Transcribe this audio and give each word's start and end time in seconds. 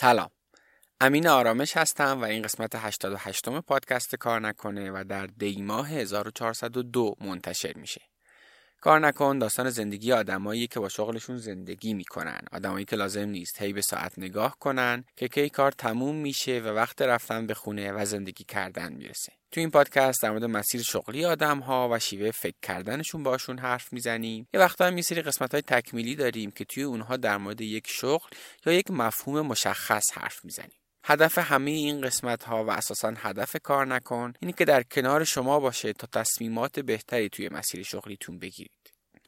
سلام. 0.00 0.30
امین 1.00 1.28
آرامش 1.28 1.76
هستم 1.76 2.20
و 2.20 2.24
این 2.24 2.42
قسمت 2.42 2.74
88 2.74 3.48
م 3.48 3.60
پادکست 3.60 4.16
کار 4.16 4.40
نکنه 4.40 4.90
و 4.90 5.04
در 5.08 5.26
دیماه 5.26 5.88
1402 5.88 7.14
منتشر 7.20 7.72
میشه. 7.76 8.00
کار 8.80 9.00
نکن 9.00 9.38
داستان 9.38 9.70
زندگی 9.70 10.12
آدمایی 10.12 10.66
که 10.66 10.80
با 10.80 10.88
شغلشون 10.88 11.36
زندگی 11.36 11.94
می‌کنن. 11.94 12.40
آدمایی 12.52 12.84
که 12.84 12.96
لازم 12.96 13.28
نیست 13.28 13.62
هی 13.62 13.72
به 13.72 13.82
ساعت 13.82 14.18
نگاه 14.18 14.56
کنن 14.60 15.04
که 15.16 15.28
کی 15.28 15.48
کار 15.48 15.72
تموم 15.72 16.16
میشه 16.16 16.60
و 16.60 16.66
وقت 16.66 17.02
رفتن 17.02 17.46
به 17.46 17.54
خونه 17.54 17.92
و 17.92 18.04
زندگی 18.04 18.44
کردن 18.44 18.92
می‌رسه. 18.92 19.32
تو 19.50 19.60
این 19.60 19.70
پادکست 19.70 20.22
در 20.22 20.30
مورد 20.30 20.44
مسیر 20.44 20.82
شغلی 20.82 21.24
آدم 21.24 21.58
ها 21.58 21.88
و 21.92 21.98
شیوه 21.98 22.30
فکر 22.30 22.56
کردنشون 22.62 23.22
باشون 23.22 23.58
حرف 23.58 23.92
می‌زنیم. 23.92 24.48
یه 24.54 24.60
وقتا 24.60 24.86
هم 24.86 24.96
یه 24.96 25.02
سری 25.02 25.22
قسمت 25.22 25.52
های 25.52 25.62
تکمیلی 25.62 26.14
داریم 26.14 26.50
که 26.50 26.64
توی 26.64 26.82
اونها 26.82 27.16
در 27.16 27.36
مورد 27.36 27.60
یک 27.60 27.86
شغل 27.88 28.28
یا 28.66 28.72
یک 28.72 28.90
مفهوم 28.90 29.40
مشخص 29.40 30.12
حرف 30.12 30.44
می‌زنیم. 30.44 30.78
هدف 31.10 31.38
همه 31.38 31.70
این 31.70 32.00
قسمت 32.00 32.44
ها 32.44 32.64
و 32.64 32.70
اساسا 32.70 33.14
هدف 33.16 33.56
کار 33.62 33.86
نکن 33.86 34.32
اینه 34.40 34.52
که 34.52 34.64
در 34.64 34.82
کنار 34.82 35.24
شما 35.24 35.60
باشه 35.60 35.92
تا 35.92 36.06
تصمیمات 36.12 36.80
بهتری 36.80 37.28
توی 37.28 37.48
مسیر 37.48 37.82
شغلیتون 37.82 38.38
بگیرید. 38.38 38.70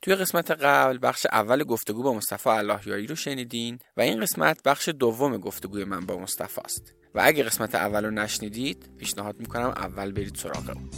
توی 0.02 0.14
قسمت 0.14 0.50
قبل 0.50 0.98
بخش 1.02 1.26
اول 1.32 1.64
گفتگو 1.64 2.02
با 2.02 2.14
مصطفی 2.14 2.48
اللهیاری 2.48 3.06
رو 3.06 3.14
شنیدین 3.14 3.78
و 3.96 4.00
این 4.00 4.20
قسمت 4.20 4.62
بخش 4.62 4.88
دوم 4.88 5.36
گفتگوی 5.36 5.84
من 5.84 6.06
با 6.06 6.16
مصطفی 6.16 6.60
است. 6.60 6.94
و 7.14 7.20
اگه 7.24 7.42
قسمت 7.42 7.74
اول 7.74 8.04
رو 8.04 8.10
نشنیدید 8.10 8.90
پیشنهاد 8.98 9.38
می‌کنم 9.38 9.68
اول 9.68 10.12
برید 10.12 10.34
سراغ 10.34 10.70
اون. 10.76 10.90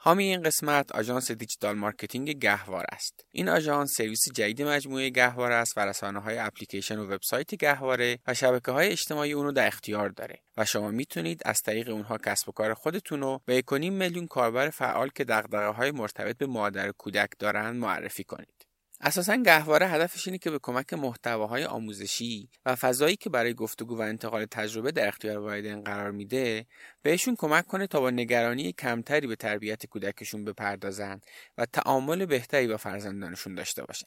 حامی 0.00 0.24
این 0.24 0.42
قسمت 0.42 0.92
آژانس 0.92 1.30
digital 1.30 1.76
marketing 1.76 2.38
گهواره 2.38 2.84
است. 2.92 3.24
این 3.30 3.48
آژانس 3.48 3.92
سرویس 3.96 4.28
جدید 4.34 4.62
مجموعه 4.62 5.10
گهواره 5.10 5.54
است 5.54 5.78
و 5.78 5.80
رسانه 5.80 6.18
های 6.18 6.38
اپلیکیشن 6.38 6.98
و 6.98 7.06
وبسایت 7.06 7.54
گهواره 7.54 8.18
و 8.26 8.34
شبکه 8.34 8.72
های 8.72 8.88
اجتماعی 8.88 9.32
اونو 9.32 9.52
در 9.52 9.66
اختیار 9.66 10.08
داره 10.08 10.38
و 10.56 10.64
شما 10.64 10.90
می‌تونید 10.90 11.42
از 11.44 11.60
طریق 11.60 11.88
اونها 11.88 12.18
کسب 12.18 12.48
و 12.48 12.52
کار 12.52 12.74
خودتون 12.74 13.20
رو 13.20 13.40
به 13.44 13.62
1.5 13.70 13.72
میلیون 13.72 14.26
کاربر 14.26 14.70
فعال 14.70 15.08
که 15.08 15.24
دغدغه 15.24 15.68
های 15.68 15.90
مرتبط 15.90 16.36
به 16.36 16.46
مادر 16.46 16.92
کودک 16.92 17.30
دارند 17.38 17.76
معرفی 17.76 18.24
کنید. 18.24 18.57
اساسا 19.00 19.36
گهواره 19.36 19.88
هدفش 19.88 20.26
اینه 20.26 20.38
که 20.38 20.50
به 20.50 20.58
کمک 20.62 20.94
محتواهای 20.94 21.64
آموزشی 21.64 22.48
و 22.66 22.74
فضایی 22.74 23.16
که 23.16 23.30
برای 23.30 23.54
گفتگو 23.54 23.98
و 23.98 24.00
انتقال 24.00 24.44
تجربه 24.44 24.92
در 24.92 25.08
اختیار 25.08 25.38
والدین 25.38 25.82
قرار 25.82 26.10
میده 26.10 26.66
بهشون 27.02 27.36
کمک 27.38 27.66
کنه 27.66 27.86
تا 27.86 28.00
با 28.00 28.10
نگرانی 28.10 28.72
کمتری 28.72 29.26
به 29.26 29.36
تربیت 29.36 29.86
کودکشون 29.86 30.44
بپردازن 30.44 31.20
و 31.58 31.66
تعامل 31.66 32.26
بهتری 32.26 32.66
با 32.66 32.76
فرزندانشون 32.76 33.54
داشته 33.54 33.84
باشن. 33.84 34.06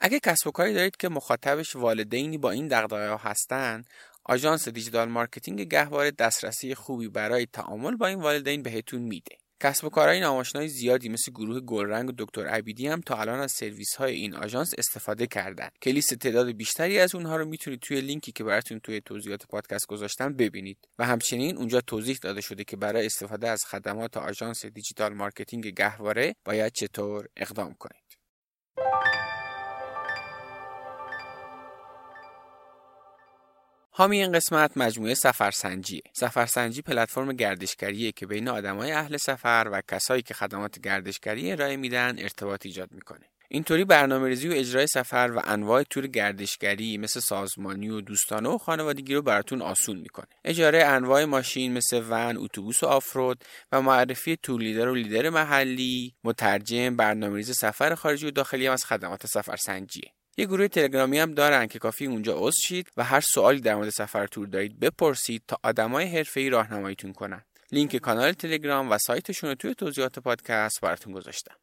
اگه 0.00 0.20
کسب 0.20 0.46
و 0.46 0.50
کاری 0.50 0.74
دارید 0.74 0.96
که 0.96 1.08
مخاطبش 1.08 1.76
والدینی 1.76 2.38
با 2.38 2.50
این 2.50 2.68
دغدغه‌ها 2.68 3.16
هستن 3.16 3.84
آژانس 4.24 4.68
digital 4.68 5.08
marketing 5.08 5.60
گهواره 5.60 6.10
دسترسی 6.10 6.74
خوبی 6.74 7.08
برای 7.08 7.46
تعامل 7.46 7.96
با 7.96 8.06
این 8.06 8.20
والدین 8.20 8.62
بهتون 8.62 9.02
میده. 9.02 9.41
کسب 9.62 9.84
و 9.84 9.88
کارهای 9.88 10.68
زیادی 10.68 11.08
مثل 11.08 11.32
گروه 11.32 11.60
گلرنگ 11.60 12.08
و 12.08 12.12
دکتر 12.18 12.46
عبیدی 12.46 12.88
هم 12.88 13.00
تا 13.00 13.16
الان 13.16 13.40
از 13.40 13.52
سرویس 13.52 13.94
های 13.94 14.14
این 14.14 14.34
آژانس 14.34 14.74
استفاده 14.78 15.26
کردن 15.26 15.68
که 15.80 15.90
لیست 15.90 16.14
تعداد 16.14 16.50
بیشتری 16.50 16.98
از 16.98 17.14
اونها 17.14 17.36
رو 17.36 17.44
می‌تونید 17.44 17.80
توی 17.80 18.00
لینکی 18.00 18.32
که 18.32 18.44
براتون 18.44 18.80
توی 18.80 19.00
توضیحات 19.00 19.46
پادکست 19.46 19.86
گذاشتم 19.86 20.32
ببینید. 20.32 20.78
و 20.98 21.06
همچنین 21.06 21.56
اونجا 21.56 21.80
توضیح 21.80 22.18
داده 22.22 22.40
شده 22.40 22.64
که 22.64 22.76
برای 22.76 23.06
استفاده 23.06 23.48
از 23.48 23.64
خدمات 23.64 24.16
آژانس 24.16 24.66
digital 24.66 25.14
marketing 25.14 25.66
گهواره 25.66 26.34
باید 26.44 26.72
چطور 26.72 27.28
اقدام 27.36 27.74
کنید. 27.74 28.01
حامی 33.94 34.22
این 34.22 34.32
قسمت 34.32 34.76
مجموعه 34.76 35.14
سفرسنجیه. 35.14 36.02
سفرسنجی 36.12 36.82
پلتفرم 36.82 37.32
گردشگریه 37.32 38.12
که 38.12 38.26
بین 38.26 38.48
آدمای 38.48 38.92
اهل 38.92 39.16
سفر 39.16 39.68
و 39.72 39.82
کسایی 39.88 40.22
که 40.22 40.34
خدمات 40.34 40.80
گردشگری 40.80 41.52
ارائه 41.52 41.76
میدن 41.76 42.18
ارتباط 42.18 42.66
ایجاد 42.66 42.92
می‌کنه. 42.92 43.26
اینطوری 43.48 43.84
برنامه 43.84 44.28
ریزی 44.28 44.48
و 44.48 44.52
اجرای 44.52 44.86
سفر 44.86 45.32
و 45.36 45.40
انواع 45.44 45.82
تور 45.82 46.06
گردشگری 46.06 46.98
مثل 46.98 47.20
سازمانی 47.20 47.88
و 47.88 48.00
دوستانه 48.00 48.48
و 48.48 48.58
خانوادگی 48.58 49.14
رو 49.14 49.22
براتون 49.22 49.62
آسون 49.62 49.96
می‌کنه. 49.96 50.26
اجاره 50.44 50.84
انواع 50.84 51.24
ماشین 51.24 51.72
مثل 51.72 52.02
ون، 52.08 52.36
اتوبوس 52.36 52.82
و 52.82 52.86
آفرود 52.86 53.44
و 53.72 53.82
معرفی 53.82 54.38
تور 54.42 54.60
لیدر 54.60 54.88
و 54.88 54.94
لیدر 54.94 55.30
محلی، 55.30 56.14
مترجم، 56.24 56.96
برنامه‌ریزی 56.96 57.54
سفر 57.54 57.94
خارجی 57.94 58.26
و 58.26 58.30
داخلی 58.30 58.66
هم 58.66 58.72
از 58.72 58.84
خدمات 58.84 59.26
سفرسنجیه. 59.26 60.12
یه 60.36 60.46
گروه 60.46 60.68
تلگرامی 60.68 61.18
هم 61.18 61.34
دارن 61.34 61.66
که 61.66 61.78
کافی 61.78 62.06
اونجا 62.06 62.36
عضو 62.36 62.62
شید 62.62 62.88
و 62.96 63.04
هر 63.04 63.20
سوالی 63.20 63.60
در 63.60 63.74
مورد 63.74 63.90
سفر 63.90 64.26
تور 64.26 64.46
دارید 64.46 64.80
بپرسید 64.80 65.42
تا 65.48 65.58
آدمای 65.62 66.16
حرفه‌ای 66.16 66.50
راهنماییتون 66.50 67.12
کنن. 67.12 67.42
لینک 67.72 67.96
کانال 67.96 68.32
تلگرام 68.32 68.90
و 68.90 68.98
سایتشون 68.98 69.50
رو 69.50 69.54
توی 69.54 69.74
توضیحات 69.74 70.18
پادکست 70.18 70.80
براتون 70.80 71.12
گذاشتم. 71.12 71.54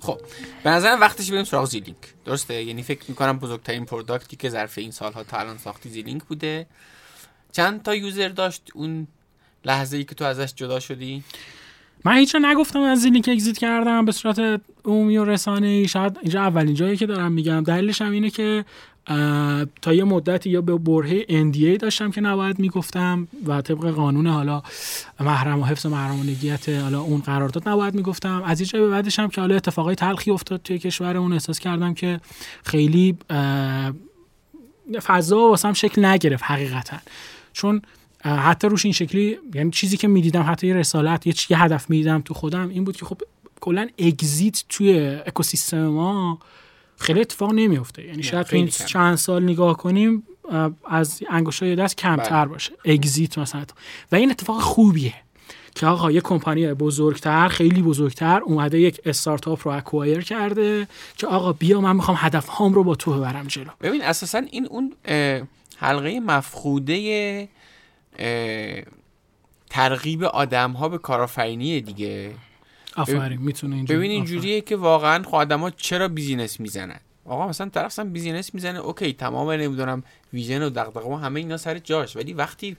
خب 0.00 0.20
به 0.64 0.70
نظر 0.70 0.98
وقتش 1.00 1.30
بریم 1.30 1.44
سراغ 1.44 1.64
زیلینک. 1.64 2.14
درسته؟ 2.24 2.62
یعنی 2.62 2.82
فکر 2.82 3.04
می‌کنم 3.08 3.38
بزرگترین 3.38 3.84
product 3.84 4.30
ی 4.30 4.36
که 4.36 4.48
ظرف 4.48 4.78
این 4.78 4.90
سالها 4.90 5.24
تا 5.24 5.38
الان 5.38 5.58
ساختی 5.58 5.90
زیلینک 5.90 6.24
بوده. 6.24 6.66
چند 7.52 7.82
تا 7.82 7.94
user 7.94 8.28
داشت؟ 8.28 8.70
اون 8.74 9.06
لحظه 9.64 9.96
ای 9.96 10.04
که 10.04 10.14
تو 10.14 10.24
ازش 10.24 10.54
جدا 10.54 10.80
شدی؟ 10.80 11.24
من 12.04 12.16
هیچ 12.16 12.36
نگفتم 12.42 12.80
از 12.80 13.00
زیلینک 13.00 13.28
exit 13.32 13.58
کردم 13.58 14.04
به 14.04 14.12
صورت 14.12 14.60
عمومی 14.84 15.16
و 15.16 15.24
رسانه 15.24 15.66
ای 15.66 15.88
شاید 15.88 16.18
اینجا 16.22 16.40
اولین 16.40 16.74
جایی 16.74 16.96
که 16.96 17.06
دارم 17.06 17.32
میگم. 17.32 17.62
دلیلش 17.62 18.02
هم 18.02 18.12
اینه 18.12 18.30
که 18.30 18.64
تا 19.82 19.92
یه 19.92 20.04
مدتی 20.04 20.50
یا 20.50 20.60
به 20.60 20.76
برهه 20.76 21.22
NDA 21.22 21.78
داشتم 21.78 22.10
که 22.10 22.20
نباید 22.20 22.58
می‌گفتم 22.58 23.28
و 23.46 23.62
طبق 23.62 23.90
قانون 23.90 24.26
حالا 24.26 24.62
محرم 25.20 25.60
و 25.60 25.64
حفظ 25.64 25.86
محرمانگیت 25.86 26.68
حالا 26.68 27.00
اون 27.00 27.20
قرارداد 27.20 27.68
نباید 27.68 27.94
می‌گفتم. 27.94 28.42
از 28.46 28.60
اینجا 28.60 28.78
به 28.78 28.88
بعدش 28.88 29.18
هم 29.18 29.28
که 29.28 29.40
حالا 29.40 29.54
اتفاقای 29.54 29.94
تلخی 29.94 30.30
افتاد 30.30 30.62
توی 30.62 30.78
کشورمون 30.78 31.32
احساس 31.32 31.58
کردم 31.58 31.94
که 31.94 32.20
خیلی 32.64 33.16
فضا 35.02 35.38
واسم 35.38 35.72
شکل 35.72 36.04
نگرفت 36.04 36.44
حقیقتا. 36.46 36.96
چون 37.52 37.82
حتی 38.22 38.68
روش 38.68 38.84
این 38.84 38.92
شکلی 38.92 39.38
یعنی 39.54 39.70
چیزی 39.70 39.96
که 39.96 40.08
می‌دیدم 40.08 40.42
حتی 40.48 40.66
یه 40.66 40.74
رسالت 40.74 41.26
یه, 41.26 41.34
یه 41.48 41.62
هدف 41.62 41.90
می‌دیدم 41.90 42.20
تو 42.20 42.34
خودم 42.34 42.68
این 42.68 42.84
بود 42.84 42.96
که 42.96 43.04
خب 43.04 43.20
کلا 43.60 43.88
اگزیت 43.98 44.64
توی 44.68 45.18
اکوسیستم 45.26 45.86
ما 45.86 46.38
خیلی 46.96 47.20
اتفاق 47.20 47.52
نمیفته 47.52 48.04
یعنی 48.04 48.22
شاید 48.22 48.46
تو 48.46 48.56
این 48.56 48.68
چند 48.68 49.16
سال 49.16 49.42
نگاه 49.42 49.76
کنیم 49.76 50.22
از 50.88 51.22
انگشتای 51.30 51.76
دست 51.76 51.96
کمتر 51.96 52.44
بله. 52.44 52.52
باشه. 52.52 52.72
اگزیت 52.84 53.38
مثلا. 53.38 53.64
و 54.12 54.16
این 54.16 54.30
اتفاق 54.30 54.60
خوبیه 54.60 55.14
که 55.74 55.86
آقا 55.86 56.10
یه 56.10 56.20
کمپانی 56.20 56.74
بزرگتر 56.74 57.48
خیلی 57.48 57.82
بزرگتر 57.82 58.40
اومده 58.40 58.80
یک 58.80 59.00
استارتاپ 59.04 59.68
رو 59.68 59.74
اکوایر 59.74 60.20
کرده 60.20 60.88
که 61.16 61.26
آقا 61.26 61.52
بیا 61.52 61.80
من 61.80 61.96
می‌خوام 61.96 62.16
هدف 62.20 62.48
هام 62.48 62.74
رو 62.74 62.84
با 62.84 62.94
تو 62.94 63.12
ببرم 63.12 63.46
جلو. 63.46 63.70
ببین 63.80 64.02
اساسا 64.02 64.42
این 64.50 64.66
اون 64.66 64.92
حلقه 65.76 66.20
مفخوده 66.20 67.48
ترغیب 69.70 70.24
آدم 70.24 70.72
ها 70.72 70.88
به 70.88 70.98
کارآفرینی 70.98 71.80
دیگه. 71.80 72.34
آفرین 72.96 73.40
می‌تونه 73.40 73.76
اینجوری 73.76 73.98
ببین 73.98 74.10
اینجوریه 74.10 74.60
که 74.60 74.76
واقعا 74.76 75.22
خب 75.22 75.34
آدم 75.34 75.60
ها 75.60 75.70
چرا 75.70 76.08
business 76.08 76.60
می‌زنن؟ 76.60 77.00
آقا 77.24 77.48
مثلا 77.48 77.68
طرف 77.68 77.98
business 77.98 78.54
می‌زنه 78.54 78.78
okay 78.78 79.12
تمام 79.12 79.50
نمی‌دونم 79.50 80.02
vision 80.32 80.62
و 80.62 80.70
دغدغه 80.70 81.08
و 81.08 81.16
همه 81.16 81.40
اینا 81.40 81.56
سر 81.56 81.78
جاش. 81.78 82.16
ولی 82.16 82.32
وقتی 82.32 82.76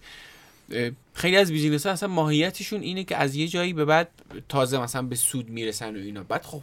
خیلی 1.14 1.38
از 1.38 1.52
business 1.52 1.86
ها 1.86 1.92
اصلا 1.92 2.10
ماهیتشون 2.10 2.82
اینه 2.82 3.04
که 3.04 3.18
از 3.18 3.36
یه 3.36 3.48
جایی 3.48 3.74
به 3.74 3.86
بعد 3.86 4.10
تازه 4.50 4.82
مثلا 4.82 5.02
به 5.02 5.16
سود 5.16 5.50
می‌رسن 5.50 5.96
و 5.96 6.00
اینا. 6.00 6.24
بعد 6.24 6.44
خب 6.46 6.62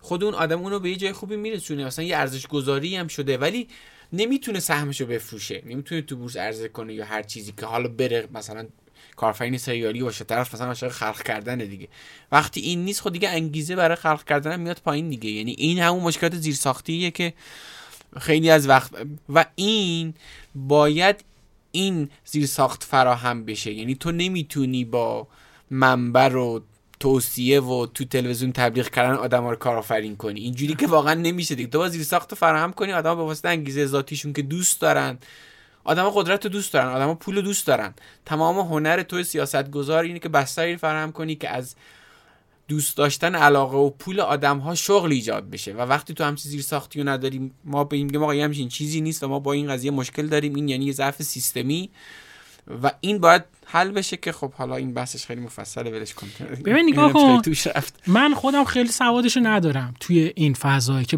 خود 0.00 0.24
اون 0.24 0.34
آدم 0.34 0.60
اونو 0.60 0.78
به 0.78 0.90
یه 0.90 0.96
جای 0.96 1.12
خوبی 1.12 1.36
میرسونه. 1.36 1.84
مثلا 1.84 2.04
یه 2.04 2.16
ارزش 2.16 2.46
گذاری 2.46 2.96
هم 2.96 3.08
شده. 3.08 3.38
ولی 3.38 3.68
نمی‌تونه 4.14 4.60
سهمشو 4.60 5.06
بفروشه. 5.06 5.62
نمی‌تونه 5.66 6.02
تو 6.02 6.16
بورس 6.16 6.36
عرضه 6.36 6.68
کنه 6.68 6.94
یا 6.94 7.04
هر 7.04 7.22
چیزی 7.22 7.52
که 7.56 7.66
حالا 7.66 7.88
بره 7.88 8.28
مثلا 8.34 8.66
کارفرین 9.16 9.58
سریالی 9.58 10.02
باشه 10.02 10.24
طرف 10.24 10.54
مثلا 10.54 10.66
عاشق 10.66 10.88
خلق 10.88 11.22
کردن 11.22 11.58
دیگه. 11.58 11.88
وقتی 12.32 12.60
این 12.60 12.84
نیست 12.84 13.00
خود 13.00 13.12
خب 13.12 13.18
دیگه 13.18 13.28
انگیزه 13.28 13.76
برای 13.76 13.96
خلق 13.96 14.24
کردن 14.24 14.60
میاد 14.60 14.80
پایین 14.84 15.08
دیگه. 15.08 15.30
یعنی 15.30 15.54
این 15.58 15.78
همون 15.78 16.02
مشکلات 16.02 16.34
زیرساختیه 16.34 17.10
که 17.10 17.32
خیلی 18.20 18.50
از 18.50 18.68
وقت 18.68 18.90
و 19.28 19.46
این 19.54 20.14
باید 20.54 21.24
این 21.72 22.10
زیرساخت 22.24 22.82
فراهم 22.82 23.44
بشه. 23.44 23.72
یعنی 23.72 23.94
تو 23.94 24.12
نمی‌تونی 24.12 24.84
با 24.84 25.28
منبر 25.70 26.36
و 26.36 26.64
توصیه 27.04 27.60
و 27.60 27.86
تو 27.86 28.04
تلویزیون 28.04 28.52
تبلیغ 28.52 28.90
کردن 28.90 29.14
آدم 29.14 29.46
رو 29.46 29.56
کارآفرین 29.56 30.16
کنی. 30.16 30.40
اینجوری 30.40 30.74
که 30.74 30.86
واقعا 30.86 31.14
نمیشه 31.14 31.54
دیگه. 31.54 31.68
تو 31.68 31.78
با 31.78 31.88
زیر 31.88 32.02
ساخت 32.02 32.34
فراهم 32.34 32.72
کنی 32.72 32.92
آدم 32.92 33.14
به 33.14 33.22
واسطه 33.22 33.48
انگیزه 33.48 33.86
ذاتیشون 33.86 34.32
که 34.32 34.42
دوست 34.42 34.80
دارن. 34.80 35.18
آدم 35.84 36.10
قدرت 36.10 36.44
رو 36.44 36.50
دوست 36.50 36.72
دارن 36.72 36.88
آدم 36.88 37.14
پول 37.14 37.36
رو 37.36 37.42
دوست 37.42 37.66
دارن. 37.66 37.94
تمام 38.26 38.58
هنر 38.58 39.02
تو 39.02 39.22
سیاست 39.22 39.70
گذار 39.70 40.04
اینه 40.04 40.18
که 40.18 40.28
بستری 40.28 40.76
فراهم 40.76 41.12
کنی 41.12 41.34
که 41.34 41.48
از 41.48 41.74
دوست 42.68 42.96
داشتن 42.96 43.34
علاقه 43.34 43.76
و 43.76 43.90
پول 43.90 44.20
آدم 44.20 44.58
ها 44.58 44.74
شغل 44.74 45.12
ایجاد 45.12 45.50
بشه. 45.50 45.72
و 45.72 45.80
وقتی 45.80 46.14
تو 46.14 46.24
همچین 46.24 46.50
زیر 46.50 46.62
ساختی 46.62 47.02
رو 47.02 47.08
نداریم 47.08 47.54
ما 47.64 47.84
به 47.84 47.96
این 47.96 48.06
میگیم 48.06 48.22
آقا 48.22 48.32
همچین 48.32 48.68
چیزی 48.68 49.00
نیست 49.00 49.22
و 49.22 49.28
ما 49.28 49.38
با 49.38 49.52
این 49.52 49.68
قضیه 49.68 49.90
مشکل 49.90 50.26
داریم. 50.26 50.54
این 50.54 50.68
یعنی 50.68 50.84
یه 50.84 50.92
ضعف 50.92 51.22
سیستمی. 51.22 51.90
و 52.82 52.90
این 53.00 53.18
باید 53.18 53.42
حل 53.66 53.90
بشه 53.90 54.16
که 54.16 54.32
خب 54.32 54.52
حالا 54.52 54.76
این 54.76 54.94
بحثش 54.94 55.26
خیلی 55.26 55.40
مفصله 55.40 55.90
ولش 55.90 56.14
کن. 56.14 56.26
ببین 56.64 56.88
نگاه 56.88 57.12
کن 57.12 57.42
من 58.06 58.34
خودم 58.34 58.64
خیلی 58.64 58.88
سوادشو 58.88 59.40
ندارم 59.40 59.94
توی 60.00 60.32
این 60.34 60.54
فضایی 60.54 61.04
که 61.04 61.16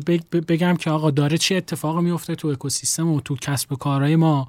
بگم 0.48 0.76
که 0.76 0.90
آقا 0.90 1.10
داره 1.10 1.38
چه 1.38 1.54
اتفاقی 1.54 2.02
میفته 2.02 2.34
تو 2.34 2.48
اکوسیستم 2.48 3.08
و 3.08 3.20
تو 3.20 3.36
کسب 3.36 3.72
و 3.72 3.76
کارهای 3.76 4.16
ما 4.16 4.48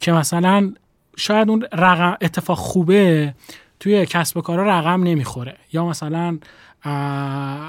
که 0.00 0.12
مثلا 0.12 0.72
شاید 1.16 1.48
اون 1.50 1.66
رقم 1.72 2.16
اتفاق 2.20 2.58
خوبه 2.58 3.34
توی 3.80 4.06
کسب 4.06 4.36
و 4.36 4.40
کارا 4.40 4.78
رقم 4.78 5.02
نمی‌خوره. 5.02 5.56
یا 5.72 5.86
مثلا 5.86 6.38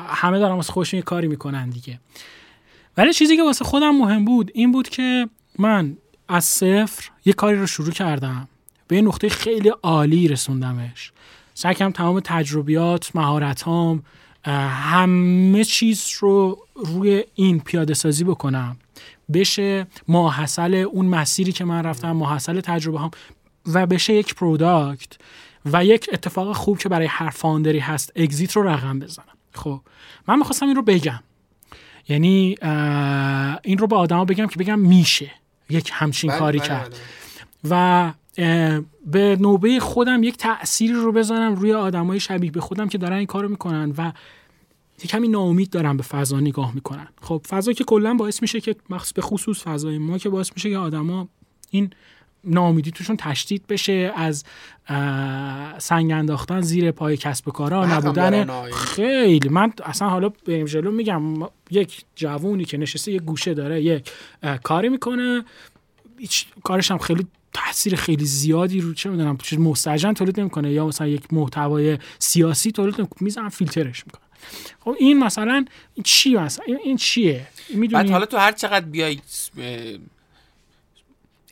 همه 0.07 0.39
دارن 0.39 0.55
واسه 0.55 0.73
خودشون 0.73 0.97
یه 0.97 1.03
کاری 1.03 1.27
می‌کنن 1.27 1.69
دیگه. 1.69 1.99
ولی 2.97 3.13
چیزی 3.13 3.37
که 3.37 3.43
واسه 3.43 3.65
خودم 3.65 3.95
مهم 3.95 4.25
بود 4.25 4.51
این 4.53 4.71
بود 4.71 4.89
که 4.89 5.29
من 5.59 5.97
از 6.27 6.45
صفر 6.45 7.09
یه 7.25 7.33
کاری 7.33 7.57
رو 7.57 7.67
شروع 7.67 7.91
کردم. 7.91 8.47
به 8.91 8.97
یه 8.97 9.01
نقطه 9.01 9.29
خیلی 9.29 9.71
عالی 9.83 10.27
رسوندمش. 10.27 11.11
سعی 11.53 11.73
تمام 11.73 12.19
تجربیات 12.19 13.15
مهارتام 13.15 14.03
همه 14.43 15.63
چیز 15.63 16.09
رو 16.19 16.57
روی 16.75 17.23
این 17.35 17.59
پیاده 17.59 17.93
سازی 17.93 18.23
بکنم. 18.23 18.77
بشه 19.33 19.87
ماحصل 20.07 20.73
اون 20.73 21.05
مسیری 21.05 21.51
که 21.51 21.65
من 21.65 21.83
رفتم 21.83 22.11
ماحصل 22.11 22.61
تجربه 22.61 22.99
هم 22.99 23.11
و 23.73 23.85
بشه 23.85 24.13
یک 24.13 24.35
product 24.35 25.17
و 25.65 25.85
یک 25.85 26.09
اتفاق 26.13 26.55
خوب 26.55 26.77
که 26.77 26.89
برای 26.89 27.07
هر 27.07 27.29
founder 27.29 27.73
ی 27.73 27.79
هست 27.79 28.11
exit 28.15 28.51
رو 28.51 28.67
رقم 28.67 28.99
بزنم. 28.99 29.25
خب 29.53 29.81
من 30.27 30.39
می‌خواستم 30.39 30.65
این 30.65 30.75
رو 30.75 30.81
بگم. 30.81 31.19
یعنی 32.09 32.55
این 33.63 33.77
رو 33.77 33.87
به 33.87 33.95
آدما 33.95 34.25
بگم 34.25 34.47
که 34.47 34.59
بگم 34.59 34.79
میشه 34.79 35.31
یک 35.69 35.89
همچین 35.93 36.29
بله، 36.29 36.39
کاری 36.39 36.59
بله، 36.59 36.67
کرد. 36.67 36.89
بله. 36.89 36.99
و 37.69 38.13
به 39.05 39.37
نوبه 39.39 39.79
خودم 39.79 40.23
یک 40.23 40.37
تأثیری 40.37 40.93
رو 40.93 41.11
بزنم 41.11 41.55
روی 41.55 41.73
آدمای 41.73 42.19
شبیه 42.19 42.51
به 42.51 42.61
خودم 42.61 42.87
که 42.87 42.97
دارن 42.97 43.17
این 43.17 43.25
کارو 43.25 43.49
می‌کنن 43.49 43.93
و 43.97 44.11
یه 44.99 45.07
کمی 45.07 45.27
ناامید 45.27 45.69
دارن 45.69 45.97
به 45.97 46.03
فضا 46.03 46.39
نگاه 46.39 46.75
می‌کنن. 46.75 47.07
خب 47.21 47.45
فضا 47.49 47.73
که 47.73 47.83
کلا 47.83 48.13
باعث 48.13 48.41
میشه 48.41 48.61
که 48.61 48.75
مخصوص 48.89 49.13
به 49.13 49.21
خصوص 49.21 49.63
فضای 49.63 49.97
ما 49.97 50.17
که 50.17 50.29
باعث 50.29 50.51
میشه 50.55 50.69
که 50.69 50.77
آدما 50.77 51.27
این 51.69 51.89
ناامیدی 52.43 52.91
توشون 52.91 53.17
تشدید 53.17 53.67
بشه 53.67 54.13
از 54.15 54.43
سنگ 55.77 56.11
انداختن 56.11 56.61
زیر 56.61 56.91
پای 56.91 57.17
کسب 57.17 57.49
کارا 57.49 57.85
نبودن 57.85 58.69
خیلی. 58.71 59.49
من 59.49 59.73
اصلا 59.83 60.09
حالا 60.09 60.29
بریم 60.29 60.65
جلو 60.65 60.91
میگم 60.91 61.21
یک 61.71 62.05
جوونی 62.15 62.65
که 62.65 62.77
نشسته 62.77 63.11
یه 63.11 63.19
گوشه 63.19 63.53
داره 63.53 63.81
یک 63.81 64.11
کاری 64.63 64.89
می‌کنه. 64.89 65.45
هیچ 66.17 66.45
کارش 66.63 66.91
هم 66.91 66.97
خیلی 66.97 67.27
تاثیر 67.53 67.95
خیلی 67.95 68.25
زیادی 68.25 68.81
رو 68.81 68.93
چه 68.93 69.09
می‌دونم 69.09 69.37
چیز 69.37 69.59
مستجن 69.59 70.13
تولید 70.13 70.39
نمی‌کنه 70.39 70.71
یا 70.71 70.87
مثلا 70.87 71.07
یک 71.07 71.33
محتوای 71.33 71.97
سیاسی 72.19 72.71
تولید 72.71 72.95
نمی‌کنه 72.97 73.49
فیلترش 73.49 74.03
می‌کنه 74.05 74.21
خب 74.79 74.95
این 74.99 75.19
مثلا 75.19 75.65
این 75.95 76.03
چی 76.03 76.35
مثلا؟ 76.35 76.65
این 76.83 76.97
چیه؟ 76.97 77.47
می‌دونی؟ 77.69 78.11
حالا 78.11 78.25
تو 78.25 78.37
هر 78.37 78.51
چقدر 78.51 78.85
بیای 78.85 79.19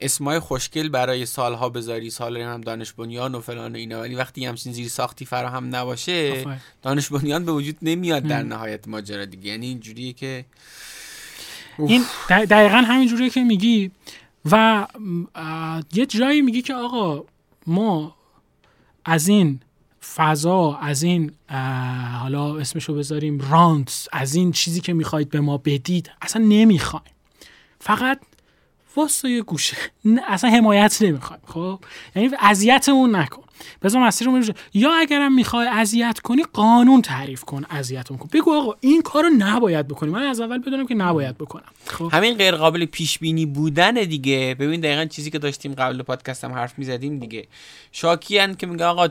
اسمای 0.01 0.39
خوشگل 0.39 0.89
برای 0.89 1.25
سالها 1.25 1.69
بذاری 1.69 2.09
سال 2.09 2.37
هم 2.37 2.61
دانش 2.61 2.93
بنیان 2.93 3.35
و 3.35 3.41
فلان 3.41 3.73
و 3.73 3.75
اینا 3.75 3.99
ولی 3.99 4.15
وقتی 4.15 4.45
همچین 4.45 4.73
زیر 4.73 4.87
ساختی 4.87 5.25
فراهم 5.25 5.75
نباشه 5.75 6.45
دانش 6.81 7.09
بنیان 7.09 7.45
به 7.45 7.51
وجود 7.51 7.77
نمیاد 7.81 8.23
در 8.23 8.43
نهایت 8.43 8.87
ماجرا 8.87 9.25
دیگه. 9.25 9.51
یعنی 9.51 9.67
اینجوریه 9.67 10.13
که 10.13 10.45
این 11.79 12.05
دقیقا 12.29 12.77
همین 12.77 13.07
جوریه 13.07 13.29
که 13.29 13.43
میگی. 13.43 13.91
و 14.45 14.87
یه 15.93 16.05
جایی 16.05 16.41
میگی 16.41 16.61
که 16.61 16.73
آقا 16.73 17.23
ما 17.67 18.15
از 19.05 19.27
این 19.27 19.59
فضا 20.15 20.75
از 20.75 21.03
این 21.03 21.31
حالا 22.21 22.57
اسمشو 22.57 22.95
بذاریم 22.95 23.41
رانت 23.51 24.07
از 24.11 24.35
این 24.35 24.51
چیزی 24.51 24.81
که 24.81 24.93
می‌خواید 24.93 25.29
به 25.29 25.39
ما 25.39 25.57
بدید 25.57 26.11
اصلا 26.21 26.43
نمی‌خوایم. 26.43 27.13
فقط 27.79 28.19
واسه 28.95 29.29
یه 29.29 29.41
گوشه. 29.41 29.77
اصلا 30.27 30.49
حمایت 30.49 31.01
نمی‌خوایم. 31.01 31.41
خب؟ 31.47 31.79
یعنی 32.15 32.29
اذیتمون 32.39 33.15
نکن. 33.15 33.43
بذار 33.81 34.01
مسیر 34.01 34.27
رو 34.27 34.41
یا 34.73 34.93
اگرم 34.93 35.33
می‌خوای 35.33 35.67
اذیت 35.67 36.19
کنی 36.19 36.43
قانون 36.53 37.01
تعریف 37.01 37.43
کن 37.43 37.63
اذیتمون 37.69 38.19
کن. 38.19 38.29
بگو 38.33 38.53
آقا 38.53 38.73
این 38.81 39.01
کارو 39.01 39.29
نباید 39.37 39.87
بکنی. 39.87 40.09
من 40.11 40.23
از 40.23 40.39
اول 40.41 40.57
بدونم 40.57 40.87
که 40.87 40.95
نباید 40.95 41.37
بکنم. 41.37 41.71
خب؟ 41.85 42.09
همین 42.13 42.33
غیر 42.33 42.55
قابل 42.55 42.85
پیش 42.85 43.19
بینی 43.19 43.45
بودن 43.45 43.93
دیگه. 43.93 44.55
ببین 44.59 44.81
دقیقا 44.81 45.05
چیزی 45.05 45.31
که 45.31 45.39
داشتیم 45.39 45.73
قبل 45.73 46.01
پادکست 46.01 46.43
هم 46.43 46.51
حرف 46.51 46.79
می‌زدیم 46.79 47.19
دیگه. 47.19 47.47
شاکیان 47.91 48.55
که 48.55 48.67
میگه 48.67 48.85
آقا 48.85 49.07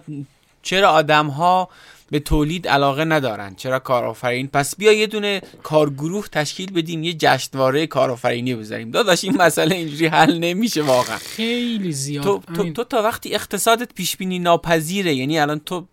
چرا 0.63 0.91
آدم 0.91 1.27
ها 1.27 1.69
به 2.11 2.19
تولید 2.19 2.69
علاقه 2.69 3.05
ندارن. 3.05 3.55
چرا 3.55 3.79
کارآفرین؟ 3.79 4.49
پس 4.49 4.77
بیا 4.77 4.93
یه 4.93 5.07
دونه 5.07 5.43
کارگروه 5.63 6.29
تشکیل 6.29 6.73
بدیم 6.73 7.05
یه 7.05 7.13
جشنواره 7.13 7.87
کارآفرینی 7.87 8.55
بذاریم. 8.55 8.91
داداش 8.91 9.25
این 9.25 9.37
مسئله 9.37 9.75
اینجوری 9.75 10.07
حل 10.07 10.39
نمیشه 10.39 10.83
واقعا. 10.83 11.17
خیلی 11.17 11.93
زیاد. 11.93 12.25
تو, 12.25 12.43
تو, 12.55 12.73
تو 12.73 12.85
تا 12.85 13.03
وقتی 13.03 13.35
اقتصادت 13.35 13.95
پیش 13.95 14.17
بینی 14.17 14.39
ناپذیره 14.39 15.15
یعنی 15.15 15.39
الان 15.39 15.59
تو 15.59 15.87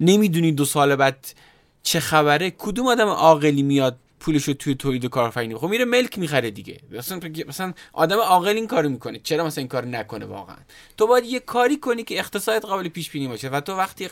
نمی‌دونی 0.00 0.52
دو 0.52 0.64
سال 0.64 0.96
بعد 0.96 1.26
چه 1.82 2.00
خبره 2.00 2.50
کدوم 2.50 2.86
آدم 2.86 3.08
عاقلی 3.08 3.62
میاد 3.62 3.96
پولشو 4.20 4.52
توی 4.54 4.74
تولید 4.74 5.06
کارآفرینی؟ 5.06 5.54
خب 5.54 5.68
میره 5.68 5.84
ملک 5.84 6.18
می‌خره 6.18 6.50
دیگه. 6.50 6.80
مثلا 6.90 7.20
مثلا 7.48 7.72
آدم 7.92 8.18
عاقل 8.18 8.56
این 8.56 8.66
کارو 8.66 8.88
می‌کنه. 8.88 9.18
چرا 9.18 9.44
مثلا 9.44 9.60
این 9.62 9.68
کارو 9.68 9.88
نکنه 9.88 10.26
واقعا؟ 10.26 10.56
تو 10.96 11.06
باید 11.06 11.24
یه 11.24 11.40
کاری 11.40 11.76
کنی 11.76 12.02
که 12.02 12.18
اقتصادت 12.18 12.64
قابل 12.64 12.88
پیش 12.88 13.10
بینی 13.10 13.28
باشه 13.28 13.48
و 13.48 13.60
تو 13.60 13.72
وقتی 13.72 14.08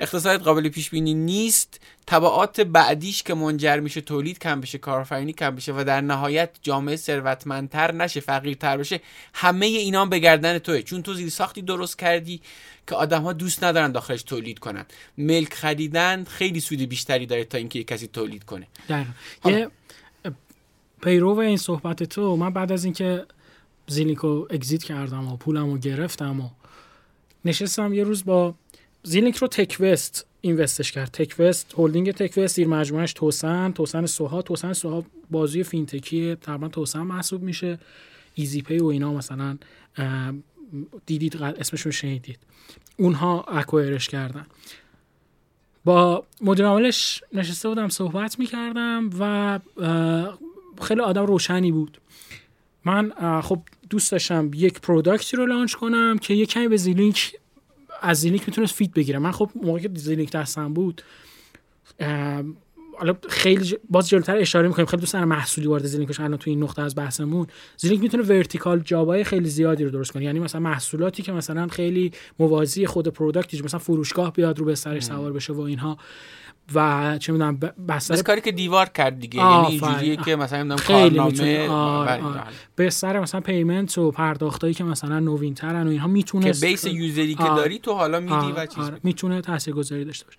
اقتصاد 0.00 0.40
قابل 0.40 0.68
پیش 0.68 0.90
بینی 0.90 1.14
نیست. 1.14 1.80
تبعات 2.06 2.60
بعدیش 2.60 3.22
که 3.22 3.34
منجر 3.34 3.80
میشه 3.80 4.00
تولید 4.00 4.38
کم 4.38 4.60
بشه 4.60 4.78
کارآفرینی 4.78 5.32
کم 5.32 5.56
بشه 5.56 5.72
و 5.72 5.84
در 5.84 6.00
نهایت 6.00 6.50
جامعه 6.62 6.96
ثروتمندتر 6.96 7.92
نشه 7.92 8.20
فقیرتر 8.20 8.76
بشه 8.76 9.00
همه 9.34 9.66
اینا 9.66 10.06
به 10.06 10.18
گردن 10.18 10.58
توه. 10.58 10.82
چون 10.82 11.02
تو 11.02 11.14
زیر 11.14 11.28
ساختی 11.28 11.62
درست 11.62 11.98
کردی 11.98 12.40
که 12.86 12.94
آدم 12.94 13.22
ها 13.22 13.32
دوست 13.32 13.64
ندارن 13.64 13.92
داخلش 13.92 14.22
تولید 14.22 14.58
کنن. 14.58 14.86
ملک 15.18 15.54
خریدن 15.54 16.24
خیلی 16.24 16.60
سود 16.60 16.78
بیشتری 16.78 17.26
داره 17.26 17.44
تا 17.44 17.58
اینکه 17.58 17.84
کسی 17.84 18.06
تولید 18.06 18.44
کنه. 18.44 18.66
در 18.88 19.04
یه 19.44 19.70
پیرو 21.02 21.38
این 21.38 21.56
صحبت 21.56 22.02
تو 22.02 22.36
من 22.36 22.50
بعد 22.50 22.72
از 22.72 22.84
اینکه 22.84 23.26
زیلینکو 23.86 24.46
exit 24.50 24.84
کردم 24.84 25.32
و 25.32 25.36
پولمو 25.36 25.78
گرفتم 25.78 26.40
و 26.40 26.48
نشستم 27.44 27.94
یه 27.94 28.04
روز 28.04 28.24
با 28.24 28.54
زیلینک 29.02 29.36
رو 29.36 29.48
تکوست 29.48 30.26
invest 30.40 30.79
ش 30.79 30.92
کرد. 30.92 31.10
تکوست 31.10 31.74
هلدینگ 31.78 32.12
تکوست 32.12 32.56
زیر 32.56 32.68
مجموعش 32.68 33.12
توسن 33.12 33.72
توسن 33.72 34.06
سها. 34.06 34.42
توسن 34.42 34.72
سها 34.72 35.04
بازی 35.30 35.62
fintech 35.62 36.25
ی 36.25 36.34
تقریبا 36.34 36.68
توسن 36.68 37.00
محسوب 37.00 37.42
میشه. 37.42 37.78
ایزی 38.34 38.62
پی 38.62 38.78
و 38.78 38.86
اینا 38.86 39.12
مثلا 39.12 39.58
دیدید 41.06 41.42
اسمش 41.42 41.80
رو 41.80 41.92
شنیدید. 41.92 42.38
اونها 42.96 43.42
acquire 43.42 43.93
ش 43.93 44.08
کردن. 44.08 44.46
با 45.84 46.26
مدیر 46.40 46.66
عاملش 46.66 47.22
نشسته 47.32 47.68
بودم 47.68 47.88
صحبت 47.88 48.38
می‌کردم 48.38 49.10
و 49.20 49.58
خیلی 50.82 51.00
آدم 51.00 51.26
روشنی 51.26 51.72
بود. 51.72 52.00
من 52.84 53.12
خب 53.40 53.62
دوست 53.90 54.12
داشتم 54.12 54.50
یک 54.54 54.80
product 54.80 55.29
ی 55.29 55.36
رو 55.36 55.46
launch 55.46 55.74
کنم 55.74 56.18
که 56.18 56.34
یک 56.34 56.50
کمی 56.50 56.68
به 56.68 56.76
زیلینک 56.76 57.36
از 58.00 58.20
زیلینک 58.20 58.48
می‌تونست 58.48 58.74
feed 58.74 58.90
بگیره. 58.90 59.18
من 59.18 59.32
خب 59.32 59.50
موقعی 59.54 59.82
که 59.82 59.90
زیلینک 59.94 60.30
دستم 60.30 60.74
بود 60.74 61.02
حالا 63.00 63.14
خیلی 63.28 63.76
باز 63.90 64.08
جلوتر 64.08 64.36
اشاره 64.36 64.68
می‌کنیم. 64.68 64.86
خیلی 64.86 65.00
دوست 65.00 65.12
دارم 65.12 65.28
محصولی 65.28 65.66
وارد 65.66 65.86
زیلینک 65.86 66.20
الان 66.20 66.36
تو 66.36 66.50
این 66.50 66.62
نقطه 66.62 66.82
از 66.82 66.94
بحثمون. 66.94 67.46
زیلینک 67.76 68.00
می‌تونه 68.00 68.22
vertical 68.22 68.80
جابای 68.80 69.24
خیلی 69.24 69.48
زیادی 69.48 69.84
رو 69.84 69.90
درست 69.90 70.12
کنه. 70.12 70.24
یعنی 70.24 70.38
مثلا 70.38 70.60
محصولاتی 70.60 71.22
که 71.22 71.32
مثلا 71.32 71.68
خیلی 71.68 72.12
موازی 72.38 72.86
خود 72.86 73.08
پروداکتی 73.08 73.62
مثلا 73.62 73.80
فروشگاه 73.80 74.32
بیاد 74.32 74.58
رو 74.58 74.64
به 74.64 74.74
سرش 74.74 75.02
سوار 75.02 75.32
بشه 75.32 75.52
و 75.52 75.60
اینها. 75.60 75.98
و 76.74 77.18
چه 77.18 77.32
می‌دونم 77.32 77.60
بس 77.88 78.22
کاری 78.22 78.40
که 78.40 78.52
دیوار 78.52 78.88
کرد 78.88 79.18
دیگه. 79.18 79.36
یعنی 79.38 79.66
اینجوریه 79.66 80.16
که 80.16 80.36
مثلا 80.36 80.58
نمی‌دونم 80.58 80.80
کارنامه 80.80 81.68
آره 81.68 82.22
آره. 82.22 82.42
به 82.76 82.90
سر 82.90 83.20
مثلا 83.20 83.40
پیمنت 83.40 83.98
و 83.98 84.10
پرداختایی 84.10 84.74
که 84.74 84.84
مثلا 84.84 85.20
نوینترن 85.20 85.86
و 85.86 85.90
اینها 85.90 86.08
می‌تونه 86.08 86.52
که 86.52 86.66
بیس 86.66 86.84
یوزری 86.84 87.34
که 87.34 87.44
داری 87.44 87.78
تو 87.78 87.92
حالا 87.92 88.20
میدی 88.20 88.52
و 88.56 88.66
چیز 88.66 88.84
آره. 88.84 89.00
می‌تونه 89.02 89.40
تاثیرگذاری 89.40 90.04
داشته 90.04 90.26
باشه. 90.26 90.38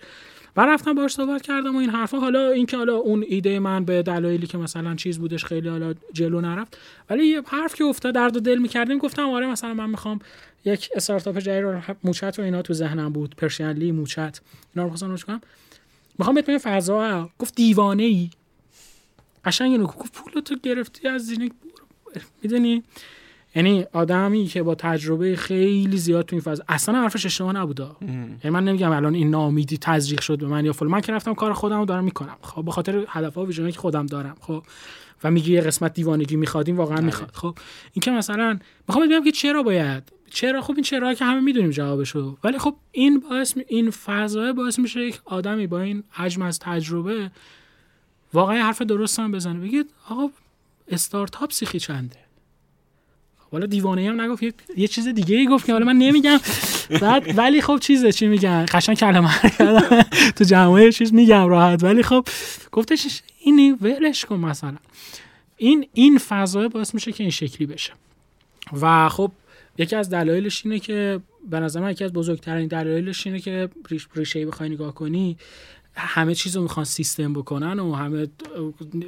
و 0.58 0.65
رفتم 0.65 0.93
باهاش 0.93 1.13
صحبت 1.13 1.41
کردم 1.41 1.75
و 1.75 1.79
این 1.79 1.89
حرفا. 1.89 2.20
حالا 2.20 2.50
اینکه 2.50 2.77
حالا 2.77 2.96
اون 2.96 3.25
ایده 3.27 3.60
من 3.60 3.86
به 3.86 4.03
دلایلی 4.03 4.48
که 4.48 4.58
مثلا 4.58 4.96
چیز 4.96 5.20
بودش 5.20 5.46
خیلی 5.46 5.70
حالا 5.70 5.93
جلو 6.13 6.41
نرفت. 6.41 6.77
ولی 7.10 7.27
یه 7.27 7.41
حرف 7.48 7.75
که 7.75 7.84
افتاد 7.84 8.15
درد 8.15 8.41
دل 8.41 8.58
می‌کردیم 8.58 8.98
گفتم 8.98 9.29
آره 9.29 9.48
مثلا 9.48 9.74
من 9.74 9.89
می‌خوام 9.89 10.20
یک 10.65 10.89
استارتاپ 10.96 11.39
جدید 11.39 11.63
رو 11.63 11.81
موچت 12.03 12.39
و 12.39 12.41
اینا 12.41 12.62
تو 12.62 12.74
ذهنم 12.74 13.13
بود. 13.13 13.36
پرشنلی 13.36 13.91
موچت. 13.91 14.41
اینا 14.75 14.84
رو 14.84 14.89
خواستم 14.89 15.15
کنم. 15.15 15.41
می‌خوام 16.20 16.36
بهت 16.36 16.58
فضا. 16.58 17.29
گفت 17.39 17.55
دیوانه 17.55 18.03
ای 18.03 18.29
قشنگ 19.46 19.72
اینو 19.72 19.86
گفت. 19.86 20.13
پول 20.13 20.41
تو 20.41 20.55
گرفتی 20.63 21.08
از 21.08 21.25
زینک 21.25 21.51
می‌دونی؟ 22.43 22.84
یعنی 23.55 23.86
آدمی 23.93 24.46
که 24.46 24.63
با 24.63 24.75
تجربه 24.75 25.36
خیلی 25.36 25.98
زیاد 25.98 26.25
تو 26.25 26.36
این 26.36 26.41
فاز 26.41 26.62
اصلا 26.67 27.01
حرفش 27.01 27.25
اشتباه 27.25 27.53
نبوده 27.53 27.88
یعنی 28.01 28.50
من 28.50 28.63
نمیگم 28.63 28.91
الان 28.91 29.15
این 29.15 29.29
نامیدی 29.29 29.77
تزریق 29.77 30.22
شد 30.22 30.39
به 30.39 30.48
من 30.48 30.65
یا 30.65 30.74
فلان. 30.74 30.91
من 30.91 31.01
که 31.01 31.13
رفتم 31.13 31.34
کار 31.34 31.53
خودم 31.53 31.79
رو 31.79 31.86
دارم 31.86 32.03
می‌کنم. 32.03 32.38
خب 32.41 32.65
به 32.65 32.72
خاطر 32.72 33.05
هدف 33.08 33.36
ها 33.36 33.46
که 33.46 33.72
خودم 33.79 34.05
دارم. 34.05 34.36
خب 34.41 34.63
و 35.24 35.31
میگی 35.31 35.53
یه 35.53 35.62
قسمت 35.62 35.93
دیوانگی 35.93 36.36
میخوادیم 36.36 36.77
واقعا 36.77 36.98
بله. 36.98 37.05
می‌خواد. 37.05 37.31
خب 37.34 37.58
این 37.93 38.01
که 38.01 38.12
مثلا 38.12 38.60
می‌خوام 38.88 39.08
بگم 39.08 39.24
که 39.24 39.31
چرا 39.31 39.63
باید. 39.63 40.03
چرا؟ 40.29 40.62
خب 40.62 40.74
این 40.74 40.84
چرا 40.84 41.13
که 41.13 41.25
همه 41.25 41.41
می‌دونیم 41.41 41.70
جوابشو. 41.70 42.38
ولی 42.43 42.58
خب 42.58 42.75
این 42.91 43.20
باعث 43.20 43.58
این 43.67 43.89
فضا 43.89 44.53
باعث 44.53 44.79
میشه 44.79 45.00
یک 45.00 45.22
آدمی 45.25 45.67
با 45.67 45.79
این 45.79 46.03
حجم 46.12 46.41
از 46.41 46.60
تجربه 46.60 47.31
واقعا 48.34 48.63
حرف 48.63 48.81
درست 48.81 49.20
هم 49.20 49.31
بزنه. 49.31 49.60
بگید 49.60 49.89
آقا 50.10 50.29
استارتاپ 50.88 51.51
سیخی 51.51 51.79
چنده؟ 51.79 52.15
حالا 53.51 53.65
دیوانه 53.65 54.10
هم 54.10 54.22
نگفت 54.22 54.43
یه, 54.77 54.88
چیز 54.88 55.08
دیگه 55.08 55.36
ای 55.36 55.48
گفت 55.48 55.65
که 55.65 55.72
حالا 55.74 55.86
من 55.86 55.96
نمیگم. 55.96 56.39
بعد 57.01 57.38
ولی 57.38 57.62
خب 57.62 57.77
چیزه 57.81 58.12
چی 58.12 58.27
میگن؟ 58.27 58.65
قشنگ 58.65 58.98
کلمه 58.98 59.41
تو 60.36 60.43
جمعه 60.43 60.91
چیز 60.91 61.13
میگم 61.13 61.48
راحت. 61.48 61.84
ولی 61.84 62.03
خب 62.03 62.27
گفتش 62.72 63.22
اینی 63.39 63.72
ولش 63.72 64.25
کن 64.25 64.36
مثلا. 64.36 64.77
این 65.58 65.88
این 65.93 66.17
فضا 66.17 66.67
باعث 66.67 66.93
میشه 66.93 67.12
که 67.12 67.24
این 67.24 67.31
شکلی 67.31 67.67
بشه. 67.67 67.91
و 68.81 69.10
خب 69.10 69.31
یکی 69.77 69.96
از 69.96 70.10
دلایلش 70.10 70.65
اینه 70.65 70.79
که 70.79 71.20
به 71.50 71.60
نظر 71.60 71.79
من 71.79 71.91
یکی 71.91 72.03
از 72.03 72.13
بزرگترین 72.13 72.67
دلایلش 72.67 73.27
اینه 73.27 73.39
که 73.39 73.70
ریشه 74.15 74.46
بخوای 74.46 74.70
نگاه 74.70 74.96
کنی 74.96 75.38
همه 76.08 76.36
چیز 76.36 76.55
رو 76.55 76.63
می‌خوان 76.63 76.86
سیستم 76.86 77.34
بکنن 77.34 77.79
و 77.79 77.93
همه 77.93 78.27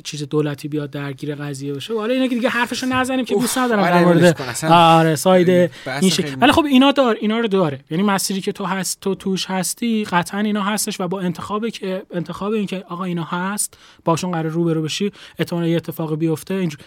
چیز 0.03 0.23
دولتی 0.23 0.67
بیاد 0.67 0.89
درگیر 0.89 1.35
قضیه 1.35 1.73
باشه 1.73 1.97
حالا 1.97 2.13
اینا 2.13 2.27
که 2.27 2.35
دیگه 2.35 2.50
حرفشو 2.50 2.85
نزنیم 2.85 3.25
که 3.25 3.35
دوست 3.35 3.57
ندارم 3.57 3.83
در 3.83 4.05
مورد 4.05 4.41
آره 4.71 5.15
ساید 5.15 5.50
این 5.50 6.12
ولی 6.41 6.51
خب 6.51 6.65
اینا 6.65 6.91
دار 6.91 7.17
اینا 7.21 7.39
رو 7.39 7.47
داره. 7.47 7.79
یعنی 7.89 8.03
مسیری 8.03 8.41
که 8.41 8.51
تو 8.51 8.65
هست 8.65 9.00
تو 9.00 9.15
توش 9.15 9.45
هستی 9.45 10.03
قطعا 10.03 10.39
اینا 10.39 10.63
هستش 10.63 11.01
و 11.01 11.07
با 11.07 11.21
انتخاب 11.21 11.69
که 11.69 12.03
انتخاب 12.12 12.51
این 12.51 12.65
که 12.65 12.83
آقا 12.89 13.03
اینا 13.03 13.23
هست 13.23 13.77
باشون 14.05 14.31
قرار 14.31 14.51
رو 14.51 14.63
برو 14.63 14.81
بشی 14.81 15.12
احتمال 15.39 15.67
یه 15.67 15.75
اتفاقی 15.75 16.15
بیفته. 16.15 16.53
اینجور 16.53 16.79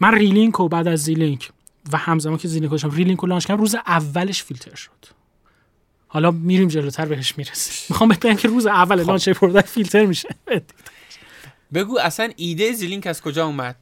من 0.00 0.14
ریلینک 0.14 0.60
و 0.60 0.68
بعد 0.68 0.88
از 0.88 1.02
زیلینک 1.02 1.50
و 1.92 1.96
همزمان 1.96 2.38
که 2.38 2.48
زیلینک 2.48 2.70
داشتم 2.70 2.90
ریلینک 2.90 3.20
رو 3.20 3.28
launch 3.28 3.46
کردم 3.46 3.60
روز 3.60 3.74
اولش 3.74 4.42
فیلتر 4.42 4.74
شد. 4.74 5.17
حالا 6.08 6.30
میریم 6.30 6.68
جلوتر 6.68 7.06
بهش 7.06 7.38
می‌رسیم. 7.38 7.86
می‌خوام 7.88 8.08
بگم 8.08 8.34
که 8.34 8.48
روز 8.48 8.66
اول 8.66 9.02
خب. 9.02 9.08
launch 9.08 9.28
product 9.28 9.68
فیلتر 9.68 10.06
میشه. 10.06 10.28
بگو 11.74 11.98
اصلا 11.98 12.30
ایده 12.36 12.72
زیلینک 12.72 13.06
از 13.06 13.22
کجا 13.22 13.46
اومد؟ 13.46 13.76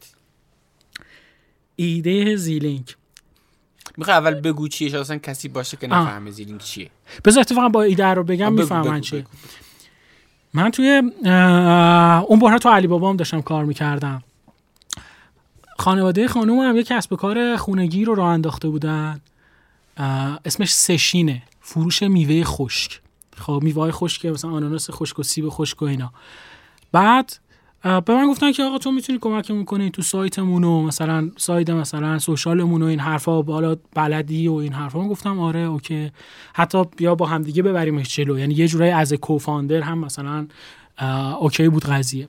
ایده 1.77 2.37
زیلینک. 2.37 2.97
می‌خوای 3.97 4.17
اول 4.17 4.35
بگو 4.35 4.69
چیه؟ 4.69 5.01
اصلا 5.01 5.19
کسی 5.19 5.49
باشه 5.49 5.77
که 5.77 5.87
نفهمه 5.87 6.31
زیلینک 6.31 6.63
چیه. 6.63 6.91
بذار 7.25 7.41
اتفاقا 7.41 7.69
با 7.69 7.83
ایده 7.83 8.07
رو 8.07 8.25
بگم 8.25 8.53
می‌فهمن 8.53 9.01
چیه. 9.01 9.25
من 10.55 10.71
توی 10.71 11.03
اون 12.29 12.39
باره 12.39 12.59
تو 12.59 12.69
علی 12.69 12.87
بابام 12.87 13.17
داشتم 13.17 13.43
کار 13.43 13.65
می‌کردم. 13.65 14.23
خانواده 15.79 16.29
خانوم 16.29 16.59
هم 16.59 16.77
یه 16.77 16.83
کسب 16.83 17.15
کار 17.15 17.57
خونگی 17.57 18.05
رو 18.05 18.15
راه 18.15 18.29
انداخته 18.29 18.69
بودن. 18.69 19.21
اسمش 20.45 20.75
سشینه. 20.75 21.43
فروش 21.69 22.03
میوه 22.03 22.45
خشک. 22.45 23.01
خب 23.37 23.61
میوه 23.63 23.91
خشک 23.91 24.27
مثلا 24.27 24.51
آناناس 24.51 24.91
خشک 24.91 25.19
و 25.19 25.23
سیب 25.23 25.49
خشک 25.49 25.83
و 25.83 25.85
اینا. 25.85 26.13
بعد 26.93 27.39
به 27.83 28.15
من 28.15 28.31
گفتن 28.31 28.53
که 28.53 28.63
آقا 28.63 28.79
تو 28.79 28.93
می‌تونی 28.93 29.19
کمکمون 29.19 29.65
کنی 29.65 29.91
تو 29.91 30.03
سایتمون 30.03 30.65
و 30.65 30.83
مثلا 30.83 31.31
سایت 31.37 31.71
مثلا 31.71 32.19
social 32.19 32.62
مون 32.62 32.83
و 32.83 32.87
این 32.87 33.01
حرفا 33.01 33.43
بالا 33.43 33.77
بلدی 33.95 34.49
و 34.49 34.55
این 34.55 34.73
حرفا. 34.73 35.01
من 35.01 35.09
گفتم 35.09 35.41
آره 35.41 35.61
okay. 35.61 36.11
حتی 36.55 36.85
بیا 36.97 37.15
با 37.15 37.27
همدیگه 37.27 37.63
ببریمش 37.63 38.17
جلو. 38.17 38.39
یعنی 38.39 38.55
یه 38.55 38.69
جورایی 38.69 38.93
از 38.93 39.13
co-founder 39.13 39.81
هم 39.81 39.99
مثلا 39.99 40.47
okay 41.41 41.69
بود 41.69 41.85
قضیه. 41.85 42.29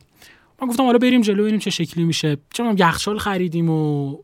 من 0.61 0.67
گفتم 0.67 0.83
حالا 0.83 0.97
بریم 0.97 1.21
جلو 1.21 1.41
ببینیم 1.41 1.59
چه 1.59 1.69
شکلی 1.69 2.03
میشه. 2.03 2.37
چون 2.53 2.75
یخچال 2.77 3.17
خریدیم 3.17 3.69
و 3.69 4.17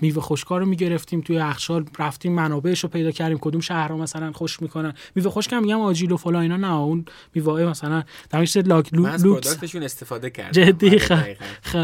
میوه 0.00 0.22
خشکا 0.22 0.58
رو 0.58 0.66
می‌گرفتیم 0.66 1.20
توی 1.20 1.36
یخچال 1.36 1.84
رفتیم 1.98 2.32
منابعش 2.32 2.80
رو 2.80 2.88
پیدا 2.88 3.10
کردیم. 3.10 3.38
کدوم 3.38 3.60
شهرها 3.60 3.96
مثلا 3.96 4.32
خوش 4.32 4.62
می‌کنن. 4.62 4.94
میوه 5.14 5.30
خشک 5.30 5.52
هم 5.52 5.62
میگم 5.62 5.80
آجیل 5.80 6.12
و 6.12 6.16
فلان 6.16 6.42
اینا 6.42 6.56
نه 6.56 6.74
اون 6.74 7.04
میوه 7.34 7.64
مثلا 7.64 8.02
در 8.30 8.46
لاک 8.66 8.94
لوکس. 8.94 9.64
استفاده 9.74 10.30
کردم. 10.30 10.50
جدی؟ 10.50 10.98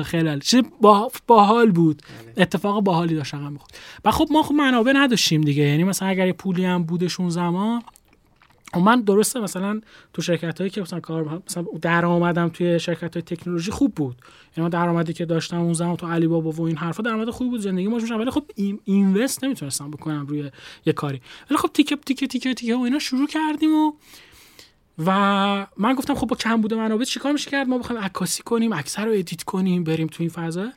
خیلی 0.05 0.41
چیز 0.41 0.63
با 0.81 1.11
باحال 1.27 1.71
بود. 1.71 2.03
بله. 2.03 2.43
اتفاق 2.43 2.81
باحالی 2.81 3.15
داشت 3.15 3.35
رقم 3.35 3.55
بخورد 3.55 3.75
و 4.05 4.11
خب 4.11 4.27
ما 4.31 4.43
خب 4.43 4.55
منابع 4.55 4.93
نداشتیم 4.93 5.41
دیگه. 5.41 5.63
یعنی 5.63 5.85
مثلا 5.85 6.09
اگر 6.09 6.33
پولی 6.33 6.65
هم 6.65 6.85
بودش 6.85 7.21
اون 7.21 7.31
زمان 7.31 7.83
من 8.79 9.01
درسته 9.01 9.41
مثلا 9.41 9.81
تو 10.13 10.23
شرکت 10.23 10.59
هایی 10.59 10.71
که 10.71 10.81
مثلا 10.81 11.01
کار 11.01 11.43
مثلا 11.47 11.65
درآمدم 11.83 12.49
توی 12.49 12.81
شرکت 12.81 13.15
های 13.15 13.23
تکنولوژی 13.23 13.71
خوب 13.71 13.95
بود. 13.95 14.17
یعنی 14.57 14.65
من 14.65 14.69
درآمدی 14.69 15.13
که 15.13 15.25
داشتم 15.25 15.61
اون 15.61 15.73
زمان 15.73 15.97
تو 15.97 16.07
علی 16.07 16.27
بابا 16.27 16.51
و 16.51 16.61
این 16.61 16.77
حرفا 16.77 17.03
درآمد 17.03 17.31
خوبی 17.31 17.51
بود 17.51 17.61
زندگی 17.61 17.89
ماش 17.89 18.11
ولی 18.11 18.31
خب 18.31 18.45
این 18.55 18.81
اینوست 18.85 19.45
نمی‌تونستم 19.45 19.91
بکنم 19.91 20.27
روی 20.27 20.51
یه 20.87 20.93
کاری. 20.93 21.21
ولی 21.51 21.59
خب 21.59 21.71
تیکه 21.75 21.97
تیکه 21.97 22.27
تیکه 22.27 22.55
تیکه 22.55 22.77
و 22.77 22.81
اینا 22.81 22.99
شروع 22.99 23.27
کردیم 23.27 23.75
و 23.75 23.93
و 25.07 25.67
من 25.77 25.95
گفتم 25.95 26.15
خب 26.15 26.27
با 26.27 26.37
کمبود 26.37 26.77
منابع 26.77 27.05
چیکار 27.05 27.33
میشه 27.33 27.51
کرد؟ 27.51 27.69
ما 27.69 27.79
بخوایم 27.79 28.03
عکاسی 28.03 28.43
کنیم 28.43 28.73
اکثر 28.73 29.05
رو 29.05 29.13
edit 29.13 29.43
کنیم 29.43 29.85
بریم 29.85 30.07
تو 30.07 30.17
این 30.23 30.31
فضا. 30.31 30.73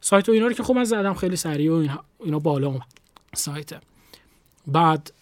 سایت 0.00 0.28
و 0.28 0.32
اینا 0.32 0.46
رو 0.46 0.52
که 0.52 0.62
خب 0.62 0.74
من 0.74 0.84
زدم 0.84 1.14
خیلی 1.14 1.36
سریع 1.36 1.72
و 1.72 1.74
اینا, 1.74 2.04
اینا 2.24 2.38
بالا 2.38 2.66
اومد. 2.66 2.82
سایت. 3.34 3.72
بعد 4.66 5.12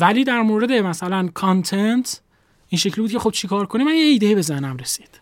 ولی 0.00 0.24
در 0.24 0.42
مورد 0.42 0.72
مثلا 0.72 1.28
content 1.34 2.20
این 2.68 2.78
شکلی 2.78 3.02
بود 3.02 3.10
که 3.10 3.18
خب 3.18 3.30
چیکار 3.30 3.66
کنیم؟ 3.66 3.86
من 3.86 3.94
یه 3.94 4.04
ایده 4.04 4.34
بزنم 4.34 4.76
رسید. 4.76 5.20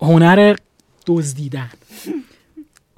هنر 0.00 0.56
دزدیدن. 1.06 1.70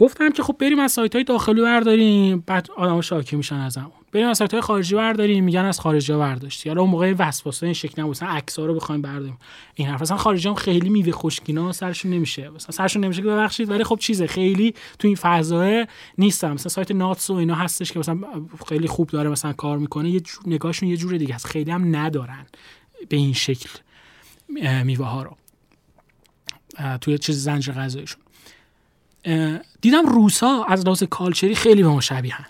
گفتم 0.03 0.31
که 0.31 0.43
خب 0.43 0.57
بریم 0.59 0.79
از 0.79 0.93
سایت 0.93 1.15
های 1.15 1.25
داخلی 1.25 1.63
برداریم 1.63 2.45
بعد 2.47 2.69
آدم 2.77 3.01
شاکی 3.01 3.37
میشن 3.37 3.57
از 3.57 3.77
همون 3.77 3.93
بریم 4.13 4.27
از 4.27 4.39
سایت 4.39 4.53
های 4.53 4.61
خارجی 4.61 4.95
برداریم 4.95 5.45
میگن 5.45 5.65
از 5.65 5.81
خارجی 5.81 6.13
برداشتی 6.13 6.69
حالا 6.69 6.81
اون 6.81 6.91
موقع 6.91 7.15
وسواسه 7.19 7.67
این 7.67 7.73
شکلی 7.73 8.03
نبود 8.03 8.11
مثلا 8.11 8.67
رو 8.67 8.75
بخوایم 8.75 9.03
برداریم. 9.03 9.39
این 9.75 9.89
حرف 9.89 10.03
مثلا 10.03 10.17
خارجی 10.17 10.49
هم 10.49 10.55
خیلی 10.55 10.89
میوه 10.89 11.13
خشکینا 11.13 11.73
سرشون 11.73 12.11
نمیشه. 12.11 12.51
مثلا 12.51 12.71
سرشون 12.71 13.05
نمیشه 13.05 13.23
که 13.23 13.29
ببخشید 13.29 13.71
ولی 13.71 13.85
خب 13.85 13.99
چیزه 14.01 14.27
خیلی 14.27 14.75
تو 14.99 15.09
این 15.09 15.17
فضا 15.17 15.85
نیستم. 16.19 16.53
مثلا 16.53 16.69
سایت 16.69 16.91
ناتس 16.91 17.31
و 17.31 17.35
اینا 17.35 17.55
هستش 17.55 17.93
که 17.93 17.99
مثلا 17.99 18.19
خیلی 18.69 18.89
خوب 18.89 19.09
داره 19.09 19.31
مثلا 19.31 19.53
کار 19.53 19.79
می‌کنه 19.79 20.11
یه 20.11 20.21
جور 20.21 20.43
نگاهشون 20.47 20.89
یه 20.89 20.97
جور 20.97 21.17
دیگه 21.17 21.35
هست 21.35 21.47
خیلی 21.47 21.71
هم 21.71 21.97
ندارن 21.97 22.47
به 23.09 23.17
این 23.17 23.33
شکل 23.33 23.71
میوه 24.85 25.07
ها 25.07 25.23
رو. 25.23 25.37
توی 27.01 27.19
چیز 27.19 27.43
زنجیره 27.43 27.77
غذاییشون 27.77 28.22
دیدم 29.81 30.07
روسا 30.07 30.65
از 30.69 30.85
لحاظ 30.85 31.03
کالچری 31.03 31.55
خیلی 31.55 31.83
به 31.83 31.89
ما 31.89 32.01
شبیهن 32.01 32.47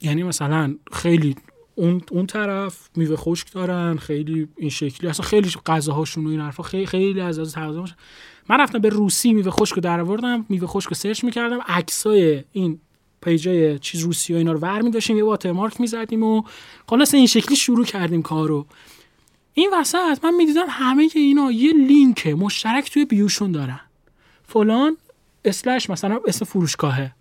یعنی 0.00 0.22
مثلا 0.22 0.74
خیلی 0.92 1.36
اون 1.74 2.02
اون 2.10 2.26
طرف 2.26 2.88
میوه 2.96 3.16
خشک 3.16 3.52
دارن 3.52 3.96
خیلی 3.96 4.48
این 4.56 4.70
شکلی 4.70 5.10
اصلا 5.10 5.26
خیلی 5.26 5.50
غذاهاشون 5.66 6.26
و 6.26 6.30
این 6.30 6.40
حرفا 6.40 6.62
خیلی 6.62 6.86
خیلی 6.86 7.20
از 7.20 7.38
از 7.38 7.52
تغذیه 7.52 7.94
من 8.48 8.60
رفتم 8.60 8.78
به 8.78 8.88
روسی 8.88 9.32
میوه 9.32 9.50
خشک 9.50 9.74
رو 9.74 9.80
در 9.80 10.00
آوردم 10.00 10.46
میوه 10.48 10.66
خشک 10.66 10.88
رو 10.88 10.94
سرچ 10.94 11.24
می‌کردم 11.24 11.58
عکسای 11.68 12.44
این 12.52 12.80
پیجای 13.22 13.78
چیز 13.78 14.00
روسی 14.00 14.34
و 14.34 14.36
اینا 14.36 14.52
رو 14.52 14.58
ور 14.58 14.82
می‌داشتیم 14.82 15.16
یه 15.16 15.24
واترمارک 15.24 15.80
می‌زدیم 15.80 16.22
و 16.22 16.42
خلاص 16.88 17.14
این 17.14 17.26
شکلی 17.26 17.56
شروع 17.56 17.84
کردیم 17.84 18.22
کارو. 18.22 18.66
این 19.54 19.70
وسط 19.74 20.24
من 20.24 20.34
می‌دیدم 20.34 20.66
همه 20.68 21.08
اینا 21.14 21.52
یه 21.52 21.72
لینک 21.72 22.26
مشترک 22.26 22.90
توی 22.90 23.04
bio 23.04 23.25
شون 23.25 23.52
دارن. 23.52 23.80
فلان 24.48 24.96
slash 25.44 25.90
مثلا 25.90 26.20
اسم 26.26 26.44
فروشگاهه. 26.44 27.12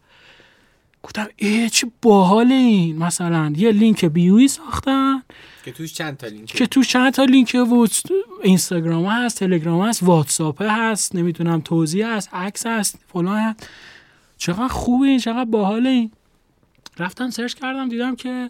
گفتم 1.03 1.27
ای 1.35 1.69
چه 1.69 1.91
باحال 2.01 2.51
این 2.51 2.97
مثلا. 2.97 3.53
یه 3.55 3.71
لینک 3.71 4.05
bio 4.05 4.37
ی 4.37 4.47
ساختن. 4.47 5.23
که 5.65 5.71
توش 5.71 5.93
چند 5.93 6.17
تا 6.17 6.27
لینک 6.27 6.45
که 6.45 6.65
توش 6.65 6.87
چند 6.87 7.13
تا 7.13 7.23
لینک 7.23 7.57
و 7.71 7.87
اینستاگرام 8.43 9.05
هست 9.05 9.39
تلگرام 9.39 9.81
هست 9.81 10.03
واتساپ 10.03 10.61
هست 10.61 11.15
نمی‌تونم 11.15 11.61
توضیح 11.61 12.07
هست 12.07 12.33
عکس 12.33 12.65
هست 12.65 12.99
فلان 13.13 13.37
هست. 13.37 13.69
چقدر 14.37 14.67
خوبه 14.67 15.19
چقدر 15.19 15.45
باحال 15.45 15.87
این 15.87 16.11
رفتم 16.99 17.29
search 17.29 17.53
کردم 17.53 17.89
دیدم 17.89 18.15
که 18.15 18.49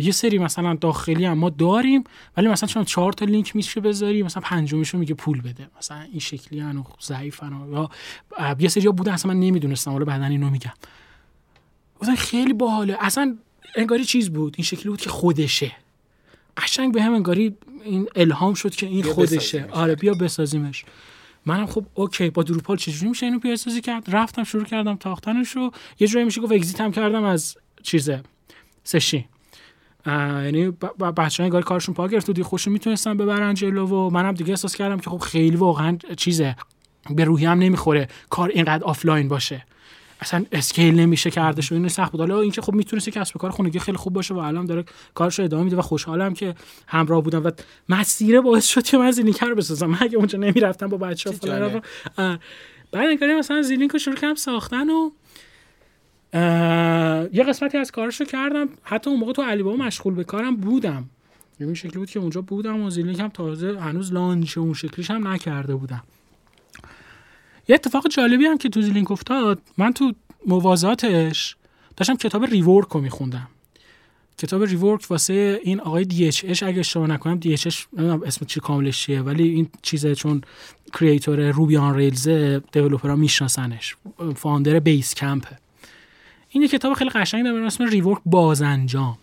یه 0.00 0.12
سری 0.12 0.38
مثلا 0.38 0.74
داخلی 0.74 1.24
هم 1.24 1.38
ما 1.38 1.50
داریم 1.50 2.04
ولی 2.36 2.48
مثلا 2.48 2.68
چون 2.68 2.84
چهار 2.84 3.12
تا 3.12 3.24
لینک 3.24 3.56
میشه 3.56 3.80
بذاری 3.80 4.22
مثلا 4.22 4.42
پنجمیشو 4.42 4.98
میگه 4.98 5.14
پول 5.14 5.40
بده. 5.40 5.68
مثلا 5.78 6.00
این 6.00 6.20
شکلی 6.20 6.60
هن 6.60 6.76
و 6.76 6.84
ضعیفن 7.02 7.52
یا 7.72 7.90
یه 8.58 8.68
سری 8.68 8.86
ها 8.86 8.92
بودن 8.92 9.12
اصلا 9.12 9.34
من 9.34 9.40
نمی‌دونستم 9.40 9.90
حالا 9.90 10.04
بعدن 10.04 10.30
اینو 10.30 10.50
میگم. 10.50 10.72
بودن 12.00 12.14
خیلی 12.14 12.52
باحاله. 12.52 12.96
اصلا 13.00 13.36
انگاری 13.76 14.04
چیز 14.04 14.30
بود؟ 14.30 14.54
این 14.56 14.64
شکلی 14.64 14.88
بود 14.88 15.00
که 15.00 15.10
خودشه. 15.10 15.72
قشنگ 16.56 16.94
به 16.94 17.02
هم 17.02 17.14
انگاری 17.14 17.56
این 17.84 18.08
الهام 18.16 18.54
شد 18.54 18.74
که 18.74 18.86
این 18.86 19.02
خودشه. 19.02 19.68
آره 19.70 19.94
بیا 19.94 20.14
بسازیمش. 20.14 20.84
منم 21.46 21.66
خب 21.66 21.84
اوکی 21.94 22.30
با 22.30 22.42
دروپال 22.42 22.76
چجوری 22.76 23.08
میشه 23.08 23.26
اینو 23.26 23.38
پیاده 23.38 23.80
کرد؟ 23.80 24.04
رفتم 24.08 24.44
شروع 24.44 24.64
کردم 24.64 24.96
تاختنش 24.96 25.48
رو 25.50 25.72
یه 26.00 26.08
جوری 26.08 26.24
میشه 26.24 26.40
گفت 26.40 26.52
exit 26.52 26.80
هم 26.80 26.92
کردم 26.92 27.24
از 27.24 27.56
چیزه 27.82 28.22
سشی. 28.84 29.28
یعنی 30.06 30.70
بچه‌ها 31.16 31.44
انگار 31.44 31.62
کارشون 31.62 31.94
پا 31.94 32.08
گرفت 32.08 32.38
و 32.38 32.42
خوش 32.42 32.68
می‌تونستن 32.68 33.16
ببرن 33.16 33.54
جلو 33.54 33.86
و 33.86 34.10
منم 34.10 34.32
دیگه 34.32 34.50
احساس 34.50 34.76
کردم 34.76 34.98
که 34.98 35.10
خب 35.10 35.18
خیلی 35.18 35.56
واقعا 35.56 35.98
چیزه. 36.16 36.56
به 37.10 37.24
روحیه‌م 37.24 37.58
نمی‌خوره 37.58 38.08
کار 38.30 38.48
اینقدر 38.48 38.84
آفلاین 38.84 39.28
باشه. 39.28 39.64
اصلا 40.20 40.44
scale 40.52 41.00
نمیشه 41.00 41.30
کردش 41.30 41.62
و 41.62 41.74
اینو 41.74 41.88
سخت 41.88 42.12
بود. 42.12 42.20
حالا 42.20 42.40
اینکه 42.40 42.62
خب 42.62 42.74
می‌تونسته 42.74 43.10
کسب 43.10 43.38
کار 43.38 43.50
خونگی 43.50 43.78
خیلی 43.78 43.96
خوب 43.96 44.12
باشه 44.12 44.34
و 44.34 44.38
الان 44.38 44.66
داره 44.66 44.84
کارش 45.14 45.40
ادامه 45.40 45.64
میده 45.64 45.76
و 45.76 45.82
خوشحالم 45.82 46.34
که 46.34 46.54
همراه 46.86 47.22
بودم 47.22 47.44
و 47.44 47.50
مسیر 47.88 48.40
باعث 48.40 48.66
شد 48.66 48.82
که 48.82 48.98
من 48.98 49.10
زیلینک 49.10 49.42
رو 49.42 49.54
بسازم. 49.54 49.86
من 49.86 49.98
اگه 50.00 50.16
اونجا 50.16 50.38
نمی‌رفتم 50.38 50.86
با 50.86 50.96
بچه‌ها 50.96 51.36
فلان 51.36 51.82
بعد 52.92 53.08
انگاری 53.08 53.34
مثلا 53.34 53.62
زیلینک 53.62 53.90
رو 53.90 53.98
شروع 53.98 54.16
کردم 54.16 54.34
ساختن 54.34 54.90
و 54.90 55.10
یه 56.34 57.44
قسمتی 57.48 57.78
از 57.78 57.90
کارشو 57.90 58.24
کردم. 58.24 58.68
حتی 58.82 59.10
اون 59.10 59.20
موقع 59.20 59.32
تو 59.32 59.42
علی 59.42 59.62
مشغول 59.62 60.14
به 60.14 60.24
کارم 60.24 60.56
بودم. 60.56 61.04
یعنی 61.60 61.76
شکلی 61.76 61.98
بود 61.98 62.10
که 62.10 62.20
اونجا 62.20 62.40
بودم 62.40 62.82
و 62.82 62.90
زیلینک 62.90 63.20
هم 63.20 63.28
تازه 63.28 63.80
هنوز 63.80 64.12
لانچ 64.12 64.58
اون 64.58 64.74
شکلیش 64.74 65.10
هم 65.10 65.28
نکرده 65.28 65.74
بودم. 65.74 66.02
یه 67.68 67.74
اتفاق 67.74 68.08
جالبی 68.08 68.44
هم 68.44 68.58
که 68.58 68.68
تو 68.68 68.82
زیلینک 68.82 69.10
افتاد 69.10 69.62
من 69.78 69.92
تو 69.92 70.12
موازاتش 70.46 71.56
داشتم 71.96 72.16
کتاب 72.16 72.44
ریورک 72.44 72.88
رو 72.88 73.00
میخوندم. 73.00 73.48
کتاب 74.38 74.62
ریورک 74.62 75.10
واسه 75.10 75.60
این 75.62 75.80
آقای 75.80 76.04
دی 76.04 76.30
اگه 76.62 76.78
اشتباه 76.78 77.06
نکنم 77.06 77.36
دی 77.38 77.52
اش 77.52 77.88
اسم 78.26 78.46
چی 78.46 78.60
کاملش 78.60 79.02
چیه 79.02 79.20
ولی 79.20 79.48
این 79.48 79.68
چیزه 79.82 80.14
چون 80.14 80.40
creator 80.92 81.50
Ruby 81.50 81.76
on 81.76 81.94
Rails 81.94 82.28
developer 82.72 83.12
ها 83.12 83.16
میشناسنش. 83.16 83.96
founder 84.36 84.78
Basecamp 84.78 85.14
ه 85.14 85.58
این 86.58 86.62
یه 86.62 86.68
کتاب 86.68 86.94
خیلی 86.94 87.10
قشنگ 87.10 87.44
داره 87.44 87.66
اسم 87.66 87.84
Rework 87.84 88.18
بازانجام. 88.26 89.18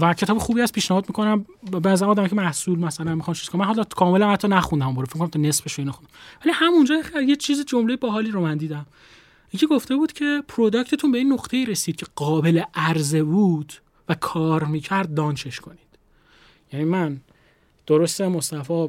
و 0.00 0.14
کتاب 0.14 0.38
خوبی 0.38 0.60
از 0.60 0.72
پیشنهاد 0.72 1.04
می‌کنم. 1.08 1.46
به 1.82 1.90
از 1.90 2.02
آدم 2.02 2.26
که 2.26 2.34
محصول 2.34 2.78
مثلا 2.78 3.14
می‌خوام 3.14 3.34
چیز 3.34 3.48
کنم 3.48 3.60
من 3.60 3.66
حالا 3.66 3.84
کاملا 3.84 4.32
حتی 4.32 4.48
نخوندم 4.48 4.94
برو 4.94 5.06
فکر 5.06 5.18
کنم 5.18 5.28
تا 5.28 5.38
نصفش 5.38 5.78
اینو 5.78 5.92
خوندم. 5.92 6.10
ولی 6.44 6.52
همونجا 6.54 7.02
یه 7.26 7.36
چیز 7.36 7.64
جمله 7.64 7.96
باحالی 7.96 8.30
رو 8.30 8.40
من 8.40 8.56
دیدم. 8.56 8.86
یکی 9.52 9.66
گفته 9.66 9.96
بود 9.96 10.12
که 10.12 10.42
product 10.48 10.93
تون 10.93 11.12
به 11.12 11.18
این 11.18 11.32
نقطه 11.32 11.64
رسید 11.64 11.96
که 11.96 12.06
قابل 12.16 12.62
عرضه 12.74 13.22
بود 13.22 13.72
و 14.08 14.14
کار 14.14 14.64
می‌کرد 14.64 15.14
launch 15.14 15.49
ش 15.49 15.60
کنید. 15.60 15.88
یعنی 16.72 16.84
من 16.84 17.20
درسته 17.86 18.28
مصطفی 18.28 18.88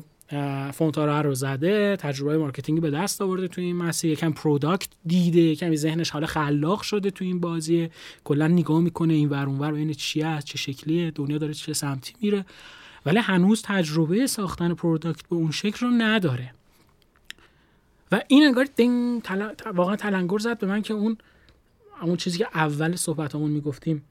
فونتارا 0.74 1.22
رو 1.22 1.36
زده 1.36 1.96
تجربه 1.96 2.38
marketing 2.38 2.82
به 2.82 2.90
دست 2.90 3.22
آورده 3.22 3.48
تو 3.48 3.62
این 3.62 3.76
مسیر. 3.76 4.12
یکم 4.12 4.32
product 4.32 4.90
دیده 5.06 5.56
کمی 5.56 5.78
ذهنش 5.78 6.10
حالا 6.10 6.28
خلاق 6.28 6.82
شده 6.82 7.12
تو 7.12 7.26
این 7.26 7.40
بازی. 7.40 7.90
کلا 8.24 8.48
نگاه 8.48 8.80
می‌کنه 8.80 9.14
این 9.14 9.30
ور 9.30 9.46
اونور 9.46 9.72
ببینه 9.72 9.94
چی 9.94 10.22
هست 10.22 10.48
چه 10.48 10.58
شکلیه 10.58 11.12
دنیا 11.12 11.38
داره 11.38 11.54
چه 11.54 11.74
سمتی 11.74 12.14
میره. 12.22 12.46
ولی 13.06 13.20
هنوز 13.20 13.62
تجربه 13.62 14.28
ساختن 14.28 14.74
product 14.74 15.28
به 15.28 15.36
اون 15.36 15.52
شکل 15.52 15.86
رو 15.86 15.92
نداره. 15.92 16.54
و 18.12 18.22
این 18.28 18.44
انگار 18.44 18.68
دنگ 18.78 19.22
واقعا 19.76 19.96
تلنگر 19.96 20.38
زد 20.38 20.60
به 20.60 20.68
من 20.68 20.82
که 20.82 20.94
اون 20.94 21.18
اون 22.02 22.16
چیزی 22.16 22.38
که 22.38 22.48
اول 22.54 22.96
صحبتمون 22.96 23.52
می‌گفتیم. 23.52 24.04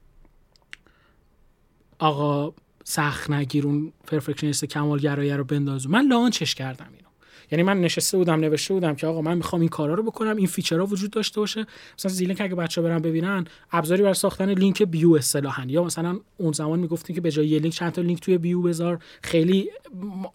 آقا 1.99 2.53
سخت 2.89 3.29
نگیر 3.29 3.65
اون 3.65 3.93
perfectionist 4.07 4.65
کمالگراییه 4.65 5.35
رو 5.35 5.43
بنداز 5.43 5.80
و 5.80 5.89
من 5.89 6.07
launch 6.07 6.43
ش 6.43 6.55
کردم 6.55 6.85
اینو. 6.93 7.09
یعنی 7.51 7.63
من 7.63 7.81
نشسته 7.81 8.17
بودم 8.17 8.39
نوشته 8.39 8.73
بودم 8.73 8.95
که 8.95 9.07
آقا 9.07 9.21
من 9.21 9.37
می‌خوام 9.37 9.61
این 9.61 9.69
کارا 9.69 9.93
رو 9.93 10.03
بکنم 10.03 10.35
این 10.35 10.47
feature 10.47 10.80
ها 10.80 10.85
وجود 10.85 11.11
داشته 11.11 11.39
باشه. 11.39 11.65
مثلا 11.97 12.11
زیلینک 12.11 12.41
اگه 12.41 12.55
بچه 12.55 12.81
برن 12.81 12.99
ببینن 12.99 13.45
ابزاری 13.71 14.01
برای 14.01 14.13
ساختن 14.13 14.49
لینک 14.49 14.83
bio 14.83 15.13
اصطلاحا 15.13 15.65
یا 15.67 15.83
مثلا 15.83 16.19
اون 16.37 16.51
زمان 16.51 16.79
می‌گفتیم 16.79 17.15
که 17.15 17.21
به 17.21 17.31
جای 17.31 17.47
یه 17.47 17.59
لینک 17.59 17.73
چند 17.73 17.91
تا 17.91 18.01
لینک 18.01 18.19
توی 18.19 18.37
bio 18.37 18.61
بذار. 18.61 18.99
خیلی 19.23 19.69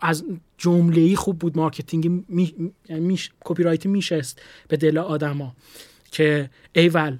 از 0.00 0.24
جمله 0.58 1.00
ای 1.00 1.16
خوب 1.16 1.38
بود. 1.38 1.56
marketing 1.56 2.24
می... 2.28 2.72
یعنی 2.88 3.18
copywriting 3.44 3.62
ی 3.62 3.88
میشست 3.88 4.42
به 4.68 4.76
دل 4.76 4.98
آدما. 4.98 5.56
که 6.10 6.50
ایول 6.72 7.18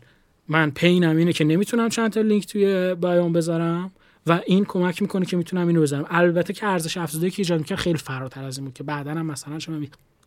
من 0.49 0.71
pain 0.71 1.08
م 1.08 1.17
اینه 1.17 1.33
که 1.33 1.45
نمی‌تونم 1.45 1.89
چند 1.89 2.13
تا 2.13 2.21
لینک 2.21 2.47
توی 2.47 2.95
bio 2.95 3.23
م 3.23 3.33
بذارم. 3.33 3.93
و 4.27 4.41
این 4.47 4.65
کمک 4.65 5.03
می‌کنه 5.03 5.27
که 5.27 5.37
می‌تونم 5.37 5.69
اینو 5.69 5.83
بزنم. 5.83 6.07
البته 6.11 6.53
که 6.53 6.67
ارزش 6.67 6.97
افزوده 6.97 7.31
که 7.31 7.41
ایجاد 7.41 7.59
می‌کنه 7.59 7.79
خیلی 7.79 7.99
فراتر 7.99 8.45
از 8.45 8.59
این 8.59 8.73
که 8.73 8.83
بعدا 8.83 9.11
هم 9.11 9.27
مثلا 9.27 9.59
شما 9.59 9.81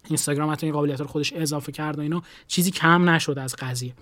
اینستاگرام 0.07 0.51
حتی 0.51 0.65
این 0.65 0.75
قابلیت 0.75 0.99
رو 1.01 1.07
خودش 1.07 1.33
اضافه 1.33 1.71
کرد 1.71 1.97
و 1.97 2.01
اینا 2.01 2.23
چیزی 2.47 2.71
کم 2.71 3.09
نشد 3.09 3.39
از 3.39 3.55
قضیه. 3.59 3.93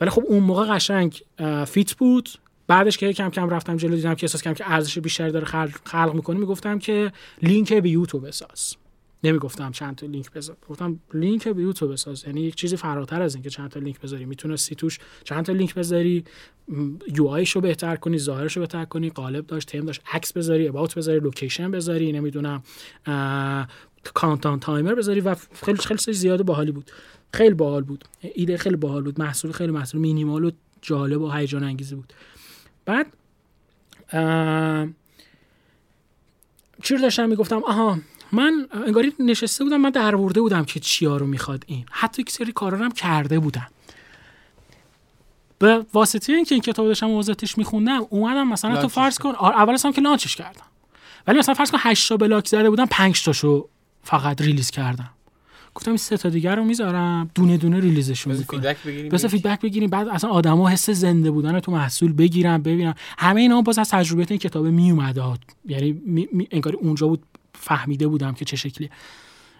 ولی 0.00 0.10
خب 0.10 0.24
اون 0.28 0.42
موقع 0.42 0.74
قشنگ 0.74 1.22
fit 1.66 1.92
بود. 1.92 2.28
بعدش 2.66 2.98
که 2.98 3.12
کم 3.12 3.30
کم 3.30 3.48
رفتم 3.48 3.76
جلو 3.76 3.96
دیدم 3.96 4.14
که 4.14 4.24
احساس 4.24 4.42
کردم 4.42 4.54
که 4.54 4.72
ارزش 4.72 4.98
بیشتری 4.98 5.32
داره 5.32 5.44
خلق, 5.44 5.78
خلق 5.84 6.14
می‌کنه 6.14 6.38
می‌گفتم 6.38 6.78
که 6.78 7.12
لینک 7.42 7.72
bio 7.72 7.90
تو 7.90 8.28
بساز. 8.28 8.76
نمی‌گفتم 9.24 9.70
چند 9.70 9.96
تا 9.96 10.06
لینک 10.06 10.30
بذار. 10.30 10.56
گفتم 10.68 11.00
لینک 11.14 11.48
bio 11.48 11.62
تو 11.62 11.92
بساز. 11.92 12.24
یعنی 12.24 12.40
یک 12.40 12.54
چیزی 12.54 12.76
فراتر 12.76 13.22
از 13.22 13.34
اینکه 13.34 13.50
چند 13.50 13.70
تا 13.70 13.80
لینک 13.80 14.00
بذاری. 14.00 14.24
می‌تونستی 14.24 14.74
توش 14.74 14.98
چند 15.24 15.44
تا 15.44 15.52
لینک 15.52 15.74
بذاری 15.74 16.24
UI 17.14 17.26
ش 17.26 17.50
رو 17.50 17.60
بهتر 17.60 17.96
کنی 17.96 18.18
ظاهرش 18.18 18.56
رو 18.56 18.60
بهتر 18.60 18.84
کنی 18.84 19.10
قالب 19.10 19.46
داشت 19.46 19.68
تیم 19.68 19.84
داشت 19.84 20.02
عکس 20.12 20.32
بذاری 20.32 20.68
about 20.68 20.94
بذاری 20.94 21.20
location 21.20 21.70
بذاری 21.70 22.12
نمی‌دونم 22.12 22.62
countdown 24.14 24.60
timer 24.60 24.94
بذاری 24.94 25.20
و 25.20 25.36
خیلی 25.52 25.78
خیلی 25.78 26.12
ایده 26.12 26.42
باحالی 26.42 26.72
بود. 26.72 26.90
خیلی 27.34 27.54
باحال 27.54 27.82
بود. 27.82 28.04
ایده 28.34 28.56
خیلی 28.56 28.76
باحال 28.76 29.02
بود. 29.02 29.20
محصول 29.20 29.52
خیلی 29.52 29.72
محصول 29.72 30.00
مینیمال 30.00 30.44
و 30.44 30.50
جالب 30.82 31.20
و 31.20 31.30
هیجان 31.30 31.64
انگیزی 31.64 31.94
بود. 31.94 32.12
بعد 32.84 33.06
چی 36.82 36.94
رو 36.94 37.00
داشتم 37.00 37.28
می‌گفتم؟ 37.28 37.62
آها 37.64 37.98
من 38.32 38.68
انگاری 38.86 39.12
نشسته 39.18 39.64
بودم 39.64 39.76
من 39.76 39.90
درآورده 39.90 40.40
بودم 40.40 40.64
که 40.64 40.80
چیا 40.80 41.16
رو 41.16 41.26
می‌خواد 41.26 41.64
این. 41.66 41.84
حتی 41.90 42.22
یک 42.22 42.30
سری 42.30 42.52
کارا 42.52 42.78
هم 42.78 42.90
کرده 42.92 43.38
بودم. 43.38 43.66
به 45.58 45.86
واسطه 45.92 46.32
اینکه 46.32 46.54
این 46.54 46.62
کتاب 46.62 46.86
داشتم 46.86 47.06
موضوعاتش 47.06 47.58
میخوندم 47.58 48.06
اومدم 48.10 48.48
مثلا 48.48 48.82
تو 48.82 48.88
فرض 48.88 49.18
کن. 49.18 49.28
اول 49.28 49.74
اصلا 49.74 49.92
که 49.92 50.00
launch 50.00 50.27
ش 50.27 50.36
کردم. 50.36 50.62
ولی 51.26 51.38
مثلا 51.38 51.54
فرض 51.54 51.70
کن 51.70 51.78
8 51.80 52.08
تا 52.08 52.16
block 52.16 52.46
زده 52.48 52.70
بودم 52.70 52.86
5 52.86 53.24
تاشو 53.24 53.68
فقط 54.02 54.42
release 54.42 54.70
کردم. 54.70 55.10
گفتم 55.74 55.90
این 55.90 55.98
سه 55.98 56.16
تا 56.16 56.28
دیگر 56.28 56.56
رو 56.56 56.64
می‌ذارم 56.64 57.30
دونه 57.34 57.56
دونه 57.56 57.80
release 57.80 58.16
شون 58.16 58.36
می‌کنم. 58.36 58.60
feedback 58.60 58.82
بگیریم 58.82 59.08
بس 59.08 59.24
feedback 59.24 59.60
بگیریم 59.60 59.90
بعد 59.90 60.08
اصلا 60.08 60.30
آدما 60.30 60.68
حس 60.68 60.90
زنده 60.90 61.30
بودن 61.30 61.60
تو 61.60 61.72
محصول 61.72 62.12
بگیرم 62.12 62.62
ببینم 62.62 62.94
همه 63.18 63.40
اینا 63.40 63.62
باز 63.62 63.78
از 63.78 63.90
تجربه 63.90 64.26
این 64.30 64.38
کتاب 64.38 64.66
می 64.66 64.90
اومده 64.90 65.22
یعنی 65.66 65.92
می، 65.92 66.28
می، 66.32 66.48
انگار 66.50 66.74
اونجا 66.74 67.06
بود 67.06 67.22
فهمیده 67.60 68.08
بودم 68.08 68.34
که 68.34 68.44
چه 68.44 68.56
شکلی 68.56 68.90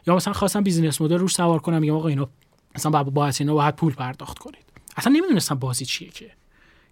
یا 0.06 0.16
مثلا 0.16 0.32
خواستم 0.32 0.62
business 0.62 1.00
model 1.00 1.18
روش 1.18 1.34
سوار 1.34 1.58
کنم 1.58 1.80
میگم 1.80 1.94
آقا 1.94 2.08
اینا 2.08 2.28
مثلا 2.74 2.90
با 2.90 3.02
باید 3.02 3.36
اینا 3.40 3.54
باید 3.54 3.76
پول 3.76 3.92
پرداخت 3.92 4.38
کنید. 4.38 4.64
اصلا 4.96 5.12
نمی‌دونستم 5.12 5.54
بازی 5.54 5.84
چیه 5.84 6.08
که. 6.08 6.30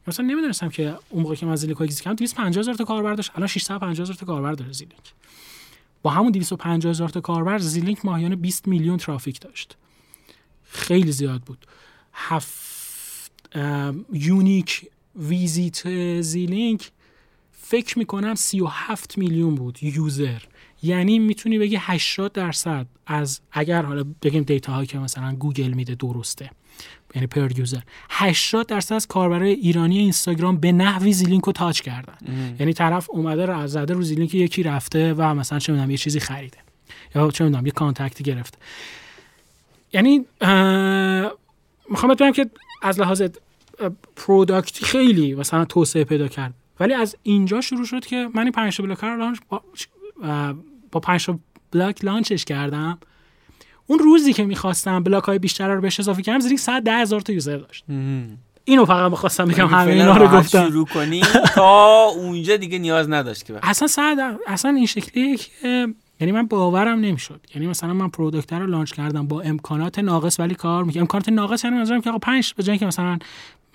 مثلا 0.07 0.27
نمی‌دونستم 0.27 0.68
که 0.68 0.99
اون 1.11 1.23
موقع 1.23 1.35
که 1.35 1.47
من 1.47 1.53
exit 1.53 2.01
کردم 2.01 2.16
250 2.16 2.61
هزار 2.61 2.75
تا 2.75 2.85
کاربر 2.85 3.14
داشت. 3.14 3.31
الان 3.35 3.47
650 3.47 4.05
هزار 4.05 4.16
تا 4.16 4.27
کاربر 4.27 4.53
داره 4.53 4.73
زیلینک 4.73 5.14
با 6.03 6.11
همون 6.11 6.33
250 6.33 6.90
هزار 6.90 7.09
تا 7.09 7.21
کاربر 7.21 7.59
زیلینک 7.59 8.05
ماهیانه 8.05 8.37
20 8.37 8.68
میلیون 8.68 8.97
ترافیک 8.97 9.40
داشت. 9.40 9.77
خیلی 10.64 11.12
زیاد 11.12 11.40
بود. 11.40 11.66
هفت 12.12 13.33
unique 14.12 14.90
visit 15.16 16.20
زیلینک 16.21 16.90
فکر 17.53 17.99
می‌کنم 17.99 18.35
37 18.35 19.18
میلیون 19.18 19.55
بود. 19.55 19.83
user. 19.83 20.42
یعنی 20.83 21.19
می‌تونی 21.19 21.59
بگی 21.59 21.77
80 21.81 22.33
درصد 22.33 22.87
از 23.07 23.41
اگر 23.53 23.83
حالا 23.83 24.05
بگیم 24.23 24.43
data 24.42 24.72
هایی 24.73 24.87
که 24.87 24.99
مثلا 24.99 25.35
گوگل 25.35 25.73
میده 25.73 25.95
درسته 25.95 26.51
یعنی 27.14 27.27
per 27.27 27.59
user 27.59 27.81
80 28.11 28.67
درصد 28.67 28.95
از 28.95 29.07
کاربرای 29.07 29.53
ایرانی 29.53 29.99
اینستاگرام 29.99 30.57
به 30.57 30.73
نحوی 30.73 31.12
زیلینک 31.12 31.45
رو 31.45 31.53
touch 31.53 31.81
کردن. 31.81 32.17
یعنی 32.61 32.73
طرف 32.73 33.11
اومده 33.11 33.47
رو 33.47 33.59
از 33.59 33.73
زده 33.73 33.95
رو 33.95 34.03
زیلینک 34.03 34.35
یکی 34.35 34.62
رفته 34.62 35.14
و 35.14 35.35
مثلا 35.35 35.59
چه 35.59 35.73
می‌دونم 35.73 35.91
یه 35.91 35.97
چیزی 35.97 36.21
خریده 36.21 36.59
یا 37.14 37.31
چه 37.31 37.45
می‌دونم 37.45 37.67
یه 37.67 37.73
contact 37.72 38.18
ی 38.18 38.24
گرفته 38.25 38.59
یعنی 39.93 40.19
می‌خوام 41.91 42.14
بگم 42.14 42.33
که 42.33 42.51
از 42.83 43.01
لحاظ 43.01 43.23
product 44.16 44.76
ی 44.76 44.85
خیلی 44.85 45.35
مثلا 45.35 45.64
توسعه 45.64 46.05
پیدا 46.05 46.29
کرد. 46.29 46.55
ولی 46.81 46.95
از 46.95 47.17
اینجا 47.23 47.61
شروع 47.61 47.85
شد 47.85 48.07
که 48.07 48.29
من 48.35 48.43
این 48.43 48.53
پنج 48.53 48.83
block 48.83 48.98
رو 48.99 49.17
launch 49.16 49.38
با, 50.22 50.54
با 50.92 51.00
پنج 51.00 51.31
block 51.72 52.05
launch 52.05 52.35
ش 52.35 52.44
کردم. 52.44 52.98
اون 53.87 53.98
روزی 53.98 54.33
که 54.33 54.44
می‌خواستم 54.44 55.02
block 55.03 55.24
های 55.24 55.38
بیشتر 55.38 55.74
رو 55.74 55.81
بهش 55.81 56.00
اضافه 56.00 56.22
کردم 56.22 56.40
زیلینک 56.40 56.59
110 56.59 56.92
هزار 56.92 57.20
تا 57.20 57.33
user 57.33 57.57
داشت. 57.57 57.85
اینو 58.64 58.85
فقط 58.85 59.11
می‌خواستم 59.11 59.44
بگم 59.44 59.66
همه 59.66 59.92
اینا 59.92 60.16
رو 60.16 60.28
گفتم. 60.28 60.68
شروع 60.68 60.87
کنی 60.87 61.20
تا 61.54 62.04
اونجا 62.04 62.57
دیگه 62.57 62.78
نیاز 62.78 63.11
نداشت 63.11 63.44
که 63.44 63.54
اصلا 63.62 63.88
صد 63.88 64.16
اصلا 64.46 64.70
این 64.70 64.87
شکلیه 64.87 65.37
که 65.37 65.88
یعنی 66.20 66.33
من 66.33 66.46
باورم 66.46 67.00
نمی‌شد. 67.00 67.40
یعنی 67.54 67.66
مثلا 67.66 67.92
من 67.92 68.09
product 68.09 68.53
رو 68.52 68.66
launch 68.66 68.92
کردم 68.92 69.26
با 69.26 69.40
امکانات 69.40 69.98
ناقص 69.98 70.40
ولی 70.40 70.54
کار 70.54 70.85
می‌کنم 70.85 71.00
امکانات 71.00 71.28
ناقص 71.28 71.64
یعنی 71.64 71.76
منظورم 71.76 72.00
که 72.00 72.11
آقا 72.11 72.18
5 72.18 72.54
به 72.54 72.62
جای 72.62 72.78
که 72.78 72.87
مثلا 72.87 73.18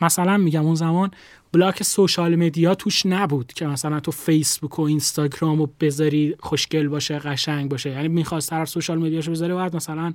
مثلا 0.01 0.37
میگم 0.37 0.65
اون 0.65 0.75
زمان 0.75 1.11
block 1.51 1.83
social 1.83 2.35
media 2.35 2.75
توش 2.75 3.05
نبود 3.05 3.53
که 3.53 3.67
مثلا 3.67 3.99
تو 3.99 4.11
فیسبوک 4.11 4.79
و 4.79 4.81
اینستاگرام 4.81 5.61
و 5.61 5.67
بذاری 5.79 6.35
خوشگل 6.39 6.87
باشه 6.87 7.19
قشنگ 7.19 7.69
باشه. 7.69 7.89
یعنی 7.89 8.07
می‌خواست 8.07 8.49
طرف 8.49 8.69
social 8.69 8.97
media 8.97 9.19
شو 9.19 9.31
بذاره 9.31 9.55
بعد 9.55 9.75
مثلا 9.75 10.13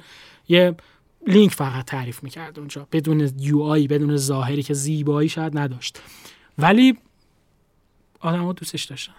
یه 0.48 0.74
لینک 1.26 1.52
فقط 1.52 1.84
تعریف 1.84 2.22
می‌کرد 2.22 2.58
اونجا 2.58 2.86
بدون 2.92 3.30
UI 3.38 3.86
بدون 3.86 4.16
ظاهری 4.16 4.62
که 4.62 4.74
زیبایی 4.74 5.28
شاید 5.28 5.58
نداشت. 5.58 6.00
ولی 6.58 6.98
آدما 8.20 8.52
دوستش 8.52 8.84
داشتن. 8.84 9.12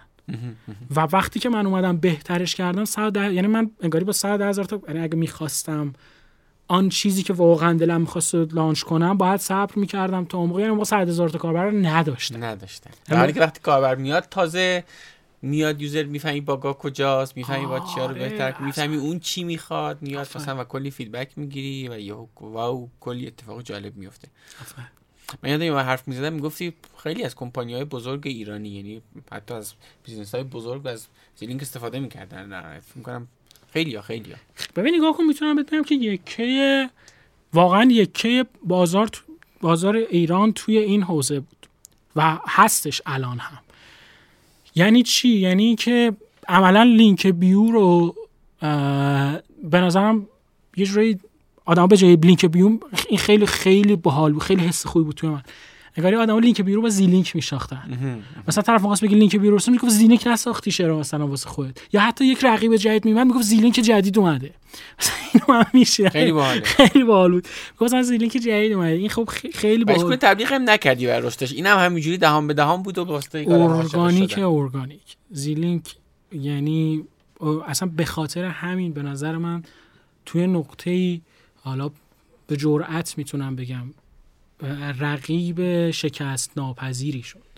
و 0.96 1.00
وقتی 1.00 1.40
که 1.40 1.48
من 1.48 1.66
اومدم 1.66 1.96
بهترش 1.96 2.54
کردم 2.54 2.84
110 2.84 3.34
یعنی 3.34 3.46
من 3.48 3.70
انگاری 3.80 4.04
با 4.04 4.12
110 4.12 4.48
هزار 4.48 4.64
تا 4.64 4.80
یعنی 4.88 5.00
اگه 5.00 5.16
می‌خواستم 5.16 5.92
آن 6.70 6.88
چیزی 6.88 7.22
که 7.22 7.32
واقعا 7.32 7.72
دلم 7.72 8.00
می‌خواست 8.00 8.34
launch 8.34 8.82
کنم 8.82 9.16
باید 9.16 9.40
صبر 9.40 9.72
می‌کردم 9.76 10.24
تا 10.24 10.46
موقع 10.46 10.60
یعنی 10.60 10.74
ما 10.74 10.84
100 10.84 11.08
هزار 11.08 11.28
تا 11.28 11.38
کاربر 11.38 11.70
نداشتم. 11.70 12.44
نداشتم. 12.44 12.90
در 13.06 13.30
که 13.30 13.40
وقتی 13.40 13.60
کاربر 13.60 13.94
میاد 13.94 14.26
تازه 14.30 14.84
میاد 15.42 15.82
user 15.82 16.02
می‌فهمی 16.02 16.40
bug 16.40 16.64
ا 16.64 16.72
کجاست 16.72 17.36
می‌فهمی 17.36 17.66
با 17.66 17.80
چیا 17.80 18.06
رو 18.06 18.14
بهتر 18.14 18.54
می‌فهمی 18.60 18.96
اون 18.96 19.18
چی 19.18 19.44
می‌خواد 19.44 20.02
میاد 20.02 20.28
مثلا 20.34 20.60
و 20.60 20.64
کلی 20.64 20.90
feedback 20.90 21.38
می‌گیری 21.38 21.88
و 21.88 21.98
یه 21.98 22.14
wow 22.40 22.88
کلی 23.00 23.26
اتفاق 23.26 23.62
جالب 23.62 23.96
میفته 23.96 24.28
من 25.42 25.50
یادم 25.50 25.64
یه 25.64 25.74
حرف 25.74 26.08
می‌زدم 26.08 26.32
می‌گفتی 26.32 26.72
خیلی 27.02 27.24
از 27.24 27.34
کمپانی 27.34 27.74
های 27.74 27.84
بزرگ 27.84 28.22
ایرانی 28.24 28.68
یعنی 28.68 29.02
حتی 29.32 29.54
از 29.54 29.72
business 30.04 30.34
های 30.34 30.44
بزرگ 30.44 30.86
از 30.86 31.06
زیلینک 31.36 31.62
استفاده 31.62 32.00
می‌کردن. 32.00 32.46
نه 32.46 32.80
می‌کنم 32.94 33.28
خیلی 33.72 34.00
خیلی 34.00 34.34
ببین 34.76 34.94
نگاه 34.94 35.16
کن 35.16 35.24
می‌تونم 35.24 35.56
بگم 35.56 35.82
که 35.82 35.94
یکه 35.94 36.90
واقعا 37.52 37.84
یکه 37.90 38.46
بازار 38.64 39.10
بازار 39.60 39.96
ایران 39.96 40.52
توی 40.52 40.78
این 40.78 41.02
حوزه 41.02 41.40
بود 41.40 41.66
و 42.16 42.38
هستش 42.48 43.02
الان 43.06 43.38
هم. 43.38 43.58
یعنی 44.74 45.02
چی؟ 45.02 45.28
یعنی 45.28 45.76
که 45.76 46.12
عملا 46.48 46.82
link 46.82 47.26
bio 47.26 47.70
رو 47.70 48.14
به 49.62 49.80
نظرم 49.80 50.26
یه 50.76 50.86
جوری 50.86 51.18
آدم 51.64 51.86
به 51.86 51.96
جای 51.96 52.16
link 52.16 52.46
bio 52.46 52.78
این 53.08 53.18
خیلی 53.18 53.46
خیلی 53.46 53.96
باحال 53.96 54.32
بود 54.32 54.42
خیلی 54.42 54.62
حس 54.62 54.86
خوبی 54.86 55.04
بود 55.04 55.14
توی 55.14 55.28
من. 55.30 55.42
انگاری 55.96 56.16
آدم 56.16 56.38
link 56.38 56.60
bio 56.60 56.73
رو 56.73 56.82
با 56.82 56.88
زیلینک 56.88 57.36
میشناختن 57.36 58.18
مثلا 58.48 58.62
طرف 58.62 58.80
می‌خواست 58.80 59.04
بگه 59.04 59.16
link 59.16 59.36
bio 59.36 59.56
رو 59.56 59.64
رو 59.64 59.72
می‌گفت 59.72 59.90
زیلینک 59.92 60.26
نساختی 60.26 60.70
چرا 60.70 60.98
مثلا 60.98 61.26
واسه 61.26 61.48
خودت؟ 61.48 61.78
یا 61.92 62.00
حتی 62.00 62.24
یک 62.24 62.44
رقیب 62.44 62.76
جدید 62.76 63.04
میومد 63.04 63.26
می‌گفت 63.26 63.44
زیلینک 63.44 63.74
جدید 63.74 64.18
اومده. 64.18 64.50
مثلا 64.98 65.14
اینو 65.34 65.60
هم 65.60 65.70
میشه. 65.72 66.08
خیلی 66.08 66.32
باحال 66.32 66.60
خیلی 66.60 67.04
باحال 67.04 67.32
بود. 67.32 67.48
مثلا 67.80 68.02
زیلینک 68.02 68.32
جدید 68.32 68.72
اومده. 68.72 68.92
این 68.92 69.08
خب 69.08 69.28
خیلی 69.54 69.84
باحال 69.84 70.04
بود 70.04 70.16
تبلیغ 70.16 70.52
هم 70.52 70.70
نکردی 70.70 71.06
برای 71.06 71.26
رشدش 71.26 71.52
اینم 71.52 71.78
هم 71.78 71.84
همینجوری 71.84 72.18
دهان 72.18 72.46
به 72.46 72.54
دهان 72.54 72.82
بود 72.82 72.98
و 72.98 73.04
واسه 73.04 73.44
ارگانیک 73.48 74.38
ارگانیک. 74.38 75.16
زیلینک 75.30 75.96
یعنی 76.32 77.04
اصلا 77.66 77.90
به 77.96 78.04
خاطر 78.04 78.44
همین 78.44 78.92
به 78.92 79.02
نظر 79.02 79.36
من 79.36 79.62
توی 80.26 80.46
نقطه 80.46 80.90
ای 80.90 81.20
حالا 81.62 81.90
به 82.46 82.56
جرأت 82.56 83.18
می‌تونم 83.18 83.56
بگم 83.56 83.82
رقیب 84.98 85.90
شکست 85.90 86.52
ناپذیری 86.56 87.22
شد. 87.22 87.50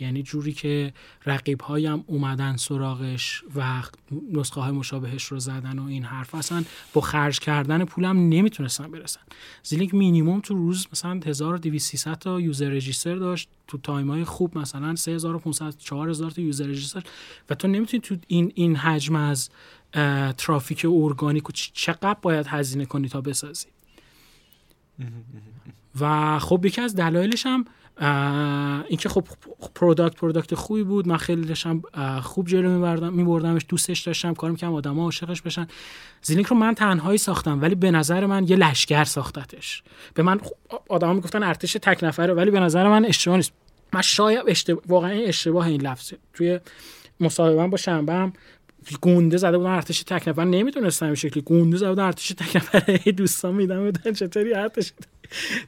یعنی 0.00 0.22
جوری 0.22 0.52
که 0.52 0.92
رقیب 1.26 1.60
هایم 1.60 2.04
اومدن 2.06 2.56
سراغش 2.56 3.42
و 3.54 3.82
نسخه 4.32 4.60
های 4.60 4.72
مشابهش 4.72 5.24
رو 5.24 5.38
زدن 5.38 5.78
و 5.78 5.86
این 5.86 6.04
حرف 6.04 6.34
اصلا 6.34 6.64
با 6.92 7.00
خرج 7.00 7.38
کردن 7.38 7.84
پولم 7.84 8.28
نمی‌تونستن 8.28 8.90
برسن. 8.90 9.20
زیلینک 9.62 9.94
مینیموم 9.94 10.40
تو 10.40 10.54
روز 10.54 10.86
مثلا 10.92 11.20
1200 11.26 12.14
تا 12.14 12.40
user 12.40 12.68
register 12.68 13.16
داشت. 13.16 13.48
تو 13.66 13.78
time 13.78 14.10
های 14.10 14.24
خوب 14.24 14.58
مثلا 14.58 14.96
3500 14.96 15.76
4000 15.78 16.30
تا 16.30 16.42
user 16.42 16.66
register. 16.66 17.02
و 17.50 17.54
تو 17.54 17.68
نمی‌تونی 17.68 18.00
تو 18.00 18.16
این 18.26 18.52
این 18.54 18.76
حجم 18.76 19.16
از 19.16 19.50
ترافیک 20.36 20.86
ارگانیک 20.88 21.50
و 21.50 21.52
چقدر 21.52 22.16
باید 22.22 22.46
هزینه 22.46 22.84
کنی 22.84 23.08
تا 23.08 23.20
بسازی؟ 23.20 23.66
و 26.00 26.38
خب 26.38 26.64
یکی 26.66 26.80
از 26.80 26.94
دلایلش 26.94 27.46
هم 27.46 27.64
اینکه 28.88 29.08
خب 29.08 29.24
product 29.74 30.16
product 30.16 30.54
خوبی 30.54 30.82
بود. 30.82 31.08
من 31.08 31.16
خیلی 31.16 31.46
داشتم 31.46 31.82
خوب 32.22 32.46
جلو 32.46 32.70
میبردم 32.70 33.12
میبردمش 33.12 33.66
دوستش 33.68 34.00
داشتم 34.00 34.34
کارم 34.34 34.56
که 34.56 34.66
آدما 34.66 35.02
عاشقش 35.02 35.42
بشن. 35.42 35.66
زیلینک 36.22 36.46
رو 36.46 36.56
من 36.56 36.74
تنهایی 36.74 37.18
ساختم 37.18 37.62
ولی 37.62 37.74
به 37.74 37.90
نظر 37.90 38.26
من 38.26 38.48
یه 38.48 38.56
لشکر 38.56 39.04
ساختتش. 39.04 39.82
به 40.14 40.22
من 40.22 40.40
آدما 40.88 41.12
می‌گفتن 41.12 41.42
ارتش 41.42 41.72
تک 41.72 42.04
نفره 42.04 42.34
ولی 42.34 42.50
به 42.50 42.60
نظر 42.60 42.88
من 42.88 43.04
اشتباه 43.04 43.36
نیست. 43.36 43.52
من 43.92 44.02
شاید 44.02 44.42
اشتباه 44.46 44.82
واقعا 44.88 45.10
اشتباه 45.10 45.66
این 45.66 45.80
لفظه. 45.80 46.18
توی 46.34 46.60
مصاحبه 47.20 47.66
با 47.66 47.76
شنبه 47.76 48.12
هم 48.12 48.32
گنده 49.00 49.36
زده 49.36 49.58
بودن 49.58 49.70
ارتش 49.70 50.02
تک 50.02 50.28
نفر. 50.28 50.44
نمی‌تونستم 50.44 51.06
این 51.06 51.14
شکلی. 51.14 51.42
گنده 51.42 51.76
زده 51.76 51.88
بودن 51.88 52.04
ارتش 52.04 52.28
تک 52.28 52.56
نفر 52.56 52.80
دوستان 53.16 53.54
میدم 53.54 53.92
چطوری 53.92 54.54
ارتش 54.54 54.92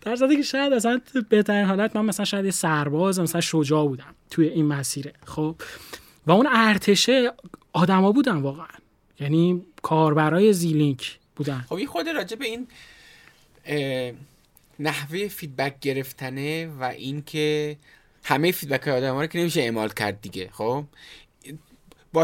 در 0.01 0.17
صورتی 0.17 0.37
که 0.37 0.43
شاید 0.43 0.73
اصلا 0.73 1.01
بهترین 1.29 1.65
حالت 1.65 1.97
من 1.97 2.05
مثلا 2.05 2.25
شاید 2.25 2.45
یه 2.45 2.51
سرباز 2.51 3.21
مثلا 3.21 3.41
شجاع 3.41 3.87
بودم 3.89 4.15
توی 4.31 4.49
این 4.49 4.67
مسیره 4.67 5.13
خب؟ 5.27 5.57
و 6.27 6.33
اون 6.33 6.49
ارتشه 6.51 7.33
آدما 7.73 8.13
بودن 8.13 8.37
واقعا. 8.37 8.67
یعنی 9.21 9.63
کاربرای 9.83 10.53
زیلینک 10.53 11.19
بودن. 11.37 11.65
خب 11.69 11.75
این 11.75 11.87
خود 11.87 12.09
راجع 12.09 12.37
به 12.37 12.45
این 12.45 12.67
نحوه 14.79 15.29
feedback 15.29 15.81
گرفتنه 15.81 16.67
و 16.67 16.85
اینکه 16.85 17.77
همه 18.25 18.53
feedback 18.53 18.89
های 18.89 18.97
آدم 18.97 19.19
رو 19.19 19.27
که 19.27 19.39
نمیشه 19.39 19.61
اعمال 19.61 19.89
کرد 19.89 20.21
دیگه 20.21 20.51
خب؟ 20.53 20.85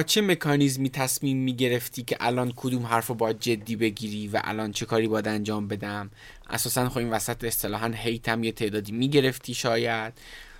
چه 0.02 0.20
مکانیزمی 0.20 0.90
تصمیم 0.90 1.36
می‌گرفتی 1.36 2.02
که 2.02 2.16
الان 2.20 2.52
کدوم 2.56 2.86
حرف 2.86 3.06
رو 3.06 3.14
باید 3.14 3.40
جدی 3.40 3.76
بگیری 3.76 4.28
و 4.28 4.40
الان 4.44 4.72
چه 4.72 4.86
کاری 4.86 5.08
باید 5.08 5.28
انجام 5.28 5.68
بدم؟ 5.68 6.10
اساسا 6.50 6.88
خب 6.88 6.98
این 6.98 7.10
وسط 7.10 7.44
اصطلاحا 7.44 7.92
hate 7.94 8.34
م 8.34 8.44
یه 8.44 8.52
تعدادی 8.52 8.92
می‌گرفتی 8.92 9.54
شاید. 9.54 10.12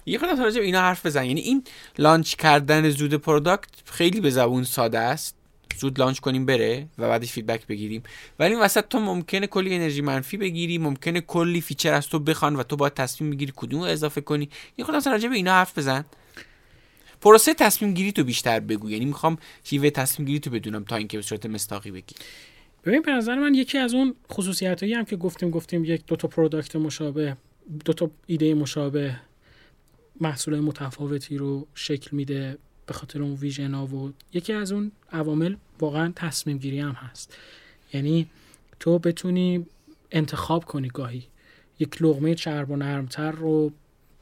یه 0.07 0.18
خودم 0.18 0.42
راجع 0.42 0.61
اینا 0.61 0.81
حرف 0.81 1.07
بزن. 1.07 1.25
یعنی 1.25 1.40
این 1.40 1.64
launch 1.98 2.35
کردن 2.35 2.90
زود 2.90 3.14
product 3.14 3.70
خیلی 3.85 4.20
به 4.20 4.31
زبون 4.31 4.64
ساده 4.64 4.99
است. 4.99 5.37
زود 5.79 5.99
launch 5.98 6.18
کنیم 6.18 6.47
بره 6.47 6.87
و 6.99 7.09
بعدش 7.09 7.33
feedback 7.33 7.66
بگیریم. 7.66 8.03
ولی 8.38 8.55
این 8.55 8.62
وسط 8.62 8.88
تو 8.88 9.01
ممکنه 9.01 9.47
کلی 9.47 9.75
انرژی 9.75 10.01
منفی 10.01 10.37
بگیری 10.37 10.79
ممکنه 10.79 11.20
کلی 11.20 11.61
feature 11.61 11.94
از 11.94 12.09
تو 12.09 12.18
بخوان 12.18 12.57
و 12.57 12.62
تو 12.62 12.77
باید 12.77 12.94
تصمیم 12.94 13.31
بگیری 13.31 13.53
کدوم 13.57 13.81
رو 13.81 13.87
اضافه 13.87 14.20
کنی. 14.20 14.49
یه 14.79 14.85
خودم 14.85 15.12
راجع 15.12 15.29
به 15.29 15.37
اینا 15.37 15.53
حرف 15.53 15.79
بزن. 15.79 16.05
پروسه 17.24 17.54
تصمیم 17.54 17.94
گیری 17.94 18.12
تو 18.12 18.24
بیشتر 18.24 18.60
بگو. 18.60 18.90
یعنی 18.90 19.04
می‌خوام 19.04 19.38
شیوه 19.64 19.90
تصمیم 19.90 20.26
گیری 20.26 20.40
تو 20.40 20.50
بدونم 20.50 20.84
تا 20.84 20.96
اینکه 20.96 21.18
به 21.18 21.22
صورت 21.22 21.46
مصداقی 21.46 21.90
بگی. 21.90 22.14
ببین 22.84 23.02
به 23.02 23.12
نظر 23.12 23.34
من 23.34 23.54
یکی 23.54 23.78
از 23.78 23.94
اون 23.94 24.14
خصوصیت 24.32 24.82
هایی 24.82 24.94
هم 24.94 25.04
که 25.04 25.16
گفتیم 25.16 25.50
گفتیم 25.50 25.84
یک 25.84 26.06
دو 26.06 26.16
تا 26.16 26.28
product 26.29 26.77
مشابه 26.76 27.37
دو 27.84 27.92
تا 27.92 28.10
ایده 28.26 28.54
مشابه 28.54 29.16
محصول 30.20 30.60
متفاوتی 30.60 31.37
رو 31.37 31.66
شکل 31.74 32.16
میده 32.16 32.58
به 32.87 32.94
خاطر 32.94 33.22
اون 33.22 33.34
vision 33.35 33.74
و 33.74 34.12
یکی 34.32 34.52
از 34.52 34.72
اون 34.72 34.92
عوامل 35.12 35.54
واقعا 35.80 36.12
تصمیم 36.16 36.58
گیری 36.58 36.80
هم 36.80 36.92
هست. 36.92 37.37
یعنی 37.92 38.26
تو 38.80 38.98
بتونی 38.98 39.66
انتخاب 40.12 40.64
کنی 40.64 40.88
گاهی. 40.88 41.22
یک 41.78 42.02
لقمه 42.03 42.35
چرب 42.34 42.70
و 42.70 42.76
نرمتر 42.76 43.30
رو 43.30 43.72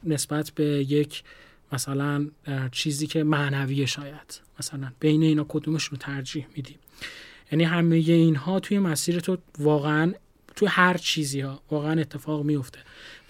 نسبت 0.04 0.50
به 0.50 0.64
یک 0.64 1.22
مثلا 1.72 2.26
چیزی 2.72 3.06
که 3.06 3.24
معنویه 3.24 3.87
شاید. 3.87 4.40
مثلا 4.58 4.92
بین 5.00 5.22
اینا 5.22 5.46
کدومش 5.48 5.85
رو 5.85 5.96
ترجیح 5.96 6.46
میدی. 6.56 6.76
یعنی 7.52 7.64
همه 7.64 7.96
اینها 7.96 8.61
توی 8.61 8.78
مسیر 8.78 9.20
تو 9.20 9.37
واقعا 9.58 10.12
توی 10.56 10.68
هر 10.68 10.96
چیزی 10.96 11.40
ها 11.40 11.62
واقعا 11.70 12.00
اتفاق 12.00 12.44
میفته 12.44 12.78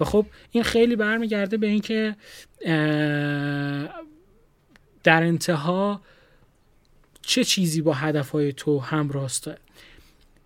و 0.00 0.04
خب 0.04 0.26
این 0.50 0.64
خیلی 0.64 0.96
برمیگرده 0.96 1.56
به 1.56 1.66
اینکه 1.66 2.16
در 5.02 5.22
انتها 5.22 6.00
چه 7.22 7.44
چیزی 7.44 7.82
با 7.82 7.92
هدفهای 7.92 8.52
تو 8.52 8.78
هم 8.78 9.10
راسته 9.10 9.58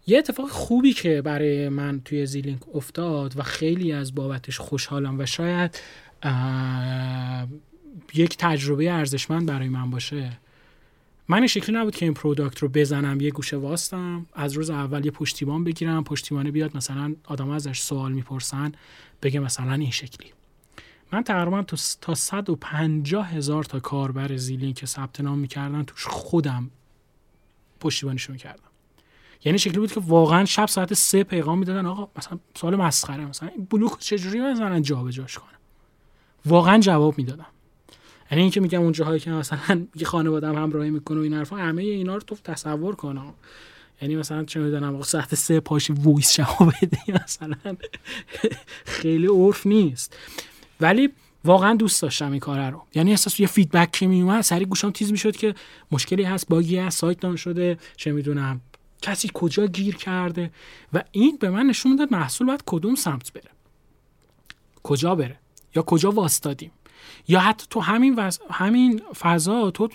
یه 0.07 0.19
اتفاق 0.19 0.49
خوبی 0.49 0.93
که 0.93 1.23
برای 1.23 1.69
من 1.69 2.01
توی 2.05 2.27
زیلینک 2.27 2.77
افتاد 2.77 3.39
و 3.39 3.43
خیلی 3.43 3.93
از 3.93 4.15
بابتش 4.15 4.59
خوشحالم 4.59 5.21
و 5.21 5.27
شاید 5.27 5.81
یک 8.15 8.37
تجربه 8.37 8.93
ارزشمند 8.93 9.47
برای 9.47 9.69
من 9.69 9.91
باشه. 9.91 10.39
من 11.29 11.39
این 11.39 11.47
شکلی 11.47 11.77
نبود 11.77 11.97
که 11.97 12.05
این 12.05 12.15
پروداکت 12.15 12.59
رو 12.59 12.69
بزنم 12.69 13.21
یه 13.21 13.31
گوشه 13.31 13.57
واستم 13.57 14.27
از 14.35 14.53
روز 14.53 14.71
اول 14.71 15.05
یه 15.05 15.11
پشتیبان 15.11 15.65
بگیرم 15.65 16.05
پشتیبانه 16.05 16.51
بیاد 16.51 16.77
مثلا 16.77 17.15
آدم 17.25 17.51
ازش 17.51 17.81
سوال 17.81 18.13
می‌پرسن 18.13 18.73
بگه 19.23 19.41
مثلا 19.41 19.73
این 19.73 19.91
شکلی. 19.91 20.33
من 21.13 21.23
تقریبا 21.23 21.63
تا 22.01 22.15
150 22.15 23.31
هزار 23.31 23.65
تا 23.65 23.81
کاربر 23.81 24.37
زیلین 24.37 24.75
که 24.75 24.87
ثبت 24.87 25.21
نام 25.21 25.39
می‌کردن 25.39 25.83
توش 25.83 26.07
خودم 26.07 26.71
پشتیبانیشو 27.81 28.33
می‌کردم. 28.33 28.63
یعنی 29.45 29.59
شکلی 29.59 29.79
بود 29.79 29.93
که 29.93 30.01
واقعا 30.01 30.45
شب 30.45 30.67
ساعت 30.67 30.95
سه 30.95 31.25
پیغام 31.25 31.59
می‌دادن 31.59 31.87
آقا 31.87 32.09
مثلا 32.17 32.39
سوال 32.55 32.77
مسخره 32.77 33.25
مثلا 33.25 33.49
این 33.49 33.67
بلوک 33.71 33.99
چجوری 33.99 34.41
مثلا 34.41 34.81
جابجاش 34.81 35.39
کنم 35.39 35.59
واقعا 36.47 36.79
جواب 36.79 37.19
می‌دادم. 37.19 37.47
یعنی 38.31 38.43
اینکه 38.43 38.61
میگم 38.61 38.81
اون 38.81 38.93
جاهایی 38.93 39.21
که 39.21 39.31
مثلا 39.31 39.87
یه 40.01 40.07
خانواده 40.07 40.49
هم 40.49 40.55
همراهی 40.55 40.91
می‌کنه 40.91 41.19
و 41.19 41.23
این 41.23 41.35
حرفا 41.35 41.57
همه 41.57 41.83
اینا 41.83 42.15
رو 42.15 42.21
تو 42.21 42.37
تصور 42.45 42.95
کنم 42.95 43.35
یعنی 44.03 44.17
مثلا 44.17 44.45
چه 44.45 44.61
می‌دونم 44.61 45.03
ساعت 45.03 45.35
سه 45.35 45.61
پاشی 45.61 45.93
وایس 45.93 46.35
جواب 46.35 46.73
بده 46.83 47.25
مثلا 47.25 47.57
خیلی 48.85 49.27
عرف 49.27 49.67
نیست. 49.67 50.17
ولی 50.81 51.11
واقعا 51.45 51.75
دوست 51.75 52.03
داشتم 52.03 52.31
این 52.31 52.41
کار 52.41 52.71
رو. 52.71 52.83
یعنی 52.95 53.11
احساس 53.11 53.41
یه 53.41 53.47
feedback 53.47 53.91
که 53.91 54.07
میومد 54.07 54.41
سری 54.41 54.65
گوشام 54.65 54.91
تیز 54.91 55.13
می‌شد 55.13 55.37
که 55.37 55.55
مشکلی 55.93 56.23
هست 56.23 56.49
bug 56.49 56.71
ی 56.71 56.79
هست 56.79 56.99
سایت 56.99 57.21
down 57.21 57.37
شده 57.37 57.79
چه 57.97 58.13
می‌دونم 58.13 58.61
کسی 59.03 59.31
کجا 59.35 59.67
گیر 59.67 59.97
کرده. 59.97 60.51
و 60.93 61.03
این 61.13 61.37
به 61.41 61.51
من 61.51 61.67
نشون 61.67 61.93
می‌داد 61.93 62.13
محصول 62.13 62.47
باید 62.47 62.63
کدوم 62.67 62.95
سمت 62.95 63.33
بره. 63.33 63.51
کجا 64.83 65.15
بره؟ 65.15 65.39
یا 65.77 65.83
کجا 65.83 66.11
واستادیم 66.11 66.71
یا 67.29 67.41
حتی 67.41 67.67
تو 67.71 67.81
همین 67.81 68.15
وز... 68.17 68.39
همین 68.51 69.03
فضا 69.19 69.71
تو 69.71 69.89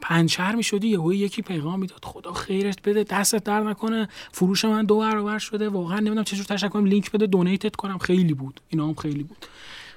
پنچر 0.00 0.54
می 0.54 0.62
شدی 0.62 0.88
یهو 0.88 1.12
یکی 1.14 1.42
پیغام 1.42 1.80
می‌داد 1.80 2.04
خدا 2.04 2.32
خیرت 2.32 2.82
بده 2.82 3.04
دستت 3.04 3.44
درد 3.44 3.60
نکنه 3.60 4.08
فروش 4.32 4.64
من 4.64 4.84
دو 4.84 4.98
برابر 4.98 5.38
شده 5.38 5.68
واقعا 5.68 5.98
نمی‌دونم 5.98 6.24
چجور 6.24 6.44
تشکر 6.44 6.68
کنم 6.68 6.84
لینک 6.84 7.10
بده 7.10 7.26
donate 7.26 7.69
ت 7.69 7.76
کنم. 7.76 7.98
خیلی 7.98 8.34
بود 8.34 8.60
اینا 8.68 8.86
هم 8.86 8.94
خیلی 8.94 9.22
بود. 9.22 9.46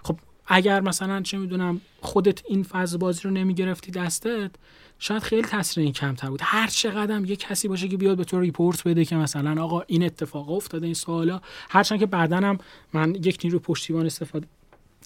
خب 0.03 0.15
اگر 0.47 0.81
مثلا 0.81 1.21
چه 1.21 1.37
می‌دونم 1.37 1.81
خودت 2.01 2.41
این 2.49 2.63
فاز 2.63 2.99
بازی 2.99 3.21
رو 3.23 3.31
نمی‌گرفتی 3.31 3.91
دستت 3.91 4.51
شاید 4.99 5.21
خیلی 5.23 5.41
تاثیر 5.41 5.83
این 5.83 5.93
کمتر 5.93 6.29
بود. 6.29 6.39
هر 6.43 6.67
چقدر 6.67 7.25
یه 7.25 7.35
کسی 7.35 7.67
باشه 7.67 7.87
که 7.87 7.97
بیاد 7.97 8.17
به 8.17 8.23
تو 8.23 8.39
report 8.39 8.87
بده 8.87 9.05
که 9.05 9.15
مثلا 9.15 9.63
آقا 9.63 9.81
این 9.87 10.03
اتفاق 10.03 10.51
افتاده 10.51 10.85
این 10.85 10.93
سوالا 10.93 11.41
هرچند 11.69 11.99
که 11.99 12.05
بعدا 12.05 12.37
هم 12.37 12.57
من 12.93 13.15
یک 13.15 13.39
نیرو 13.43 13.59
پشتیبان 13.59 14.05
استفاده 14.05 14.47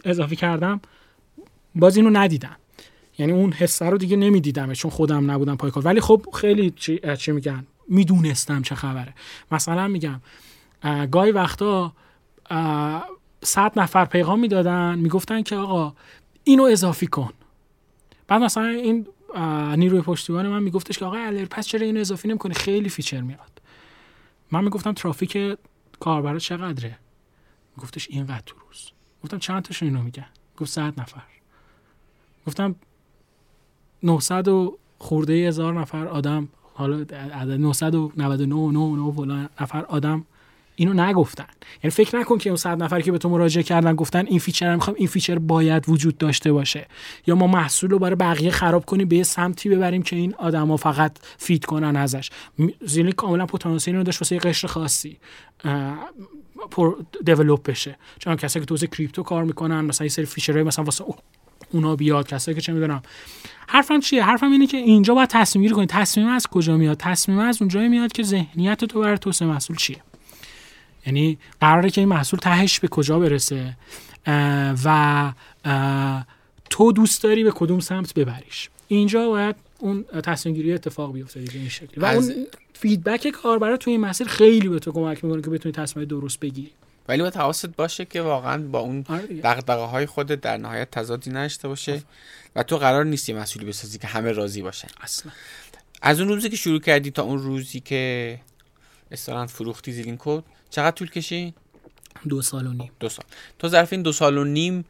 اضافه 0.06 0.36
کردم 0.36 0.82
باز 1.76 1.98
اینو 1.98 2.10
ندیدم. 2.10 2.56
یعنی 3.18 3.32
اون 3.32 3.52
حسه 3.52 3.86
رو 3.86 3.98
دیگه 3.98 4.18
نمی‌دیدم 4.18 4.74
چون 4.74 4.92
خودم 4.92 5.32
نبودم 5.32 5.56
پای 5.56 5.72
کار. 5.72 5.86
ولی 5.86 6.02
خب 6.02 6.26
خیلی 6.34 6.72
چی, 6.72 7.00
چی 7.18 7.32
میگن؟ 7.32 7.68
می‌دونستم 7.88 8.62
چه 8.62 8.76
خبره. 8.76 9.14
مثلا 9.52 9.88
میگم 9.88 10.22
گاهی 11.12 11.32
وقتا 11.32 11.94
صد 13.44 13.80
نفر 13.80 14.06
پیغام 14.06 14.40
می‌دادن 14.40 15.00
می‌گفتن 15.00 15.42
که 15.42 15.56
آقا 15.56 15.94
اینو 16.44 16.64
اضافی 16.64 17.08
کن. 17.08 17.34
بعد 18.28 18.42
مثلا 18.42 18.68
این 18.68 19.08
نیروی 19.76 20.02
پشتیبان 20.02 20.48
من 20.48 20.64
میگفتش 20.64 20.98
که 20.98 21.06
آقا 21.06 21.46
پس 21.50 21.68
چرا 21.68 21.86
اینو 21.86 22.00
اضافی 22.00 22.28
نمی‌کنی؟ 22.28 22.54
خیلی 22.54 22.90
feature 22.90 23.22
میاد. 23.22 23.62
من 24.52 24.64
می‌گفتم 24.64 24.94
ترافیک 24.94 25.58
کاربر 26.00 26.40
چقدره؟ 26.40 26.98
میگفتش 27.78 28.08
اینقدر 28.10 28.44
تو 28.46 28.56
روز. 28.68 28.92
گفتم 29.24 29.40
چند 29.40 29.64
تاشون 29.64 29.90
اینو 29.90 30.04
میگن؟ 30.04 30.26
گفت 30.58 30.72
100 30.72 31.02
نفر. 31.02 31.22
گفتم 32.50 32.76
900 34.04 34.48
و 34.48 34.78
خورده 34.98 35.34
هزار 35.34 35.80
نفر 35.80 36.08
آدم 36.08 36.48
حالا 36.74 36.98
عدد 37.34 37.52
999 37.52 39.50
نفر 39.62 39.86
آدم 39.86 40.26
اینو 40.76 40.94
نگفتن. 40.94 41.46
یعنی 41.84 41.92
فکر 41.92 42.20
نکن 42.20 42.38
که 42.38 42.50
اون 42.50 42.58
صد 42.58 42.84
نفر 42.84 43.02
که 43.02 43.12
به 43.12 43.18
تو 43.18 43.30
مراجعه 43.30 43.64
کردن 43.64 43.96
گفتن 43.96 44.26
این 44.26 44.40
feature 44.40 44.76
می‌خوام 44.76 44.96
این 45.00 45.08
feature 45.08 45.40
باید 45.40 45.90
وجود 45.90 46.18
داشته 46.18 46.52
باشه. 46.52 46.88
یا 47.28 47.36
ما 47.36 47.48
محصول 47.48 47.90
رو 47.90 48.00
برای 48.00 48.16
بقیه 48.16 48.52
خراب 48.52 48.86
کنیم 48.86 49.08
به 49.08 49.16
یه 49.16 49.24
سمتی 49.24 49.70
ببریم 49.70 50.02
که 50.02 50.16
این 50.16 50.36
آدما 50.36 50.78
فقط 50.78 51.18
fit 51.38 51.66
کنن 51.66 51.96
ازش. 51.96 52.30
زیلی 52.82 53.12
کاملا 53.12 53.46
پتانسیل 53.46 53.96
رو 53.96 54.04
داشت 54.04 54.22
واسه 54.22 54.36
یه 54.36 54.42
قشر 54.42 54.68
خاصی 54.68 55.18
پر 56.72 56.96
بشه. 57.66 57.98
چون 58.20 58.36
کسایی 58.36 58.66
که 58.66 58.76
تو 58.76 58.86
کریپتو 58.88 59.24
کار 59.24 59.44
می‌کنن 59.44 59.82
مثلا 59.82 60.06
یه 60.06 60.10
سری 60.10 60.26
فیچرهای 60.26 60.64
مثلا 60.64 60.86
واسه 60.86 61.06
اونا 61.72 61.96
بیاد 61.96 62.28
کسایی 62.28 62.56
که 62.56 62.62
چه 62.62 62.74
می‌دونم. 62.74 63.02
حرفم 63.68 64.00
چیه؟ 64.00 64.24
حرفم 64.24 64.52
اینه 64.52 64.68
که 64.68 64.78
اینجا 64.78 65.14
باید 65.14 65.30
تصمیم 65.30 65.64
گیری 65.64 65.76
کنی. 65.76 65.86
تصمیم 65.86 66.28
از 66.28 66.48
کجا 66.48 66.78
میاد؟ 66.78 66.98
تصمیم 66.98 67.40
از 67.40 67.62
اونجایی 67.62 67.90
میاد 67.90 68.12
که 68.12 68.24
ذهنیت 68.24 68.86
تو 68.86 69.00
برای 69.00 69.18
توسعه 69.18 69.48
محصول 69.48 69.76
چیه. 69.76 70.02
یعنی 71.06 71.38
قراره 71.62 71.90
که 71.90 72.02
این 72.02 72.08
محصول 72.10 72.40
تهش 72.40 72.80
به 72.80 72.88
کجا 72.88 73.20
برسه 73.20 73.78
و 74.86 75.34
تو 76.70 76.92
دوست 76.92 77.24
داری 77.24 77.44
به 77.44 77.52
کدوم 77.52 77.80
سمت 77.80 78.14
ببریش. 78.14 78.70
اینجا 78.88 79.30
باید 79.30 79.56
اون 79.80 80.04
تصمیم 80.04 80.56
گیری 80.56 80.74
اتفاق 80.74 81.14
بیفته 81.14 81.40
دیگه 81.40 81.60
این 81.60 81.70
شکلی. 81.70 81.90
و 81.98 82.06
اون 82.06 82.34
feedback 82.74 83.28
کاربر 83.28 83.76
تو 83.76 83.92
این 83.92 84.02
مسیر 84.02 84.28
خیلی 84.28 84.68
به 84.68 84.80
تو 84.80 84.92
کمک 84.92 85.26
می‌کنه 85.26 85.42
که 85.42 85.50
بتونی 85.50 85.74
تصمیم 85.74 86.06
درست 86.06 86.40
بگیری. 86.40 86.72
ولی 87.10 87.22
باید 87.22 87.36
حواست 87.36 87.66
باشه 87.66 88.06
که 88.06 88.22
واقعا 88.22 88.64
با 88.64 88.80
اون 88.80 89.06
آره 89.10 89.28
دغدغه 89.28 89.84
های 89.84 90.06
خودت 90.06 90.42
در 90.42 90.58
نهایت 90.58 90.92
تضادی 90.92 91.32
نداشته 91.32 91.68
باشه 91.68 92.04
و 92.56 92.64
تو 92.64 92.78
قرار 92.78 93.06
نیستی 93.06 93.34
محصولی 93.34 93.66
بسازی 93.66 93.98
که 93.98 94.08
همه 94.08 94.32
راضی 94.32 94.62
باشن. 94.62 94.88
اصلا. 95.02 95.32
از 96.02 96.20
اون 96.20 96.30
روزی 96.30 96.50
که 96.50 96.56
شروع 96.56 96.80
کردی 96.80 97.12
تا 97.12 97.24
اون 97.24 97.38
روزی 97.40 97.80
که 97.80 98.40
استران 99.12 99.48
فروختی 99.48 99.92
زیلینکت 99.92 100.44
چقدر 100.70 100.92
طول 100.92 101.10
کشید؟ 101.10 101.54
دو 102.28 102.42
سال 102.42 102.68
و 102.68 102.74
نیم. 102.74 102.92
دو 103.00 103.10
سال. 103.10 103.26
تو 103.60 103.68
ظرف 103.68 103.94
این 103.94 104.02
دو 104.02 104.12
سال 104.12 104.38
و 104.38 104.44
نیم 104.44 104.86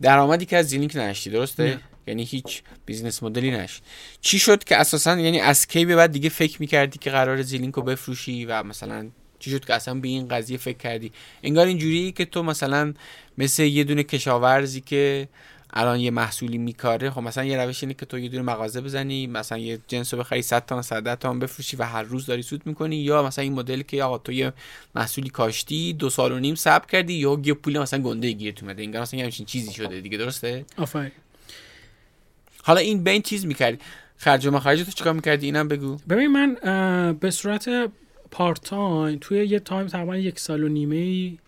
درآمدی 0.00 0.46
که 0.46 0.56
از 0.56 0.66
زیلینک 0.66 0.96
نداشتی 0.96 1.30
درسته؟ 1.30 1.64
نه. 1.64 1.80
یعنی 2.06 2.24
هیچ 2.24 2.62
business 2.86 3.22
model 3.22 3.45
ی 3.45 3.50
نشد 3.50 3.82
چی 4.20 4.38
شد 4.38 4.64
که 4.64 4.76
اساسا 4.76 5.16
یعنی 5.16 5.40
از 5.40 5.66
کی 5.66 5.84
به 5.84 5.96
بعد 5.96 6.12
دیگه 6.12 6.28
فکر 6.28 6.56
می‌کردی 6.60 6.98
که 6.98 7.10
قرار 7.10 7.42
زیلینک 7.42 7.74
رو 7.74 7.82
بفروشی 7.82 8.44
و 8.44 8.62
مثلا 8.62 9.10
چی 9.42 9.50
شد 9.50 9.64
که 9.64 9.74
اصلا 9.74 9.94
به 9.94 10.08
این 10.08 10.28
قضیه 10.28 10.56
فکر 10.56 10.78
کردی؟ 10.78 11.12
انگار 11.42 11.66
اینجوری 11.66 12.12
که 12.12 12.24
تو 12.24 12.42
مثلا 12.42 12.94
مثل 13.38 13.62
یه 13.62 13.84
دونه 13.84 14.02
کشاورزی 14.02 14.80
که 14.80 15.28
الان 15.74 16.00
یه 16.00 16.10
محصولی 16.10 16.58
میکاره 16.58 17.10
خب 17.10 17.20
مثلا 17.20 17.44
یه 17.44 17.56
روش 17.56 17.82
اینه 17.82 17.94
که 17.94 18.06
تو 18.06 18.18
یه 18.18 18.28
دونه 18.28 18.42
مغازه 18.42 18.80
بزنی 18.80 19.26
مثلا 19.26 19.58
یه 19.58 19.78
جنس 19.88 20.14
رو 20.14 20.20
بخری 20.20 20.42
100 20.42 20.66
تا 20.66 20.82
100 20.82 21.18
تا 21.18 21.34
بفروشی 21.34 21.76
و 21.76 21.82
هر 21.82 22.02
روز 22.02 22.26
داری 22.26 22.42
سود 22.42 22.66
می‌کنی. 22.66 22.96
یا 22.96 23.22
مثلا 23.22 23.42
این 23.42 23.52
مدل 23.52 23.82
که 23.82 24.02
آقا 24.02 24.18
تو 24.18 24.32
یه 24.32 24.52
محصولی 24.94 25.28
کاشتی 25.28 25.92
دو 25.92 26.10
سال 26.10 26.32
و 26.32 26.38
نیم 26.38 26.54
صبر 26.54 26.86
کردی 26.86 27.12
یا 27.12 27.40
یه 27.44 27.54
پول 27.54 27.78
مثلا 27.78 28.02
گنده 28.02 28.32
گیرت 28.32 28.62
اومده. 28.62 28.82
انگار 28.82 29.02
مثلا 29.02 29.20
همچین 29.20 29.46
چیزی 29.46 29.72
شده 29.72 30.00
دیگه 30.00 30.18
درسته؟ 30.18 30.64
آفرین. 30.78 31.12
حالا 32.62 32.80
این 32.80 33.04
بین 33.04 33.22
چیز 33.22 33.46
می‌کردی. 33.46 33.78
خرج 34.16 34.46
و 34.46 34.50
مخارج 34.50 34.82
تو 34.82 34.90
چیکار 34.90 35.12
می‌کردی؟ 35.12 35.46
اینم 35.46 35.68
بگو. 35.68 35.98
ببین 36.08 36.26
من 36.26 36.54
به 37.20 37.30
صورت 37.30 37.68
part 38.32 38.60
time 38.60 39.18
توی 39.20 39.46
یه 39.46 39.58
time 39.58 39.86
تقریبا 39.86 40.16
یک 40.16 40.40
سال 40.40 40.64
و 40.64 40.68
نیمه 40.68 40.96
ای 40.96 41.38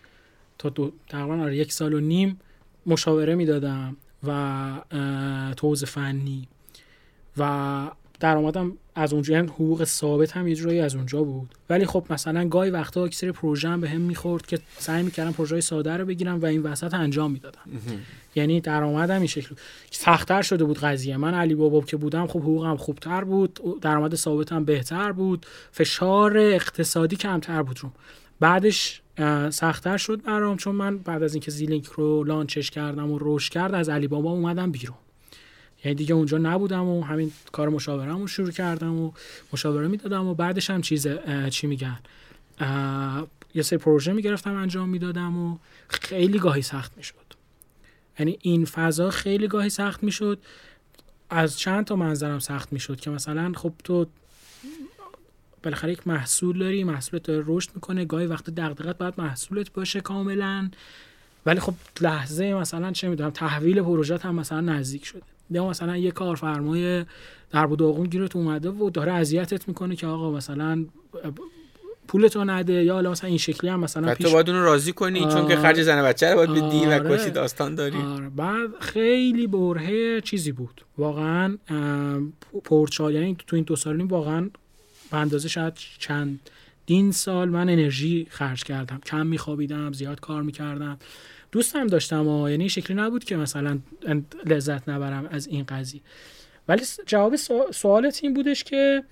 تا 0.58 0.68
دو 0.68 0.92
تقریبا 1.08 1.42
آره 1.42 1.56
یک 1.56 1.72
سال 1.72 1.94
و 1.94 2.00
نیم 2.00 2.40
مشاوره 2.86 3.34
می‌دادم 3.34 3.96
و 4.26 4.80
توز 5.56 5.84
فنی. 5.84 6.48
و 7.36 7.90
درآمدم 8.20 8.72
از 8.94 9.12
اونجا 9.12 9.38
هم 9.38 9.46
حقوق 9.46 9.84
ثابت 9.84 10.36
هم 10.36 10.48
یه 10.48 10.54
جورایی 10.54 10.80
از 10.80 10.94
اونجا 10.94 11.22
بود. 11.22 11.54
ولی 11.70 11.86
خب 11.86 12.06
مثلا 12.10 12.48
گاهی 12.48 12.70
وقتا 12.70 13.10
سری 13.10 13.32
پروژه 13.32 13.68
هم 13.68 13.80
به 13.80 13.88
هم 13.88 14.00
می‌خورد 14.00 14.46
که 14.46 14.58
سعی 14.78 15.02
می‌کردم 15.02 15.32
پروژه 15.32 15.60
ساده 15.60 15.96
رو 15.96 16.04
بگیرم 16.04 16.40
و 16.40 16.46
این 16.46 16.62
وسط 16.62 16.94
انجام 16.94 17.32
می‌دادم. 17.32 17.60
یعنی 18.34 18.60
درآمدم 18.60 19.18
این 19.18 19.26
شکل 19.26 19.54
سختتر 19.90 20.42
شده 20.42 20.64
بود 20.64 20.78
قضیه. 20.78 21.16
من 21.16 21.34
علی 21.34 21.54
بابا 21.54 21.80
که 21.80 21.96
بودم 21.96 22.26
خب 22.26 22.40
حقوقم 22.40 22.76
خوبتر 22.76 23.24
بود 23.24 23.80
درآمد 23.80 24.14
ثابتم 24.14 24.64
بهتر 24.64 25.12
بود 25.12 25.46
فشار 25.72 26.38
اقتصادی 26.38 27.16
کمتر 27.16 27.62
بود 27.62 27.78
رو 27.82 27.90
بعدش 28.40 29.00
سختتر 29.50 29.96
شد 29.96 30.22
برام 30.22 30.56
چون 30.56 30.74
من 30.74 30.98
بعد 30.98 31.22
از 31.22 31.34
اینکه 31.34 31.50
زیلینک 31.50 31.86
رو 31.86 32.24
لانچش 32.24 32.70
کردم 32.70 33.10
و 33.10 33.18
روش 33.18 33.50
کرد 33.50 33.74
از 33.74 33.88
علی 33.88 34.08
بابا 34.08 34.30
اومدم 34.30 34.70
بیرون. 34.70 34.96
یعنی 35.84 35.94
دیگه 35.94 36.14
اونجا 36.14 36.38
نبودم 36.38 36.84
و 36.84 37.02
همین 37.02 37.32
کار 37.52 37.68
مشاورم 37.68 38.20
رو 38.20 38.26
شروع 38.26 38.50
کردم 38.50 39.00
و 39.00 39.12
مشاوره 39.52 39.88
می‌دادم 39.88 40.26
و 40.26 40.34
بعدش 40.34 40.70
هم 40.70 40.82
چیز 40.82 41.08
چی 41.50 41.66
میگن 41.66 41.98
یه 43.54 43.62
سری 43.62 43.78
پروژه 43.78 44.12
می‌گرفتم 44.12 44.54
انجام 44.54 44.88
می‌دادم 44.88 45.38
و 45.38 45.56
خیلی 45.88 46.38
گاهی 46.38 46.62
سخت 46.62 46.92
می‌شد. 46.96 47.23
یعنی 48.18 48.38
این 48.42 48.64
فضا 48.64 49.10
خیلی 49.10 49.48
گاهی 49.48 49.70
سخت 49.70 50.02
می‌شد. 50.02 50.38
از 51.30 51.58
چند 51.58 51.84
تا 51.84 51.96
منظرم 51.96 52.38
سخت 52.38 52.72
می‌شد 52.72 53.00
که 53.00 53.10
مثلا 53.10 53.52
خب 53.56 53.72
تو 53.84 54.06
بالاخره 55.62 55.92
یک 55.92 56.06
محصول 56.06 56.58
داری 56.58 56.84
محصولت 56.84 57.22
داره 57.22 57.44
رشد 57.46 57.70
می‌کنه 57.74 58.04
گاهی 58.04 58.26
وقت 58.26 58.50
دغدغت 58.50 58.98
باید 58.98 59.14
محصولت 59.18 59.72
باشه 59.72 60.00
کاملا. 60.00 60.70
ولی 61.46 61.60
خب 61.60 61.74
لحظه 62.00 62.54
مثلا 62.54 62.92
چه 62.92 63.08
می‌دونم 63.08 63.30
تحویل 63.30 63.82
پروژه 63.82 64.16
هم 64.16 64.34
مثلا 64.34 64.60
نزدیک 64.60 65.04
شده. 65.04 65.22
یا 65.50 65.68
مثلا 65.68 65.96
یه 65.96 66.10
کارفرمای 66.10 67.04
در 67.50 67.66
و 67.66 68.06
گیرت 68.06 68.36
اومده 68.36 68.70
و 68.70 68.90
داره 68.90 69.12
اذیتت 69.12 69.68
می‌کنه 69.68 69.96
که 69.96 70.06
آقا 70.06 70.30
مثلا 70.30 70.86
پولتو 72.08 72.44
نده 72.44 72.72
یا 72.72 72.94
حالا 72.94 73.10
مثلا 73.10 73.28
این 73.28 73.38
شکلی 73.38 73.70
هم 73.70 73.80
مثلا 73.80 74.14
پیش... 74.14 74.26
تو 74.26 74.32
باید 74.32 74.50
اونو 74.50 74.62
راضی 74.62 74.92
کنی 74.92 75.20
آره. 75.20 75.34
چون 75.34 75.48
که 75.48 75.56
خرج 75.56 75.82
زن 75.82 76.02
بچه 76.02 76.30
رو 76.30 76.36
باید 76.36 76.50
بدی 76.50 76.84
آره. 76.84 76.98
و 76.98 77.16
کشی 77.16 77.30
داستان 77.30 77.74
داری 77.74 77.96
آره. 77.96 78.28
بعد 78.28 78.70
خیلی 78.80 79.46
برهه 79.46 80.20
چیزی 80.20 80.52
بود 80.52 80.84
واقعا 80.98 81.58
پورچال 82.64 83.14
یعنی 83.14 83.36
تو 83.46 83.56
این 83.56 83.64
دو 83.64 83.76
سال 83.76 84.00
واقعا 84.00 84.50
به 85.10 85.16
اندازه 85.16 85.48
شاید 85.48 85.74
چند 85.98 86.40
دین 86.86 87.12
سال 87.12 87.48
من 87.48 87.68
انرژی 87.68 88.26
خرج 88.30 88.64
کردم 88.64 89.00
کم 89.06 89.26
میخوابیدم 89.26 89.92
زیاد 89.92 90.20
کار 90.20 90.42
می‌کردم 90.42 90.98
دوستم 91.52 91.86
داشتم 91.86 92.28
و 92.28 92.48
یعنی 92.48 92.68
شکلی 92.68 92.96
نبود 92.96 93.24
که 93.24 93.36
مثلا 93.36 93.78
لذت 94.46 94.88
نبرم 94.88 95.28
از 95.30 95.46
این 95.46 95.64
قضیه 95.64 96.00
ولی 96.68 96.82
جواب 97.06 97.36
سوالت 97.70 98.20
این 98.22 98.34
بودش 98.34 98.64
که 98.64 99.04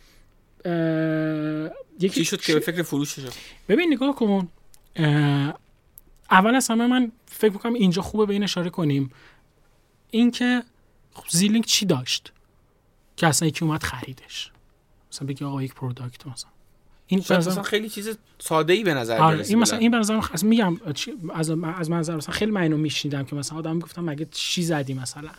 یکی 2.01 2.09
چی 2.09 2.25
شد 2.25 2.41
که 2.41 2.55
به 2.55 2.61
فکر 2.61 2.83
فروش 2.83 3.09
شد؟ 3.09 3.33
ببین 3.69 3.93
نگاه 3.93 4.15
کن. 4.15 4.49
اول 6.31 6.55
از 6.55 6.69
همه 6.69 6.87
من 6.87 7.13
فکر 7.27 7.53
می‌کنم 7.53 7.75
اینجا 7.75 8.03
خوبه 8.03 8.27
به 8.27 8.33
این 8.33 8.43
اشاره 8.43 8.71
کنیم. 8.71 9.11
اینکه 10.11 10.63
خب 11.15 11.29
زیلینک 11.29 11.67
چی 11.67 11.87
داشت؟ 11.87 12.33
که 13.17 13.27
اصلا 13.27 13.49
یکی 13.49 13.65
اومد 13.65 13.83
خریدش. 13.83 14.51
مثلا 15.13 15.29
بگی 15.29 15.45
آقا 15.45 15.63
یک 15.63 15.75
پروداکت 15.75 16.27
مثلا. 16.27 16.51
این 17.07 17.21
مثلا 17.31 17.63
خیلی 17.63 17.89
چیز 17.89 18.19
ساده 18.39 18.73
ای 18.73 18.85
به 18.85 18.95
نظر 18.95 19.19
آره 19.19 19.47
این 19.47 19.59
مثلا 19.59 19.79
این 19.79 19.91
به 19.91 19.97
نظر 19.97 20.21
میگم 20.43 20.81
از 21.35 21.51
از 21.51 21.91
منظر 21.91 22.17
مثلا 22.17 22.35
خیلی 22.35 22.51
من 22.51 22.61
اینو 22.61 22.77
میشنیدم 22.77 23.25
که 23.25 23.37
مثلا 23.37 23.59
آدم 23.59 23.77
می‌گفتم 23.77 24.05
مگه 24.05 24.27
چی 24.31 24.63
زدی 24.63 24.95
مثلا؟ 24.95 25.31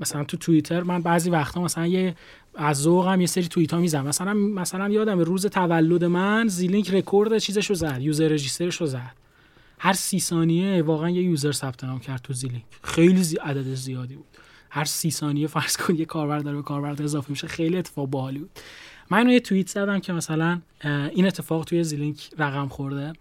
مثلا 0.00 0.24
تو 0.24 0.36
توییتر 0.36 0.82
من 0.82 1.02
بعضی 1.02 1.30
وقتا 1.30 1.62
مثلا 1.62 1.86
یه 1.86 2.14
از 2.54 2.82
ذوقم 2.82 3.20
یه 3.20 3.26
سری 3.26 3.48
توییت 3.48 3.74
ها 3.74 3.80
می‌زنم. 3.80 4.06
مثلا 4.06 4.34
مثلا 4.34 4.88
یادم 4.88 5.18
روز 5.18 5.46
تولد 5.46 6.04
من 6.04 6.48
زیلینک 6.48 6.90
رکورد 6.90 7.38
چیزش 7.38 7.66
رو 7.66 7.74
زد 7.74 7.98
user 8.00 8.28
register 8.28 8.66
ش 8.66 8.76
رو 8.76 8.86
زد. 8.86 9.12
هر 9.78 9.92
سی 9.92 10.20
ثانیه 10.20 10.82
واقعا 10.82 11.10
یه 11.10 11.22
user 11.22 11.52
ثبت 11.52 11.84
نام 11.84 11.98
کرد 11.98 12.22
تو 12.22 12.32
زیلینک. 12.32 12.62
خیلی 12.84 13.22
زی... 13.22 13.36
عدد 13.36 13.74
زیادی 13.74 14.14
بود. 14.14 14.26
هر 14.70 14.84
سی 14.84 15.10
ثانیه 15.10 15.46
فرض 15.46 15.76
کن 15.76 15.94
یه 15.94 16.04
کاربر 16.04 16.38
داره 16.38 16.56
به 16.56 16.62
کاربر 16.62 17.02
اضافه 17.02 17.30
میشه 17.30 17.46
خیلی 17.46 17.76
اتفاق 17.76 18.08
باحالی 18.08 18.38
بود. 18.38 18.50
من 19.10 19.28
یه 19.28 19.40
توییت 19.40 19.68
زدم 19.68 19.98
که 19.98 20.12
مثلا 20.12 20.60
این 20.84 21.26
اتفاق 21.26 21.64
توی 21.64 21.84
زیلینک 21.84 22.30
رقم 22.38 22.68
خورده. 22.68 23.12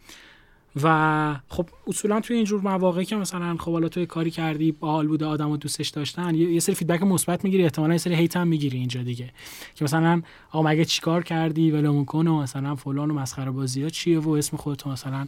و 0.83 1.35
خب 1.47 1.69
اصولا 1.87 2.21
توی 2.21 2.35
اینجور 2.35 2.61
مواقعی 2.61 3.05
که 3.05 3.15
مثلا 3.15 3.57
خب 3.57 3.71
حالا 3.71 3.89
توی 3.89 4.05
کاری 4.05 4.31
کردی 4.31 4.71
باحال 4.71 5.07
بوده 5.07 5.25
آدمو 5.25 5.57
دوستش 5.57 5.89
داشتن 5.89 6.35
یه 6.35 6.59
سری 6.59 6.75
feedback 6.75 7.03
مثبت 7.03 7.43
می‌گیری 7.43 7.63
احتمالاً 7.63 7.93
یه 7.93 7.97
سری 7.97 8.15
hate 8.15 8.37
هم 8.37 8.47
می‌گیری 8.47 8.77
اینجا 8.77 9.03
دیگه. 9.03 9.31
که 9.75 9.83
مثلا 9.83 10.21
آقا 10.51 10.69
مگه 10.69 10.85
چیکار 10.85 11.23
کردی؟ 11.23 11.71
ولمون 11.71 12.05
کن 12.05 12.27
و 12.27 12.41
مثلا 12.41 12.75
فلان 12.75 13.11
و 13.11 13.13
مسخره 13.13 13.51
بازی 13.51 13.91
چیه 13.91 14.19
و 14.19 14.29
اسم 14.29 14.57
خودت 14.57 14.87
مثلا 14.87 15.27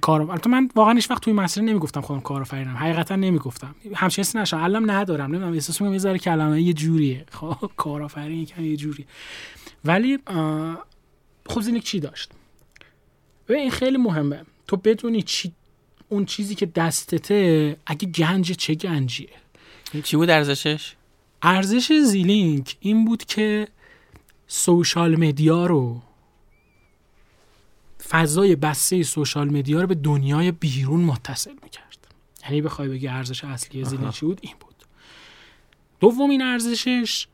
کار 0.00 0.20
البته 0.20 0.50
من 0.50 0.68
واقعا 0.76 0.94
هیچ 0.94 1.10
وقت 1.10 1.22
توی 1.22 1.32
مسیر 1.32 1.62
نمی‌گفتم 1.62 2.00
خودم 2.00 2.20
کارآفرینم 2.20 2.76
حقیقتا 2.76 3.16
نمی‌گفتم. 3.16 3.74
همچین 3.94 4.24
حسی 4.24 4.38
نشم 4.38 4.56
الان 4.56 4.90
ندارم. 4.90 5.30
نمی‌دونم 5.30 5.52
احساس 5.52 5.80
می‌کنم 5.80 5.92
یه 5.92 5.98
ذره 5.98 6.18
کلمه 6.18 6.62
یه 6.62 6.72
جوریه. 6.72 7.24
خب 7.30 7.70
کارآفرین 7.76 8.48
یه 8.58 8.76
جوری 8.76 9.06
ولی 9.84 10.18
خب 11.48 11.60
زینک 11.60 11.82
چی 11.84 12.00
داشت؟ 12.00 12.30
ببین 13.48 13.60
این 13.60 13.70
خیلی 13.70 13.96
مهمه. 13.96 14.44
تو 14.68 14.76
بدونی 14.76 15.22
چی 15.22 15.52
اون 16.08 16.24
چیزی 16.24 16.54
که 16.54 16.66
دستته 16.66 17.76
اگه 17.86 18.08
گنج 18.08 18.52
چه 18.52 18.74
گنجیه؟ 18.74 19.28
چی 20.02 20.16
بود 20.16 20.30
ارزشش؟ 20.30 20.94
ارزش 21.42 21.92
زیلینک 21.92 22.76
این 22.80 23.04
بود 23.04 23.24
که 23.24 23.68
سوشال 24.46 25.16
مدیا 25.16 25.66
رو 25.66 26.02
فضای 28.08 28.56
بسته 28.56 29.02
سوشال 29.02 29.50
مدیا 29.50 29.80
رو 29.80 29.86
به 29.86 29.94
دنیای 29.94 30.52
بیرون 30.52 31.00
متصل 31.00 31.54
می‌کرد. 31.62 32.06
یعنی 32.44 32.62
بخوای 32.62 32.88
بگی 32.88 33.08
ارزش 33.08 33.44
اصلی 33.44 33.84
زیلینک 33.84 34.14
چی 34.14 34.26
بود؟ 34.26 34.38
این 34.42 34.54
بود. 34.60 34.74
دومین 36.00 36.42
ارزشش 36.42 37.26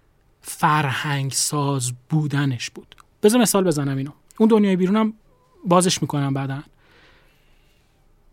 فرهنگ 0.42 1.32
ساز 1.32 1.92
بودنش 2.08 2.70
بود. 2.70 2.96
بذار 3.22 3.40
مثال 3.40 3.64
بزنم 3.64 3.96
اینو. 3.96 4.10
اون 4.38 4.48
دنیای 4.48 4.76
بیرونم 4.76 5.12
بازش 5.64 6.02
می‌کنم 6.02 6.34
بعدا. 6.34 6.62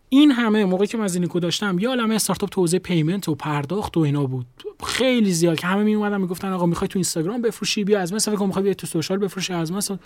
این 0.09 0.31
همه 0.31 0.65
موقعی 0.65 0.87
که 0.87 0.97
من 0.97 1.03
از 1.03 1.21
داشتم 1.21 1.79
یه 1.79 1.89
عالمه 1.89 2.15
استارتاپ 2.15 2.49
تو 2.49 2.61
حوزه 2.61 2.79
payment 2.79 3.29
و 3.29 3.35
پرداخت 3.35 3.97
و 3.97 3.99
اینا 3.99 4.25
بود. 4.25 4.45
خیلی 4.83 5.31
زیاد 5.31 5.59
که 5.59 5.67
همه 5.67 5.83
می 5.83 5.95
اومدن 5.95 6.21
می‌گفتن 6.21 6.51
آقا 6.51 6.65
می‌خوای 6.65 6.87
تو 6.87 6.99
اینستاگرام 6.99 7.41
بفروشی؟ 7.41 7.83
بیا 7.83 7.99
از 7.99 8.11
من 8.11 8.15
استفاده 8.15 8.37
کن 8.37 8.45
می‌خوای 8.45 8.75
تو 8.75 8.87
social 8.87 9.17
بفروشی؟ 9.17 9.53
از 9.53 9.71
من 9.71 9.99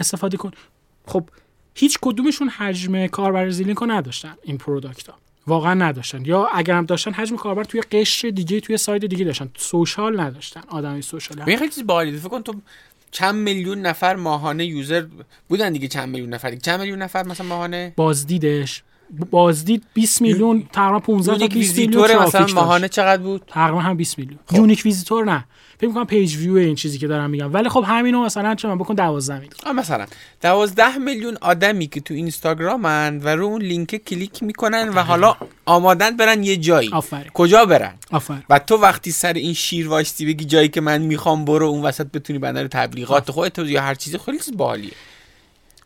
استفاده 0.00 0.36
کن. 0.36 0.50
خب 1.06 1.24
هیچ 1.74 1.98
کدومشون 2.02 2.48
حجم 2.48 3.06
کاربر 3.06 3.50
زیلینکو 3.50 3.86
نداشتن 3.86 4.34
این 4.42 4.58
product 4.58 5.08
ها 5.08 5.14
واقعا 5.46 5.74
نداشتن. 5.74 6.24
یا 6.24 6.46
اگر 6.46 6.74
هم 6.74 6.86
داشتن 6.86 7.12
حجم 7.12 7.36
کاربر 7.36 7.64
توی 7.64 7.80
قشر 7.80 8.28
دیگه 8.28 8.60
توی 8.60 8.76
سایت 8.76 9.04
دیگه 9.04 9.24
داشتن. 9.24 9.50
social 9.56 10.20
نداشتن 10.20 10.60
آدمی 10.68 11.02
social. 11.02 11.44
خیلی 11.44 11.68
چیز 11.68 11.86
باحالی. 11.86 12.18
فکر 12.18 12.28
کن 12.28 12.42
تو 12.42 12.54
چند 13.12 13.34
میلیون 13.34 13.78
نفر 13.78 14.16
ماهانه 14.16 14.66
user 14.66 15.06
بودن 15.48 15.72
دیگه 15.72 15.88
چند 15.88 16.08
میلیون 16.08 16.34
نفر؟ 16.34 16.56
چند 16.56 16.80
میلیون 16.80 17.02
نفر 17.02 17.22
مثلا 17.22 17.46
ماهانه؟ 17.46 17.92
بازدیدش. 17.96 18.82
بازدید 19.30 19.82
20 19.94 20.22
میلیون 20.22 20.68
تقریبا 20.72 20.98
15 20.98 21.38
تا 21.38 21.46
20 21.46 21.78
میلیون 21.78 22.22
مثلا 22.22 22.46
ماهانه 22.54 22.88
چقدر 22.88 23.22
بود؟ 23.22 23.42
تقریبا 23.46 23.80
هم 23.80 23.96
20 23.96 24.18
میلیون. 24.18 24.38
خب. 24.46 24.56
unique 24.56 24.82
visitor 24.84 25.24
نه. 25.24 25.44
فکر 25.78 25.88
می‌کنم 25.88 26.06
پیج 26.06 26.36
ویو 26.36 26.56
این 26.56 26.74
چیزی 26.74 26.98
که 26.98 27.06
دارم 27.06 27.30
میگم. 27.30 27.54
ولی 27.54 27.68
خب 27.68 27.84
همینو 27.86 28.24
مثلا 28.24 28.54
چه 28.54 28.68
من 28.68 28.78
بکن 28.78 28.94
12 28.94 29.34
میلیون. 29.34 29.76
مثلا. 29.76 30.06
12 30.40 30.98
میلیون 30.98 31.38
آدمی 31.40 31.86
که 31.86 32.00
تو 32.00 32.14
اینستاگرامن 32.14 33.20
و 33.24 33.28
رو 33.28 33.44
اون 33.44 33.62
لینک 33.62 33.96
کلیک 33.96 34.42
می‌کنن 34.42 34.88
و 34.88 35.02
حالا 35.02 35.36
آمادن 35.64 36.16
برن 36.16 36.42
یه 36.42 36.56
جایی. 36.56 36.90
آفرین. 36.92 37.30
کجا 37.34 37.64
برن؟ 37.64 37.94
آفرین. 38.10 38.42
و 38.50 38.58
تو 38.58 38.76
وقتی 38.76 39.10
سر 39.10 39.32
این 39.32 39.54
شیر 39.54 39.88
وایستی 39.88 40.26
بگی 40.26 40.44
جایی 40.44 40.68
که 40.68 40.80
من 40.80 41.02
می‌خوام 41.02 41.44
برو 41.44 41.66
اون 41.66 41.82
وسط 41.82 42.06
بتونی 42.06 42.38
banner 42.38 42.66
تبلیغات 42.66 43.30
خودت 43.30 43.58
یا 43.58 43.82
هر 43.82 43.94
چیزی 43.94 44.18
خیلی 44.18 44.38
باحالیه. 44.56 44.92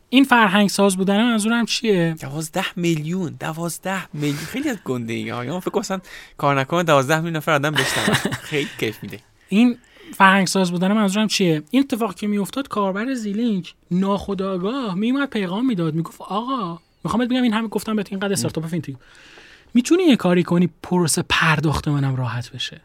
این 0.09 0.25
فرهنگ 0.25 0.69
ساز 0.69 0.97
بودن 0.97 1.23
منظورم 1.23 1.67
چیه؟ 1.67 2.17
دوازده 2.21 2.65
میلیون 2.77 3.37
دوازده 3.41 4.15
میلیون. 4.15 4.39
خیلی 4.39 4.69
از 4.69 4.77
گنده 4.85 5.13
ای. 5.13 5.29
ها 5.29 5.61
فکر 5.61 5.71
کنم 5.71 6.01
کار 6.39 6.61
نکنه 6.61 6.83
دوازده 6.83 7.17
میلیون 7.17 7.37
نفر 7.37 7.53
آدم 7.53 7.71
بشنون. 7.71 8.17
خیلی 8.51 8.69
کیف 8.81 9.03
میده. 9.03 9.21
این 9.49 9.79
فرهنگ 10.15 10.47
ساز 10.47 10.71
بودن 10.71 10.93
منظورم 10.93 11.27
چیه؟ 11.27 11.63
این 11.71 11.83
اتفاق 11.83 12.15
که 12.15 12.27
میافتاد 12.27 12.69
کاربر 12.69 13.15
زیلینک 13.15 13.75
ناخداگاه 13.91 14.95
میومد 14.95 15.31
پیغام 15.31 15.67
می‌داد 15.67 15.95
می‌گفت 15.95 16.21
آقا 16.21 16.79
می‌خوام 17.05 17.27
بگم 17.27 17.43
این 17.43 17.53
همه 17.53 17.69
گفتم 17.69 17.97
بهت 17.97 18.07
اینقدر 18.11 18.33
استارتاپ 18.33 18.67
fintech. 18.67 18.97
می‌تونی 19.75 20.03
یه 20.03 20.17
کاری 20.17 20.43
کنی 20.43 20.71
پروسه 20.83 21.25
پرداخت 21.29 21.89
منم 21.89 22.17
راحت 22.17 22.51
بشه. 22.53 22.81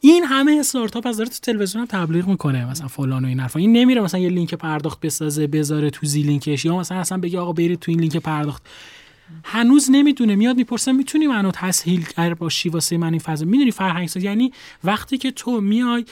این 0.00 0.24
همه 0.24 0.56
استارتاپ 0.60 1.06
از 1.06 1.16
داره 1.16 1.28
تو 1.28 1.38
تلویزیون 1.42 1.86
تبلیغ 1.86 2.28
می‌کنه 2.28 2.70
مثلا 2.70 2.88
فلان 2.88 3.24
و 3.24 3.28
این 3.28 3.40
حرفا. 3.40 3.58
این 3.58 3.72
نمیره 3.72 4.00
مثلا 4.00 4.20
یه 4.20 4.28
لینک 4.28 4.54
پرداخت 4.54 5.00
بسازه 5.00 5.46
بذاره 5.46 5.90
تو 5.90 6.06
زی 6.06 6.22
لینکش 6.22 6.64
یا 6.64 6.76
مثلا 6.76 6.98
اصلا 6.98 7.18
بگه 7.18 7.38
آقا 7.38 7.52
برید 7.52 7.78
تو 7.78 7.90
این 7.90 8.00
لینک 8.00 8.16
پرداخت. 8.16 8.62
هنوز 9.44 9.90
نمی‌دونه 9.90 10.34
میاد 10.34 10.56
می‌پرسه 10.56 10.92
می‌تونی 10.92 11.26
منو 11.26 11.50
تسهیل 11.54 12.34
باشی 12.38 12.68
واسه 12.68 12.98
من 12.98 13.10
این 13.10 13.18
فضا؟ 13.18 13.44
می‌دونی 13.44 13.70
فرهنگ 13.70 14.10
یعنی 14.16 14.52
وقتی 14.84 15.18
که 15.18 15.30
تو 15.30 15.60
میای 15.60 16.04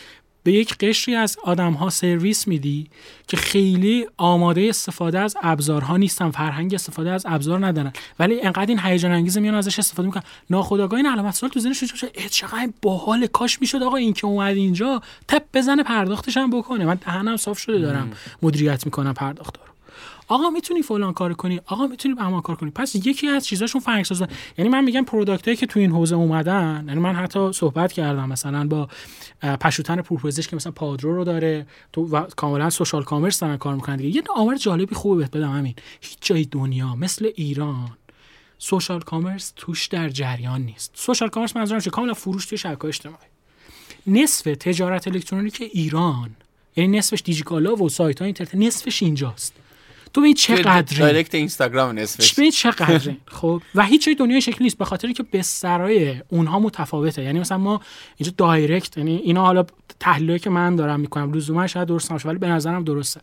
به 0.49 0.55
یک 0.55 0.79
قشری 0.79 1.15
از 1.15 1.37
آدم 1.43 1.73
ها 1.73 1.91
سرویس 1.91 2.49
میدی 2.49 2.87
که 3.27 3.37
خیلی 3.37 4.07
آماده 4.17 4.67
استفاده 4.69 5.19
از 5.19 5.37
ابزارها 5.43 5.97
نیستن 5.97 6.31
فرهنگ 6.31 6.75
استفاده 6.75 7.11
از 7.11 7.27
ابزار 7.29 7.67
ندارن. 7.67 7.93
ولی 8.19 8.41
انقدر 8.41 8.67
این 8.67 8.81
هیجان 8.81 9.13
انگیز 9.13 9.39
میان 9.39 9.55
ازش 9.55 9.79
استفاده 9.79 10.07
می‌کنن. 10.07 10.23
ناخودآگاه 10.51 10.97
این 10.97 11.07
علامت 11.07 11.35
سوال 11.35 11.51
تو 11.53 11.61
ذهنش 11.61 11.85
چه 11.85 12.11
چقدر 12.31 12.69
باحال 12.83 13.27
کاش 13.27 13.61
می‌شد 13.61 13.83
آقا 13.83 13.97
این 13.97 14.13
که 14.13 14.27
اومد 14.27 14.57
اینجا 14.57 15.03
تپ 15.29 15.43
بزنه 15.55 15.83
پرداختش 15.83 16.37
هم 16.37 16.51
بکنه. 16.51 16.85
من 16.85 16.95
دهنم 16.95 17.37
صاف 17.37 17.59
شده 17.59 17.79
دارم. 17.79 18.13
مدیریت 18.43 18.87
می‌کنم 18.87 19.15
پرداخت 19.15 19.57
آقا 20.29 20.51
می‌تونی 20.51 20.83
فلان 20.83 21.13
کار 21.13 21.35
کنی 21.35 21.61
آقا 21.67 21.87
می‌تونی 21.87 22.15
بهمان 22.19 22.43
کار 22.43 22.57
کنی. 22.57 22.71
پس 22.71 22.95
یکی 22.95 23.29
از 23.29 23.47
چیزاشون 23.47 23.81
فرهنگ 23.81 24.03
سازه. 24.03 24.29
یعنی 24.59 24.71
من 24.71 24.85
میگم 24.85 25.05
product 25.05 25.59
که 25.59 25.67
تو 25.67 25.81
این 25.81 25.91
حوزه 25.91 26.17
اومدن 26.17 26.85
یعنی 26.89 27.01
من 27.01 27.15
حتی 27.15 27.53
صحبت 27.53 27.93
کردم 27.93 28.29
مثلا 28.29 28.67
با 28.67 28.89
پشوتن 29.61 30.01
پورپوزش 30.01 30.49
که 30.49 30.57
مثلا 30.57 30.73
پادرو 30.73 31.17
رو 31.17 31.25
داره 31.25 31.67
تو 31.93 32.03
و 32.03 32.23
کاملا 32.23 32.71
social 32.71 33.05
commerce 33.05 33.41
دارن 33.41 33.57
کار 33.57 33.75
می‌کنن 33.75 33.97
دیگه. 33.97 34.17
یه 34.17 34.23
آمار 34.37 34.57
جالبی 34.57 34.95
خوبه 34.95 35.17
بهت 35.17 35.31
بدم 35.31 35.53
همین. 35.53 35.75
هیچ 36.01 36.19
جای 36.21 36.45
دنیا 36.45 36.95
مثل 36.95 37.31
ایران 37.35 37.91
social 38.59 39.01
commerce 39.01 39.53
توش 39.57 39.87
در 39.87 40.09
جریان 40.09 40.63
نیست. 40.63 40.91
social 40.95 41.29
commerce 41.29 41.57
منظورم 41.57 41.81
چه 41.81 41.91
کاملا 41.91 42.15
فروش 42.15 42.47
توی 42.47 42.59
شبکه 42.59 42.85
اجتماعی. 42.85 43.19
نصف 44.07 44.57
تجارت 44.61 45.09
الکترونیک 45.09 45.71
ایران 45.73 46.31
یعنی 46.77 46.99
نصفش 46.99 47.23
دیجیکالا 47.25 47.75
و 47.75 47.89
سایت 47.89 48.19
های 48.19 48.27
اینترنت 48.27 48.55
نصفش 48.55 49.03
اینجاست. 49.03 49.55
تو 50.13 50.21
این 50.21 50.35
چقدر 50.35 50.99
direct 50.99 51.35
اینستاگرام 51.35 51.99
نصفش 51.99 52.35
ببین 52.35 52.51
چقدر 52.51 53.15
خب 53.41 53.63
و 53.75 53.85
هیچ 53.85 54.05
جای 54.05 54.15
دنیا 54.15 54.41
شکلی 54.41 54.65
نیست 54.65 54.79
به 54.79 54.85
خاطر 54.85 55.13
که 55.13 55.23
بسترای 55.23 56.23
اونها 56.29 56.59
متفاوته. 56.59 57.23
یعنی 57.23 57.41
مثلا 57.41 57.59
ما 57.59 57.81
اینجا 58.17 58.33
direct 58.37 58.97
یعنی 58.97 59.17
اینا 59.17 59.45
حالا 59.45 59.65
تحلیلی 60.01 60.39
که 60.39 60.51
من 60.51 60.77
دارم 60.77 61.01
می‌کنم 61.01 61.33
لزوما 61.33 61.67
شاید 61.67 61.89
درست 61.89 62.11
نباشه 62.11 62.29
ولی 62.29 62.39
به 62.39 62.49
نظرم 62.49 62.85
درسته. 62.85 63.21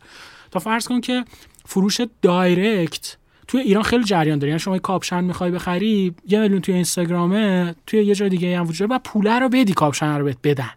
تا 0.50 0.58
فرض 0.58 0.88
کن 0.88 1.00
که 1.00 1.24
فروش 1.64 2.00
direct 2.22 3.16
توی 3.48 3.60
ایران 3.60 3.82
خیلی 3.82 4.04
جریان 4.04 4.38
داره. 4.38 4.48
یعنی 4.48 4.60
شما 4.60 4.78
کاپشن 4.78 5.24
می‌خوای 5.24 5.50
بخری 5.50 6.14
یه 6.28 6.38
میلیون 6.38 6.60
توی 6.60 6.74
اینستاگرامه 6.74 7.74
توی 7.86 8.04
یه 8.04 8.14
جای 8.14 8.28
دیگه 8.28 8.58
هم 8.58 8.68
وجود 8.68 8.90
و 8.90 8.98
پوله 8.98 9.38
رو 9.38 9.48
بدی 9.48 9.72
کاپشن 9.72 10.18
رو 10.18 10.24
بهت 10.24 10.38
بدن. 10.44 10.70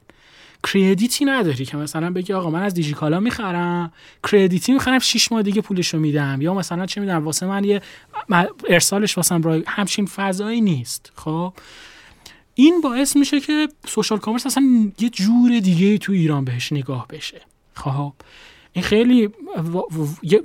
کردیتی 0.64 1.26
نداری 1.26 1.66
که 1.66 1.78
مثلا 1.78 2.12
بگی 2.12 2.34
آقا 2.34 2.50
من 2.50 2.64
از 2.64 2.74
دیجیکالا 2.74 3.20
می‌خرم 3.20 3.92
کردیتی 4.32 4.72
می‌خرم 4.72 5.00
6 5.00 5.32
ماه 5.32 5.42
دیگه 5.42 5.62
پولشو 5.62 6.00
میدم. 6.00 6.42
یا 6.42 6.54
مثلا 6.54 6.86
چه 6.86 7.02
می‌دونم 7.02 7.26
واسه 7.26 7.46
من 7.46 7.64
یه 7.64 7.82
ارسالش 8.70 9.18
واسه 9.18 9.40
برای 9.40 9.64
همچین 9.68 10.06
فضایی 10.06 10.62
نیست. 10.62 11.12
خب؟ 11.16 11.54
این 12.56 12.82
باعث 12.82 13.16
میشه 13.16 13.40
که 13.40 13.68
سوشال 13.88 14.18
کامرس 14.18 14.46
اصلا 14.46 14.92
یه 15.00 15.10
جور 15.10 15.60
دیگه 15.60 15.98
تو 15.98 16.12
ایران 16.12 16.46
بهش 16.46 16.74
نگاه 16.74 17.08
بشه. 17.08 17.42
خب؟ 17.74 18.14
این 18.74 18.84
خیلی 18.84 19.30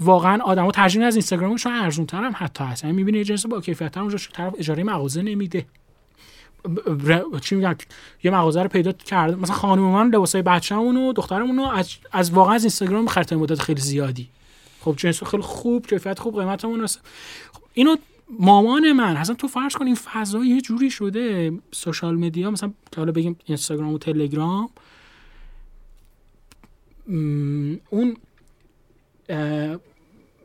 واقعا 0.00 0.42
آدمو 0.42 0.70
ترجیح 0.70 1.06
از 1.06 1.14
اینستاگرامشون 1.14 1.72
ارزون 1.72 2.06
تر 2.06 2.24
هم 2.24 2.32
حتی. 2.36 2.64
یعنی 2.82 2.96
می‌بینی 2.96 3.24
جنس 3.24 3.46
با 3.46 3.60
کیفیت 3.60 3.96
اونجا 3.96 4.18
طرف 4.32 4.54
اجاره 4.58 4.84
مغازه 4.84 5.22
نمیده. 5.22 5.66
چی 7.40 7.54
میگن 7.54 7.76
یه 8.22 8.30
مغازه 8.30 8.62
رو 8.62 8.68
پیدا 8.68 8.92
کرده 8.92 9.36
مثلا 9.36 9.56
خانم 9.56 9.82
من 9.82 10.08
لباسای 10.08 10.42
بچه‌مون 10.42 10.96
و 10.96 11.12
دخترمون 11.12 11.56
رو 11.56 11.64
از, 11.64 11.90
از 12.12 12.30
واقعا 12.30 12.54
از 12.54 12.62
اینستاگرام 12.62 13.06
خرید 13.06 13.34
مدت 13.34 13.60
خیلی 13.60 13.80
زیادی. 13.80 14.28
خب 14.80 14.94
جنس 14.96 15.24
خیلی 15.24 15.42
خوب 15.42 15.86
کیفیت 15.86 16.18
خوب 16.18 16.40
قیمتمون 16.40 16.86
خب 16.86 17.62
اینو 17.74 17.96
مامان 18.38 18.92
من 18.92 19.16
اصلا 19.16 19.34
تو 19.34 19.48
فرض 19.48 19.74
کن 19.74 19.86
این 19.86 19.94
فضا 19.94 20.44
یه 20.44 20.60
جوری 20.60 20.90
شده 20.90 21.52
سوشال 21.72 22.16
مدیا 22.16 22.50
مثلا 22.50 22.72
حالا 22.96 23.12
بگیم 23.12 23.36
اینستاگرام 23.44 23.94
و 23.94 23.98
تلگرام 23.98 24.70
اون 27.90 28.16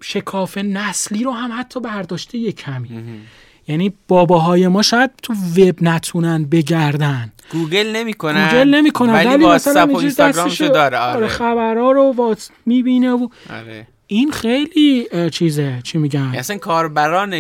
شکاف 0.02 0.58
نسلی 0.58 1.24
رو 1.24 1.32
هم 1.32 1.60
حتی 1.60 1.80
برداشته 1.80 2.38
یه 2.38 2.52
کمی. 2.52 3.22
یعنی 3.70 3.94
باباهای 4.08 4.68
ما 4.68 4.82
شاید 4.82 5.12
تو 5.24 5.34
وب 5.34 5.84
نتونن 5.84 6.46
بگردن. 6.46 7.32
گوگل 7.52 7.96
نمی‌کنن. 7.96 8.50
گوگل 8.50 8.76
نمی‌کنن 8.76 9.14
ولی, 9.14 9.28
ولی 9.28 9.44
واتساپ 9.44 9.94
و 9.94 9.98
اینستاگرامشو 9.98 10.68
داره. 10.68 10.98
آره. 10.98 11.28
خبرها 11.28 11.92
رو 11.92 12.14
واتس 12.18 12.52
می‌بینه 12.66 13.12
و 13.12 13.28
آره. 13.50 13.88
این 14.08 14.32
خیلی 14.32 15.08
چیزه. 15.32 15.80
چی 15.84 15.98
میگن؟ 15.98 16.32
اصلا 16.36 16.58
کاربران 16.58 17.36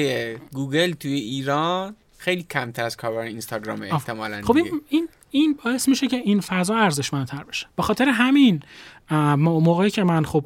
گوگل 0.53 0.91
توی 0.91 1.13
ایران 1.13 1.95
خیلی 2.17 2.43
کمتر 2.43 2.83
از 2.83 2.97
کاربران 2.97 3.27
اینستاگرام 3.27 3.81
احتمالاً 3.81 4.41
خب 4.41 4.55
این, 4.55 4.81
این 4.89 5.07
این 5.31 5.59
باعث 5.65 5.89
میشه 5.89 6.07
که 6.07 6.17
این 6.17 6.39
فضا 6.39 6.75
ارزشمندتر 6.75 7.43
بشه. 7.43 7.67
به 7.75 7.83
خاطر 7.83 8.09
همین 8.09 8.59
موقعی 9.37 9.89
که 9.89 10.03
من 10.03 10.25
خب 10.25 10.43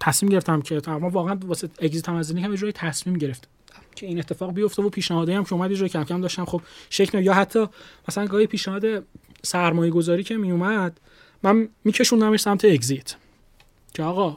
تصمیم 0.00 0.32
گرفتم 0.32 0.62
که 0.62 0.80
تمام 0.80 1.04
واقعا 1.04 1.38
واسه 1.46 1.68
اگزیت 1.80 2.08
هم 2.08 2.14
از 2.14 2.34
جای 2.60 2.72
تصمیم 2.72 3.18
گرفتم. 3.18 3.48
که 3.94 4.06
این 4.06 4.18
اتفاق 4.18 4.54
بیفته 4.54 4.82
و 4.82 4.88
پیشنهادی 4.88 5.32
هم 5.32 5.44
که 5.44 5.52
اومد 5.52 5.74
جای 5.74 5.88
کم 5.88 6.04
کم 6.04 6.20
داشتم 6.20 6.44
خب 6.44 6.60
شکل 6.90 7.22
یا 7.22 7.34
حتی 7.34 7.66
مثلا 8.08 8.26
گاهی 8.26 8.46
پیشنهاد 8.46 8.84
سرمایه 9.42 9.90
گذاری 9.90 10.22
که 10.22 10.36
می 10.36 10.50
اومد 10.50 11.00
من 11.42 11.68
میکشوندمش 11.84 12.40
سمت 12.40 12.64
اگزیت 12.64 13.14
که 13.94 14.02
آقا 14.02 14.36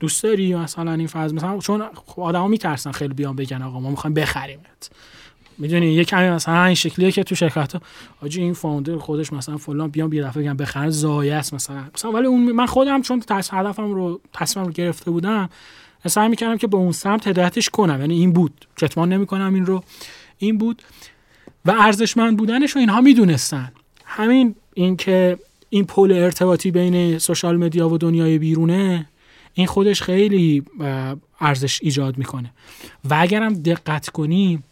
دوست 0.00 0.22
داری 0.22 0.54
مثلا 0.54 0.92
این 0.92 1.06
فاز 1.06 1.34
مثلا 1.34 1.58
چون 1.58 1.82
خب 2.06 2.20
آدما 2.20 2.48
میترسن 2.48 2.92
خیلی 2.92 3.14
بیان 3.14 3.36
بگن 3.36 3.62
آقا 3.62 3.80
ما 3.80 3.90
می‌خوایم 3.90 4.14
بخریمت. 4.14 4.90
می‌دونی 5.58 5.92
یه 5.92 6.04
کمی 6.04 6.30
مثلا 6.30 6.64
این 6.64 6.74
شکلیه 6.74 7.12
که 7.12 7.24
تو 7.24 7.34
شرکت 7.34 7.72
ها 7.72 7.80
آجی 8.22 8.40
این 8.40 8.52
فاوندر 8.52 8.96
خودش 8.96 9.32
مثلا 9.32 9.56
فلان 9.56 9.90
بیان 9.90 10.12
یه 10.12 10.22
دفعه 10.22 10.42
بگن 10.42 10.56
بخرن 10.56 10.90
زایه 10.90 11.34
است 11.34 11.54
مثلا. 11.54 11.84
مثلا 11.94 12.12
ولی 12.12 12.26
اون 12.26 12.52
من 12.52 12.66
خودم 12.66 13.02
چون 13.02 13.22
هدفم 13.30 13.94
رو 13.94 14.20
تصمیمم 14.32 14.66
رو 14.66 14.72
گرفته 14.72 15.10
بودم 15.10 15.48
سعی 16.08 16.28
می‌کردم 16.28 16.56
که 16.56 16.66
به 16.66 16.76
اون 16.76 16.92
سمت 16.92 17.26
هدایتش 17.26 17.70
کنم. 17.70 18.00
یعنی 18.00 18.14
این 18.14 18.32
بود. 18.32 18.66
کتمان 18.76 19.12
نمی‌کنم 19.12 19.54
این 19.54 19.66
رو. 19.66 19.84
این 20.38 20.58
بود. 20.58 20.82
و 21.64 21.70
ارزشمند 21.70 22.36
بودنش 22.36 22.70
رو 22.70 22.80
اینها 22.80 23.00
می‌دونستن. 23.00 23.72
همین 24.04 24.54
اینکه 24.74 25.38
این 25.70 25.84
پل 25.84 26.12
ارتباطی 26.12 26.70
بین 26.70 27.18
سوشال 27.18 27.56
مدیا 27.56 27.88
و 27.88 27.98
دنیای 27.98 28.38
بیرونه 28.38 29.08
این 29.54 29.66
خودش 29.66 30.02
خیلی 30.02 30.62
ارزش 31.40 31.78
ایجاد 31.82 32.18
می‌کنه. 32.18 32.52
و 33.10 33.16
اگرم 33.20 33.54
دقت 33.54 34.08
کنیم 34.08 34.64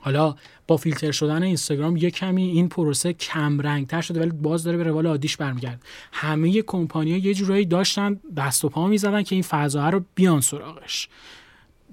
حالا 0.00 0.34
با 0.66 0.76
فیلتر 0.76 1.12
شدن 1.12 1.42
اینستاگرام 1.42 1.96
یه 1.96 2.10
کمی 2.10 2.42
این 2.42 2.68
پروسه 2.68 3.12
کم 3.12 3.60
رنگ 3.60 3.86
تر 3.86 4.00
شده 4.00 4.20
ولی 4.20 4.30
باز 4.30 4.64
داره 4.64 4.76
به 4.76 4.82
روال 4.82 5.06
عادیش 5.06 5.36
برمیگرده. 5.36 5.78
همه 6.12 6.62
کمپانی‌ها 6.62 7.18
یه 7.18 7.34
جورایی 7.34 7.66
داشتن 7.66 8.20
دست 8.36 8.64
و 8.64 8.68
پا 8.68 8.86
می‌زدن 8.86 9.22
که 9.22 9.34
این 9.34 9.42
فضا 9.42 9.88
رو 9.88 10.04
بیان 10.14 10.40
سراغش. 10.40 11.08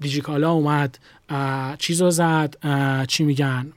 دیجیکالا 0.00 0.52
اومد 0.52 0.98
چیزو 1.78 2.10
زد 2.10 2.56
چی 3.06 3.24
میگن؟ 3.24 3.72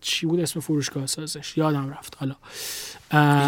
چی 0.00 0.26
بود 0.26 0.40
اسم 0.40 0.60
فروشگاه 0.60 1.06
سازش؟ 1.06 1.58
یادم 1.58 1.90
رفت. 1.90 2.16
حالا 2.20 2.34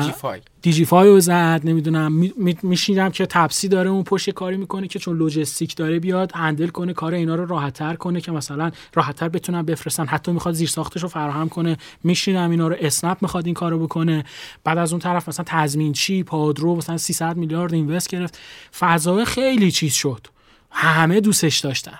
دیجیفای. 0.00 0.40
دیجیفای 0.62 1.09
رو 1.09 1.20
زد 1.20 1.61
نمی‌دونم. 1.64 2.30
میشیدم 2.62 3.11
که 3.11 3.26
تپسی 3.26 3.68
داره 3.68 3.90
اون 3.90 4.03
پشت 4.03 4.30
کاری 4.30 4.57
می‌کنه 4.57 4.88
که 4.88 4.98
چون 4.98 5.16
لوجستیک 5.16 5.76
داره 5.76 5.98
بیاد 5.98 6.32
هندل 6.34 6.68
کنه 6.68 6.92
کار 6.92 7.14
اینا 7.14 7.34
رو 7.34 7.46
راحتتر 7.46 7.94
کنه 7.94 8.20
که 8.20 8.32
مثلا 8.32 8.70
راحتتر 8.94 9.28
بتونن 9.28 9.62
بفرستن. 9.62 10.07
حتی 10.07 10.32
می‌خواد 10.32 10.55
زیر 10.55 10.68
ساختش 10.68 11.03
رو 11.03 11.09
فراهم 11.09 11.48
کنه. 11.48 11.76
میشیدم 12.05 12.50
اینا 12.50 12.68
رو 12.68 12.76
اسنپ 12.80 13.18
می‌خواد 13.20 13.46
این 13.46 13.55
کارو 13.55 13.78
بکنه. 13.78 14.24
بعد 14.64 14.78
از 14.78 14.92
اون 14.92 15.00
طرف 15.00 15.28
مثلا 15.28 15.44
تضمین 15.48 15.92
چی 15.92 16.22
پادرو 16.22 16.76
مثلا 16.76 16.96
300 16.98 17.36
میلیارد 17.36 17.74
اینوست 17.74 18.09
گرفت. 18.09 18.38
فضا 18.78 19.24
خیلی 19.24 19.70
چیز 19.70 19.94
شد. 19.94 20.26
همه 20.70 21.20
دوستش 21.20 21.59
داشتن. 21.59 21.98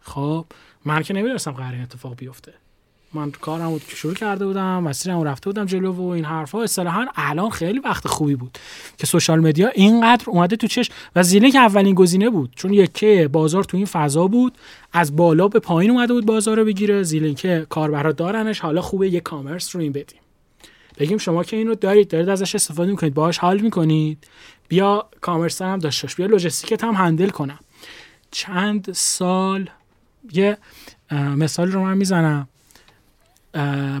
خب 0.00 0.46
من 0.84 1.02
که 1.02 1.14
نمی‌دونستم 1.14 1.50
قرار 1.50 1.74
اتفاق 1.82 2.16
بیفته. 2.16 2.54
من 3.14 3.30
کارم 3.30 3.68
بود 3.68 3.84
که 3.86 3.96
شروع 3.96 4.14
کرده 4.14 4.46
بودم 4.46 4.82
مسیرم 4.82 5.22
رفته 5.22 5.50
بودم 5.50 5.64
جلو 5.64 5.92
و 5.92 6.08
این 6.08 6.24
حرفا. 6.24 6.62
اصطلاحا 6.62 7.06
الان 7.14 7.50
خیلی 7.50 7.78
وقت 7.78 8.08
خوبی 8.08 8.34
بود 8.34 8.58
که 8.98 9.06
سوشال 9.06 9.40
مدیا 9.40 9.68
اینقدر 9.68 10.24
اومده 10.26 10.56
تو 10.56 10.66
چش 10.66 10.90
و 11.16 11.22
زیلینک 11.22 11.56
اولین 11.56 11.94
گزینه 11.94 12.30
بود 12.30 12.52
چون 12.56 12.72
یکه 12.72 13.28
بازار 13.32 13.64
تو 13.64 13.76
این 13.76 13.86
فضا 13.86 14.26
بود 14.26 14.58
از 14.92 15.16
بالا 15.16 15.48
به 15.48 15.58
پایین 15.58 15.90
اومده 15.90 16.12
بود 16.12 16.26
بازار 16.26 16.56
رو 16.56 16.64
بگیره. 16.64 17.02
زیلینک 17.02 17.46
کاربرا 17.68 18.12
دارنش 18.12 18.60
حالا 18.60 18.80
خوبه 18.80 19.08
یه 19.08 19.20
کامرس 19.20 19.76
رو 19.76 19.82
این 19.82 19.92
بدیم. 19.92 20.20
بگیم 20.98 21.18
شما 21.18 21.44
که 21.44 21.56
اینو 21.56 21.74
دارید 21.74 22.08
دارید 22.08 22.28
ازش 22.28 22.54
استفاده 22.54 22.90
می‌کنید 22.90 23.14
باهاش 23.14 23.38
حال 23.38 23.60
می‌کنید. 23.60 24.18
بیا 24.68 25.08
کامرس 25.20 25.62
هم 25.62 25.78
داشتش 25.78 26.14
بیا 26.14 26.26
لوجستیکت 26.26 26.84
هم 26.84 26.94
هندل 26.94 27.28
کنم. 27.28 27.58
چند 28.30 28.92
سال 28.92 29.70
یه 30.32 30.56
مثال 31.12 31.72
رو 31.72 31.82
من 31.82 31.96
می‌زنم. 31.96 32.48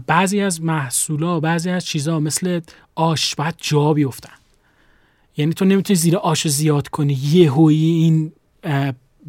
بعضی 0.06 0.40
از 0.40 0.62
محصولا 0.62 1.40
بعضی 1.40 1.70
از 1.70 1.84
چیزها 1.84 2.20
مثل 2.20 2.60
آش 2.94 3.34
باید 3.34 3.54
جا 3.58 3.92
بیفتن. 3.92 4.32
یعنی 5.36 5.52
تو 5.52 5.64
نمی‌تونی 5.64 5.96
زیر 5.96 6.16
آش 6.16 6.48
زیاد 6.48 6.88
کنی 6.88 7.12
یه 7.12 7.52
هوی 7.52 7.74
این 7.74 8.32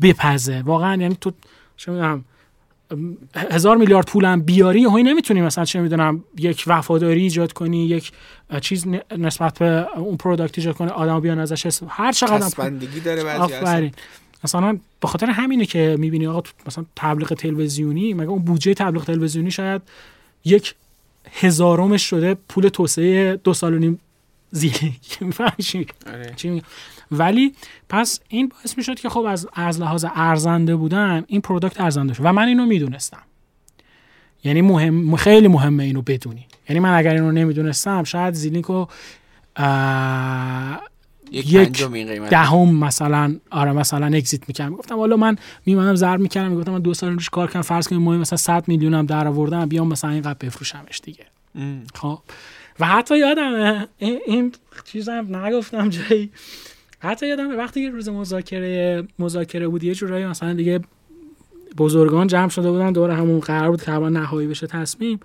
بپزه. 0.01 0.61
واقعا 0.61 1.01
یعنی 1.01 1.17
تو 1.21 1.31
چه 1.77 1.91
می‌دونم 1.91 2.25
هزار 3.35 3.77
میلیارد 3.77 4.05
پولم 4.05 4.41
بیاری 4.41 4.83
هایی 4.83 5.03
نمی‌تونی 5.03 5.41
مثلا 5.41 5.65
چه 5.65 5.81
می‌دونم 5.81 6.23
یک 6.37 6.63
وفاداری 6.67 7.21
ایجاد 7.21 7.53
کنی 7.53 7.85
یک 7.85 8.11
چیز 8.61 8.87
نسبت 9.17 9.59
به 9.59 9.97
اون 9.97 10.17
پروداکت 10.17 10.57
ایجاد 10.57 10.75
کنی 10.75 10.89
آدم 10.89 11.19
بیان 11.19 11.39
ازش 11.39 11.81
هر 11.87 12.11
چقدر 12.11 12.69
داره 13.05 13.23
بعضی 13.23 13.91
مثلا 14.43 14.79
به 15.01 15.07
خاطر 15.07 15.29
همینه 15.29 15.65
که 15.65 15.95
می‌بینی 15.99 16.27
آقا 16.27 16.43
مثلا 16.67 16.85
تبلیغ 16.95 17.33
تلویزیونی 17.33 18.13
مگه 18.13 18.29
اون 18.29 18.41
بودجه 18.41 18.73
تبلیغ 18.73 19.03
تلویزیونی 19.03 19.51
شاید 19.51 19.81
یک 20.45 20.75
هزارمش 21.31 22.09
شده 22.09 22.33
پول 22.33 22.67
توسعه 22.67 23.35
دو 23.35 23.53
سال 23.53 23.73
و 23.73 23.79
نیم 23.79 23.99
زیلی 24.51 24.95
آره. 26.07 26.61
ولی 27.11 27.53
پس 27.89 28.19
این 28.29 28.47
باعث 28.47 28.77
می‌شد 28.77 28.99
که 28.99 29.09
خب 29.09 29.19
از 29.19 29.47
از 29.53 29.81
لحاظ 29.81 30.05
ارزنده 30.15 30.75
بودن 30.75 31.23
این 31.27 31.41
product 31.41 31.81
ارزنده 31.81 32.13
شد. 32.13 32.21
و 32.25 32.33
من 32.33 32.47
اینو 32.47 32.65
می‌دونستم. 32.65 33.21
یعنی 34.43 34.61
مهم 34.61 35.15
خیلی 35.15 35.47
مهمه 35.47 35.83
اینو 35.83 36.01
بدونی. 36.01 36.45
یعنی 36.69 36.79
من 36.79 36.93
اگر 36.93 37.13
اینو 37.13 37.31
نمی‌دونستم 37.31 38.03
شاید 38.03 38.33
زیلینکو 38.33 38.85
یک 41.31 41.85
دهم 42.29 42.75
مثلا 42.75 43.35
آره 43.51 43.73
مثلا 43.73 44.05
exit 44.05 44.47
می‌کردم. 44.47 44.75
گفتم 44.75 44.95
حالا 44.95 45.17
من 45.17 45.35
میمونم 45.65 45.95
ضرب 45.95 46.19
می‌کردم. 46.19 46.51
می‌گفتم 46.51 46.71
من 46.71 46.81
دو 46.81 46.93
سال 46.93 47.13
روش 47.13 47.29
کار 47.29 47.47
کردم. 47.47 47.61
فرض 47.61 47.87
کنیم 47.87 48.01
مهم 48.01 48.19
مثلا 48.19 48.37
100 48.37 48.67
میلیونم 48.67 49.05
در 49.05 49.27
آوردم 49.27 49.65
بیام 49.65 49.87
مثلا 49.87 50.11
اینقدر 50.11 50.37
بفروشمش 50.47 51.01
دیگه. 51.03 51.25
خب. 51.95 52.19
و 52.79 52.85
حتی 52.85 53.17
یادم 53.17 53.87
این 53.99 54.51
چیزم 54.85 55.27
نگفتم 55.35 55.89
جایی. 55.89 56.29
حتی 56.99 57.27
یادم 57.27 57.57
وقتی 57.57 57.85
که 57.85 57.89
روز 57.89 58.09
مذاکره 58.09 59.03
مذاکره 59.19 59.67
بود 59.67 59.83
یه 59.83 59.95
جورایی 59.95 60.25
مثلا 60.25 60.53
دیگه 60.53 60.79
بزرگان 61.77 62.27
جمع 62.27 62.49
شده 62.49 62.71
بودن 62.71 62.91
دور 62.91 63.11
همون 63.11 63.39
قرار 63.39 63.69
بود 63.69 63.81
که 63.81 63.91
نهایی 63.91 64.47
بشه 64.47 64.67
تصمیم. 64.67 65.19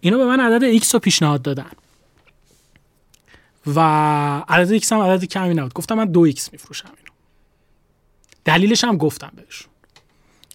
اینو 0.00 0.18
به 0.18 0.24
من 0.24 0.40
عدد 0.40 0.78
X 0.78 0.90
رو 0.90 0.98
پیشنهاد 0.98 1.42
دادن. 1.42 1.70
و 3.66 3.80
عدد 4.48 4.78
X 4.78 4.92
هم 4.92 5.00
عدد 5.00 5.24
کمی 5.24 5.54
نبود. 5.54 5.74
گفتم 5.74 5.94
من 5.94 6.04
دو 6.04 6.32
X 6.32 6.52
میفروشم 6.52 6.88
اینو. 6.96 7.10
دلیلش 8.44 8.84
هم 8.84 8.96
گفتم 8.96 9.32
بهشون 9.36 9.68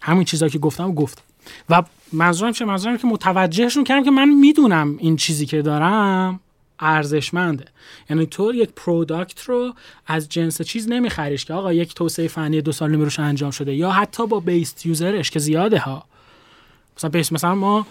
همین 0.02 0.24
چیزا 0.24 0.48
که 0.48 0.58
گفتم 0.58 0.94
گفتم. 0.94 1.22
و 1.70 1.82
منظورم 2.12 2.52
چه 2.52 2.64
منظورم 2.64 2.98
که 2.98 3.06
متوجهشون 3.06 3.84
کردم 3.84 4.04
که 4.04 4.10
من 4.10 4.28
می‌دونم 4.28 4.96
این 4.98 5.16
چیزی 5.16 5.46
که 5.46 5.62
دارم 5.62 6.40
ارزشمنده. 6.80 7.64
یعنی 8.10 8.26
تو 8.26 8.54
یک 8.54 8.70
product 8.70 9.42
رو 9.42 9.74
از 10.06 10.28
جنس 10.28 10.62
چیز 10.62 10.88
نمیخریش 10.88 11.44
که 11.44 11.54
آقا 11.54 11.72
یک 11.72 11.94
توسعه 11.94 12.28
فنی 12.28 12.62
دو 12.62 12.72
سال 12.72 12.94
روش 12.94 13.18
انجام 13.18 13.50
شده 13.50 13.74
یا 13.74 13.90
حتی 13.90 14.26
با 14.26 14.40
بیست 14.40 14.86
user 14.86 15.15
ش 15.15 15.30
که 15.30 15.38
زیاده 15.38 15.78
ها. 15.78 16.04
مثلا 16.96 17.10
مثلا 17.30 17.54
ما 17.54 17.86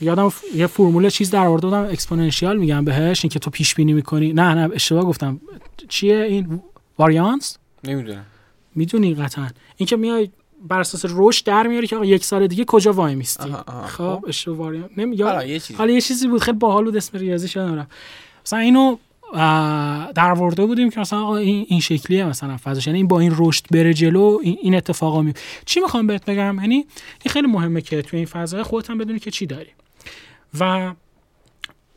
یادم 0.00 0.32
یه 0.54 0.66
فرمول 0.66 1.10
چیز 1.10 1.30
در 1.30 1.46
آورده 1.46 1.66
بودم 1.66 1.84
exponential 1.84 2.56
میگم 2.56 2.84
بهش 2.84 3.24
اینکه 3.24 3.38
تو 3.38 3.50
پیش 3.50 3.74
بینی 3.74 3.92
می‌کنی. 3.92 4.32
نه 4.32 4.54
نه 4.54 4.74
اشتباه 4.74 5.04
گفتم. 5.04 5.40
چیه 5.88 6.22
این؟ 6.22 6.62
واریانس؟ 6.98 7.58
نمی‌دونم. 7.84 8.26
می‌دونی 8.74 9.14
قطعا. 9.14 9.48
اینکه 9.76 9.96
میای 9.96 10.30
بر 10.68 10.80
اساس 10.80 11.04
رشد 11.08 11.46
در 11.46 11.66
میاری 11.66 11.86
که 11.86 11.96
آقا 11.96 12.04
یک 12.04 12.24
سال 12.24 12.46
دیگه 12.46 12.64
کجا 12.64 12.92
وای 12.92 13.14
میستی؟ 13.14 13.52
خب, 13.52 13.86
خب. 13.86 14.24
اشتباه 14.28 14.56
واریانس 14.56 14.90
نمیگم 14.96 15.26
حالا 15.26 15.44
یه 15.88 16.00
چیزی. 16.00 16.28
بود. 16.28 16.42
خیلی 16.42 16.58
باحال 16.58 16.84
بود 16.84 16.96
اسم 16.96 17.18
ریاضی 17.18 17.48
شده 17.48 17.86
مثلا 18.46 18.58
اینو 18.58 18.96
در 20.14 20.32
ورده 20.32 20.66
بودیم 20.66 20.90
که 20.90 21.00
مثلا 21.00 21.36
این, 21.36 21.66
این 21.68 21.80
شکلیه 21.80 22.24
مثلا 22.24 22.56
فضاش. 22.56 22.86
یعنی 22.86 22.98
این 22.98 23.08
با 23.08 23.20
این 23.20 23.34
رشد 23.36 23.64
بره 23.70 23.94
جلو 23.94 24.38
این 24.42 24.74
اتفاقا 24.74 25.22
می 25.22 25.34
چی 25.64 25.80
می‌خوام 25.80 26.06
بهت 26.06 26.24
بگم؟ 26.24 26.58
یعنی 26.60 26.74
این 26.74 27.32
خیلی 27.32 27.46
مهمه 27.46 27.80
که 27.80 28.02
توی 28.02 28.16
این 28.18 28.26
فضای 28.26 28.62
خودت 28.62 28.90
هم 28.90 28.98
بدونی 28.98 29.18
که 29.18 29.30
چی 29.30 29.46
داری. 29.46 29.70
و 30.60 30.92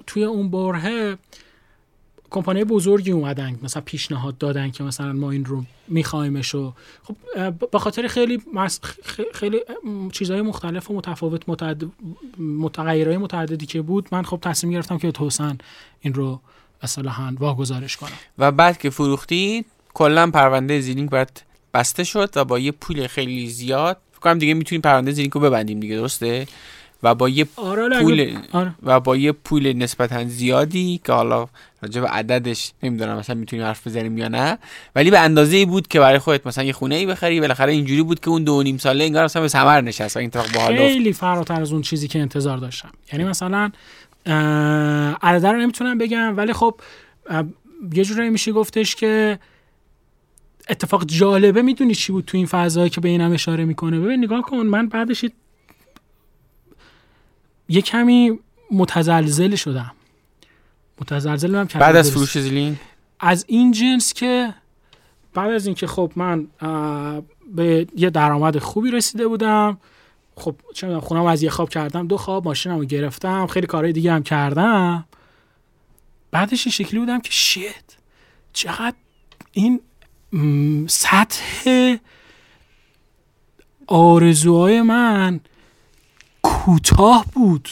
توی 0.08 0.24
اون 0.24 0.50
بره 0.52 1.18
کمپانی 2.30 2.64
بزرگی 2.64 3.12
اومدن 3.12 3.60
مثلا 3.64 3.82
پیشنهاد 3.86 4.38
دادن 4.38 4.72
که 4.72 4.84
مثلا 4.84 5.14
ما 5.14 5.32
این 5.32 5.46
رو 5.46 5.64
میخوایمش 5.88 6.56
و 6.56 6.74
خب 7.04 7.16
به 7.72 7.80
خاطر 7.80 8.08
خیلی 8.08 8.42
خیلی 9.34 9.60
چیزهای 10.12 10.42
مختلف 10.42 10.92
و 10.92 10.94
متفاوت 10.94 11.50
متعدد 11.50 11.88
متغیرهای 12.40 13.18
متعددی 13.18 13.66
که 13.66 13.82
بود 13.82 14.08
من 14.12 14.24
خب 14.24 14.40
تصمیم 14.42 14.74
گرفتم 14.74 14.98
که 14.98 15.12
توسن 15.12 15.58
این 16.00 16.14
رو 16.14 16.40
اصطلاحا 16.82 17.36
واگذارش 17.40 17.98
کنم. 17.98 18.12
و 18.38 18.52
بعد 18.52 18.78
که 18.78 18.90
فروختی 18.90 19.66
کلا 19.94 20.32
پرونده 20.32 20.80
زیلینگ 20.80 21.10
باید 21.10 21.44
بسته 21.74 22.04
شد 22.04 22.30
و 22.36 22.46
با 22.46 22.60
یه 22.60 22.72
پول 22.72 23.08
خیلی 23.08 23.50
زیاد 23.50 23.98
فکر 24.12 24.20
کنم 24.20 24.40
دیگه 24.40 24.54
می‌تونیم 24.54 24.82
پرونده 24.82 25.12
زیلینگ 25.12 25.34
رو 25.34 25.42
ببندیم 25.42 25.80
دیگه 25.80 25.96
درسته؟ 25.96 26.48
و 27.04 27.16
با 27.16 27.30
یه 27.30 27.48
آره 27.56 28.02
پول 28.02 28.38
آره. 28.52 28.74
و 28.84 29.00
با 29.00 29.16
یه 29.16 29.32
پول 29.32 29.74
نسبتا 29.74 30.26
زیادی 30.26 31.02
که 31.06 31.14
حالا 31.14 31.48
راجع 31.82 32.02
به 32.02 32.08
عددش 32.08 32.72
نمی‌دونم 32.84 33.18
مثلا 33.18 33.36
می‌تونیم 33.36 33.66
حرف 33.66 33.88
بزنیم 33.88 34.18
یا 34.18 34.28
نه 34.28 34.58
ولی 34.96 35.12
به 35.12 35.20
اندازه 35.20 35.58
ای 35.58 35.66
بود 35.66 35.88
که 35.88 36.00
برای 36.00 36.20
خودت 36.20 36.48
مثلا 36.48 36.64
یه 36.64 36.74
خونه 36.74 36.96
ای 36.96 37.06
بخری 37.06 37.40
بالاخره 37.40 37.72
اینجوری 37.72 38.04
بود 38.04 38.20
که 38.20 38.30
اون 38.30 38.44
دو 38.44 38.64
نیم 38.64 38.78
ساله 38.78 39.04
انگار 39.04 39.26
مثلا 39.26 39.42
به 39.42 39.48
ثمر 39.48 39.82
نشست 39.82 40.18
این 40.18 40.32
اتفاق 40.36 40.76
خیلی 40.76 41.14
فراتر 41.14 41.62
از 41.62 41.74
اون 41.74 41.82
چیزی 41.82 42.08
که 42.08 42.20
انتظار 42.20 42.58
داشتم. 42.58 42.90
یعنی 43.14 43.26
مثلا 43.26 43.72
عدد 44.26 45.46
رو 45.46 45.58
نمی‌تونم 45.58 45.98
بگم 45.98 46.38
ولی 46.38 46.54
خب 46.54 46.80
یه 47.94 48.04
جورایی 48.04 48.30
میشه 48.30 48.52
گفتش 48.52 48.96
که 48.96 49.40
اتفاق 50.70 51.06
جالبه 51.06 51.62
می‌دونی 51.62 51.96
چی 51.96 52.12
بود 52.12 52.26
تو 52.26 52.38
این 52.38 52.46
فضایی 52.46 52.90
که 52.90 53.02
به 53.02 53.10
اینم 53.10 53.32
اشاره 53.32 53.66
می‌کنه. 53.66 54.00
ببین 54.00 54.24
نگاه 54.24 54.42
کن 54.42 54.58
من 54.58 54.88
بعدش 54.88 55.26
یه 57.70 57.82
کمی 57.82 58.40
متزلزل 58.72 59.56
شدم. 59.56 59.92
متزلزل 61.02 61.56
هم 61.56 61.64
بعد 61.64 61.96
از 61.96 62.12
فروش 62.12 62.38
زیلین؟ 62.38 62.80
از 63.20 63.46
این 63.48 63.72
جنس 63.72 64.14
که 64.14 64.54
بعد 65.34 65.52
از 65.52 65.66
اینکه 65.66 65.88
خب 65.88 66.12
من 66.16 66.48
به 67.56 67.88
یه 67.98 68.10
درآمد 68.10 68.58
خوبی 68.58 68.92
رسیده 68.92 69.28
بودم 69.28 69.78
خب 70.40 70.56
چه 70.74 71.00
خونم 71.00 71.26
از 71.26 71.44
یه 71.44 71.50
خواب 71.50 71.70
کردم 71.70 72.08
دو 72.08 72.18
خواب 72.18 72.46
ماشینمو 72.46 72.84
گرفتم 72.84 73.48
خیلی 73.48 73.68
کارهای 73.68 73.94
دیگه 73.94 74.14
هم 74.14 74.24
کردم. 74.24 75.06
بعدش 76.32 76.68
این 76.68 76.72
شکلی 76.72 77.00
بودم 77.00 77.22
که 77.22 77.32
شیت 77.32 77.84
چقدر 78.54 78.96
این 79.52 79.82
سطح 80.88 81.96
آرزوهای 83.88 84.82
من 84.82 85.40
کوتاه 86.42 87.26
بود. 87.34 87.70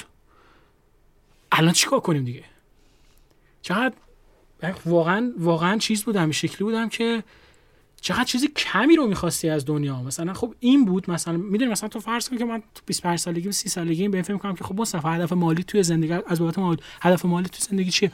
الان 1.51 1.74
چیکار 1.74 1.99
کنیم 1.99 2.24
دیگه؟ 2.24 2.43
چقدر 3.61 3.93
واقعا 4.86 5.32
واقعا 5.38 5.78
چیز 5.78 6.03
بودم 6.03 6.32
شکلی 6.32 6.63
بودم 6.65 6.89
که 6.89 7.24
چقدر 8.02 8.24
چیزی 8.24 8.48
کمی 8.48 8.95
رو 8.95 9.08
می‌خواستی 9.08 9.50
از 9.50 9.66
دنیا؟ 9.66 10.04
مثلا 10.04 10.34
خب 10.34 10.54
این 10.60 10.86
بود 10.86 11.12
مثلا 11.12 11.38
می‌دونی 11.38 11.72
مثلا 11.72 11.89
تو 11.89 12.00
فرض 12.00 12.30
کن 12.30 12.38
که 12.38 12.45
من 12.45 12.60
تو 12.76 12.82
25 12.86 13.20
سالگی 13.20 13.48
و 13.48 13.52
30 13.52 13.70
سالگی 13.70 14.08
به 14.08 14.22
فکر 14.22 14.38
کنم 14.38 14.56
که 14.56 14.64
خب 14.64 14.82
مصطفی 14.82 15.08
هدف 15.08 15.34
مالی 15.34 15.64
توی 15.64 15.84
زندگی 15.84 16.14
از 16.28 16.39
بابت 16.39 16.60
مالی 16.60 16.82
هدف 17.02 17.26
مالی 17.26 17.50
توی 17.50 17.66
زندگی 17.70 17.91
چیه؟ 17.91 18.12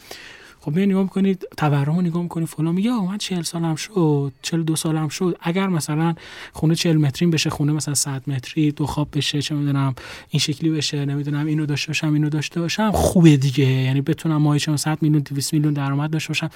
خب 0.60 0.72
می 0.72 0.86
نگاه 0.86 1.04
می‌کنید 1.04 1.48
تورم 1.58 1.96
رو 1.96 2.02
نگاه 2.02 2.24
می‌کنید 2.24 2.48
فلان 2.48 2.76
میگه 2.76 2.92
من 2.92 3.18
40 3.18 3.42
سالم 3.42 3.76
شد 3.76 4.32
42 4.42 4.76
سالم 4.76 5.08
شد. 5.08 5.38
اگر 5.42 5.68
مثلا 5.68 6.16
خونه 6.54 6.76
40 6.76 6.98
مترین 6.98 7.32
بشه 7.32 7.50
خونه 7.50 7.72
مثلا 7.72 7.94
100 7.94 8.24
متری 8.28 8.72
دو 8.72 8.86
خواب 8.86 9.08
بشه 9.14 9.42
چه 9.42 9.56
می‌دونم 9.56 9.96
این 10.30 10.40
شکلی 10.40 10.70
بشه 10.70 11.06
نمی‌دونم 11.06 11.46
اینو 11.46 11.66
داشته 11.66 11.88
باشم 11.88 12.14
اینو 12.14 12.30
داشته 12.30 12.62
باشم 12.62 12.92
خوبه 12.92 13.38
دیگه. 13.38 13.66
یعنی 13.66 14.02
بتونم 14.02 14.38
ماهی 14.38 14.60
100 14.60 15.02
میلیون 15.02 15.22
200 15.22 15.54
میلیون 15.54 15.74
درآمد 15.74 16.10
داشته 16.12 16.28
باشم. 16.28 16.50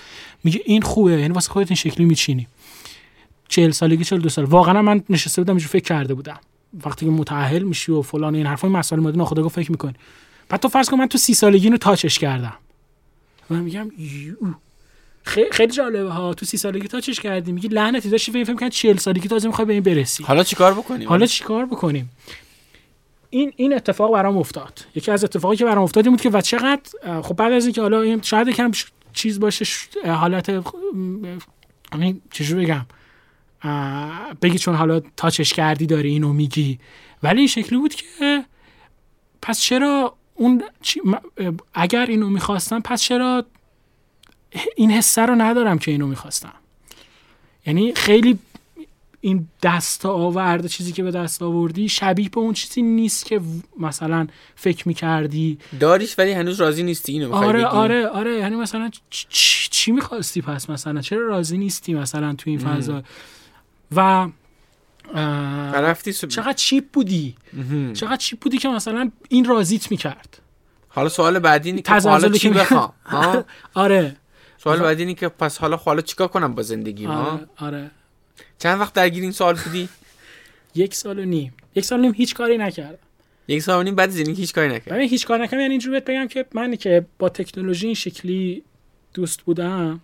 میگه 0.43 0.61
این 0.65 0.81
خوبه 0.81 1.11
یعنی 1.11 1.33
واسه 1.33 1.51
خودت 1.51 1.71
این 1.71 1.75
شکلی 1.75 2.05
میچینی. 2.05 2.47
40 3.47 3.71
سالگی 3.71 4.03
42 4.03 4.29
سال. 4.29 4.45
واقعا 4.45 4.81
من 4.81 5.03
نشسته 5.09 5.41
بودم 5.41 5.53
اینجوری 5.53 5.69
فکر 5.69 5.83
کرده 5.83 6.13
بودم. 6.13 6.39
وقتی 6.85 7.05
که 7.05 7.11
متأهل 7.11 7.63
میشی 7.63 7.91
و 7.91 8.01
فلان 8.01 8.35
این 8.35 8.45
حرفای 8.45 8.69
مسائل 8.69 9.01
مادی 9.01 9.17
ناخودآگاه 9.17 9.51
فکر 9.51 9.71
می‌کنی. 9.71 9.93
بعد 10.49 10.59
تو 10.59 10.67
فرض 10.67 10.89
کن 10.89 10.97
من 10.97 11.07
تو 11.07 11.17
30 11.17 11.33
سالگی 11.33 11.63
اینو 11.65 11.77
تاچش 11.77 12.19
کردم. 12.19 12.53
من 13.49 13.59
میگم 13.59 13.91
خیلی 15.51 15.71
جالبه 15.71 16.09
ها. 16.09 16.33
تو 16.33 16.45
سی 16.45 16.57
سالگی 16.57 16.87
تا 16.87 16.99
چش 16.99 17.19
کردی. 17.19 17.51
میگی 17.51 17.67
لعنتی 17.67 18.09
داشتی 18.09 18.31
فکر 18.31 18.53
کنم 18.55 18.69
40 18.69 18.97
سالگی 18.97 19.27
تازه 19.27 19.47
می‌خوای 19.47 19.65
به 19.65 19.73
این 19.73 19.83
برسی. 19.83 20.23
حالا 20.23 20.43
چیکار 20.43 20.73
بکنیم؟ 20.73 21.09
حالا 21.09 21.25
چیکار 21.25 21.65
بکنیم؟ 21.65 22.09
این 23.29 23.53
این 23.55 23.73
اتفاق 23.73 24.13
برام 24.13 24.37
افتاد. 24.37 24.85
یکی 24.95 25.11
از 25.11 25.23
اتفاقی 25.23 25.55
که 25.55 25.65
برام 25.65 25.83
افتاد 25.83 26.05
بود 26.05 26.21
که 26.21 26.29
و 26.29 26.41
چقدر 26.41 27.21
خب 27.21 27.35
بعد 27.35 27.53
از 27.53 27.65
اینکه 27.65 27.81
حالا 27.81 28.01
این 28.01 28.21
شاید 28.21 28.49
کم 28.49 28.71
چیز 29.13 29.39
باشه 29.39 29.65
حالت 30.05 30.49
یعنی 31.93 32.21
چجوری 32.31 32.65
بگم؟ 32.65 32.85
بگی 34.41 34.57
چون 34.57 34.75
حالا 34.75 34.99
تاچش 34.99 35.53
کردی 35.53 35.85
داری 35.85 36.09
اینو 36.09 36.33
میگی. 36.33 36.79
ولی 37.23 37.39
این 37.39 37.47
شکلی 37.47 37.79
بود 37.79 37.95
که 37.95 38.43
پس 39.41 39.59
چرا 39.59 40.15
اون 40.33 40.63
اگر 41.73 42.05
اینو 42.05 42.29
می‌خواستم 42.29 42.79
پس 42.79 43.01
چرا 43.01 43.45
این 44.75 44.91
حسه 44.91 45.21
رو 45.21 45.35
ندارم 45.35 45.79
که 45.79 45.91
اینو 45.91 46.07
می‌خواستم؟ 46.07 46.53
یعنی 47.65 47.93
خیلی 47.95 48.39
این 49.21 49.47
دست 49.63 50.05
آورده 50.05 50.67
چیزی 50.67 50.91
که 50.91 51.03
به 51.03 51.11
دست 51.11 51.41
آوردی 51.41 51.89
شبیه 51.89 52.29
به 52.29 52.37
اون 52.37 52.53
چیزی 52.53 52.81
نیست 52.81 53.25
که 53.25 53.41
مثلا 53.79 54.27
فکر 54.55 54.87
می‌کردی. 54.87 55.57
داریش 55.79 56.19
ولی 56.19 56.31
هنوز 56.31 56.61
راضی 56.61 56.83
نیستی 56.83 57.11
اینو 57.11 57.33
آره 57.33 57.65
آره 57.65 58.07
آره 58.07 58.37
یعنی 58.37 58.55
مثلا 58.55 58.91
چی, 59.09 59.69
چی 59.71 59.91
می‌خواستی 59.91 60.41
پس؟ 60.41 60.69
مثلا 60.69 61.01
چرا 61.01 61.27
راضی 61.27 61.57
نیستی 61.57 61.93
مثلا 61.93 62.33
تو 62.33 62.49
این 62.49 62.59
فضا؟ 62.59 63.03
و 63.95 64.29
چقدر 66.29 66.53
چیپ 66.53 66.85
بودی؟ 66.93 67.35
چقدر 67.93 68.15
چیپ 68.15 68.39
بودی 68.39 68.57
که 68.57 68.69
مثلا 68.69 69.11
این 69.29 69.45
رازیت 69.45 69.91
می‌کرد. 69.91 70.41
حالا 70.87 71.09
سوال 71.09 71.39
بعدی 71.39 71.69
اینه 71.69 71.81
که 71.81 71.93
حالا 71.93 72.29
چی 72.29 72.49
بخوام؟ 72.49 72.93
آره. 73.73 74.15
سوال 74.57 74.79
بعدی 74.79 75.01
اینه 75.01 75.13
که 75.13 75.29
پس 75.29 75.57
حالا 75.57 75.77
حالا 75.77 76.01
چیکار 76.01 76.27
کنم 76.27 76.55
با 76.55 76.63
زندگی 76.63 77.07
آره. 77.07 77.47
آره. 77.57 77.91
چند 78.59 78.79
وقت 78.79 78.93
درگیر 78.93 79.23
این 79.23 79.31
سوال 79.31 79.55
بودی؟ 79.55 79.89
یک 80.75 80.95
سال 80.95 81.19
و 81.19 81.25
نیم. 81.25 81.53
یک 81.75 81.85
سال 81.85 81.99
و 81.99 82.01
نیم 82.01 82.13
هیچ 82.13 82.35
کاری 82.35 82.57
نکردم. 82.57 82.97
یک 83.47 83.61
سال 83.61 83.79
و 83.79 83.83
نیم 83.83 83.95
بعد 83.95 84.09
زندگی 84.09 84.41
هیچ 84.41 84.53
کاری 84.53 84.67
نکردم 84.67 84.95
ببین 84.95 85.09
هیچ 85.09 85.27
کار 85.27 85.43
نکردم. 85.43 85.59
یعنی 85.59 85.71
اینجوری 85.71 85.99
بگم 85.99 86.27
که 86.27 86.45
من 86.53 86.75
که 86.75 87.05
با 87.19 87.29
تکنولوژی 87.29 87.85
این 87.85 87.95
شکلی 87.95 88.63
دوست 89.13 89.41
بودم 89.41 89.99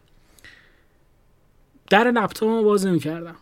در 1.89 2.11
لپتاپمو 2.11 2.63
باز 2.63 2.85
نمی‌کردم 2.85 3.35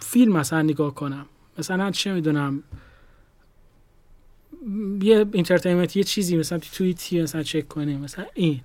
فیلم 0.00 0.32
مثلا 0.32 0.62
نگاه 0.62 0.94
کنم. 0.94 1.26
مثلا 1.58 1.90
چه 1.90 2.12
می‌دونم 2.12 2.62
یه 5.02 5.26
entertainment 5.32 5.96
یه 5.96 6.04
چیزی 6.04 6.36
مثلا 6.36 6.58
توییتی 6.58 7.22
مثلا 7.22 7.42
چک 7.42 7.68
کنیم 7.68 8.00
مثلا 8.00 8.26
این. 8.34 8.60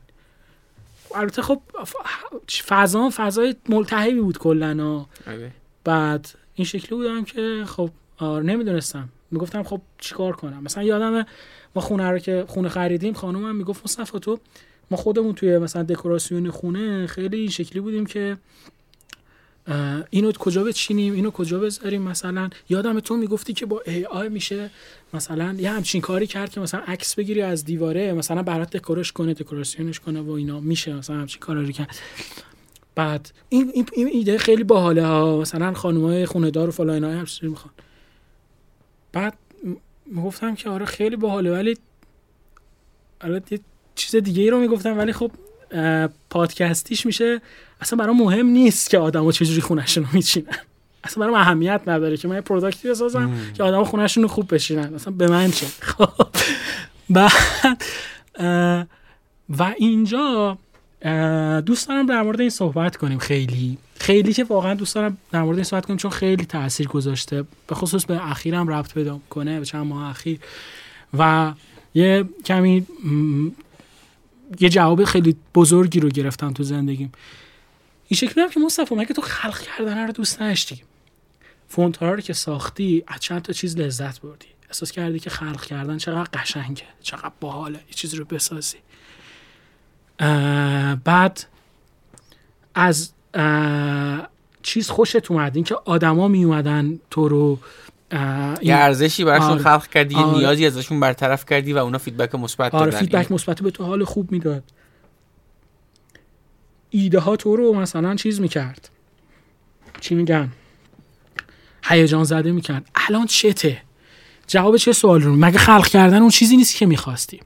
البته 1.16 1.42
خب 1.42 1.62
فضا 2.66 3.10
فضای 3.16 3.56
ملتهبی 3.70 4.22
بود 4.22 4.38
کلا 4.38 5.06
آره. 5.28 5.52
بعد 5.84 6.30
این 6.56 6.66
شکلی 6.66 6.98
بودم 6.98 7.24
که 7.24 7.64
خب 7.68 7.90
آره 8.18 8.44
نمی‌دونستم. 8.44 9.10
می‌گفتم 9.32 9.64
خب 9.64 9.82
چیکار 9.98 10.36
کنم؟ 10.36 10.64
مثلا 10.64 10.84
یادم 10.84 11.26
ما 11.76 11.82
خونه 11.82 12.12
رو 12.12 12.20
که 12.20 12.46
خونه 12.48 12.70
خریدیم 12.70 13.14
خانومم 13.14 13.56
می‌گفت 13.56 13.84
مصطفی 13.84 14.20
تو 14.20 14.40
ما 14.92 14.98
خودمون 14.98 15.36
توی 15.36 15.58
مثلا 15.58 15.84
دکوراسیون 15.84 16.50
خونه 16.50 17.08
خیلی 17.08 17.38
این 17.38 17.50
شکلی 17.50 17.80
بودیم 17.80 18.06
که 18.06 18.38
اینو 20.10 20.32
کجا 20.32 20.64
بچینیم؟ 20.64 21.14
اینو 21.14 21.32
کجا 21.32 21.60
بذاریم 21.60 22.02
مثلا؟ 22.02 22.50
یادم 22.70 23.00
تو 23.00 23.18
می‌گفتی 23.18 23.54
که 23.54 23.66
با 23.66 23.82
ای 23.86 24.06
آی 24.06 24.30
میشه 24.30 24.70
مثلا 25.14 25.56
یه 25.60 25.72
همچین 25.72 26.02
کاری 26.02 26.28
کرد 26.28 26.50
که 26.50 26.60
مثلا 26.60 26.82
عکس 26.88 27.16
بگیری 27.16 27.42
از 27.42 27.66
دیواره 27.66 28.14
مثلا 28.14 28.44
برات 28.44 28.78
دکورش 28.78 29.12
کنه 29.12 29.34
دکوراسیونش 29.34 30.00
کنه 30.00 30.22
و 30.22 30.32
اینا. 30.32 30.60
میشه 30.60 30.94
مثلا 30.94 31.16
همچین 31.16 31.40
کاری 31.40 31.74
کرد. 31.74 31.96
بعد 32.96 33.32
این, 33.50 33.72
این, 33.74 33.88
این 33.94 34.08
ایده 34.08 34.38
خیلی 34.38 34.64
باحاله 34.64 35.06
ها. 35.06 35.38
مثلا 35.38 35.74
خانمای 35.74 36.26
خونه 36.26 36.52
دار 36.52 36.70
و 36.70 36.72
فلان 36.72 36.90
اینا 36.90 37.20
همچین 37.20 37.50
می‌خوان. 37.50 37.74
بعد 39.14 39.38
می‌گفتم 40.06 40.56
که 40.56 40.70
آره 40.70 40.86
خیلی 40.86 41.16
باحاله 41.16 41.52
ولی 41.52 41.78
البته 43.22 43.60
چیز 43.96 44.16
دیگه 44.16 44.44
ای 44.44 44.50
رو 44.50 44.60
می‌گفتم 44.60 44.98
ولی 44.98 45.14
خب 45.14 45.32
پادکستیش 46.30 47.06
میشه 47.06 47.42
اصلا 47.82 48.00
برام 48.00 48.18
مهم 48.18 48.46
نیست 48.46 48.90
که 48.90 48.98
آدما 48.98 49.32
چجوری 49.32 49.62
خونهشون 49.62 50.04
رو 50.04 50.10
میچینن. 50.14 50.56
اصلا 51.04 51.24
برام 51.24 51.36
اهمیت 51.36 51.82
نداره 51.88 52.18
که 52.18 52.28
من 52.28 52.36
یه 52.36 52.42
پروداکتی 52.42 52.90
بسازم 52.90 53.38
که 53.54 53.64
آدما 53.64 53.84
خونهشون 53.84 54.24
رو 54.24 54.30
خوب 54.30 54.54
بشینن 54.54 54.94
اصلا 54.96 55.14
به 55.14 55.28
من 55.28 55.52
چه؟ 55.52 55.66
خب. 55.80 56.28
بعد 57.10 57.32
و 59.50 59.74
اینجا 59.78 60.58
دوست 61.66 61.88
دارم 61.88 62.06
در 62.06 62.22
مورد 62.22 62.42
این 62.42 62.50
صحبت 62.50 62.98
کنیم 62.98 63.20
خیلی. 63.20 63.78
خیلی 64.00 64.34
که 64.34 64.44
واقعا 64.44 64.74
دوست 64.74 64.96
دارم 64.96 65.18
در 65.32 65.42
مورد 65.42 65.58
این 65.58 65.64
صحبت 65.64 65.86
کنیم 65.86 65.98
چون 65.98 66.12
خیلی 66.12 66.46
تاثیر 66.46 66.88
گذاشته. 66.88 67.44
به 67.68 67.76
خصوص 67.76 68.06
به 68.06 68.30
اخیرم 68.32 68.68
ربط 68.68 68.94
پیدا 68.94 69.20
کنه 69.30 69.60
به 69.60 69.66
چند 69.66 69.86
ماه 69.86 70.10
اخیر. 70.10 70.40
و 71.18 71.54
یه 71.94 72.26
کمی 72.46 72.86
یه 74.60 74.70
جواب 74.70 75.04
خیلی 75.04 75.36
بزرگی 75.56 76.00
رو 76.00 76.10
گرفتم 76.10 76.54
تو 76.54 76.64
زندگیم. 76.64 77.12
این 78.08 78.18
شکلی 78.18 78.44
هم 78.44 78.50
که 78.50 78.60
مصطفی 78.60 78.96
مگه 78.96 79.14
تو 79.14 79.22
خلق 79.22 79.60
کردن 79.60 80.06
رو 80.08 80.12
دوست 80.12 80.42
نداشتی؟ 80.42 80.84
فونت 81.68 82.04
رو 82.04 82.22
که 82.22 82.34
ساختی 82.34 83.04
از 83.08 83.20
چند 83.20 83.42
تا 83.42 83.54
چیز 83.54 83.78
لذت 83.78 84.22
بردی. 84.22 84.48
احساس 84.68 84.92
کردی 84.92 85.20
که 85.20 85.30
خلق 85.30 85.66
کردن 85.66 85.98
چقدر 85.98 86.30
قشنگه 86.34 86.84
چقدر 87.02 87.32
باحاله 87.40 87.78
یه 87.78 87.94
چیزی 87.96 88.18
رو 88.18 88.26
بسازی. 88.26 88.78
بعد 91.04 91.46
از 92.76 93.12
چیز 94.64 94.90
خوشت 94.90 95.32
اومد 95.32 95.56
این 95.56 95.66
که 95.66 95.76
آدما 95.86 96.28
می 96.28 96.44
اومدن 96.44 97.00
تو 97.10 97.28
رو 97.28 97.60
یه 98.62 98.76
ارزشی 98.76 99.24
براشون 99.24 99.50
آره. 99.50 99.64
خلق 99.64 99.88
کردی 99.88 100.16
آره. 100.16 100.38
نیازی 100.38 100.66
ازشون 100.66 101.00
برطرف 101.00 101.46
کردی 101.46 101.74
و 101.74 101.78
اونا 101.78 101.98
feedback 101.98 102.36
مثبت 102.36 102.76
آره 102.76 102.92
feedback 102.92 103.32
مثبت 103.32 103.62
به 103.62 103.72
تو 103.72 103.84
حال 103.84 104.04
خوب 104.04 104.32
می‌داد. 104.32 104.64
ایده 106.96 107.20
ها 107.20 107.36
تو 107.36 107.56
رو 107.56 107.74
مثلا 107.74 108.16
چیز 108.16 108.42
می‌کرد. 108.42 108.90
چی 110.02 110.16
میگن؟ 110.16 110.52
هیجان 111.84 112.24
زده 112.24 112.52
می‌کرد. 112.52 112.90
الان 112.96 113.26
چته؟ 113.26 113.82
جواب 114.48 114.78
چه 114.78 114.94
سوال 114.94 115.22
رو؟ 115.22 115.36
مگه 115.36 115.58
خلق 115.58 115.88
کردن 115.88 116.22
اون 116.22 116.30
چیزی 116.30 116.58
نیست 116.58 116.76
که 116.76 116.86
می‌خواستی؟ 116.86 117.40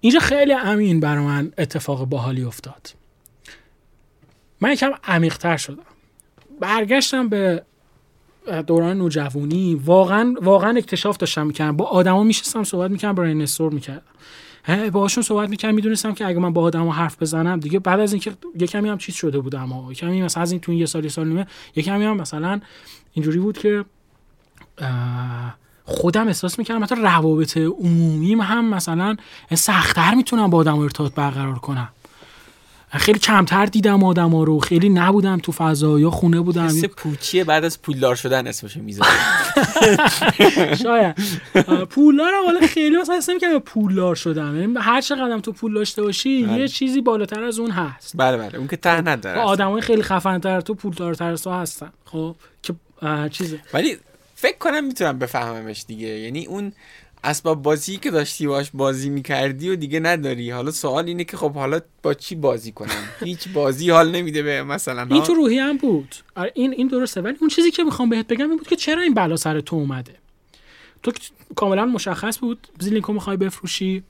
اینجا 0.00 0.20
خیلی 0.20 0.52
امین 0.52 1.00
برای 1.00 1.24
من 1.24 1.52
اتفاق 1.58 2.04
باحالی 2.04 2.42
افتاد. 2.42 2.94
من 4.60 4.72
یکم 4.72 4.90
عمیقتر 5.04 5.56
شدم. 5.56 5.82
برگشتم 6.60 7.28
به 7.28 7.62
دوران 8.66 8.98
نوجوانی. 8.98 9.74
واقعا 9.74 10.34
واقعا 10.42 10.76
اکتشاف 10.76 11.16
داشتم 11.16 11.46
می‌کردم. 11.46 11.76
با 11.76 11.84
آدما 11.84 12.22
میشستم 12.22 12.64
صحبت 12.64 12.90
می‌کردم 12.90 13.14
برای 13.14 13.42
استور 13.42 13.72
می‌کردم. 13.72 14.02
باهاشون 14.92 15.22
صحبت 15.22 15.48
می‌کردم 15.48 15.74
می‌دونستم 15.74 16.14
که 16.14 16.26
اگه 16.26 16.38
من 16.38 16.52
با 16.52 16.62
آدما 16.62 16.92
حرف 16.92 17.22
بزنم 17.22 17.60
دیگه 17.60 17.78
بعد 17.78 18.00
از 18.00 18.12
اینکه 18.12 18.32
یه 18.60 18.66
کمی 18.66 18.88
هم 18.88 18.98
چیز 18.98 19.14
شده 19.14 19.38
بودم 19.38 19.72
و 19.72 19.92
کمی 19.92 20.22
مثلا 20.22 20.42
از 20.42 20.52
این 20.52 20.60
تو 20.60 20.72
یه 20.72 20.86
سال 20.86 21.04
یه 21.04 21.10
سال 21.10 21.28
نیمه 21.28 21.46
یه 21.76 21.82
کمی 21.82 22.04
هم 22.04 22.16
مثلا 22.16 22.60
اینجوری 23.12 23.38
بود 23.38 23.58
که 23.58 23.84
خودم 25.84 26.26
احساس 26.26 26.58
می‌کردم 26.58 26.84
حتی 26.84 26.94
روابط 26.94 27.56
عمومیم 27.56 28.40
هم 28.40 28.64
مثلا 28.64 29.16
سختتر 29.54 30.14
می‌تونم 30.14 30.50
با 30.50 30.58
آدم 30.58 30.78
ارتباط 30.78 31.14
برقرار 31.14 31.58
کنم. 31.58 31.88
خیلی 32.98 33.18
کمتر 33.18 33.66
دیدم 33.66 34.04
آدم 34.04 34.30
ها 34.30 34.44
رو. 34.44 34.58
خیلی 34.58 34.88
نبودم 34.88 35.38
تو 35.38 35.52
فضا. 35.52 36.00
یا 36.00 36.10
خونه 36.10 36.40
بودم 36.40 36.64
حس 36.64 36.84
پوچیه 36.84 37.44
بعد 37.44 37.64
از 37.64 37.82
پولدار 37.82 38.14
شدن 38.14 38.46
اسمش 38.46 38.76
می‌ذاره. 38.76 39.10
شاید. 40.82 41.16
پولدار 41.90 42.32
حالا 42.46 42.66
خیلی 42.66 42.96
مثلا 42.96 43.16
اسم 43.16 43.38
که 43.38 43.58
پولدار 43.58 44.14
شدم. 44.14 44.60
یعنی 44.60 44.74
هر 44.78 45.00
چقدر 45.00 45.38
تو 45.38 45.52
پول 45.52 45.74
داشته 45.74 46.02
باشی 46.02 46.44
بله. 46.44 46.58
یه 46.58 46.68
چیزی 46.68 47.00
بالاتر 47.00 47.44
از 47.44 47.58
اون 47.58 47.70
هست. 47.70 48.12
بله 48.16 48.36
بله. 48.36 48.58
اون 48.58 48.68
که 48.68 48.76
ته 48.76 48.96
خب، 48.96 49.08
نداره 49.08 49.40
آدمای 49.40 49.82
خیلی 49.82 50.02
خفن 50.02 50.38
تر 50.38 50.60
تو 50.60 50.74
پولدارتر 50.74 51.36
تو 51.36 51.50
هستن. 51.50 51.90
خب 52.04 52.36
که 52.62 52.74
چیزه. 53.30 53.60
ولی 53.74 53.96
فکر 54.34 54.58
کنم 54.58 54.84
می‌تونم 54.84 55.18
بفهممش 55.18 55.84
دیگه. 55.88 56.08
یعنی 56.08 56.46
اون 56.46 56.72
اسباب 57.24 57.62
بازی 57.62 57.96
که 57.96 58.10
داشتی 58.10 58.46
باش 58.46 58.70
بازی 58.74 59.10
می‌کردی 59.10 59.68
و 59.68 59.76
دیگه 59.76 60.00
نداری. 60.00 60.50
حالا 60.50 60.70
سوال 60.70 61.06
اینه 61.06 61.24
که 61.24 61.36
خب 61.36 61.52
حالا 61.52 61.80
با 62.02 62.14
چی 62.14 62.34
بازی 62.34 62.72
کنم؟ 62.72 63.08
هیچ 63.24 63.48
بازی 63.48 63.90
حال 63.90 64.10
نمیده 64.10 64.42
به 64.42 64.62
مثلا 64.62 65.06
این 65.10 65.22
تو 65.22 65.34
روحی 65.34 65.58
هم 65.58 65.76
بود. 65.76 66.14
آره، 66.36 66.52
این 66.54 66.72
این 66.72 66.88
درسته. 66.88 67.20
ولی 67.20 67.36
اون 67.40 67.50
چیزی 67.50 67.70
که 67.70 67.84
می‌خوام 67.84 68.08
بهت 68.08 68.26
بگم 68.26 68.48
این 68.48 68.58
بود 68.58 68.68
که 68.68 68.76
چرا 68.76 69.02
این 69.02 69.14
بلا 69.14 69.36
سر 69.36 69.60
تو 69.60 69.76
اومده؟ 69.76 70.14
تو 71.02 71.12
کاملا 71.56 71.84
مشخص 71.86 72.38
بود. 72.38 72.68
زیلینکو 72.78 73.12
می‌خوای 73.12 73.36
بفروشی. 73.36 74.02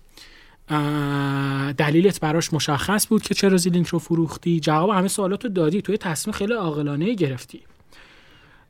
دلیلت 1.78 2.20
براش 2.20 2.52
مشخص 2.52 3.08
بود 3.08 3.22
که 3.22 3.34
چرا 3.34 3.56
زیلینک 3.56 3.86
رو 3.86 3.98
فروختی. 3.98 4.60
جواب 4.60 4.90
همه 4.90 5.08
سوالات 5.08 5.44
رو 5.44 5.50
دادی 5.50 5.82
توی 5.82 5.96
تصمیم 5.96 6.34
خیلی 6.34 6.52
عاقلانه 6.52 7.14
گرفتی. 7.14 7.60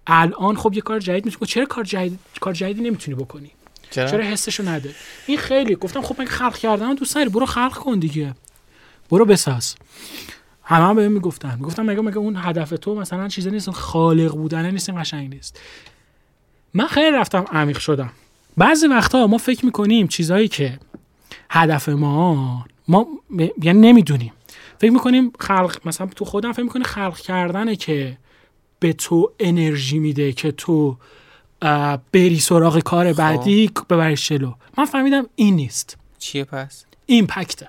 الان 0.07 0.57
خب 0.57 0.73
یه 0.75 0.81
کار 0.81 1.01
جدید 1.01 1.25
می‌تونی 1.25 1.47
چرا 1.47 1.67
کار 1.67 1.85
جدید 1.85 2.19
کار 2.41 2.55
جدیدی 2.55 2.81
نمی‌تونی 2.81 3.15
بکنی؟ 3.17 3.51
چرا, 3.91 4.11
چرا 4.11 4.25
حسشو 4.25 4.69
نده؟ 4.69 4.95
این 5.27 5.39
خیلی 5.39 5.77
گفتم 5.77 6.03
خب 6.03 6.17
من 6.19 6.27
خلق 6.27 6.57
کردم 6.57 6.95
دوست 6.95 7.15
داری 7.15 7.29
برو 7.29 7.47
خلق 7.47 7.75
کن 7.75 7.99
دیگه. 7.99 8.35
برو 9.11 9.25
بساز. 9.25 9.75
همه 10.63 10.85
هم 10.85 10.97
بهم 10.97 11.13
می‌گفتن. 11.13 11.55
می‌گفتم 11.55 11.83
مگه 11.83 12.01
مگه 12.01 12.19
اون 12.19 12.37
هدف 12.37 12.71
تو 12.71 12.95
مثلا 12.95 13.29
چیزی 13.29 13.51
نیست؟ 13.51 13.71
خالق 13.71 14.33
بودن 14.33 14.71
نیست 14.71 14.91
قشنگ 14.91 15.35
نیست. 15.35 15.61
من 16.75 16.87
خیلی 16.87 17.17
رفتم 17.17 17.45
عمیق 17.53 17.79
شدم. 17.79 18.13
بعضی 18.57 18.87
وقتا 18.87 19.27
ما 19.27 19.39
فکر 19.39 19.65
می‌کنیم 19.65 20.09
چیزایی 20.09 20.49
که 20.49 20.79
هدف 21.51 21.89
ما 21.89 22.65
ما 22.89 23.07
یعنی 23.63 23.79
نمی‌دونیم. 23.81 24.33
فکر 24.79 24.91
می‌کنیم 24.91 25.33
خلق 25.41 25.79
مثلا 25.85 26.07
تو 26.07 26.25
خودم 26.25 26.53
فکر 26.53 26.63
می‌کنی 26.63 26.85
خلق 26.85 27.19
کردنه 27.19 27.77
که 27.77 28.19
به 28.81 28.93
تو 28.93 29.33
انرژی 29.41 29.99
میده 29.99 30.33
که 30.33 30.53
تو 30.53 30.97
بری 32.13 32.41
سراغ 32.41 32.79
کار 32.79 33.13
خب. 33.13 33.19
بعدی 33.19 33.71
ببری 33.91 34.17
شلو 34.17 34.55
من 34.79 34.85
فهمیدم 34.85 35.27
این 35.35 35.57
نیست. 35.57 35.97
چیه 36.19 36.45
پس؟ 36.45 36.85
ایمپکت 37.07 37.63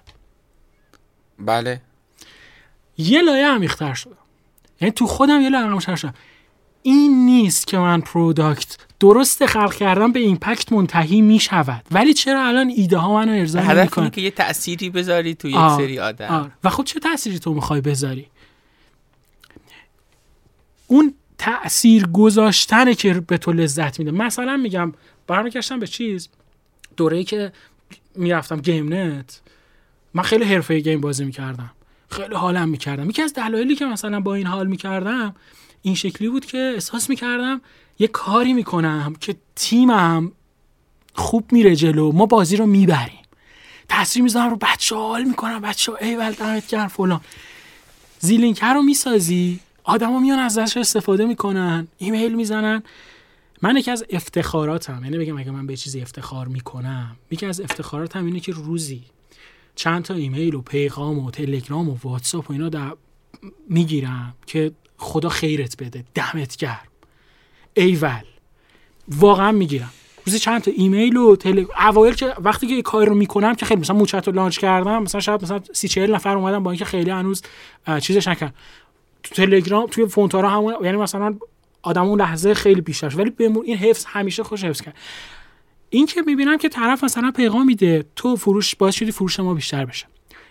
بله. 1.39 1.81
یه 2.97 3.21
لایه 3.21 3.47
عمیق‌تر 3.47 3.93
شدم 3.93 4.17
یعنی 4.81 4.91
تو 4.91 5.07
خودم 5.07 5.41
یه 5.41 5.49
لایه 5.49 5.65
عمیق‌تر 5.65 5.95
شدم 5.95 6.13
این 6.83 7.25
نیست 7.25 7.67
که 7.67 7.77
من 7.77 8.01
product 8.01 8.77
درست 8.99 9.45
خلق 9.45 9.73
کردم 9.73 10.11
به 10.11 10.19
impact 10.19 10.71
منتهی 10.71 11.21
می 11.21 11.39
شود 11.39 11.85
ولی 11.91 12.13
چرا 12.13 12.47
الان 12.47 12.69
ایده 12.69 12.97
ها 12.97 13.13
منو 13.13 13.31
ارضا 13.31 13.59
هدف 13.59 14.11
که 14.11 14.21
یه 14.21 14.31
تأثیری 14.31 14.89
بذاری 14.89 15.35
تو 15.35 15.47
یک 15.49 15.69
سری 15.77 15.99
آدم. 15.99 16.51
و 16.63 16.69
خب 16.69 16.83
چه 16.83 16.99
تأثیری 16.99 17.39
تو 17.39 17.53
می‌خوای 17.53 17.81
بذاری؟ 17.81 18.27
اون 20.87 21.13
تاثیر 21.37 22.07
گذاشتنه 22.07 22.95
که 22.95 23.13
به 23.13 23.37
تو 23.37 23.51
لذت 23.51 23.99
میده. 23.99 24.11
مثلا 24.11 24.57
میگم 24.57 24.93
برمیگشتم 25.27 25.79
به 25.79 25.87
چیز؟ 25.87 26.29
دوره‌ای 26.97 27.23
که 27.23 27.51
می‌رفتم 28.15 28.59
گیم 28.59 28.93
نت 28.93 29.41
من 30.13 30.23
خیلی 30.23 30.43
حرفه 30.43 30.79
game 30.79 31.01
بازی 31.01 31.25
می‌کردم. 31.25 31.71
خیلی 32.09 32.35
حالم 32.35 32.69
می‌کردم. 32.69 33.09
یکی 33.09 33.21
از 33.21 33.33
دلایلی 33.33 33.75
که 33.75 33.85
مثلا 33.85 34.19
با 34.19 34.35
این 34.35 34.47
حال 34.47 34.67
می‌کردم 34.67 35.35
این 35.81 35.95
شکلی 35.95 36.29
بود 36.29 36.45
که 36.45 36.71
احساس 36.73 37.09
می‌کردم 37.09 37.61
یه 37.99 38.07
کاری 38.07 38.53
می‌کنم 38.53 39.15
که 39.19 39.35
تیمم 39.55 40.31
خوب 41.13 41.51
میره 41.51 41.75
جلو 41.75 42.11
ما 42.11 42.25
بازی 42.25 42.57
رو 42.57 42.65
می‌بریم. 42.65 43.23
تاثیر 43.89 44.23
می‌ذارم 44.23 44.49
رو 44.49 44.55
بچه 44.55 44.95
حال 44.95 45.23
می‌کنم 45.23 45.61
بچه 45.61 45.91
ها 45.91 45.97
ای 45.97 46.15
دمت 46.15 46.67
گرم 46.67 46.87
فلان. 46.87 47.21
زیلینک 48.19 48.73
رو 48.73 48.81
می‌سازی 48.81 49.59
آدما 49.87 50.19
میان 50.19 50.39
ازش 50.39 50.77
استفاده 50.77 51.25
می‌کنن 51.25 51.87
ایمیل 51.97 52.35
می‌زنن. 52.35 52.83
من 53.61 53.77
یکی 53.77 53.91
از 53.91 54.05
افتخاراتم 54.09 55.01
یعنی 55.03 55.17
بگم 55.17 55.37
اگه 55.37 55.51
من 55.51 55.67
به 55.67 55.77
چیزی 55.77 56.01
افتخار 56.01 56.47
می‌کنم 56.47 57.15
یکی 57.31 57.45
از 57.45 57.61
افتخاراتم 57.61 58.25
اینه 58.25 58.39
که 58.39 58.51
روزی 58.51 59.03
چند 59.75 60.03
تا 60.03 60.13
ایمیل 60.13 60.55
و 60.55 60.61
پیغام 60.61 61.19
و 61.19 61.31
تلگرام 61.31 61.89
و 61.89 61.97
واتساپ 62.03 62.49
و 62.49 62.53
اینا 62.53 62.69
در 62.69 62.91
می‌گیرم 63.69 64.35
که 64.45 64.71
خدا 64.97 65.29
خیرت 65.29 65.83
بده 65.83 66.03
دمت 66.15 66.55
گرم. 66.55 66.87
ایول 67.73 68.23
واقعا 69.07 69.51
می‌گیرم. 69.51 69.91
روزی 70.25 70.39
چند 70.39 70.61
تا 70.61 70.71
ایمیل 70.75 71.17
و 71.17 71.35
تل 71.35 71.65
اوایل 71.89 72.13
که 72.13 72.33
وقتی 72.39 72.67
که 72.67 72.75
یه 72.99 73.05
رو 73.05 73.15
می‌کنم 73.15 73.55
که 73.55 73.65
خیلی 73.65 73.81
مثلا 73.81 73.95
موچت 73.95 74.27
رو 74.27 74.33
launch 74.33 74.59
کردم 74.59 75.03
مثلا 75.03 75.21
شاید 75.21 75.43
مثلا 75.43 75.59
سی 75.73 75.87
40 75.87 76.15
نفر 76.15 76.37
اومدن 76.37 76.63
با 76.63 76.71
اینکه 76.71 76.85
خیلی 76.85 77.09
هنوز 77.09 77.41
چیزش 78.01 78.27
نکردم 78.27 78.53
تو 79.23 79.35
تلگرام 79.35 79.87
توی 79.87 80.05
فونتارا 80.05 80.49
همون 80.49 80.75
یعنی 80.83 80.97
مثلا 80.97 81.35
آدم 81.81 82.03
اون 82.03 82.21
لحظه 82.21 82.53
خیلی 82.53 82.81
بیشتر 82.81 83.15
ولی 83.15 83.29
بمون 83.29 83.65
این 83.65 83.77
حفظ 83.77 84.05
همیشه 84.07 84.43
خوش 84.43 84.63
حفظ 84.63 84.81
کرد. 84.81 84.95
این 85.89 86.05
که 86.05 86.21
می‌بینم 86.21 86.57
که 86.57 86.69
طرف 86.69 87.03
مثلا 87.03 87.31
پیغام 87.31 87.65
میده 87.65 88.05
تو 88.15 88.35
فروش 88.35 88.75
باعث 88.75 88.95
شدی 88.95 89.11
فروش 89.11 89.39
ما 89.39 89.53
بیشتر 89.53 89.85
بشه. 89.85 90.05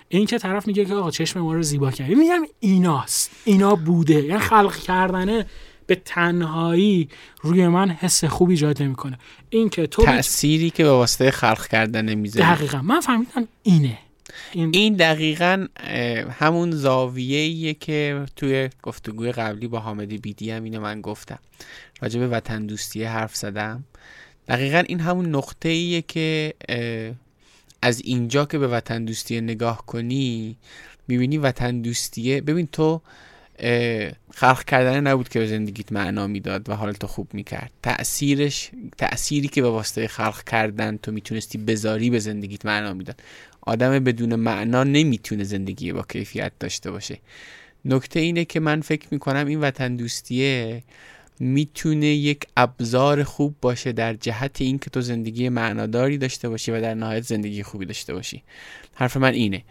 این 0.09 0.27
که 0.27 0.39
طرف 0.39 0.67
میگه 0.67 0.85
که 0.85 0.95
آقا 0.95 1.11
چشم 1.11 1.41
ما 1.41 1.55
رو 1.55 1.63
زیبا 1.63 1.91
کردی 1.91 2.15
میگم 2.15 2.43
ایناست. 2.61 3.31
اینا 3.45 3.75
بوده. 3.75 4.15
یعنی 4.15 4.39
خلق 4.39 4.77
کردنه 4.77 5.47
به 5.87 5.95
تنهایی 5.95 7.09
روی 7.43 7.69
من 7.69 7.91
حس 7.91 8.25
خوبی 8.25 8.53
ایجاد 8.53 8.83
نمی‌کنه. 8.83 9.19
این 9.51 9.69
که 9.69 9.87
تو 9.87 10.03
تأثیری 10.03 10.71
که 10.71 10.85
به 10.85 10.91
واسطه 10.91 11.31
خلق 11.31 11.67
کردن 11.67 12.15
می‌ذاره 12.15 12.55
دقیقا. 12.55 12.83
من 12.83 13.01
فهمیدم 13.01 13.49
اینه. 13.63 13.99
این, 14.53 14.71
این 14.75 14.95
دقیقا 14.95 15.67
همون 16.31 16.71
زاویه 16.71 17.75
که 17.75 18.27
توی 18.37 18.71
گفتگوی 18.83 19.33
قبلی 19.33 19.67
با 19.67 19.79
حامد 19.79 20.23
بیدی 20.23 20.51
هم 20.51 20.65
اینو 20.65 20.81
من 20.81 21.01
گفتم. 21.01 21.39
راجع 22.01 22.21
به 22.21 22.29
وطن 22.29 22.67
دوستی 22.67 23.05
حرف 23.05 23.37
زدم. 23.37 23.85
دقیقا 24.49 24.79
این 24.79 25.01
همون 25.01 25.35
نقطه 25.35 25.69
ایه 25.69 26.03
که 26.03 26.55
از 27.83 28.01
اینجا 28.05 28.45
که 28.45 28.59
به 28.59 28.69
وطن 28.69 29.05
دوستی 29.05 29.41
نگاه 29.41 29.87
کنی 29.87 30.57
می‌بینی 31.09 31.39
وطن 31.39 31.81
دوستیه. 31.81 32.41
ببین 32.41 32.67
تو 32.67 33.01
خلق 34.35 34.65
کردن 34.65 35.01
نبود 35.07 35.29
که 35.29 35.39
به 35.39 35.47
زندگیت 35.47 35.93
معنا 35.93 36.27
می‌داد 36.27 36.69
و 36.69 36.75
حالت 36.75 37.07
خوب 37.07 37.35
می‌کرد. 37.35 37.71
تأثیرش 37.83 38.71
تأثیری 38.99 39.49
که 39.49 39.63
به 39.63 39.71
واسطه 39.71 40.07
خلق 40.07 40.45
کردن 40.45 40.97
تو 40.97 41.13
می‌تونستی 41.13 41.59
بذاری 41.59 42.11
به 42.11 42.19
زندگیت 42.19 42.67
معنا 42.67 42.95
می‌داد. 42.95 43.23
آدم 43.67 43.99
بدون 43.99 44.35
معنا 44.35 44.85
نمی‌تونه 44.85 45.45
زندگی 45.45 45.93
با 45.93 46.03
کیفیت 46.03 46.53
داشته 46.61 46.91
باشه. 46.91 47.19
نکته 47.85 48.21
اینه 48.21 48.45
که 48.45 48.61
من 48.61 48.81
فکر 48.81 49.09
می‌کنم 49.11 49.47
این 49.47 49.61
وطن 49.61 49.97
دوستیه 49.97 50.83
می‌تونه 51.41 52.07
یک 52.07 52.45
ابزار 52.57 53.23
خوب 53.23 53.57
باشه 53.61 53.93
در 53.93 54.15
جهت 54.15 54.61
اینکه 54.61 54.91
تو 54.91 55.01
زندگی 55.01 55.49
معناداری 55.49 56.19
داشته 56.19 56.49
باشی 56.49 56.71
و 56.71 56.81
در 56.81 56.95
نهایت 56.95 57.23
زندگی 57.23 57.63
خوبی 57.63 57.87
داشته 57.87 58.15
باشی. 58.15 58.43
حرف 58.95 59.17
من 59.17 59.33
اینه. 59.33 59.63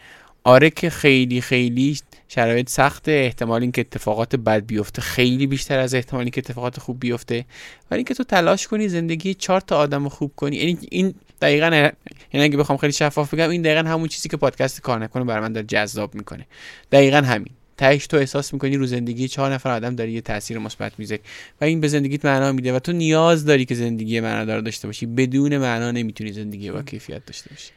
آره 0.46 0.70
که 0.70 0.90
خیلی 0.90 1.42
خیلی 1.42 1.98
شرایط 2.28 2.70
سخته 2.70 3.12
احتمال 3.12 3.62
اینکه 3.62 3.82
اتفاقات 3.82 4.36
بد 4.36 4.66
بیفته 4.66 5.02
خیلی 5.02 5.48
بیشتر 5.48 5.80
از 5.80 5.94
احتمالی 5.96 6.30
که 6.30 6.42
اتفاقات 6.46 6.80
خوب 6.80 7.00
بیفته. 7.00 7.46
ولی 7.92 7.98
اینکه 7.98 8.14
تو 8.14 8.24
تلاش 8.24 8.68
کنی 8.68 8.88
زندگی 8.88 9.34
چهار 9.34 9.62
تا 9.62 9.78
آدم 9.78 10.10
خوب 10.10 10.32
کنی 10.36 10.56
یعنی 10.56 10.78
این 10.92 11.14
دقیقا 11.42 11.92
یعنی 12.34 12.46
اگه 12.46 12.58
بخوام 12.58 12.78
خیلی 12.78 12.94
شفاف 12.94 13.34
بگم 13.34 13.50
این 13.50 13.62
دقیقا 13.62 13.90
همون 13.90 14.08
چیزی 14.08 14.30
که 14.30 14.38
پادکست 14.38 14.82
کار 14.82 15.00
نکنه 15.00 15.24
برای 15.24 15.42
من 15.42 15.54
داره 15.54 15.66
جذاب 15.66 16.16
می‌کنه. 16.16 16.46
دقیقا 16.92 17.18
همین. 17.18 17.54
تهش 17.78 18.08
تو 18.08 18.18
احساس 18.18 18.54
می‌کنی 18.54 18.78
رو 18.78 18.86
زندگی 18.86 19.28
چهار 19.28 19.54
نفر 19.54 19.72
آدم 19.72 19.96
داری 19.96 20.12
یه 20.12 20.22
تاثیر 20.22 20.60
مثبت 20.60 20.94
می‌ذاری 20.98 21.22
و 21.62 21.66
این 21.66 21.82
به 21.82 21.88
زندگیت 21.88 22.26
معنا 22.26 22.52
میده 22.52 22.74
و 22.74 22.80
تو 22.80 22.92
نیاز 22.92 23.46
داری 23.46 23.66
که 23.66 23.76
زندگی 23.76 24.20
معنادار 24.20 24.62
داشته 24.62 24.88
باشی 24.88 25.06
بدون 25.06 25.58
معنا 25.58 25.92
نمی‌تونی 25.92 26.32
زندگی 26.32 26.72
با 26.72 26.82
کیفیت 26.82 27.26
داشته 27.26 27.50
باشی. 27.50 27.72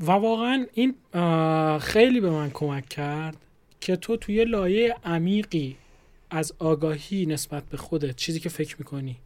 و 0.00 0.10
واقعا 0.10 0.66
این 0.74 0.94
خیلی 1.78 2.20
به 2.20 2.30
من 2.30 2.50
کمک 2.50 2.88
کرد 2.88 3.36
که 3.80 3.96
تو 3.96 4.16
توی 4.16 4.44
لایه 4.44 4.96
عمیقی 5.04 5.76
از 6.30 6.52
آگاهی 6.58 7.26
نسبت 7.26 7.64
به 7.64 7.76
خودت 7.76 8.16
چیزی 8.16 8.40
که 8.40 8.48
فکر 8.48 8.76
می‌کنی. 8.78 9.16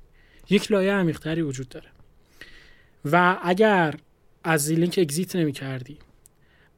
یک 0.51 0.73
لایه 0.73 0.93
عمیقتری 0.93 1.43
وجود 1.43 1.69
داره. 1.69 1.87
و 3.05 3.39
اگر 3.43 3.95
از 4.45 4.65
زیلینک 4.65 4.99
اگزیت 5.03 5.37
نمی 5.37 5.53
کردی 5.53 5.97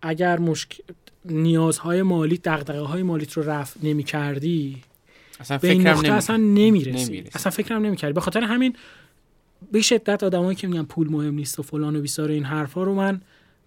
اگر 0.03 0.39
مشک... 0.39 0.81
نیازهای 1.25 2.03
مالی 2.03 2.39
دقدقه 2.39 2.81
های 2.81 3.03
مالیت 3.03 3.33
رو 3.33 3.51
رفع 3.51 3.81
نمی 3.83 4.05
کردی 4.05 4.83
اصلا 5.41 5.59
به 5.59 5.69
این 5.69 5.87
نقطه 5.87 6.09
نمی... 6.09 6.17
اصلا 6.17 6.37
نمی‌رسی. 6.37 7.25
اصلا 7.35 7.51
فکرم 7.51 7.83
نمی 7.83 7.97
کردی 7.97 8.13
به 8.13 8.21
خاطر 8.21 8.41
همین 8.41 8.77
به 9.73 9.81
شدت 9.81 10.25
آدمایی 10.25 10.57
که 10.57 10.67
میگن 10.67 10.83
پول 10.83 11.09
مهم 11.09 11.35
نیست 11.35 11.59
و 11.59 11.63
فلان 11.63 11.97
و 11.97 12.01
بیسار 12.01 12.31
این 12.31 12.45
حرفا 12.45 12.83
رو 12.83 12.95
من 12.95 13.21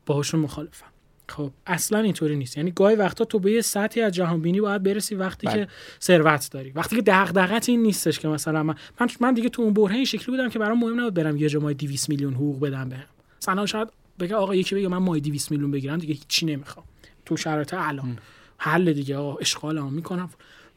باهاشون 0.06 0.39
مخالفم. 0.39 0.86
خب 1.30 1.51
اصلا 1.68 1.99
اینطوری 1.99 2.36
نیست. 2.36 2.58
یعنی 2.58 2.72
گاهی 2.72 2.95
وقتا 2.95 3.26
تو 3.26 3.39
به 3.39 3.51
یه 3.51 3.62
سطحی 3.62 4.01
از 4.01 4.12
جهان 4.12 4.41
بینی 4.41 4.62
باید 4.62 4.84
برسی 4.84 5.16
وقتی 5.16 5.47
بله. 5.47 5.66
که 5.66 5.72
ثروت 6.01 6.49
داری. 6.51 6.72
وقتی 6.72 6.95
که 6.95 7.01
دغدغت 7.01 7.70
این 7.70 7.84
نیستش 7.84 8.20
که 8.20 8.28
مثلا 8.28 8.64
من 8.64 8.76
من 9.20 9.34
دیگه 9.34 9.49
تو 9.49 9.62
اون 9.62 9.74
بره 9.74 9.95
این 9.95 10.06
شکلی 10.06 10.26
بودم 10.26 10.49
که 10.49 10.60
برام 10.60 10.80
مهم 10.80 10.99
نبود 10.99 11.14
برم 11.14 11.38
یه 11.38 11.58
مای 11.58 11.74
200 11.74 12.10
میلیون 12.10 12.34
حقوق 12.34 12.60
بدم 12.60 12.89
بهم 12.89 13.04
مثلا 13.41 13.66
شاید 13.66 13.88
بگه 14.20 14.36
آقا 14.36 14.56
یکی 14.56 14.76
بگه 14.76 14.88
من 14.88 14.97
مای 14.97 15.22
200 15.22 15.51
میلیون 15.51 15.72
بگیرم 15.72 15.97
دیگه 15.97 16.14
هیچی 16.14 16.45
نمی‌خوام. 16.45 16.86
تو 17.26 17.38
شرایط 17.38 17.74
الان. 17.74 18.18
حل 18.58 18.93
دیگه. 18.93 19.18
آقا 19.18 19.38
اشغالم 19.38 19.93
می‌کنم. 19.93 20.30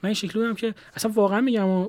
من 0.03 0.07
این 0.09 0.15
شکلی 0.15 0.43
بودم 0.43 0.55
که 0.55 0.75
اصلا 0.95 1.11
واقعا 1.11 1.41
میگم 1.41 1.69
و 1.69 1.89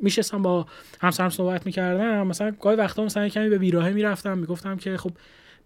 میشستم 0.00 0.42
با 0.42 0.66
همسرم 1.00 1.30
صحبت 1.30 1.66
می‌کردم. 1.66 2.26
مثلا 2.26 2.50
گاهی 2.50 2.76
وقتا 2.76 3.04
مثلا 3.04 3.28
کمی 3.28 3.48
به 3.48 3.58
بیراهه 3.58 3.90
می‌رفتم. 3.90 4.38
می‌گفتم 4.38 4.76
که 4.76 4.96
خب 4.96 5.10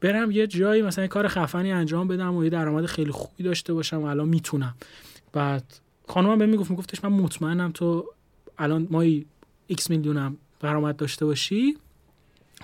برم 0.00 0.30
یه 0.30 0.46
جایی 0.46 0.82
مثلا 0.82 1.04
یه 1.04 1.08
کار 1.08 1.28
خفنی 1.28 1.72
انجام 1.72 2.08
بدم 2.08 2.34
و 2.34 2.44
یه 2.44 2.50
درآمد 2.50 2.86
خیلی 2.86 3.10
خوبی 3.10 3.44
داشته 3.44 3.74
باشم 3.74 4.02
و 4.02 4.04
الان 4.04 4.28
می‌تونم. 4.28 4.74
بعد 5.32 5.64
خانمم 6.08 6.38
بهم 6.38 6.48
می‌گفت 6.48 6.70
میگفتش 6.70 7.04
من 7.04 7.12
مطمئنم 7.12 7.72
تو 7.72 8.06
الان 8.58 8.88
ماهی 8.90 9.26
X 9.66 9.90
میلیونم 9.90 10.36
درآمد 10.60 10.96
داشته 10.96 11.24
باشی 11.24 11.76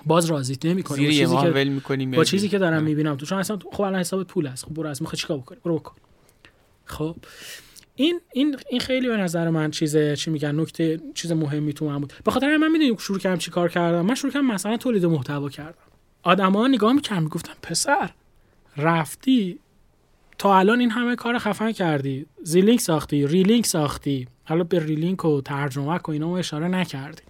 باز 0.05 0.25
راضیت 0.25 0.65
نمی‌کنه 0.65 0.97
با 0.97 1.11
چیزی 1.11 1.35
که 1.37 1.49
ول 1.49 1.79
با 2.15 2.23
چیزی 2.23 2.49
که 2.49 2.57
دارم 2.57 2.83
می‌بینم 2.83 3.15
تو. 3.15 3.25
چون 3.25 3.37
اصلا 3.37 3.59
خب 3.71 3.81
الان 3.81 3.99
حسابت 3.99 4.27
پول 4.27 4.47
هست. 4.47 4.65
خب 4.65 4.73
برو 4.73 4.89
از 4.89 5.01
مخ 5.01 5.15
چیکار 5.15 5.37
بکنی؟ 5.37 5.57
برو 5.65 5.79
بکن. 5.79 5.95
خب. 6.85 7.15
این 7.95 8.19
این 8.33 8.57
این 8.69 8.79
خیلی 8.79 9.07
به 9.07 9.17
نظر 9.17 9.49
من 9.49 9.71
چیز 9.71 9.97
چی 9.97 10.31
میگن 10.31 10.59
نکته 10.59 10.99
چیز 11.13 11.31
مهمی 11.31 11.73
تو 11.73 11.85
من 11.85 11.99
بود. 11.99 12.13
به 12.25 12.31
خاطر 12.31 12.57
من 12.57 12.71
می‌دونی 12.71 12.95
شروع 12.99 13.19
کردم 13.19 13.37
چیکار 13.37 13.69
کردم. 13.69 14.05
من 14.05 14.15
شروع 14.15 14.33
کردم 14.33 14.45
مثلا 14.45 14.77
تولید 14.77 15.05
محتوا 15.05 15.49
کردم. 15.49 15.92
آدما 16.23 16.67
نگاه 16.67 16.93
می‌کردن 16.93 17.23
می‌گفتن 17.23 17.53
پسر 17.61 18.09
رفتی 18.77 19.59
تا 20.37 20.57
الان 20.57 20.79
این 20.79 20.91
همه 20.91 21.15
کار 21.15 21.37
خفن 21.37 21.71
کردی 21.71 22.25
زیلینک 22.43 22.81
ساختی 22.81 23.27
ریلینک 23.27 23.65
ساختی 23.65 24.27
حالا 24.45 24.63
به 24.63 24.79
ریلینک 24.79 25.25
و 25.25 25.41
ترجمه 25.41 25.99
و 26.07 26.11
اینا 26.11 26.37
اشاره 26.37 26.67
نکردیم. 26.67 27.25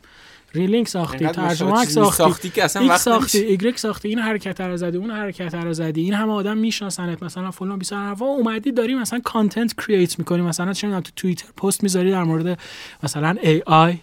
ریلینک 0.53 0.87
ساختی 0.87 1.27
ترجمه 1.27 1.85
ساختی 1.85 2.17
ساختی 2.17 2.49
که 2.49 2.63
اصلا 2.63 2.87
وقت 2.87 3.01
ساختی 3.01 3.37
ایگرک 3.37 3.79
ساختی 3.79 4.07
این 4.07 4.19
حرکت 4.19 4.61
رو 4.61 4.77
زدی 4.77 4.97
اون 4.97 5.11
حرکت 5.11 5.55
رو 5.55 5.73
زدی 5.73 6.01
این 6.01 6.13
همه 6.13 6.33
آدم 6.33 6.57
میشناسنت 6.57 7.23
مثلا 7.23 7.51
فلان 7.51 7.79
بیسار 7.79 7.99
حرفا 7.99 8.25
اومدی 8.25 8.71
داری 8.71 8.95
مثلا 8.95 9.19
content 9.19 9.73
create 9.73 10.19
می‌کنی 10.19 10.41
مثلا 10.41 10.73
چه 10.73 11.01
تو 11.01 11.11
توییتر 11.15 11.47
پست 11.57 11.83
می‌ذاری 11.83 12.11
در 12.11 12.23
مورد 12.23 12.59
مثلا 13.03 13.35
AI 13.41 13.97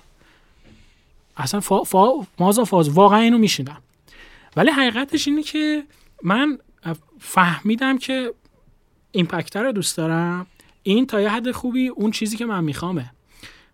اصلا 1.36 1.61
فا, 1.61 1.84
فا 1.84 2.12
مازا 2.38 2.64
فاز 2.64 2.88
واقعا 2.88 3.18
اینو 3.18 3.38
می‌شنیدم 3.39 3.83
ولی 4.57 4.70
حقیقتش 4.70 5.28
اینه 5.28 5.42
که 5.42 5.82
من 6.22 6.59
فهمیدم 7.18 7.98
که 7.98 8.34
ایمپکتر 9.11 9.62
رو 9.62 9.72
دوست 9.72 9.96
دارم. 9.96 10.46
این 10.82 11.07
تا 11.07 11.20
یه 11.20 11.28
حد 11.28 11.51
خوبی 11.51 11.88
اون 11.88 12.11
چیزی 12.11 12.36
که 12.36 12.46
من 12.46 12.64
میخوامه. 12.64 13.11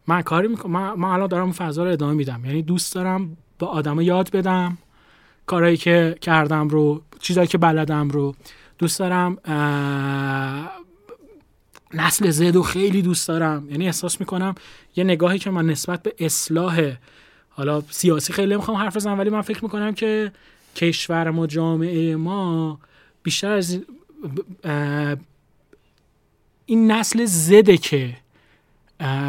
من 0.07 0.23
کاری 0.23 0.49
می‌کنم 0.49 0.95
من, 0.95 1.09
الان 1.09 1.29
دارم 1.29 1.53
فضا 1.53 1.85
رو 1.85 1.91
ادامه 1.91 2.13
میدم. 2.13 2.45
یعنی 2.45 2.63
دوست 2.63 2.95
دارم 2.95 3.37
با 3.59 3.67
آدم 3.67 4.01
یاد 4.01 4.31
بدم. 4.31 4.79
کارهایی 5.47 5.77
که 5.77 6.17
کردم 6.21 6.69
رو 6.69 7.03
چیزایی 7.21 7.49
که 7.49 7.59
بلدم 7.59 8.09
رو. 8.09 8.35
دوست 8.79 8.99
دارم 8.99 9.39
نسل 11.95 12.31
زد 12.31 12.57
و 12.57 12.63
خیلی 12.63 13.03
دوست 13.03 13.29
دارم. 13.29 13.71
یعنی 13.71 13.87
احساس 13.87 14.21
می‌کنم 14.21 14.55
یه 14.97 15.05
نگاهی 15.05 15.39
که 15.39 15.51
من 15.51 15.67
نسبت 15.67 16.03
به 16.03 16.15
اصلاح 16.19 16.93
حالا 17.49 17.81
سیاسی 17.91 18.33
خیلی 18.33 18.55
نمی‌خوام 18.55 18.77
حرف 18.77 18.97
بزنم 18.97 19.19
ولی 19.19 19.31
من 19.31 19.41
فکر 19.41 19.65
می‌کنم 19.65 19.95
که 19.95 20.33
کشور 20.77 21.31
ما 21.31 21.47
جامعه 21.47 22.17
ما 22.17 22.79
بیشتر 23.23 23.53
از 23.53 23.79
این 26.67 26.91
نسل 26.93 27.25
زده 27.25 27.77
که 27.77 28.17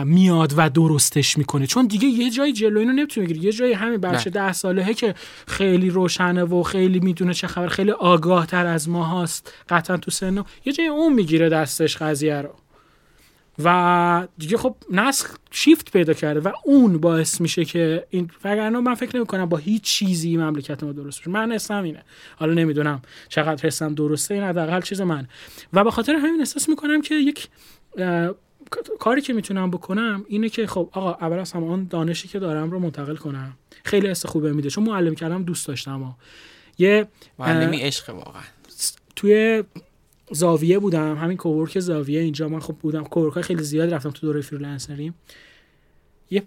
میاد 0.06 0.54
و 0.58 0.70
درستش 0.70 1.38
می‌کنه. 1.38 1.68
چون 1.68 1.88
دیگه 1.88 2.08
یه 2.08 2.30
جای 2.30 2.54
جلو 2.54 2.80
اینو 2.80 2.94
نمی‌تونه 2.94 3.28
بگیره 3.28 3.46
یه 3.46 3.52
جایی 3.52 3.74
همین 3.74 3.98
بچه 3.98 4.30
ده 4.30 4.54
سالهه 4.54 4.94
که 4.94 5.16
خیلی 5.48 5.90
روشنه 5.90 6.44
و 6.44 6.64
خیلی 6.64 7.00
می‌دونه 7.00 7.34
چه 7.34 7.48
خبر 7.48 7.68
خیلی 7.68 7.92
آگاه 7.92 8.46
تر 8.46 8.66
از 8.66 8.90
ما 8.90 9.04
هاست 9.04 9.54
قطعا 9.70 9.98
تو 9.98 10.12
سنو 10.12 10.44
یه 10.66 10.74
جای 10.74 10.88
اون 10.88 11.14
می‌گیره 11.14 11.50
دستش 11.50 11.98
قضیه 11.98 12.42
رو. 12.42 12.50
و 13.64 14.28
دیگه 14.38 14.58
خب 14.58 14.76
نسخ 14.92 15.38
شیفت 15.52 15.92
پیدا 15.92 16.14
کرده 16.14 16.40
و 16.40 16.52
اون 16.64 16.98
باعث 16.98 17.42
میشه 17.42 17.66
که 17.66 18.08
این 18.10 18.32
وگرنه 18.44 18.80
من 18.80 18.96
فکر 18.96 19.16
نمی 19.16 19.26
کنم 19.26 19.46
با 19.46 19.58
هیچ 19.58 19.82
چیزی 19.82 20.38
مملکت 20.38 20.84
ما 20.84 20.92
درست 20.92 21.22
بشه 21.22 21.30
من 21.30 21.52
حسم 21.52 21.84
اینه. 21.84 22.04
حالا 22.36 22.54
نمی‌دونم 22.54 23.02
چقدر 23.30 23.68
حسم 23.68 23.94
درسته 23.94 24.34
این 24.34 24.44
حداقل 24.44 24.82
چیز 24.82 25.02
من. 25.02 25.28
و 25.74 25.84
به 25.84 25.92
خاطر 25.92 26.16
همین 26.16 26.40
احساس 26.40 26.70
می‌کنم 26.70 27.02
که 27.02 27.16
یک 27.16 27.50
کاری 29.00 29.22
که 29.22 29.34
می‌تونم 29.34 29.72
بکنم 29.72 30.26
اینه 30.28 30.50
که 30.50 30.68
خب 30.68 30.90
آقا 30.92 31.14
اول 31.14 31.40
از 31.40 31.52
همه 31.52 31.68
آن 31.68 31.88
دانشی 31.90 32.28
که 32.28 32.40
دارم 32.40 32.72
رو 32.72 32.80
منتقل 32.80 33.16
کنم. 33.16 33.54
خیلی 33.84 34.08
حس 34.08 34.26
خوبه 34.26 34.54
میده. 34.54 34.70
چون 34.70 34.84
معلم 34.84 35.16
کردم 35.16 35.44
دوست 35.44 35.68
داشتم. 35.68 36.04
و 36.04 36.12
یه 36.78 37.08
معلمی 37.40 37.78
عشق 37.78 38.10
واقعا. 38.10 38.42
توی 39.16 39.64
زاویه 40.32 40.80
بودم 40.80 41.18
همین 41.18 41.38
cowork 41.38 41.80
زاویه 41.80 42.20
اینجا 42.20 42.50
من 42.50 42.60
خب 42.60 42.76
بودم. 42.76 43.04
cowork 43.04 43.42
خیلی 43.42 43.64
زیاد 43.64 43.94
رفتم 43.94 44.12
تو 44.12 44.28
دوره 44.28 44.42
freelancer 44.42 45.07
ی 45.07 45.14
یه 46.32 46.44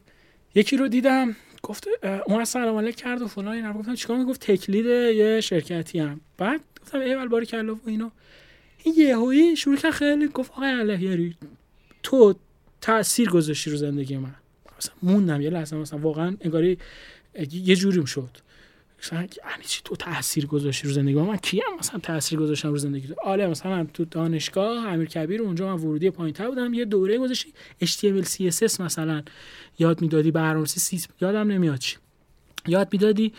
یکی 0.54 0.76
رو 0.76 0.88
دیدم 0.88 1.36
گفت 1.62 1.86
اون 2.26 2.44
سلام 2.44 2.76
علیک 2.76 2.96
کرد 2.96 3.22
و 3.22 3.26
فلان 3.26 3.54
اینا. 3.54 3.72
گفتم 3.72 3.94
چیکار 3.94 4.18
می‌گفت؟ 4.18 4.40
tech 4.40 4.63
lead 4.63 4.86
یه 4.86 5.40
شرکتی 5.40 5.98
هم 5.98 6.20
بعد 6.38 6.60
گفتم 6.82 6.98
ای 7.00 7.28
باریکلا 7.28 7.74
و 7.74 7.80
اینو. 7.86 8.10
این 8.84 8.94
یهویی 8.98 9.56
شروع 9.56 9.76
کرد 9.76 9.92
خیلی 9.92 10.28
گفت 10.28 10.50
آقای 10.50 10.70
الهیاری 10.70 11.36
تو 12.02 12.34
تاثیر 12.80 13.30
گذاشتی 13.30 13.70
رو 13.70 13.76
زندگی 13.76 14.16
من. 14.16 14.34
مثلا 14.78 14.94
موندم 15.02 15.40
یه 15.40 15.50
لحظه 15.50 15.76
مثلا 15.76 15.98
واقعا 15.98 16.36
انگاری 16.40 16.78
یه 17.52 17.76
جوریم 17.76 18.04
شد. 18.04 18.30
مثلا 19.02 19.18
یعنی 19.20 19.64
چی 19.66 19.80
تو 19.84 19.96
تاثیر 19.96 20.46
گذاشتی 20.46 20.88
رو 20.88 20.94
زندگی؟ 20.94 21.14
من 21.14 21.36
کیم 21.36 21.62
مثلا 21.78 22.00
تاثیر 22.00 22.38
گذاشتم 22.38 22.68
رو 22.68 22.78
زندگی 22.78 23.08
تو؟ 23.08 23.14
آله 23.24 23.46
مثلا 23.46 23.86
تو 23.94 24.04
دانشگاه 24.04 24.86
امیر 24.86 25.08
کبیر 25.08 25.42
اونجا 25.42 25.76
من 25.76 25.82
ورودی 25.82 26.10
پایینتر 26.10 26.48
بودم 26.48 26.74
یه 26.74 26.84
دوره 26.84 27.18
گذاشتی 27.18 27.52
HTML 27.84 28.24
CSS 28.24 28.80
مثلا. 28.80 29.22
یاد 29.78 30.00
می‌دادی 30.00 30.30
برنامه‌نویسی 30.30 30.80
سی 30.80 31.08
یادم 31.20 31.50
نمیاد 31.50 31.78
چی. 31.78 31.96
یاد 32.66 32.88
می‌دادی 32.92 33.32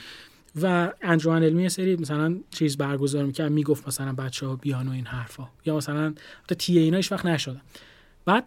و 0.62 0.92
انجمن 1.02 1.44
علمی 1.44 1.70
سری 1.70 1.96
مثلا 1.96 2.36
چیز 2.52 2.78
برگزار 2.78 3.26
می‌کرد 3.26 3.52
می‌گفت 3.52 3.88
مثلا 3.88 4.14
بچه 4.14 4.48
ها 4.48 4.56
بیان 4.56 4.88
و 4.88 4.92
این 4.92 5.06
حرفا. 5.06 5.50
یا 5.66 5.78
مثلا 5.78 6.14
تا 6.48 6.56
تی 6.56 6.80
اینا 6.80 7.02
وقت 7.12 7.26
نشدن 7.26 7.62
بعد 8.26 8.46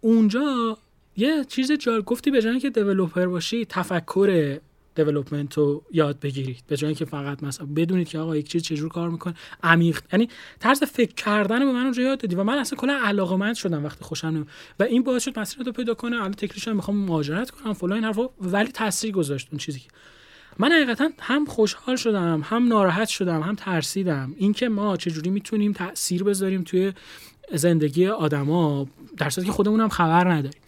اونجا 0.00 0.78
یه 1.16 1.44
چیز 1.44 1.72
جار 1.72 2.02
گفتی 2.02 2.30
به 2.30 2.58
که 2.60 2.70
دیولپر 2.70 3.26
باشی 3.26 3.64
تفکر 3.64 4.58
دیولپمنت 4.96 5.54
رو 5.54 5.82
یاد 5.92 6.20
بگیرید. 6.20 6.64
به 6.66 6.76
جای 6.76 6.94
که 6.94 7.04
فقط 7.04 7.42
مثلا 7.42 7.66
بدونید 7.76 8.08
که 8.08 8.18
آقا 8.18 8.36
یک 8.36 8.48
چیز 8.48 8.62
چجور 8.62 8.88
کار 8.88 9.10
می‌کنه 9.10 9.34
عمیق. 9.62 10.00
یعنی 10.12 10.28
طرز 10.60 10.82
فکر 10.82 11.14
کردن 11.14 11.58
به 11.58 11.72
من 11.72 11.82
اونجا 11.82 12.02
یاد 12.02 12.18
دادی 12.18 12.34
و 12.34 12.44
من 12.44 12.58
اصلا 12.58 12.78
کلا 12.78 13.00
علاقمند 13.04 13.54
شدم 13.54 13.84
وقتی 13.84 14.04
خوشم 14.04 14.46
و 14.80 14.82
این 14.82 15.02
باعث 15.02 15.24
شد 15.24 15.38
مسیر 15.38 15.62
رو 15.62 15.72
پیدا 15.72 15.94
کنه 15.94 16.16
الان 16.16 16.32
تکنیکش 16.32 16.68
می‌خوام 16.68 16.96
مهاجرت 16.96 17.50
کنم 17.50 17.72
فلان 17.72 17.92
این 17.92 18.04
حرفا. 18.04 18.28
ولی 18.40 18.68
تاثیر 18.68 19.12
گذاشت 19.12 19.48
اون 19.50 19.58
چیزی 19.58 19.80
که. 19.80 19.88
من 20.58 20.72
حقیقتا 20.72 21.08
هم 21.20 21.44
خوشحال 21.44 21.96
شدم 21.96 22.40
هم 22.44 22.68
ناراحت 22.68 23.08
شدم 23.08 23.40
هم 23.40 23.54
ترسیدم. 23.54 24.34
اینکه 24.36 24.68
ما 24.68 24.96
چجوری 24.96 25.30
می‌تونیم 25.30 25.72
تاثیر 25.72 26.24
بذاریم 26.24 26.62
توی 26.62 26.92
زندگی 27.52 28.06
آدما 28.06 28.86
در 29.16 29.28
که 29.28 29.52
خودمون 29.52 29.80
هم 29.80 29.88
خبر 29.88 30.32
نداریم. 30.32 30.60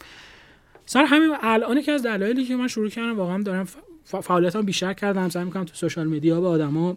سر 0.87 1.05
همین 1.05 1.37
الان 1.43 1.83
که 1.83 1.93
از 1.93 2.03
دلایلی 2.03 2.45
که 2.45 2.57
من 2.57 2.68
شروع 2.68 2.89
کردم 2.89 3.16
واقعا 3.16 3.43
دارم 3.43 3.68
فعالیتام 4.09 4.65
بیشتر 4.65 4.93
کردم. 4.93 5.29
سعی 5.29 5.45
می‌کنم 5.45 5.65
تو 5.65 5.75
social 5.75 6.07
media 6.07 6.41
به 6.41 6.47
آدما 6.47 6.97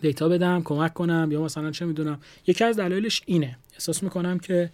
data 0.00 0.28
بدم 0.28 0.62
کمک 0.62 0.94
کنم 0.94 1.28
یا 1.32 1.42
مثلا 1.42 1.70
چه 1.70 1.84
می‌دونم. 1.84 2.20
یکی 2.46 2.64
از 2.64 2.76
دلایلش 2.76 3.22
اینه. 3.26 3.58
احساس 3.72 4.02
می‌کنم 4.02 4.38
که 4.38 4.70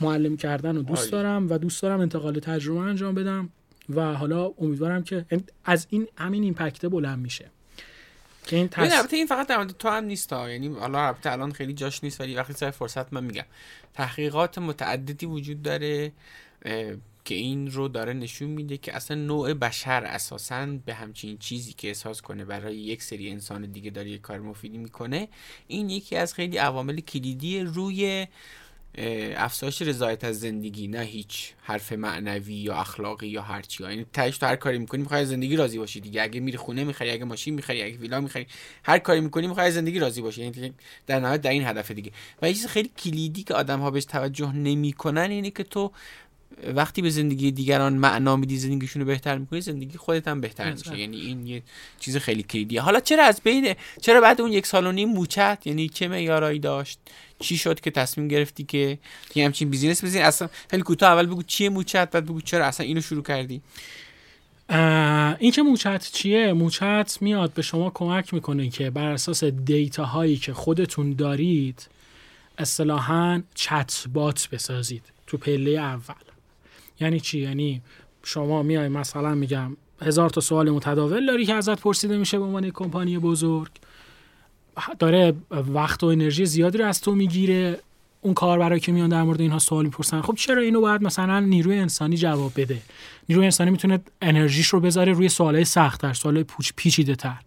معلمی 0.00 0.36
کردن 0.36 0.76
رو 0.76 0.82
دوست 0.82 1.12
دارم 1.12 1.50
و 1.50 1.58
دوست 1.58 1.82
دارم 1.82 2.00
انتقال 2.00 2.38
تجربه 2.38 2.80
انجام 2.80 3.14
بدم 3.14 3.48
و 3.88 4.14
حالا 4.14 4.52
امیدوارم 4.58 5.02
که 5.02 5.24
از 5.64 5.86
این 5.90 6.08
همین 6.16 6.42
impact 6.42 6.86
بلند 6.86 7.18
میشه. 7.18 7.50
که 8.46 8.56
این 8.56 8.68
تس... 8.68 9.12
این 9.12 9.26
فقط 9.26 9.46
در 9.46 9.64
تو 9.64 9.88
هم 9.88 10.04
نیست 10.04 10.32
ها. 10.32 10.50
یعنی 10.50 10.68
حالا 10.68 11.06
البته 11.06 11.32
الان 11.32 11.52
خیلی 11.52 11.72
جاش 11.72 12.04
نیست 12.04 12.20
ولی 12.20 12.34
وقتی 12.34 12.52
سر 12.52 12.70
فرصت 12.70 13.12
من 13.12 13.24
میگم. 13.24 13.44
تحقیقات 13.94 14.58
متعددی 14.58 15.26
وجود 15.26 15.62
داره. 15.62 16.12
که 17.26 17.34
این 17.34 17.70
رو 17.70 17.88
داره 17.88 18.12
نشون 18.12 18.48
میده 18.48 18.76
که 18.76 18.96
اصلا 18.96 19.16
نوع 19.16 19.54
بشر 19.54 20.04
اساسا 20.04 20.66
به 20.86 20.94
همچین 20.94 21.38
چیزی 21.38 21.72
که 21.72 21.88
احساس 21.88 22.22
کنه 22.22 22.44
برای 22.44 22.76
یک 22.76 23.02
سری 23.02 23.30
انسان 23.30 23.66
دیگه 23.66 23.90
داره 23.90 24.10
یک 24.10 24.20
کار 24.20 24.40
مفیدی 24.40 24.78
می‌کنه 24.78 25.28
این 25.66 25.90
یکی 25.90 26.16
از 26.16 26.34
خیلی 26.34 26.56
عوامل 26.56 27.00
کلیدی 27.00 27.60
روی 27.60 28.26
افزایش 29.36 29.82
رضایت 29.82 30.24
از 30.24 30.40
زندگی 30.40 30.88
نه 30.88 31.00
هیچ 31.00 31.52
حرف 31.62 31.92
معنوی 31.92 32.54
یا 32.54 32.74
اخلاقی 32.74 33.28
یا 33.28 33.42
هرچی 33.42 33.84
یعنی 33.84 34.06
تهش 34.12 34.38
تو 34.38 34.46
هر 34.46 34.56
کاری 34.56 34.78
می‌کنی 34.78 35.00
می‌خوای 35.00 35.26
زندگی 35.26 35.56
راضی 35.56 35.78
باشی 35.78 36.00
دیگه. 36.00 36.22
اگه 36.22 36.40
میری 36.40 36.56
خونه 36.56 36.84
می‌خری 36.84 37.10
اگه 37.10 37.24
ماشین 37.24 37.54
می‌خری 37.54 37.82
اگه 37.82 37.96
ویلا 37.96 38.20
می‌خری 38.20 38.46
هر 38.82 38.98
کاری 38.98 39.20
می‌کنی 39.20 39.46
می‌خوای 39.46 39.70
زندگی 39.70 39.98
راضی 39.98 40.22
باشی. 40.22 40.42
یعنی 40.42 40.74
در 41.06 41.20
نهایت 41.20 41.40
در 41.40 41.50
این 41.50 41.66
هدف 41.66 41.90
دیگه. 41.90 42.12
و 42.42 42.48
یه 42.48 42.54
چیز 42.54 42.66
خیلی 42.66 42.90
کلیدی 42.98 43.42
که 43.42 43.54
آدم 43.54 43.80
ها 43.80 43.90
بهش 43.90 44.04
توجه 44.04 44.52
نمی‌کنن 44.52 45.30
اینه 45.30 45.50
که 45.50 45.62
تو 45.62 45.92
وقتی 46.74 47.02
به 47.02 47.10
زندگی 47.10 47.50
دیگران 47.50 47.92
معنا 47.92 48.36
میدی 48.36 48.58
زندگیشون 48.58 49.02
رو 49.02 49.06
بهتر 49.06 49.38
می‌کنی 49.38 49.60
زندگی 49.60 49.98
خودت 49.98 50.28
هم 50.28 50.40
بهتر 50.40 50.72
میشه. 50.72 50.98
یعنی 50.98 51.16
این 51.16 51.46
یه 51.46 51.62
چیز 52.00 52.16
خیلی 52.16 52.42
کلیدیه. 52.42 52.80
حالا 52.80 53.00
چرا 53.00 53.24
از 53.24 53.40
بین 53.44 53.74
چرا 54.00 54.20
بعد 54.20 54.40
اون 54.40 54.52
یک 54.52 54.66
سال 54.66 54.86
و 54.86 54.92
نیم 54.92 55.08
موچت؟ 55.08 55.58
یعنی 55.64 55.88
چه 55.88 56.08
معیارایی 56.08 56.58
داشت؟ 56.58 56.98
چی 57.38 57.56
شد 57.58 57.80
که 57.80 57.90
تصمیم 57.90 58.28
گرفتی 58.28 58.64
که 58.64 58.98
یه 59.34 59.44
همچین 59.44 59.70
business 59.70 60.04
بزنی؟ 60.04 60.22
اصلا 60.22 60.48
خیلی 60.70 60.82
کوتاه 60.82 61.12
اول 61.12 61.26
بگو 61.26 61.42
چیه 61.42 61.68
موچت 61.68 62.10
بعد 62.10 62.24
بگو 62.24 62.40
چرا 62.40 62.66
اصلا 62.66 62.86
اینو 62.86 63.00
شروع 63.00 63.22
کردی؟ 63.22 63.60
این 65.38 65.52
که 65.52 65.62
موچت 65.62 66.10
چیه؟ 66.12 66.52
موچت 66.52 67.18
میاد 67.20 67.52
به 67.52 67.62
شما 67.62 67.90
کمک 67.90 68.34
می‌کنه 68.34 68.68
که 68.68 68.90
بر 68.90 69.08
اساس 69.12 69.44
data 69.44 70.04
هایی 70.04 70.36
که 70.36 70.52
خودتون 70.52 71.12
دارید 71.12 71.88
اصطلاحا 72.58 73.42
چت 73.54 74.04
بات 74.12 74.48
بسازید 74.52 75.02
تو 75.26 75.36
پله 75.36 75.70
اول. 75.70 76.14
یعنی 77.00 77.20
چی؟ 77.20 77.40
یعنی 77.40 77.82
شما 78.22 78.62
میای 78.62 78.88
مثلا 78.88 79.34
میگم 79.34 79.76
هزار 80.02 80.30
تا 80.30 80.40
سوال 80.40 80.70
متداول 80.70 81.26
داری 81.26 81.46
که 81.46 81.54
ازت 81.54 81.80
پرسیده 81.80 82.16
میشه 82.16 82.38
به 82.38 82.44
عنوان 82.44 82.70
کمپانی 82.70 83.18
بزرگ. 83.18 83.70
داره 84.98 85.34
وقت 85.50 86.02
و 86.02 86.06
انرژی 86.06 86.46
زیادی 86.46 86.78
رو 86.78 86.86
از 86.86 87.00
تو 87.00 87.14
می‌گیره. 87.14 87.78
اون 88.20 88.34
کار 88.34 88.58
برای 88.58 88.80
که 88.80 88.92
میان 88.92 89.08
در 89.08 89.22
مورد 89.22 89.40
اینها 89.40 89.58
سوال 89.58 89.84
می‌پرسن 89.84 90.20
خب 90.20 90.34
چرا 90.34 90.62
اینو 90.62 90.80
باید 90.80 91.02
مثلا 91.02 91.40
نیروی 91.40 91.78
انسانی 91.78 92.16
جواب 92.16 92.52
بده؟ 92.56 92.78
نیروی 93.28 93.44
انسانی 93.44 93.70
می‌تونه 93.70 94.00
انرژیش 94.22 94.66
رو 94.66 94.80
بذاره 94.80 95.12
روی 95.12 95.28
سوالای 95.28 95.64
سختتر 95.64 96.12
سوالای 96.12 96.44
پوچ 96.44 96.72
پیچیده 96.76 97.14
تر 97.14 97.38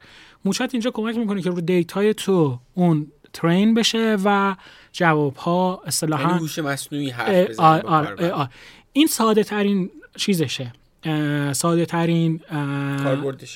موچت 0.45 0.69
اینجا 0.73 0.91
کمک 0.91 1.17
می‌کنه 1.17 1.41
که 1.41 1.49
رو 1.49 1.61
data 1.61 2.03
ی 2.03 2.13
تو 2.13 2.59
اون 2.73 3.07
train 3.33 3.73
بشه 3.73 4.17
و 4.25 4.55
جواب 4.91 5.35
ها 5.35 5.81
اصطلاحا 5.85 6.33
هوش 6.33 6.59
مصنوعی 6.59 7.09
حرف 7.09 7.59
این 8.93 9.07
ساده 9.07 9.43
ترین 9.43 9.89
چیزشه 10.15 10.73
ساده 11.53 11.85
ترین 11.85 12.39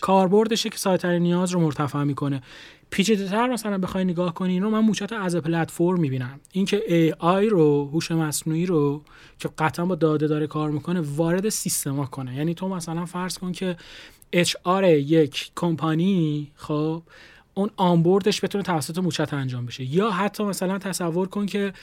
کاربردشه. 0.01 0.69
که 0.69 0.77
ساده 0.77 0.97
ترین 0.97 1.21
نیاز 1.21 1.51
رو 1.51 1.59
مرتفع 1.59 2.03
می‌کنه. 2.03 2.41
پیچیده 2.89 3.27
تر 3.27 3.47
مثلا 3.47 3.77
بخوای 3.77 4.05
نگاه 4.05 4.33
کنی 4.33 4.59
رو 4.59 4.69
من 4.69 4.79
موچت 4.79 5.13
از 5.13 5.35
پلتفرم 5.35 5.99
می‌بینم. 5.99 6.39
اینکه 6.51 6.83
AI 6.87 7.49
رو 7.49 7.89
هوش 7.93 8.11
مصنوعی 8.11 8.65
رو 8.65 9.01
که 9.39 9.49
قطعا 9.57 9.85
با 9.85 9.95
داده 9.95 10.27
داره 10.27 10.47
کار 10.47 10.69
می‌کنه 10.69 11.01
وارد 11.01 11.49
سیستما 11.49 12.05
کنه. 12.05 12.35
یعنی 12.35 12.53
تو 12.53 12.67
مثلا 12.67 13.05
فرض 13.05 13.37
کن 13.37 13.51
که 13.51 13.77
اچ 14.31 14.55
آر 14.63 14.85
یک 14.85 15.51
کمپانی 15.55 16.51
خب 16.55 17.03
اون 17.53 17.69
آنبوردش 17.75 18.43
بتونه 18.43 18.63
توسط 18.63 18.97
موچت 18.97 19.33
انجام 19.33 19.65
بشه. 19.65 19.83
یا 19.83 20.11
حتی 20.11 20.43
مثلا 20.43 20.77
تصور 20.77 21.27
کن 21.27 21.45
که 21.45 21.73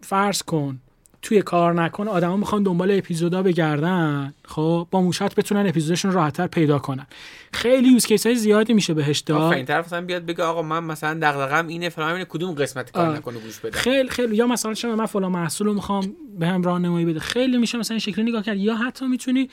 فرض 0.00 0.42
کن 0.42 0.80
توی 1.26 1.42
کار 1.42 1.74
نکن 1.74 2.08
آدما 2.08 2.36
می‌خوان 2.36 2.62
دنبال 2.62 2.90
اپیزودا 2.90 3.42
بگردن. 3.42 4.34
خب 4.44 4.86
با 4.90 5.00
موشت 5.00 5.34
بتونن 5.34 5.66
اپیزودشون 5.66 6.12
راحتتر 6.12 6.46
پیدا 6.46 6.78
کنن. 6.78 7.06
خیلی 7.52 7.92
یوز 7.92 8.06
کیس 8.06 8.26
های 8.26 8.36
زیادی 8.36 8.72
میشه 8.72 8.94
بهش 8.94 9.18
داد. 9.18 9.52
این 9.52 9.64
طرف 9.64 9.86
مثلا 9.86 10.00
بیاد 10.00 10.26
بگه 10.26 10.44
آقا 10.44 10.62
من 10.62 10.84
مثلا 10.84 11.18
دغدغه‌م 11.22 11.66
اینه 11.68 11.88
فلان 11.88 12.12
اینه 12.12 12.24
کدوم 12.24 12.54
قسمت 12.54 12.90
کار 12.90 13.16
نکنه 13.16 13.38
گوش 13.38 13.60
بده؟ 13.60 13.78
خیلی 13.78 14.08
خیلی 14.08 14.36
یا 14.36 14.46
مثلا 14.46 14.74
چه 14.74 14.94
من 14.94 15.06
فلان 15.06 15.32
محصول 15.32 15.66
رو 15.66 15.74
می‌خوام 15.74 16.16
به 16.38 16.46
هم 16.46 16.62
راهنمایی 16.62 17.06
بده. 17.06 17.20
خیلی 17.20 17.58
میشه 17.58 17.78
مثلا 17.78 17.94
این 17.94 18.00
شکلی 18.00 18.24
نگاه 18.24 18.42
کرد. 18.42 18.56
یا 18.56 18.76
حتی 18.76 19.06
می‌تونی 19.06 19.48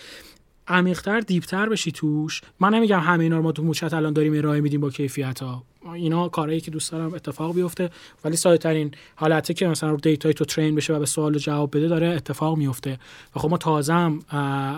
عمیق‌تر 0.67 1.19
deep 1.19 1.53
تر 1.53 1.69
بشی 1.69 1.91
توش. 1.91 2.41
من 2.59 2.73
نمیگم 2.73 2.99
همه 2.99 3.23
اینا 3.23 3.37
رو 3.37 3.43
ما 3.43 3.51
تو 3.51 3.63
موچت 3.63 3.93
الان 3.93 4.13
داریم 4.13 4.33
ارائه 4.33 4.61
میدیم 4.61 4.81
با 4.81 4.89
کیفیت 4.89 5.39
ها 5.39 5.63
اینا 5.93 6.29
کارهایی 6.29 6.61
که 6.61 6.71
دوست 6.71 6.91
دارم 6.91 7.13
اتفاق 7.13 7.55
بیفته 7.55 7.89
ولی 8.25 8.35
ساده 8.35 8.57
ترین 8.57 8.91
حالته 9.15 9.53
که 9.53 9.67
مثلا 9.67 9.89
رو 9.89 9.97
data 9.97 10.26
ی 10.26 10.33
تو 10.33 10.45
train 10.45 10.75
بشه 10.75 10.93
و 10.93 10.99
به 10.99 11.05
سوال 11.05 11.37
جواب 11.37 11.77
بده 11.77 11.87
داره 11.87 12.07
اتفاق 12.07 12.57
میفته 12.57 12.99
و 13.35 13.39
خب 13.39 13.49
ما 13.49 13.57
تازه 13.57 13.93
هم 13.93 14.19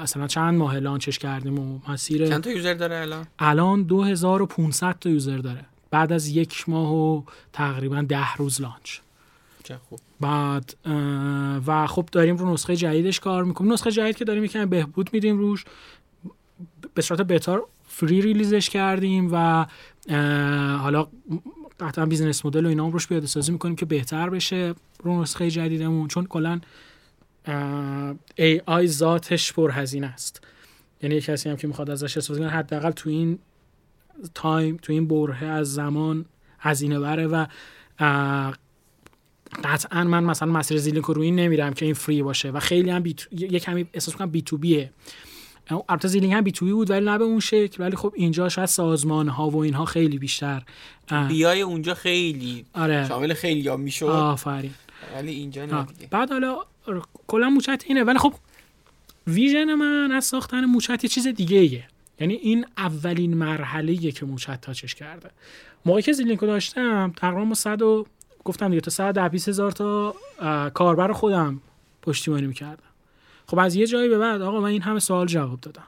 اصلا 0.02 0.28
چند 0.28 0.54
ماه 0.54 0.80
launch 0.80 1.10
ش 1.10 1.20
کردیم 1.20 1.60
و 1.60 1.80
مسیر 1.88 2.28
چند 2.30 2.44
تا 2.44 2.50
user 2.50 2.74
داره 2.74 2.96
الان؟ 2.96 3.28
الان 3.40 3.84
2500 3.84 4.96
تا 5.00 5.10
user 5.10 5.38
داره. 5.38 5.66
بعد 5.92 6.14
از 6.14 6.28
یک 6.28 6.70
ماه 6.70 6.94
و 6.94 7.22
تقریبا 7.54 8.02
ده 8.02 8.36
روز 8.36 8.62
launch 8.62 9.00
خوب. 9.74 10.00
بعد 10.20 10.76
و 11.68 11.88
خب 11.88 12.10
داریم 12.12 12.38
رو 12.38 12.54
نسخه 12.54 12.76
جدیدش 12.76 13.20
کار 13.20 13.44
می‌کنیم. 13.44 13.74
نسخه 13.74 13.92
جدید 13.92 14.16
که 14.18 14.26
داریم 14.26 14.44
یکم 14.44 14.66
بهبود 14.66 15.10
میدیم 15.14 15.38
روش. 15.38 15.66
به 16.94 17.02
صورت 17.02 17.22
beta 17.22 17.68
free 17.88 18.22
release 18.22 18.59
ش 18.59 18.70
کردیم 18.70 19.30
و 19.32 19.66
حالا 20.78 21.08
قطعا 21.80 22.06
business 22.06 22.46
model 22.46 22.66
و 22.66 22.70
اینا 22.70 22.90
روش 22.90 23.08
پیاده 23.08 23.28
سازی 23.28 23.52
می‌کنیم 23.52 23.76
که 23.76 23.86
بهتر 23.86 24.30
بشه 24.30 24.74
رو 25.04 25.22
نسخه 25.22 25.52
جدیدمون. 25.52 26.08
چون 26.08 26.26
کلا 26.26 26.62
AI 28.36 28.88
ذاتش 28.88 29.54
پرهزینه 29.54 30.08
است. 30.08 30.42
یعنی 31.02 31.22
کسی 31.22 31.50
هم 31.50 31.56
که 31.56 31.68
می‌خواد 31.68 31.90
ازش 31.90 32.18
استفاده 32.18 32.40
کنه 32.40 32.50
حداقل 32.50 32.92
تو 32.92 33.10
این 33.10 33.40
time 34.34 34.78
تو 34.82 34.94
این 34.94 35.08
برهه 35.08 35.46
از 35.46 35.74
زمان 35.74 36.26
هزینه 36.60 37.00
بره 37.00 37.28
و 37.28 37.46
قطعا 39.64 40.04
من 40.04 40.24
مثلا 40.24 40.52
مسیر 40.52 40.78
زیلینک 40.78 41.06
رو 41.06 41.22
این 41.22 41.36
نمیرم 41.36 41.74
که 41.74 41.86
این 41.86 41.94
فری 41.94 42.24
باشه 42.24 42.52
و 42.52 42.60
خیلی 42.60 42.90
هم 42.90 43.04
بی 43.04 43.14
تو... 43.14 43.28
یه 43.32 43.60
کمی 43.60 43.86
احساس 43.94 44.16
کنم 44.16 44.30
بی 44.30 44.42
تو 44.42 44.58
بیه 44.58 44.90
البته 45.90 46.08
زیلینک 46.08 46.34
هم 46.34 46.42
بی 46.42 46.52
تو 46.52 46.66
بی 46.66 46.72
بود 46.72 46.90
ولی 46.90 47.06
نه 47.06 47.18
به 47.18 47.24
اون 47.24 47.40
شکل 47.40 47.84
ولی 47.84 47.96
خب 47.96 48.14
اینجا 48.16 48.50
شاید 48.50 48.68
سازمان 48.68 49.28
ها 49.28 49.50
و 49.50 49.58
اینها 49.58 49.86
خیلی 49.86 50.18
بیشتر 50.18 50.64
بیای 51.28 51.62
اونجا 51.62 51.94
خیلی 51.94 52.66
آره. 52.74 53.08
شامل 53.08 53.34
خیلی 53.34 53.68
ها 53.68 53.78
می‌شد. 53.78 54.06
آفرین. 54.06 54.74
ولی 55.16 55.32
اینجا 55.32 55.66
نه 55.66 55.86
بعد 56.12 56.32
حالا 56.32 56.58
کلا 57.28 57.50
موچت 57.50 57.84
اینه 57.88 58.04
ولی 58.04 58.20
خب 58.20 58.34
ویژن 59.28 59.74
من 59.74 60.12
از 60.12 60.26
ساختن 60.26 60.66
موچت 60.66 61.04
یه 61.04 61.10
چیز 61.10 61.28
دیگه 61.28 61.58
ایه. 61.58 61.84
یعنی 62.20 62.34
این 62.34 62.66
اولین 62.78 63.34
مرحله 63.34 64.12
که 64.12 64.26
موچت 64.26 64.62
تاچش 64.62 64.96
کرده. 64.96 65.30
موقعی 65.86 66.02
که 66.02 66.12
زیلینک 66.12 66.40
رو 66.40 66.48
داشتم 66.48 67.14
تقریبا 67.18 67.46
ما 67.46 67.56
100 67.56 67.82
و 67.82 68.06
گفتم 68.46 68.70
دیگه 68.70 68.82
تا 68.82 68.92
100 68.92 69.30
20 69.32 69.50
هزار 69.50 69.72
تا 69.72 70.16
کاربر 70.74 71.12
خودم 71.12 71.62
پشتیبانی 72.02 72.48
می‌کردم 72.48 72.84
خب 73.48 73.60
از 73.60 73.76
یه 73.76 73.88
جایی 73.88 74.10
به 74.10 74.18
بعد 74.18 74.42
آقا 74.42 74.62
من 74.62 74.70
این 74.70 74.82
همه 74.82 75.00
سوال 75.00 75.28
جواب 75.28 75.62
دادم. 75.62 75.88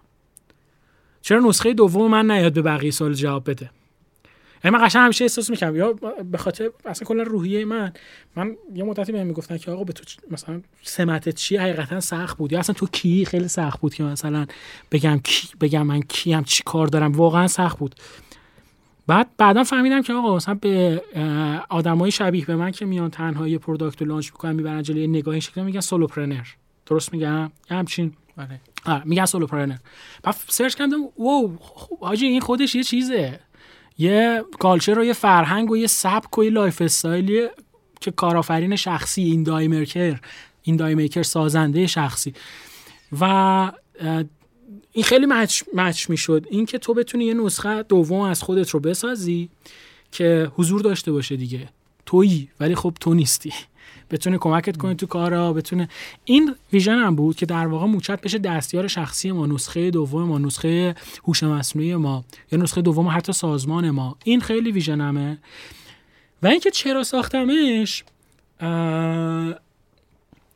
چرا 1.21 1.39
نسخه 1.39 1.73
دوم 1.73 2.11
من 2.11 2.31
نیاد 2.31 2.53
به 2.53 2.61
بقیه 2.61 2.91
سوال 2.91 3.13
جواب 3.13 3.49
بده؟ 3.49 3.69
یعنی 4.63 4.77
من 4.77 4.85
قشنگ 4.85 5.03
همیشه 5.03 5.23
احساس 5.23 5.49
می‌کنم 5.49 5.75
یا 5.75 5.93
به 6.31 6.37
خاطر 6.37 6.69
اصلا 6.85 7.05
کلا 7.07 7.23
روحیه 7.23 7.65
من 7.65 7.93
من 8.35 8.55
یه 8.75 8.83
مدتی 8.83 9.11
بهم 9.11 9.27
می‌گفتن 9.27 9.57
که 9.57 9.71
آقا 9.71 9.83
به 9.83 9.93
تو 9.93 10.03
مثلا 10.31 10.61
سمتت 10.83 11.35
چی 11.35 11.57
حقیقتا 11.57 11.99
سخت 11.99 12.37
بود 12.37 12.51
یا 12.51 12.59
اصلا 12.59 12.73
تو 12.73 12.87
کی 12.87 13.25
خیلی 13.25 13.47
سخت 13.47 13.79
بود 13.79 13.93
که 13.93 14.03
مثلا 14.03 14.45
بگم 14.91 15.19
کی 15.23 15.47
بگم 15.61 15.87
من 15.87 16.01
کیم 16.01 16.43
چی 16.43 16.63
کار 16.65 16.87
دارم؟ 16.87 17.11
واقعا 17.11 17.47
سخت 17.47 17.79
بود. 17.79 17.95
بعد 19.07 19.29
بعدا 19.37 19.63
فهمیدم 19.63 20.01
که 20.01 20.13
آقا 20.13 20.35
مثلا 20.35 20.53
به 20.53 21.01
آدمای 21.69 22.11
شبیه 22.11 22.45
به 22.45 22.55
من 22.55 22.71
که 22.71 22.85
میان 22.85 23.09
تنها 23.09 23.47
یه 23.47 23.57
product 23.57 24.01
رو 24.01 24.07
launch 24.07 24.31
می‌کنن 24.31 24.55
می‌برن 24.55 24.83
جلوی 24.83 25.07
نگاه 25.07 25.31
این 25.31 25.41
شکلی 25.41 25.63
میگن 25.63 25.79
solopreneur. 25.79 26.45
درست 26.85 27.13
میگم؟ 27.13 27.51
یه 27.71 27.77
همچین. 27.77 28.13
آره. 28.37 28.61
آره 28.85 29.01
میگن 29.05 29.25
solopreneur. 29.25 29.75
بعد 30.23 30.35
search 30.47 30.75
کردم 30.75 31.01
wow 31.19 31.57
خب، 31.59 31.99
حاجی 31.99 32.25
این 32.25 32.41
خودش 32.41 32.75
یه 32.75 32.83
چیزه. 32.83 33.39
یه 33.97 34.43
culture 34.59 34.99
و 34.99 35.03
یه 35.03 35.13
فرهنگ 35.13 35.71
و 35.71 35.77
یه 35.77 35.87
سبک 35.87 36.37
و 36.37 36.43
یه 36.43 36.49
lifestyle 36.49 36.81
یه 36.81 37.51
که 38.01 38.11
کارآفرین 38.11 38.75
شخصی 38.75 39.23
indie 39.23 39.43
maker 39.43 40.19
indie 40.61 40.75
maker 40.75 41.23
سازنده 41.23 41.87
شخصی. 41.87 42.33
و 43.21 43.71
این 44.91 45.03
خیلی 45.03 45.25
مچ, 45.25 45.63
مچ 45.73 46.09
می‌شد. 46.09 46.45
این 46.49 46.65
که 46.65 46.77
تو 46.77 46.93
بتونی 46.93 47.25
یه 47.25 47.33
نسخه 47.33 47.83
دوم 47.83 48.21
از 48.21 48.43
خودت 48.43 48.69
رو 48.69 48.79
بسازی 48.79 49.49
که 50.11 50.51
حضور 50.55 50.81
داشته 50.81 51.11
باشه 51.11 51.35
دیگه. 51.35 51.69
تویی 52.05 52.49
ولی 52.59 52.75
خب 52.75 52.93
تو 52.99 53.13
نیستی. 53.13 53.53
بتونه 54.11 54.37
کمکت 54.37 54.77
کنه 54.77 54.93
تو 54.93 55.05
کارا 55.05 55.53
بتونه 55.53 55.89
این 56.25 56.55
ویژن 56.73 56.95
هم 56.95 57.15
بود 57.15 57.35
که 57.35 57.45
در 57.45 57.67
واقع 57.67 57.85
موچت 57.85 58.21
بشه 58.21 58.37
دستیار 58.37 58.87
شخصی 58.87 59.31
ما 59.31 59.45
نسخه 59.45 59.91
دوم 59.91 60.23
ما 60.23 60.37
نسخه 60.37 60.95
هوش 61.27 61.43
مصنوعی 61.43 61.95
ما 61.95 62.25
یا 62.51 62.59
نسخه 62.59 62.81
دوم 62.81 63.07
حتی 63.07 63.33
سازمان 63.33 63.89
ما. 63.89 64.17
این 64.23 64.41
خیلی 64.41 64.71
ویژنمه 64.71 65.37
و 66.43 66.47
اینکه 66.47 66.71
چرا 66.71 67.03
ساختمش 67.03 68.03
اه، 68.59 69.55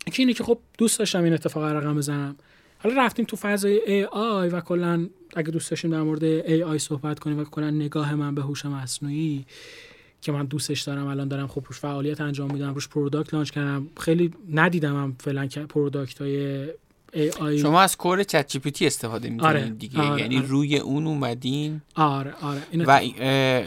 یکی 0.07 0.21
اینه 0.21 0.33
که 0.33 0.43
خب 0.43 0.59
دوست 0.77 0.99
داشتم 0.99 1.23
این 1.23 1.33
اتفاق 1.33 1.63
رقم 1.63 1.95
بزنم. 1.95 2.35
حالا 2.83 3.05
رفتیم 3.05 3.25
تو 3.25 3.35
فضای 3.35 3.79
AI 3.85 4.49
و 4.49 4.61
کلا 4.61 5.07
اگه 5.35 5.51
دوست 5.51 5.69
داشتیم 5.69 5.91
در 5.91 6.01
مورد 6.01 6.23
AI 6.23 6.79
صحبت 6.79 7.19
کنیم 7.19 7.39
و 7.39 7.43
کلا 7.43 7.69
نگاه 7.69 8.15
من 8.15 8.35
به 8.35 8.41
هوش 8.41 8.65
مصنوعی 8.65 9.45
که 10.21 10.31
من 10.31 10.45
دوستش 10.45 10.81
دارم 10.81 11.07
الان 11.07 11.27
دارم 11.27 11.47
خب 11.47 11.63
روش 11.67 11.79
فعالیت 11.79 12.21
انجام 12.21 12.51
میدم 12.51 12.73
روش 12.73 12.87
product 12.89 13.33
launch 13.33 13.51
کردم 13.51 13.87
خیلی 13.99 14.31
ندیدم 14.53 14.95
هم 14.95 15.15
فعلا 15.19 15.45
که 15.45 15.59
product 15.59 16.21
های 16.21 16.67
AI 17.13 17.57
شما 17.59 17.81
از 17.81 17.97
core 17.97 18.23
ChatGPT 18.23 18.87
استفاده 18.87 19.29
می‌کنین 19.29 19.49
آره. 19.49 19.69
دیگه 19.69 20.01
آره. 20.01 20.21
یعنی 20.21 20.37
آره. 20.37 20.47
روی 20.47 20.77
اون 20.77 21.07
اومدین 21.07 21.81
آره 21.95 22.33
آره 22.41 22.61
این 22.71 22.85
و 22.85 22.89
اه، 22.91 23.01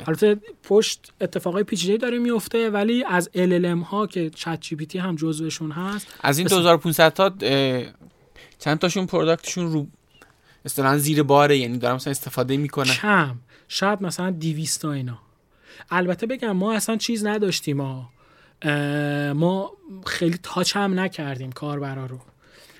البته 0.08 0.36
پشت 0.62 1.12
اتفاقای 1.20 1.62
پیچیده‌ای 1.64 1.98
داره 1.98 2.18
میفته 2.18 2.70
ولی 2.70 3.04
از 3.04 3.30
LLM 3.34 3.84
ها 3.86 4.06
که 4.06 4.30
ChatGPT 4.30 4.98
هم 4.98 5.16
جزوشون 5.16 5.70
هست 5.70 6.06
از 6.20 6.38
این 6.38 6.44
مثل- 6.44 6.56
2500 6.56 7.12
تا 7.12 7.32
چند 8.58 8.78
تاشون 8.78 9.06
product 9.06 9.48
شون 9.48 9.72
رو 9.72 9.86
اصطلاحا 10.64 10.98
زیر 10.98 11.22
باره 11.22 11.58
یعنی 11.58 11.78
دارم 11.78 11.94
مثلا 11.94 12.10
استفاده 12.10 12.56
می‌کنن 12.56 12.92
کم 12.92 13.36
شاید 13.68 14.02
مثلا 14.02 14.30
200 14.30 14.82
تا 14.82 14.92
اینا. 14.92 15.18
البته 15.90 16.26
بگم 16.26 16.52
ما 16.52 16.74
اصلا 16.74 16.96
چیز 16.96 17.26
نداشتیم 17.26 17.76
ما 17.76 18.10
ما 19.34 19.72
خیلی 20.06 20.38
touch 20.42 20.76
هم 20.76 21.00
نکردیم 21.00 21.52
کاربرا 21.52 22.06
رو. 22.06 22.20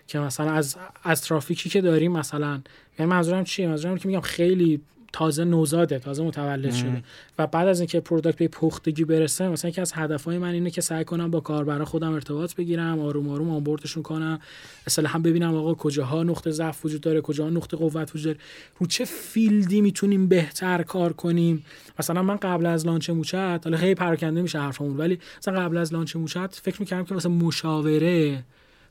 که 0.07 0.18
مثلا 0.18 0.53
از 0.53 0.77
از 1.03 1.22
ترافیکی 1.22 1.70
که 1.70 1.81
داریم 1.81 2.12
مثلا 2.12 2.62
یعنی 2.99 3.11
منظورم 3.11 3.45
چیه؟ 3.45 3.68
منظورم 3.68 3.99
که 3.99 4.09
میگم 4.09 4.20
خیلی 4.20 4.81
تازه 5.15 5.45
نوزاده 5.45 5.99
تازه 5.99 6.23
متولد 6.23 6.75
شده. 6.75 7.03
و 7.39 7.47
بعد 7.47 7.69
از 7.69 7.81
اینکه 7.81 8.01
product 8.01 8.39
به 8.39 8.49
پختگی 8.49 9.05
برسه 9.05 9.49
مثلا 9.49 9.69
یکی 9.69 9.81
از 9.81 9.93
هدفهای 9.95 10.39
من 10.39 10.53
اینه 10.53 10.71
که 10.71 10.81
سعی 10.81 11.05
کنم 11.05 11.31
با 11.31 11.41
کاربرا 11.41 11.85
خودم 11.85 12.12
ارتباط 12.12 12.55
بگیرم 12.55 13.01
آروم 13.01 13.29
آروم 13.29 13.51
onboard 13.51 13.84
شون 13.84 14.03
کنم. 14.03 14.41
مثلا 14.87 15.09
هم 15.09 15.23
ببینم 15.23 15.55
آقا 15.55 15.75
کجاها 15.75 16.23
نقطه 16.23 16.51
ضعف 16.51 16.85
وجود 16.85 17.01
داره 17.01 17.21
کجاها 17.21 17.51
نقطه 17.51 17.77
قوت 17.77 18.15
وجود 18.15 18.25
داره. 18.25 18.39
رو 18.79 18.87
چه 18.87 19.05
field 19.05 19.68
ی 19.68 19.81
می‌تونیم 19.81 20.29
بهتر 20.29 20.83
کار 20.83 21.12
کنیم؟ 21.12 21.65
مثلا 21.99 22.23
من 22.23 22.37
قبل 22.37 22.67
از 22.67 22.87
launch 22.87 23.11
موچت 23.11 23.61
حالا 23.65 23.77
خیلی 23.77 23.95
پراکنده 23.95 24.43
میشه 24.43 24.59
حرفمون 24.59 24.97
ولی 24.97 25.19
مثلا 25.39 25.61
قبل 25.61 25.77
از 25.77 25.93
launch 25.93 26.16
موچت 26.17 26.61
فکر 26.62 26.77
می‌کردم 26.81 27.05
که 27.05 27.15
مثلا 27.15 27.33
مشاوره 27.33 28.45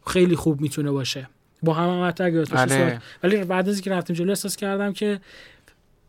خیلی 0.07 0.35
خوب 0.35 0.61
می‌تونه 0.61 0.91
باشه. 0.91 1.27
با 1.63 1.73
هم 1.73 1.89
هم 1.89 2.07
حتی 2.07 2.23
آره. 2.23 3.01
ولی 3.23 3.43
بعد 3.43 3.69
از 3.69 3.75
اینکه 3.75 3.91
رفتیم 3.91 4.15
جلو 4.15 4.29
احساس 4.29 4.55
کردم 4.55 4.93
که 4.93 5.19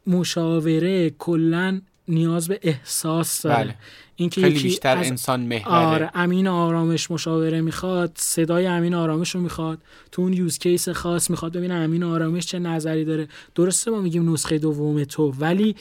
مشاوره 0.07 1.11
کلا 1.11 1.81
نیاز 2.09 2.49
به 2.49 2.61
احساس 2.63 3.43
داره. 3.43 3.65
بله. 3.65 3.75
اینکه 4.17 4.41
خیلی 4.41 4.55
یکی 4.55 4.63
بیشتر 4.63 4.99
از 4.99 5.07
انسان 5.07 5.41
محوره. 5.41 5.75
آره 5.75 6.11
امین 6.15 6.47
آرامش 6.47 7.11
مشاوره 7.11 7.61
می‌خواد 7.61 8.13
صدای 8.17 8.67
امین 8.67 8.95
آرامش 8.95 9.35
رو 9.35 9.41
می‌خواد 9.41 9.79
تو 10.13 10.23
اون 10.23 10.33
یوز 10.33 10.59
کیس 10.59 10.89
خاص 10.89 11.31
می‌خواد 11.31 11.53
ببینه 11.53 11.75
امین 11.75 12.03
آرامش 12.03 12.47
چه 12.47 12.59
نظری 12.59 13.05
داره. 13.05 13.29
درسته 13.55 13.91
ما 13.91 14.01
میگیم 14.01 14.33
نسخه 14.33 14.59
دوم 14.59 15.05
تو 15.05 15.35
ولی 15.39 15.77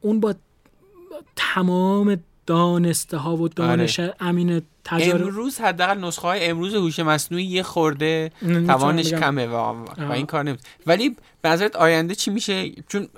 اون 0.00 0.20
با 0.20 0.34
تمام 1.36 2.16
دانسته 2.50 3.16
ها 3.16 3.36
و 3.36 3.48
دانش 3.48 4.00
امین 4.20 4.62
تجارب 4.84 5.22
امروز 5.22 5.58
حداقل 5.58 5.98
نسخه 5.98 6.22
های 6.28 6.46
امروز 6.46 6.74
هوش 6.74 6.98
مصنوعی 6.98 7.44
یه 7.44 7.62
خورده 7.62 8.30
توانش. 8.66 9.14
کمه 9.14 9.46
و, 9.46 9.54
و. 9.54 10.12
این 10.12 10.26
کار 10.26 10.42
نمی‌تونه 10.44 10.68
ولی 10.86 11.16
به 11.42 11.48
نظرت 11.48 11.76
آینده 11.76 12.14
چی 12.14 12.30
میشه؟ 12.30 12.70
چون 12.88 13.08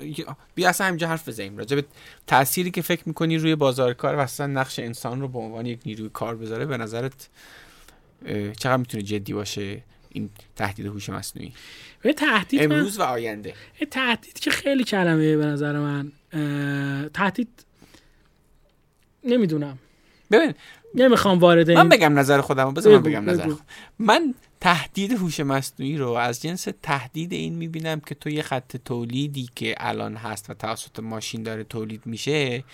بیا 0.54 0.68
اصلا 0.68 0.86
همینجا 0.86 1.08
حرف 1.08 1.28
بزنیم 1.28 1.58
راجع 1.58 1.76
به 1.76 1.84
تأثیری 2.26 2.70
که 2.70 2.82
فکر 2.82 3.02
می‌کنی 3.06 3.38
روی 3.38 3.54
بازار 3.54 3.92
کار 3.92 4.16
و 4.16 4.18
اصلا 4.18 4.46
نقش 4.46 4.78
انسان 4.78 5.20
رو 5.20 5.28
به 5.28 5.38
عنوان 5.38 5.66
یک 5.66 5.80
نیروی 5.86 6.10
کار 6.12 6.36
بذاره 6.36 6.66
به 6.66 6.76
نظرت 6.76 7.28
چقدر 8.58 8.76
می‌تونه 8.76 9.02
جدی 9.02 9.32
باشه 9.32 9.82
این 10.10 10.30
تهدید 10.56 10.86
هوش 10.86 11.08
مصنوعی؟ 11.08 11.52
به 12.02 12.12
تهدید 12.12 12.62
من- 12.62 12.76
امروز 12.76 12.98
و 12.98 13.02
آینده. 13.02 13.54
این 13.78 13.90
تهدید 13.90 14.38
که 14.38 14.50
خیلی 14.50 14.84
کلمه 14.84 15.36
به 15.36 15.46
نظر 15.46 15.78
من 15.78 16.12
اه، 16.32 17.08
تهدید 17.08 17.48
نمی‌دونم. 19.24 19.78
ببین 20.30 20.54
نمی‌خوام 20.94 21.38
وارد 21.38 21.70
من 21.70 21.88
بگم 21.88 22.18
نظر 22.18 22.40
خودم 22.40 22.74
بذار 22.74 22.96
من 22.96 23.02
بگم 23.02 23.30
نظر. 23.30 23.42
خودم. 23.42 23.60
من 23.98 24.34
تهدید 24.60 25.12
هوش 25.12 25.40
مصنوعی 25.40 25.96
رو 25.96 26.10
از 26.10 26.42
جنس 26.42 26.68
تهدید 26.82 27.32
این 27.32 27.54
می‌بینم 27.54 28.00
که 28.00 28.14
تو 28.14 28.30
یه 28.30 28.42
خط 28.42 28.76
تولیدی 28.76 29.48
که 29.54 29.74
الان 29.78 30.16
هست 30.16 30.50
و 30.50 30.54
توسط 30.54 31.00
ماشین 31.00 31.42
داره 31.42 31.64
تولید 31.64 32.02
میشه 32.04 32.64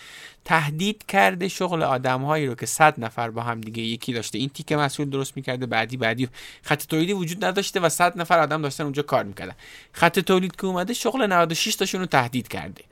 تهدید 0.44 1.07
کرده 1.07 1.49
شغل 1.49 1.82
آدمهایی 1.82 2.46
رو 2.46 2.55
که 2.55 2.66
صد 2.66 3.01
نفر 3.01 3.30
با 3.30 3.42
هم 3.42 3.61
دیگه 3.61 3.82
یکی 3.82 4.12
داشته. 4.12 4.38
این 4.38 4.49
تیکه 4.49 4.76
مسئول 4.76 5.11
درست 5.11 5.36
می‌کرده 5.36 5.66
بعدی 5.66 5.96
بعدی. 5.96 6.28
خط 6.62 6.86
تولیدی 6.86 7.12
وجود 7.12 7.44
نداشته 7.44 7.80
و 7.80 7.88
صد 7.88 8.20
نفر 8.20 8.38
آدم 8.38 8.62
داشتن 8.62 8.84
اونجا 8.84 9.03
کار 9.03 9.24
می‌کردن. 9.24 9.55
خط 9.92 10.18
تولید 10.18 10.57
که 10.57 10.66
اومده 10.66 10.94
شغل 10.94 11.26
96 11.26 11.76
تاشون 11.76 12.01
رو 12.01 12.07
تهدید 12.07 12.49
کرده. 12.49 12.84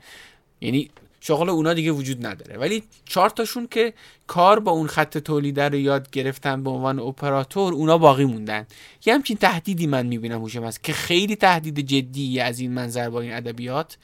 یعنی 0.61 0.89
شغل 1.19 1.49
اونا 1.49 1.73
دیگه 1.73 1.91
وجود 1.91 2.25
نداره. 2.25 2.57
ولی 2.57 2.83
چهار 3.05 3.29
تاشون 3.29 3.67
که 3.71 3.93
کار 4.27 4.59
با 4.59 4.71
اون 4.71 4.87
خط 4.87 5.17
تولید 5.17 5.59
رو 5.59 5.75
یاد 5.75 6.09
گرفتن 6.09 6.63
به 6.63 6.69
عنوان 6.69 6.99
اپراتور 6.99 7.73
اونا 7.73 7.97
باقی 7.97 8.25
موندن. 8.25 8.67
یه 9.05 9.13
همچین 9.13 9.37
تهدیدی 9.37 9.87
من 9.87 10.05
می‌بینم 10.05 10.41
هوش 10.41 10.55
مصنوعی 10.55 10.79
که 10.83 10.93
خیلی 10.93 11.35
تهدید 11.35 11.79
جدی 11.79 12.39
از 12.39 12.59
این 12.59 12.71
منظر 12.71 13.09
با 13.09 13.21
این 13.21 13.33
ادبیات. 13.33 13.97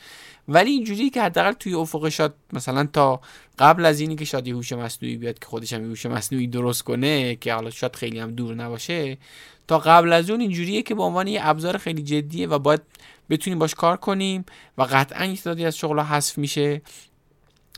ولی 0.47 0.71
اینجوری 0.71 1.09
که 1.09 1.21
حداقل 1.21 1.51
توی 1.51 1.73
افق 1.73 2.09
شاد 2.09 2.35
مثلا 2.53 2.87
تا 2.93 3.21
قبل 3.59 3.85
از 3.85 3.99
اینی 3.99 4.15
که 4.15 4.25
شادی 4.25 4.51
هوش 4.51 4.73
مصنوعی 4.73 5.17
بیاد 5.17 5.39
که 5.39 5.45
خودش 5.45 5.73
هم 5.73 5.83
هوش 5.83 6.05
مصنوعی 6.05 6.47
درست 6.47 6.81
کنه 6.81 7.35
که 7.35 7.53
حالا 7.53 7.69
شاید 7.69 7.95
خیلی 7.95 8.19
هم 8.19 8.31
دور 8.31 8.55
نباشه 8.55 9.17
تا 9.67 9.79
قبل 9.79 10.13
از 10.13 10.29
اون 10.29 10.41
اینجوریه 10.41 10.81
که 10.81 10.95
به 10.95 11.03
عنوان 11.03 11.27
یه 11.27 11.39
ابزار 11.43 11.77
خیلی 11.77 12.01
جدیه 12.01 12.47
و 12.47 12.59
باید 12.59 12.81
بتونیم 13.29 13.59
باش 13.59 13.75
کار 13.75 13.97
کنیم 13.97 14.45
و 14.77 14.83
قطعا 14.83 15.25
یه 15.25 15.35
تعدادی 15.35 15.65
از 15.65 15.77
شغل 15.77 15.99
حذف 15.99 16.37
میشه. 16.37 16.81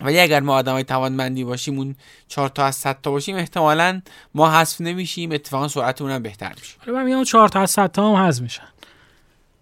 ولی 0.01 0.19
اگر 0.19 0.39
ما 0.39 0.53
آدمای 0.53 0.83
توانمندی 0.83 1.43
باشیم 1.43 1.77
اون 1.77 1.95
4 2.27 2.49
تا 2.49 2.65
از 2.65 2.75
100 2.75 3.01
تا 3.01 3.11
باشیم 3.11 3.35
احتمالا 3.35 4.01
ما 4.33 4.51
حذف 4.51 4.81
نمیشیم 4.81 5.31
اتفاقا 5.31 5.67
سرعت 5.67 6.01
اونم 6.01 6.23
بهتر 6.23 6.53
میشه. 6.59 6.75
حالا 6.79 6.97
من 6.97 7.05
میگم 7.05 7.23
4 7.23 7.49
تا 7.49 7.59
از 7.61 7.71
100 7.71 7.91
تا 7.91 8.09
هم 8.09 8.27
حذف 8.27 8.41
میشن. 8.41 8.67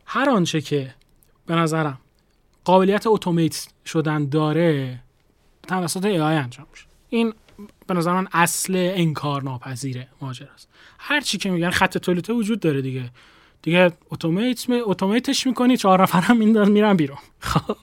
هر 0.06 0.30
آنچه 0.30 0.62
که 0.62 0.96
به 1.46 1.56
نظرم 1.56 2.00
قابلیت 2.64 3.08
اتومات 3.08 3.68
شدن 3.86 4.30
داره 4.30 5.00
توسط 5.68 6.06
آی 6.06 6.36
انجام 6.36 6.68
میشه. 6.72 6.86
این 7.10 7.34
به 7.88 7.94
نظر 7.94 8.14
من 8.14 8.28
اصل 8.32 8.92
انکار 8.96 9.44
ناپذیر 9.44 10.08
ماجراست. 10.22 10.68
هر 11.00 11.22
چی 11.22 11.38
که 11.38 11.50
میگن 11.50 11.70
خط 11.70 11.98
تولید 11.98 12.30
وجود 12.30 12.60
داره 12.60 12.82
دیگه. 12.82 13.12
دیگه 13.64 13.91
اتومات 14.11 14.66
اتوماتش 14.70 15.47
می‌کنی 15.47 15.78
چهار 15.78 16.01
نفرم 16.01 16.38
مینداز 16.38 16.70
میرن 16.70 16.97
بیرون. 16.97 17.18
خب. 17.39 17.76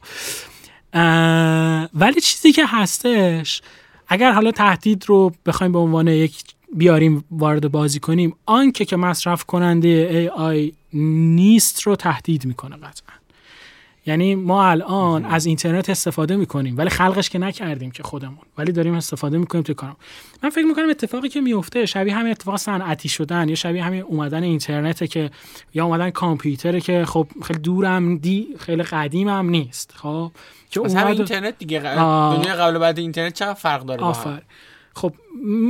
ولی 1.95 2.21
چیزی 2.21 2.53
که 2.53 2.67
هستش 2.67 3.63
اگر 4.09 4.33
حالا 4.33 4.51
تهدید 4.53 5.05
رو 5.07 5.33
بخوایم 5.47 5.73
به 5.73 5.79
عنوان 5.79 6.09
یک 6.09 6.45
بیاریم 6.73 7.25
وارد 7.31 7.73
بازی 7.73 8.01
کنیم 8.01 8.37
آنکه 8.47 8.85
که 8.85 8.97
مصرف 8.97 9.45
کننده 9.45 10.31
آی 10.31 10.73
نیست 10.93 11.83
رو 11.83 11.97
تهدید 11.97 12.45
می‌کنه 12.45 12.77
قطعا. 12.77 13.20
یعنی 14.07 14.35
ما 14.35 14.65
الان 14.65 15.25
از 15.25 15.47
اینترنت 15.47 15.91
استفاده 15.91 16.37
می‌کنیم 16.37 16.79
ولی 16.79 16.91
خلقش 16.91 17.31
که 17.31 17.39
نکردیم 17.39 17.91
که 17.91 18.03
خودمون 18.03 18.39
ولی 18.59 18.73
داریم 18.73 18.95
استفاده 18.95 19.39
می‌کنیم 19.39 19.65
توی 19.65 19.75
کارم. 19.75 19.97
من 20.43 20.51
فکر 20.51 20.65
می‌کنم 20.65 20.91
اتفاقی 20.91 21.29
که 21.29 21.41
میفته 21.41 21.87
شبیه 21.87 22.15
همین 22.15 22.31
اتفاق 22.31 22.57
صنعتی 22.57 23.09
شدن 23.09 23.49
یا 23.49 23.55
شبیه 23.55 23.85
همین 23.85 24.03
اومدن 24.03 24.43
اینترنته 24.43 25.07
که 25.07 25.31
یا 25.75 25.85
اومدن 25.85 26.11
کامپیوتره 26.11 26.81
که 26.81 27.05
خب 27.05 27.27
خیلی 27.45 27.59
دورم 27.59 28.17
دی 28.17 28.49
خیلی 28.59 28.83
قدیمم 28.83 29.51
نیست 29.51 29.95
خب. 29.97 30.33
که 30.71 30.81
اومد 30.81 31.07
اینترنت 31.07 31.59
دیگه 31.59 31.81
دنیا 31.81 32.57
قبل 32.57 32.79
بعد 32.79 32.99
اینترنت 32.99 33.35
چقدر 33.35 33.55
فرق 33.55 33.83
داره 33.83 34.03
آفر. 34.03 34.43
خب 34.95 35.15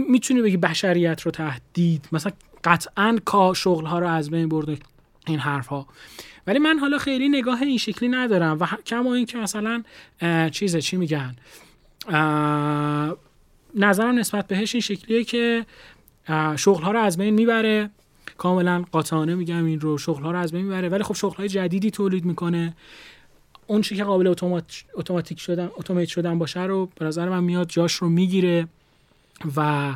می‌تونی 0.09 0.43
بگی 0.43 0.57
بشریت 0.57 1.23
رو 1.23 1.31
تهدید 1.31 2.09
مثلا 2.13 2.33
قطعا 2.65 3.19
کا 3.25 3.55
شغل 3.55 3.87
ها 3.87 3.99
رو 3.99 4.09
از 4.09 4.31
بین 4.31 4.49
برده 4.49 4.79
این 5.27 5.39
حرف 5.39 5.67
ها 5.67 5.87
ولی 6.51 6.59
من 6.59 6.79
حالا 6.79 6.99
خیلی 6.99 7.29
نگاه 7.29 7.63
این 7.63 7.79
شکلی 7.79 8.09
ندارم 8.09 8.57
و 8.61 8.67
کما 8.87 9.15
این 9.15 9.27
که 9.27 9.39
مثلا 9.39 9.83
چیزه 10.51 10.81
چی 10.81 10.97
میگن؟ 10.97 11.37
نظرم 13.75 14.19
نسبت 14.19 14.47
بهش 14.47 14.75
این 14.75 14.81
شکلیه 14.81 15.25
که 15.25 15.67
شغل 16.57 16.83
ها 16.83 16.91
رو 16.91 16.99
از 16.99 17.19
بین 17.19 17.35
می‌بره. 17.35 17.91
کاملا 18.39 18.85
قاطعانه 18.93 19.35
میگم 19.35 19.65
این 19.65 19.81
رو 19.81 19.99
شغل 19.99 20.23
ها 20.23 20.31
رو 20.31 20.39
از 20.39 20.53
بین 20.53 20.63
می‌بره. 20.63 20.89
ولی 20.89 21.03
خب 21.03 21.15
شغل 21.15 21.37
های 21.37 21.49
جدیدی 21.49 21.91
تولید 21.91 22.25
می‌کنه. 22.25 22.77
اون 23.67 23.83
چی 23.83 23.97
که 23.97 24.05
قابل 24.05 24.27
اتوماتیک 24.95 25.41
شدن 25.41 25.71
اتومات 25.77 26.09
شدن 26.09 26.39
باشه 26.39 26.63
رو 26.63 26.89
به 26.99 27.05
نظر 27.05 27.29
من 27.29 27.45
میاد 27.45 27.69
جاش 27.69 27.95
رو 27.95 28.09
می‌گیره 28.09 28.69
و 29.57 29.93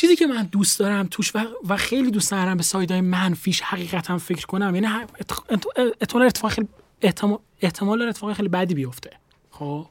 چیزی 0.00 0.16
که 0.16 0.26
من 0.26 0.42
دوست 0.42 0.78
دارم 0.78 1.06
توش 1.10 1.32
و, 1.68 1.76
خیلی 1.76 2.10
دوست 2.10 2.30
دارم 2.30 2.56
به 2.56 2.62
سایدهای 2.62 3.00
منفیش 3.00 3.60
حقیقتا 3.60 4.18
فکر 4.18 4.46
کنم 4.46 4.74
یعنی 4.74 4.86
احتمال 6.00 6.26
اتفاق 6.26 6.50
خیلی 6.50 6.68
احتمال 7.62 8.02
اتفاق 8.02 8.32
خیلی 8.32 8.48
بدی 8.48 8.74
بیفته. 8.74 9.10
خب؟ 9.50 9.86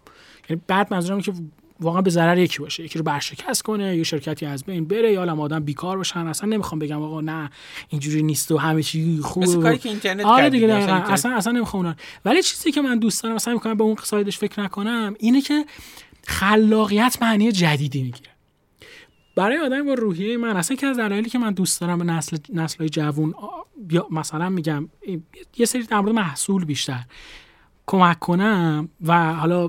یعنی 0.49 0.62
بعد 0.68 0.93
منظورم 0.93 1.22
که 1.22 1.34
واقعا 1.80 2.01
به 2.01 2.10
ضرر 2.10 2.38
یکی 2.38 2.60
باشه. 2.60 2.84
یکی 2.84 2.99
رو 2.99 3.03
برشکست 3.03 3.62
کنه 3.62 3.95
یا 3.97 4.03
شرکتی 4.03 4.45
از 4.45 4.64
بین 4.64 4.86
بره 4.86 5.12
یا 5.12 5.22
الان 5.22 5.39
آدم 5.39 5.64
بیکار 5.64 5.97
باشن 5.97 6.28
اصلا 6.28 6.49
نمی‌خوام 6.49 6.80
بگم 6.80 7.01
آقا 7.01 7.22
نه 7.22 7.49
اینجوری 7.89 8.24
نیست 8.24 8.51
و 8.51 8.57
همه 8.57 8.84
چی 8.84 9.20
خوبه 9.24 9.47
مثل 9.47 9.62
کاری 9.62 9.78
که 9.78 9.89
اینترنت 9.89 10.26
آره 10.26 10.49
دیگه 10.49 10.74
اصلا 10.74 11.36
اصلا 11.36 11.53
نمی‌خوام 11.53 11.95
ولی 12.26 12.43
چیزی 12.43 12.72
که 12.72 12.82
من 12.82 12.99
دوست 12.99 13.24
دارم 13.24 13.36
مثلا 13.36 13.53
می‌کنم 13.53 13.78
به 13.78 13.84
اون 13.84 13.95
سایدش 14.03 14.38
فکر 14.38 14.62
نکنم 14.62 15.16
اینه 15.20 15.41
که 15.41 15.66
خلاقیت 16.28 17.18
معنی 17.22 17.51
جدیدی 17.51 18.03
می‌گیره. 18.03 18.28
برای 19.39 19.57
آدم 19.57 19.85
با 19.85 19.93
روحیه 19.93 20.37
من 20.37 20.57
اصلا 20.57 20.77
که 20.77 20.87
از 20.87 20.97
دلایلی 20.97 21.29
که 21.29 21.39
من 21.39 21.51
دوست 21.53 21.81
دارم 21.81 21.97
به 21.97 22.03
نسل 22.03 22.37
نسل‌های 22.53 22.89
جوون 22.89 23.33
مثلا 24.11 24.49
میگم 24.49 24.89
یه 25.57 25.65
سری 25.65 25.83
در 25.83 25.99
مورد 25.99 26.15
محصول 26.15 26.65
بیشتر 26.65 27.03
کمک 27.87 28.19
کنم 28.19 28.89
و 29.05 29.33
حالا 29.33 29.67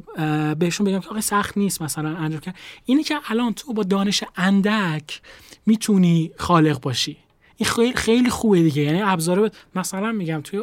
بهشون 0.55 0.87
بگم 0.87 1.01
که 1.01 1.09
آقا 1.09 1.21
سخت 1.21 1.59
نیست 1.59 1.83
مثلا 1.83 2.17
انجام 2.17 2.41
کرد 2.41 2.55
اینه 2.85 3.03
که 3.03 3.15
الان 3.29 3.53
تو 3.53 3.73
با 3.73 3.83
دانش 3.83 4.25
اندک 4.37 5.21
می‌تونی 5.67 6.31
خالق 6.39 6.81
باشی. 6.81 7.17
این 7.57 7.69
خیلی 7.69 7.93
خیلی 7.93 8.31
خوبه 8.31 8.63
دیگه. 8.63 8.83
یعنی 8.83 9.03
ابزار 9.03 9.51
مثلا 9.75 10.13
میگم 10.13 10.41
توی 10.45 10.63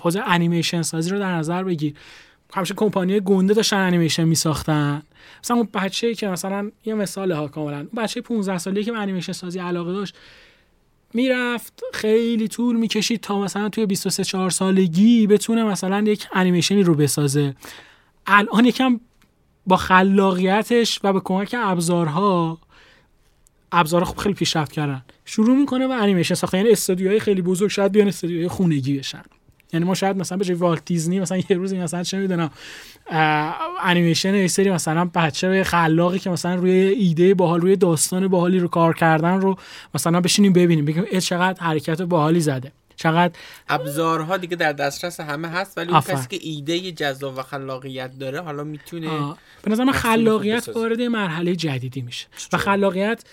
حوزه 0.00 0.22
انیمیشن 0.26 0.82
سازی 0.82 1.10
رو 1.10 1.18
در 1.18 1.34
نظر 1.34 1.64
بگیر. 1.64 1.94
همیشه 2.54 2.74
کمپانی 2.74 3.20
گنده 3.20 3.54
داشتن 3.54 3.76
انیمیشن 3.76 4.24
میساختن. 4.24 5.02
مثلا 5.44 5.56
اون 5.56 5.68
بچه‌ای 5.74 6.14
که 6.14 6.28
مثلا 6.28 6.70
یه 6.84 6.94
مثال 6.94 7.32
ها 7.32 7.48
کاملا 7.48 7.76
اون 7.76 7.88
بچه 7.96 8.20
15 8.20 8.58
ساله 8.58 8.82
که 8.82 8.92
به 8.92 8.98
انیمیشن 8.98 9.32
سازی 9.32 9.58
علاقه 9.58 9.92
داشت 9.92 10.16
می‌رفت 11.14 11.82
خیلی 11.92 12.48
طول 12.48 12.76
می‌کشید 12.76 13.20
تا 13.20 13.40
مثلا 13.40 13.68
توی 13.68 13.86
23 13.86 14.24
4 14.24 14.50
سالگی 14.50 15.26
بتونه 15.26 15.64
مثلا 15.64 16.00
یک 16.00 16.26
انیمیشنی 16.32 16.82
رو 16.82 16.94
بسازه. 16.94 17.54
الان 18.26 18.64
یکم 18.64 19.00
با 19.66 19.76
خلاقیتش 19.76 21.00
و 21.04 21.12
به 21.12 21.20
کمک 21.24 21.56
ابزارها 21.58 22.58
ابزارها 23.72 24.06
خوب 24.06 24.18
خیلی 24.18 24.34
پیشرفت 24.34 24.72
کردن. 24.72 25.04
شروع 25.24 25.56
می‌کنه 25.56 25.88
به 25.88 25.94
انیمیشن 25.94 26.34
ساختن. 26.34 26.58
یعنی 26.58 26.70
استودیوهای 26.70 27.20
خیلی 27.20 27.42
بزرگ 27.42 27.70
شاید 27.70 27.92
بیان 27.92 28.08
استودیوهای 28.08 28.48
خونگی 28.48 28.98
بشن. 28.98 29.22
یعنی 29.74 29.86
ما 29.86 29.94
شاید 29.94 30.16
مثلا 30.16 30.38
به 30.38 30.44
جای 30.44 30.56
والت 30.56 30.84
دیزنی 30.84 31.20
مثلا 31.20 31.38
یه 31.38 31.56
روزی 31.56 31.78
مثلا 31.78 32.02
چه 32.02 32.18
می‌دونم 32.18 32.50
انیمیشن 33.82 34.34
یه 34.34 34.48
سری 34.48 34.70
مثلا 34.70 35.10
بچه 35.14 35.64
خلاقی 35.64 36.18
که 36.18 36.30
مثلا 36.30 36.54
روی 36.54 36.70
ایده 36.70 37.34
باحال 37.34 37.60
روی 37.60 37.76
داستان 37.76 38.28
باحالی 38.28 38.58
رو 38.58 38.68
کار 38.68 38.94
کردن 38.94 39.40
رو 39.40 39.56
مثلا 39.94 40.20
بشینیم 40.20 40.52
ببینیم 40.52 40.84
بگیم 40.84 41.18
چقدر 41.18 41.62
حرکت 41.64 42.02
باحالی 42.02 42.40
زده 42.40 42.72
چقدر 42.96 43.32
ابزارها 43.68 44.36
دیگه 44.36 44.56
در 44.56 44.72
دسترس 44.72 45.20
همه 45.20 45.48
هست 45.48 45.78
ولی 45.78 45.92
اون 45.92 46.00
کسی 46.00 46.28
که 46.28 46.38
ایده 46.48 46.92
جذاب 46.92 47.38
و 47.38 47.42
خلاقیت 47.42 48.18
داره 48.18 48.40
حالا 48.40 48.64
می‌تونه 48.64 49.34
به 49.62 49.70
نظر 49.70 49.84
من 49.84 49.92
خلاقیت 49.92 50.68
وارد 50.68 51.00
مرحله 51.00 51.56
جدیدی 51.56 52.02
میشه 52.02 52.26
و 52.52 52.56
خلاقیت 52.56 53.24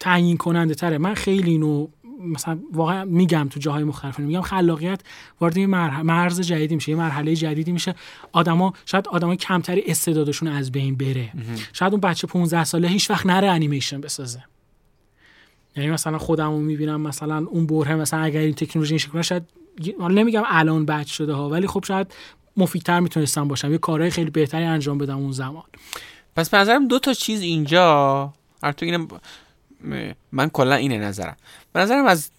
تعیین 0.00 0.36
کننده 0.36 0.74
تره. 0.74 0.98
من 0.98 1.14
خیلی 1.14 1.50
اینو 1.50 1.86
مثلا 2.24 2.58
واقعا 2.72 3.04
میگم 3.04 3.48
تو 3.50 3.60
جاهای 3.60 3.84
مختلف 3.84 4.18
میگم 4.18 4.40
خلاقیت 4.40 5.00
وارد 5.40 5.56
یه 5.56 5.66
مرز 5.66 6.40
جدیدی 6.40 6.74
میشه 6.74 6.90
یه 6.90 6.96
مرحله 6.96 7.36
جدیدی 7.36 7.72
میشه. 7.72 7.94
آدما 8.32 8.72
شاید 8.86 9.08
آدمای 9.08 9.36
کمتری 9.36 9.82
استعدادشون 9.86 10.48
از 10.48 10.72
بین 10.72 10.96
بره. 10.96 11.32
شاید 11.72 11.92
اون 11.92 12.00
بچه 12.00 12.26
15 12.26 12.64
ساله 12.64 12.88
هیچ 12.88 13.10
وقت 13.10 13.26
نره 13.26 13.50
انیمیشن 13.50 14.00
بسازه. 14.00 14.44
یعنی 15.76 15.90
مثلا 15.90 16.18
خودمو 16.18 16.60
می‌بینم 16.60 17.00
مثلا 17.00 17.46
اون 17.50 17.66
بره 17.66 17.94
مثلا 17.94 18.20
اگر 18.20 18.40
این 18.40 18.54
تکنولوژی 18.54 18.98
شکل 18.98 19.22
شاید 19.22 19.42
نمیگم 20.00 20.42
الان 20.46 20.86
بچ 20.86 21.10
شده 21.10 21.32
ها 21.32 21.48
ولی 21.48 21.66
خب 21.66 21.84
شاید 21.84 22.14
مفیدتر 22.56 23.00
می‌تونستم 23.00 23.48
باشم. 23.48 23.72
یه 23.72 23.78
کارهای 23.78 24.10
خیلی 24.10 24.30
بهتری 24.30 24.64
انجام 24.64 24.98
بدم 24.98 25.18
اون 25.18 25.32
زمان. 25.32 25.64
پس 26.36 26.50
به 26.50 26.58
نظرم 26.58 26.88
دو 26.88 26.98
تا 26.98 27.12
چیز 27.12 27.42
اینجا 27.42 28.32
من 30.32 30.48
کلا 30.48 30.74
اینه 30.74 30.98
نظرم. 30.98 31.36
به 31.72 31.80
نظرم 31.80 32.06
از 32.06 32.30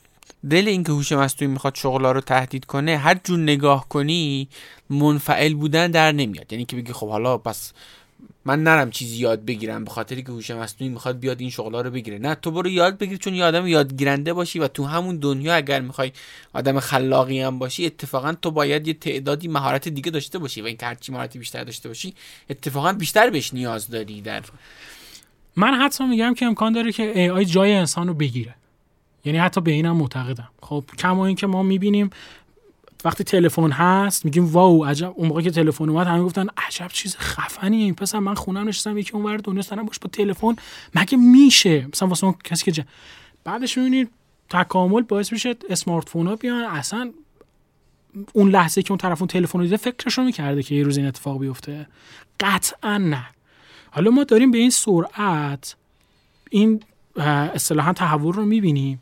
دل 0.49 0.67
اینکه 0.67 0.91
هوش 0.91 1.11
مصنوعی 1.11 1.53
می‌خواد 1.53 1.75
شغلا 1.75 2.11
رو 2.11 2.21
تهدید 2.21 2.65
کنه 2.65 2.97
هر 2.97 3.19
جور 3.23 3.39
نگاه 3.39 3.89
کنی 3.89 4.47
منفعل 4.89 5.53
بودن 5.53 5.91
در 5.91 6.11
نمیاد. 6.11 6.53
یعنی 6.53 6.65
که 6.65 6.75
بگی 6.75 6.93
خب 6.93 7.09
حالا 7.09 7.37
پس 7.37 7.73
من 8.45 8.63
نرم 8.63 8.91
چیزی 8.91 9.17
یاد 9.17 9.45
بگیرم 9.45 9.83
به 9.83 9.91
خاطری 9.91 10.23
که 10.23 10.31
هوش 10.31 10.51
مصنوعی 10.51 10.93
می‌خواد 10.93 11.19
بیاد 11.19 11.41
این 11.41 11.49
شغلا 11.49 11.81
رو 11.81 11.91
بگیره. 11.91 12.17
نه 12.17 12.35
تو 12.35 12.51
برو 12.51 12.69
یاد 12.69 12.97
بگیر 12.97 13.17
چون 13.17 13.33
یه 13.33 13.43
آدم 13.43 13.67
یادگیرنده 13.67 14.33
باشی 14.33 14.59
و 14.59 14.67
تو 14.67 14.85
همون 14.85 15.17
دنیا 15.17 15.55
اگر 15.55 15.81
می‌خوای 15.81 16.11
آدم 16.53 16.79
خلاقی 16.79 17.39
هم 17.39 17.59
باشی 17.59 17.85
اتفاقا 17.85 18.33
تو 18.41 18.51
باید 18.51 18.87
یه 18.87 18.93
تعدادی 18.93 19.47
مهارت 19.47 19.87
دیگه 19.87 20.11
داشته 20.11 20.39
باشی 20.39 20.61
و 20.61 20.65
اینکه 20.65 20.85
هرچی 20.85 21.11
مهارتی 21.11 21.39
بیشتر 21.39 21.63
داشته 21.63 21.89
باشی 21.89 22.13
اتفاقا 22.49 22.93
بیشتر 22.93 23.29
بهش 23.29 23.53
نیاز 23.53 23.87
داری 23.87 24.21
در 24.21 24.43
من 25.55 25.73
حتی 25.73 26.05
میگم 26.05 26.33
که 26.33 26.45
امکان 26.45 26.73
داره 26.73 26.91
که 26.91 27.31
آی 27.35 27.45
جای 27.45 27.73
انسان 27.73 28.07
رو 28.07 28.13
بگیره. 28.13 28.55
یعنی 29.25 29.37
حتی 29.37 29.61
به 29.61 29.71
اینم 29.71 29.97
معتقدم. 29.97 30.49
خب 30.61 30.83
کما 30.97 31.25
اینکه 31.25 31.47
ما 31.47 31.63
می‌بینیم 31.63 32.09
وقتی 33.05 33.23
تلفن 33.23 33.71
هست 33.71 34.25
میگیم 34.25 34.45
واو 34.45 34.85
عجب. 34.85 35.13
اون 35.15 35.27
موقع 35.27 35.41
که 35.41 35.51
تلفن 35.51 35.89
اومد 35.89 36.07
همه 36.07 36.23
گفتن 36.23 36.47
عجب 36.57 36.87
چیز 36.87 37.15
خفنیه 37.17 37.83
این. 37.83 37.95
پسر 37.95 38.19
من 38.19 38.33
خونم 38.33 38.67
نشستم 38.67 38.97
یکی 38.97 39.13
اونور 39.13 39.37
دنیا 39.37 39.63
دارم 39.69 39.85
باش 39.85 39.99
با 39.99 40.09
تلفن 40.09 40.55
مگه 40.95 41.17
میشه؟ 41.17 41.87
مثلا 41.93 42.07
واسه 42.07 42.23
اون 42.23 42.35
کسی 42.43 42.65
که 42.65 42.71
جا... 42.71 42.83
بعدش 43.43 43.77
می‌بینید 43.77 44.09
تکامل 44.49 45.01
باعث 45.01 45.31
میشه 45.31 45.55
اسمارت 45.69 46.09
فون 46.09 46.27
ها 46.27 46.35
بیان. 46.35 46.63
اصلا 46.63 47.11
اون 48.33 48.49
لحظه 48.49 48.81
که 48.81 48.91
اون 48.91 48.97
طرف 48.97 49.21
اون 49.21 49.27
تلفن 49.27 49.59
رو 49.59 49.63
دیده 49.63 49.77
فکرش 49.77 50.17
رو 50.17 50.23
می‌کرده 50.23 50.63
که 50.63 50.75
یه 50.75 50.83
روز 50.83 50.97
این 50.97 51.07
اتفاق 51.07 51.39
بیفته. 51.39 51.87
قطعا 52.39 52.97
نه. 52.97 53.25
حالا 53.91 54.11
ما 54.11 54.23
داریم 54.23 54.51
به 54.51 54.57
این 54.57 54.69
سرعت 54.69 55.75
این 56.49 56.83
اصطلاحا 57.15 57.93
تحول 57.93 58.33
رو 58.33 58.45
می‌بینیم. 58.45 59.01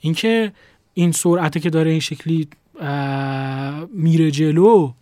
اینکه 0.00 0.52
این 0.94 1.12
سرعتی 1.12 1.60
که 1.60 1.70
داره 1.70 1.90
این 1.90 2.00
شکلی 2.00 2.48
میره 3.94 4.30
جلو 4.30 4.92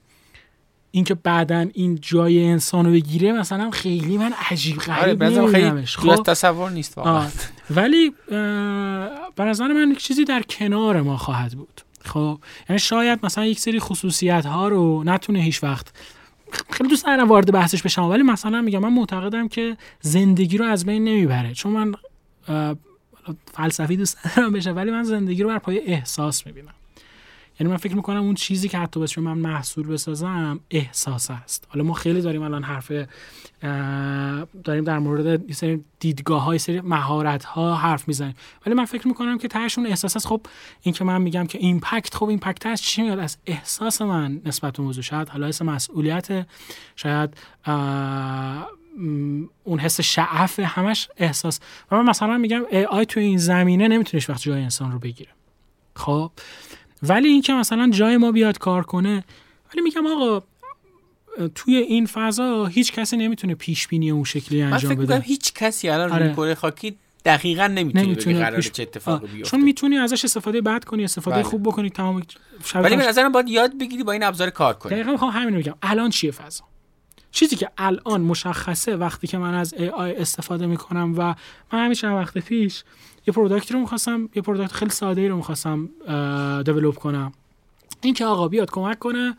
اینکه 0.90 1.14
بعدا 1.14 1.66
این 1.74 1.98
جای 2.02 2.44
انسان 2.44 2.86
رو 2.86 2.92
بگیره 2.92 3.32
مثلا 3.32 3.70
خیلی 3.70 4.18
من 4.18 4.32
عجیب 4.50 4.76
غریب 4.76 5.22
آره 5.22 5.84
خب؟ 5.84 6.22
تصور 6.22 6.70
نیست 6.70 6.98
واقعا. 6.98 7.26
ولی 7.70 8.12
به 9.36 9.44
نظر 9.44 9.68
من 9.68 9.94
چیزی 9.94 10.24
در 10.24 10.42
کنار 10.42 11.02
ما 11.02 11.16
خواهد 11.16 11.52
بود. 11.52 11.80
خب؟ 12.04 12.38
یعنی 12.68 12.78
شاید 12.78 13.18
مثلا 13.22 13.44
یک 13.46 13.60
سری 13.60 13.80
خصوصیت 13.80 14.46
ها 14.46 14.68
رو 14.68 15.04
نتونه 15.04 15.38
هیچ 15.38 15.62
وقت 15.62 15.86
خیلی 16.70 16.90
دوست 16.90 17.04
دارم 17.04 17.28
وارد 17.28 17.52
بحثش 17.52 17.82
بشم 17.82 18.02
ولی 18.02 18.22
مثلا 18.22 18.60
میگم 18.60 18.78
من 18.78 18.92
معتقدم 18.92 19.48
که 19.48 19.76
زندگی 20.00 20.58
رو 20.58 20.64
از 20.64 20.86
بین 20.86 21.04
نمی‌بره. 21.04 21.54
چون 21.54 21.72
من 21.72 21.94
فلسفی 23.52 23.96
دوست 23.96 24.18
دارم 24.36 24.52
بشه 24.52 24.72
ولی 24.72 24.90
من 24.90 25.02
زندگی 25.02 25.42
رو 25.42 25.48
بر 25.48 25.58
پای 25.58 25.78
احساس 25.78 26.46
می‌بینم. 26.46 26.74
یعنی 27.60 27.70
من 27.70 27.76
فکر 27.76 27.96
می‌کنم 27.96 28.22
اون 28.22 28.34
چیزی 28.34 28.68
که 28.68 28.78
حتی 28.78 29.00
بشه 29.00 29.20
من 29.20 29.38
محصول 29.38 29.86
بسازم 29.86 30.60
احساس 30.70 31.30
است. 31.30 31.66
حالا 31.68 31.84
ما 31.84 31.94
خیلی 31.94 32.20
داریم 32.20 32.42
الان 32.42 32.62
حرف 32.62 32.92
داریم 34.64 34.84
در 34.84 34.98
مورد 34.98 35.52
سری 35.52 35.84
دیدگاه 36.00 36.42
های 36.42 36.58
سری 36.58 36.80
مهارت 36.80 37.44
ها 37.44 37.74
حرف 37.74 38.08
می‌زنیم. 38.08 38.34
ولی 38.66 38.74
من 38.74 38.84
فکر 38.84 39.08
می‌کنم 39.08 39.38
که 39.38 39.48
تهش 39.48 39.78
اون 39.78 39.86
احساس 39.86 40.16
است. 40.16 40.26
خب 40.26 40.40
این 40.82 40.94
که 40.94 41.04
من 41.04 41.22
میگم 41.22 41.46
که 41.46 41.58
impact 41.58 42.14
خب 42.14 42.28
impact 42.28 42.66
از 42.66 42.82
چی 42.82 43.02
میاد؟ 43.02 43.18
از 43.18 43.36
احساس 43.46 44.02
من 44.02 44.40
نسبت 44.44 44.76
به 44.76 44.82
موضوع. 44.82 45.02
شاید 45.02 45.28
حالا 45.28 45.50
مسئولیت 45.60 46.46
شاید 46.96 47.36
اون 49.64 49.78
حس 49.78 50.00
شعف 50.00 50.60
همش 50.60 51.08
احساس. 51.16 51.60
و 51.90 51.96
من 51.96 52.10
مثلا 52.10 52.38
میگم 52.38 52.62
آی 52.90 53.06
تو 53.06 53.20
این 53.20 53.38
زمینه 53.38 53.88
نمیتونیش 53.88 54.30
وقت 54.30 54.42
جای 54.42 54.62
انسان 54.62 54.92
رو 54.92 54.98
بگیره. 54.98 55.30
خب. 55.96 56.30
ولی 57.02 57.28
اینکه 57.28 57.52
مثلا 57.52 57.90
جای 57.90 58.16
ما 58.16 58.32
بیاد 58.32 58.58
کار 58.58 58.82
کنه 58.82 59.24
ولی 59.72 59.82
میگم 59.82 60.06
آقا 60.06 60.42
توی 61.54 61.76
این 61.76 62.06
فضا 62.06 62.66
هیچ 62.66 62.92
کسی 62.92 63.16
نمی‌تونه 63.16 63.54
پیش 63.54 63.88
بینی 63.88 64.10
اون 64.10 64.24
شکلی 64.24 64.62
انجام 64.62 64.94
بده. 64.94 65.14
من 65.14 65.22
هیچ 65.22 65.52
کسی 65.52 65.88
الان 65.88 66.12
آره. 66.12 66.34
روی 66.34 66.54
خاکی 66.54 66.96
دقیقا 67.24 67.66
نمی‌تونه, 67.66 68.04
نمی‌تونه 68.04 68.50
پیش... 68.50 68.70
چه 68.70 68.82
اتفاقی 68.82 69.26
بیفته 69.26 69.50
چون 69.50 69.60
می‌تونی 69.60 69.98
ازش 69.98 70.24
استفاده 70.24 70.60
بد 70.60 70.84
کنی 70.84 71.04
استفاده 71.04 71.36
بله. 71.36 71.44
خوب 71.44 71.62
بکنی 71.62 71.90
تمام 71.90 72.22
ولی 72.74 72.96
به 72.96 73.08
نظرم 73.08 73.32
باید 73.32 73.48
یاد 73.48 73.78
بگیری 73.78 74.02
با 74.02 74.12
این 74.12 74.22
ابزار 74.22 74.50
کار 74.50 74.74
کنی. 74.74 74.92
دقیقاً 74.92 75.10
می‌خوام 75.10 75.30
همین 75.30 75.56
میگم. 75.56 75.74
الان 75.82 76.10
چیه 76.10 76.30
فضا؟ 76.30 76.64
چیزی 77.30 77.56
که 77.56 77.70
الان 77.78 78.20
مشخصه 78.20 78.96
وقتی 78.96 79.26
که 79.26 79.38
من 79.38 79.54
از 79.54 79.74
AI 79.74 80.00
استفاده 80.00 80.66
می‌کنم 80.66 81.14
و 81.18 81.34
من 81.72 81.92
چند 81.92 82.14
وقت 82.14 82.38
پیش 82.38 82.84
یه 83.26 83.34
product 83.34 83.69
ی 83.69 83.74
رو 83.74 83.80
می‌خواستم 83.80 84.28
یه 84.34 84.42
product 84.42 84.72
خیلی 84.72 84.90
ساده 84.90 85.20
ای 85.20 85.28
رو 85.28 85.36
می‌خواستم 85.36 85.88
develop 86.62 86.94
کنم. 86.94 87.32
این 88.00 88.14
که 88.14 88.24
آقا 88.24 88.48
بیاد 88.48 88.70
کمک 88.70 88.98
کنه 88.98 89.36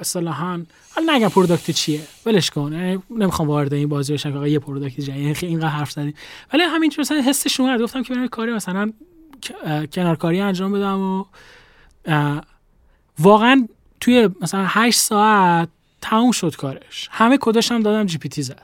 اصطلاحا 0.00 0.62
حالا 0.94 1.14
نگم 1.14 1.28
product 1.28 1.70
چیه 1.70 2.00
ولش 2.26 2.50
کن. 2.50 2.72
نمی‌خوام 3.10 3.48
وارد 3.48 3.74
این 3.74 3.88
بازی 3.88 4.12
بشم 4.12 4.36
آقا 4.36 4.48
یه 4.48 4.58
product 4.58 5.00
جدید. 5.00 5.16
یعنی 5.16 5.36
اینقدر 5.42 5.68
حرف 5.68 5.90
زدیم. 5.90 6.14
ولی 6.52 6.62
همین 6.62 6.92
مثلا 6.98 7.20
حسش 7.20 7.60
اومد. 7.60 7.80
گفتم 7.82 8.02
که 8.02 8.14
برم 8.14 8.28
کاری 8.28 8.52
مثلا 8.52 8.92
کنارکاری 9.92 10.40
انجام 10.40 10.72
بدم 10.72 11.00
و 11.00 11.24
واقعا 13.18 13.68
توی 14.00 14.28
مثلا 14.40 14.64
8 14.68 14.98
ساعت 15.00 15.68
تموم 16.00 16.32
شد 16.32 16.56
کارش. 16.56 17.08
همه 17.10 17.38
کداش 17.40 17.72
هم 17.72 17.82
دادم 17.82 18.06
جی 18.06 18.18
پی 18.18 18.28
تی 18.28 18.42
زد. 18.42 18.62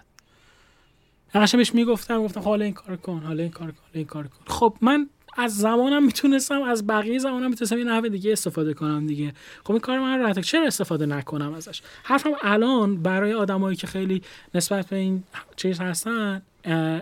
نقشه 1.34 1.56
بهش 1.56 1.74
می‌گفتم 1.74 2.22
گفتم 2.22 2.40
حالا 2.40 2.64
این 2.64 2.74
کار 2.74 2.96
کن 2.96 3.22
حالا 3.26 3.42
این 3.42 3.52
کار 3.52 3.70
کن 3.70 3.78
حالا 3.82 3.94
این 3.94 4.04
کار 4.04 4.26
کن. 4.26 4.38
خب 4.46 4.76
من 4.80 5.08
از 5.36 5.56
زمانم 5.56 6.04
می‌تونستم 6.04 6.62
از 6.62 6.86
بقیه 6.86 7.18
زمانم 7.18 7.50
می‌تونستم 7.50 7.78
یه 7.78 7.84
نحوه 7.84 8.08
دیگه 8.08 8.32
استفاده 8.32 8.74
کنم 8.74 9.06
دیگه. 9.06 9.34
خب 9.64 9.70
این 9.70 9.80
کار 9.80 9.98
من 9.98 10.18
راحت 10.18 10.38
چرا 10.38 10.66
استفاده 10.66 11.06
نکنم 11.06 11.54
ازش؟ 11.54 11.82
حرفم 12.02 12.32
الان 12.42 13.02
برای 13.02 13.32
آدمایی 13.32 13.76
که 13.76 13.86
خیلی 13.86 14.22
نسبت 14.54 14.86
به 14.86 14.96
این 14.96 15.24
چیز 15.56 15.80
هستن 15.80 16.42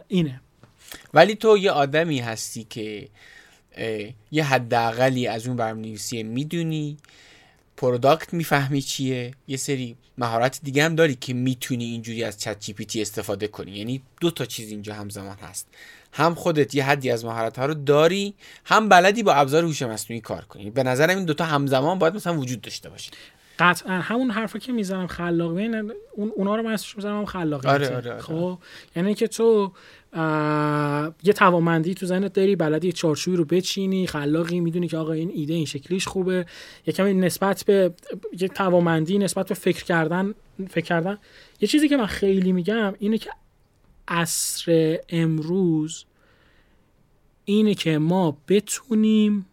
اینه. 0.09 0.41
ولی 1.15 1.35
تو 1.35 1.59
یه 1.59 1.71
آدمی 1.71 2.19
هستی 2.19 2.67
که 2.71 3.09
یه 4.33 4.45
حداقلی 4.45 5.27
از 5.27 5.47
اون 5.47 5.57
برنامه‌نویسی 5.57 6.23
می‌دونی 6.23 6.97
product 7.77 8.35
می‌فهمی 8.35 8.83
چیه 8.83 9.35
یه 9.49 9.57
سری 9.57 9.97
مهارت 10.21 10.61
دیگه 10.63 10.85
هم 10.85 10.95
داری 10.95 11.15
که 11.15 11.35
می‌تونی 11.35 11.85
اینجوری 11.85 12.25
از 12.25 12.41
ChatGPT 12.41 13.03
استفاده 13.03 13.49
کنی. 13.49 13.71
یعنی 13.71 14.03
دو 14.21 14.31
تا 14.31 14.45
چیز 14.45 14.71
اینجا 14.71 14.95
همزمان 14.95 15.37
هست. 15.37 15.69
هم 16.13 16.35
خودت 16.35 16.75
یه 16.75 16.85
حدی 16.85 17.11
از 17.11 17.25
مهارت 17.25 17.59
ها 17.59 17.67
رو 17.67 17.75
داری 17.75 18.35
هم 18.65 18.89
بلدی 18.89 19.23
با 19.23 19.35
ابزار 19.35 19.65
هوش 19.65 19.83
مصنوعی 19.83 20.21
کار 20.21 20.45
کنی. 20.45 20.71
به 20.71 20.83
نظرم 20.83 21.17
این 21.17 21.25
دوتا 21.25 21.45
همزمان 21.45 21.99
باید 21.99 22.15
مثلا 22.15 22.39
وجود 22.39 22.61
داشته 22.61 22.89
باشه. 22.89 23.11
قطعا 23.59 23.95
همون 23.95 24.31
حرفا 24.31 24.59
که 24.59 24.73
می‌زنم 24.73 25.07
خلاق 25.07 25.51
اون 25.51 26.33
اونا 26.37 26.57
رو 26.57 26.63
من 26.63 26.73
اسمش 26.73 26.97
می‌زنم 26.97 27.27
خلاقیت. 27.27 27.73
آره 27.73 27.97
آره 27.97 28.13
آره. 28.13 28.23
خب 28.23 28.59
یعنی 28.97 29.15
که 29.15 29.29
تو 29.29 29.73
یه 31.23 31.33
توامندی 31.33 31.95
تو 31.95 32.07
ذهنت 32.07 32.33
داری 32.33 32.57
بلدی 32.57 32.93
چارچوبی 32.93 33.37
رو 33.37 33.45
بچینی 33.45 34.07
خلاقی 34.07 34.61
می‌دونی 34.61 34.89
که 34.89 34.97
آقا 34.97 35.13
این 35.13 35.31
ایده 35.35 35.55
این 35.55 35.67
شکلیش 35.67 36.07
خوبه. 36.09 36.47
یه 36.87 36.93
کمی 36.93 37.15
نسبت 37.15 37.65
به 37.65 37.95
یه 38.41 38.49
توامندی 38.49 39.19
نسبت 39.19 39.49
به 39.49 39.55
فکر 39.55 39.85
کردن 39.85 40.35
فکر 40.69 40.85
کردن. 40.85 41.19
یه 41.61 41.69
چیزی 41.69 41.89
که 41.89 41.97
من 41.97 42.07
خیلی 42.07 42.53
میگم 42.53 42.95
اینه 42.99 43.19
که 43.19 43.31
عصر 44.09 44.99
امروز 45.09 46.05
اینه 47.45 47.75
که 47.75 47.99
ما 47.99 48.37
بتونیم 48.49 49.47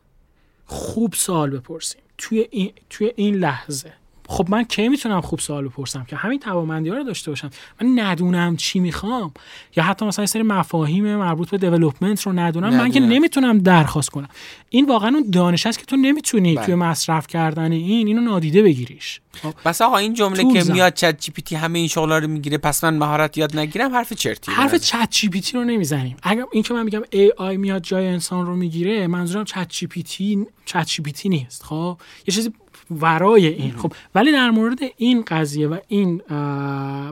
خوب 0.65 1.13
سوال 1.13 1.49
بپرسیم. 1.49 2.01
توی 2.17 2.47
این, 2.51 2.73
توی 2.89 3.13
این 3.15 3.35
لحظه. 3.35 3.93
خب 4.29 4.45
من 4.49 4.63
کی 4.63 4.89
می‌تونم 4.89 5.21
خوب 5.21 5.39
سوال 5.39 5.67
بپرسم 5.67 6.03
که 6.03 6.15
همین 6.15 6.39
توانمندی 6.39 6.89
ها 6.89 6.95
رو 6.95 7.03
داشته 7.03 7.31
باشم؟ 7.31 7.49
من 7.81 7.99
ندونم 7.99 8.57
چی 8.57 8.79
می‌خوام. 8.79 9.31
یا 9.75 9.83
حتی 9.83 10.05
مثلا 10.05 10.25
سری 10.25 10.43
مفاهیم 10.43 11.15
مربوط 11.15 11.49
به 11.49 11.57
development 11.57 12.21
رو 12.21 12.33
ندونم 12.33 12.77
من 12.77 12.91
که 12.91 12.99
نمی‌تونم 12.99 13.59
درخواست 13.59 14.09
کنم. 14.09 14.29
این 14.69 14.85
واقعا 14.85 15.09
اون 15.09 15.29
دانش 15.31 15.65
است 15.65 15.79
که 15.79 15.85
تو 15.85 15.95
نمی‌تونی 15.95 16.55
بله. 16.55 16.65
توی 16.65 16.75
مصرف 16.75 17.27
کردن 17.27 17.71
این 17.71 18.07
اینو 18.07 18.21
نادیده 18.21 18.61
بگیریش. 18.63 19.21
خب؟ 19.41 19.53
پس 19.65 19.81
آقا 19.81 19.97
این 19.97 20.13
جمله 20.13 20.53
که 20.53 20.71
میاد 20.73 20.93
ChatGPT 20.93 21.55
همه 21.55 21.79
این 21.79 21.87
شغلا 21.87 22.17
رو 22.17 22.27
می‌گیره 22.27 22.57
پس 22.57 22.83
من 22.83 22.97
مهارت 22.97 23.37
یاد 23.37 23.57
نگیرم 23.57 23.95
حرف 23.95 24.13
چرتی 24.13 24.51
حرف 24.51 24.75
چت 24.75 25.07
جی 25.11 25.29
پی 25.29 25.41
تی 25.41 25.57
رو 25.57 25.63
نمی‌زنیم. 25.63 26.17
اگر 26.23 26.43
این 26.51 26.63
که 26.63 26.73
من 26.73 26.83
میگم 26.83 27.01
AI 27.09 27.57
میاد 27.57 27.81
جای 27.81 28.07
انسان 28.07 28.45
رو 28.45 28.55
می‌گیره 28.55 29.07
منظورم 29.07 29.45
چت 29.45 29.67
جی 29.69 29.87
پی 29.87 30.03
تی 30.03 30.45
چت 30.65 30.85
جی 30.85 31.01
پی 31.03 31.11
تی 31.11 31.29
نیست 31.29 31.63
خب؟ 31.63 31.97
یه 32.27 32.33
چیزی 32.33 32.53
ورای 32.91 33.47
این. 33.47 33.71
خب 33.71 33.93
ولی 34.15 34.31
در 34.31 34.49
مورد 34.49 34.79
این 34.97 35.23
قضیه 35.27 35.67
و 35.67 35.77
این 35.87 36.17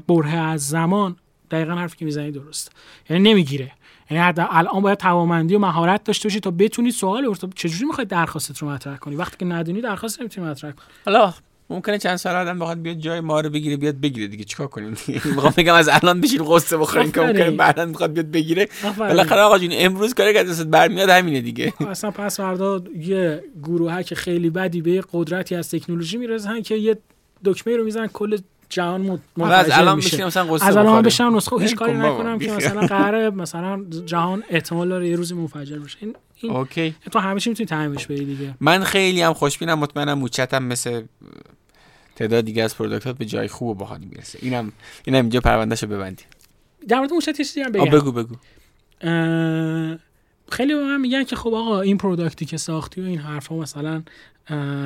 بره 0.07 0.33
از 0.33 0.67
زمان 0.67 1.15
دقیقا 1.51 1.75
حرفی 1.75 1.97
که 1.97 2.05
می‌زنی 2.05 2.31
درست 2.31 2.71
یعنی 3.09 3.29
نمی‌گیره. 3.29 3.71
یعنی 4.11 4.33
الان 4.37 4.81
باید 4.81 4.97
توامندی 4.97 5.55
و 5.55 5.59
مهارت 5.59 6.03
داشته 6.03 6.29
باشی 6.29 6.39
تا 6.39 6.51
بتونی 6.51 6.91
سوال 6.91 7.25
ارتب 7.25 7.49
چجوری 7.55 7.85
می‌خوای 7.85 8.05
درخواستت 8.05 8.57
رو 8.57 8.69
مطرح 8.69 8.97
کنی؟ 8.97 9.15
وقتی 9.15 9.37
که 9.37 9.45
ندونی 9.45 9.81
درخواست 9.81 10.19
نمی‌تونی 10.19 10.47
مطرح 10.47 10.71
کنی. 10.71 10.85
حالا 11.05 11.33
ممکنه 11.69 11.97
چند 11.97 12.15
سال 12.15 12.35
آدم 12.35 12.59
بخواد 12.59 12.81
بیاد 12.81 12.97
جای 12.97 13.19
ما 13.19 13.41
رو 13.41 13.49
بگیره 13.49 13.77
بیاد 13.77 13.95
بگیره 13.95 14.27
دیگه. 14.27 14.43
چیکار 14.43 14.67
کنیم؟ 14.67 14.89
می‌خوام 15.35 15.53
بگم 15.57 15.73
از 15.73 15.89
الان 15.91 16.21
بشین 16.21 16.43
قصه 16.49 16.77
بخورین 16.77 17.11
که 17.11 17.21
ممکنه 17.21 17.51
بعدا 17.51 17.85
می‌خواد 17.85 18.13
بیاد 18.13 18.31
بگیره. 18.31 18.67
بالاخره 18.99 19.41
آقا 19.41 19.57
جون 19.57 19.69
امروز 19.73 20.13
کاری 20.13 20.33
که 20.33 20.43
دستت 20.43 20.65
برمیاد 20.65 21.09
همینه 21.09 21.41
دیگه. 21.41 21.73
اصلا 21.89 22.11
پس 22.11 22.37
فردا 22.37 22.81
یه 22.99 23.43
گروه 23.63 24.03
که 24.03 24.15
خیلی 24.15 24.49
بدی 24.49 24.81
به 24.81 25.03
قدرتی 25.13 25.55
از 25.55 25.69
تکنولوژی 25.69 26.17
می‌رسن 26.17 26.61
که 26.61 26.75
یه 26.75 26.97
دکمه 27.45 27.77
رو 27.77 27.83
می‌زنن 27.83 28.07
کل 28.07 28.37
جهان 28.69 29.19
از 29.41 29.69
الان 29.71 29.95
میشه. 29.95 30.25
مثلا 30.25 30.53
قصه 30.53 30.65
از 30.65 30.77
الان 30.77 31.01
بشم 31.01 31.35
نسخه 31.35 31.57
هیچ 31.59 31.75
کاری 31.75 31.97
نکنم 31.97 32.39
که 32.39 32.51
مثلا 32.57 32.81
قراره 32.81 33.29
مثلا 33.29 33.85
جهان 34.05 34.43
احتمال 34.49 34.89
داره 34.89 35.09
یه 35.09 35.15
روزی 35.15 35.33
منفجر 35.33 35.79
بشه. 35.79 35.97
این 36.01 36.15
این 36.35 36.51
اوکی. 36.51 36.95
تو 37.11 37.19
همیشه 37.19 37.49
می‌تونی 37.49 37.67
تعمیرش 37.67 38.07
بری 38.07 38.25
دیگه. 38.25 38.55
من 38.59 38.83
خیلی 38.83 39.21
هم 39.21 39.33
خوشبینم 39.33 39.79
مطمئنم 39.79 40.19
موچتم 40.19 40.63
مثل 40.63 41.03
تعداد 42.15 42.45
دیگه 42.45 42.63
از 42.63 42.77
پروداکت 42.77 43.17
به 43.17 43.25
جای 43.25 43.47
خوب 43.47 43.67
و 43.67 43.73
باحالی 43.73 44.05
می‌رسه. 44.05 44.39
اینم 44.41 44.71
اینم 45.05 45.21
اینجا 45.21 45.39
پروندهشو 45.39 45.87
ببندی 45.87 46.23
در 46.87 46.97
مورد 46.97 47.13
موشت 47.13 47.37
چیزی 47.37 47.61
هم 47.61 47.71
بگم. 47.71 47.85
بگو 47.85 48.11
بگو. 48.11 48.35
خیلی 50.51 50.73
به 50.73 50.83
من 50.83 51.01
میگن 51.01 51.23
که 51.23 51.35
خب 51.35 51.53
آقا 51.53 51.81
این 51.81 51.97
پروداکتی 51.97 52.45
که 52.45 52.57
ساختی 52.57 53.01
و 53.01 53.05
این 53.05 53.19
حرفا 53.19 53.55
مثلا 53.55 54.03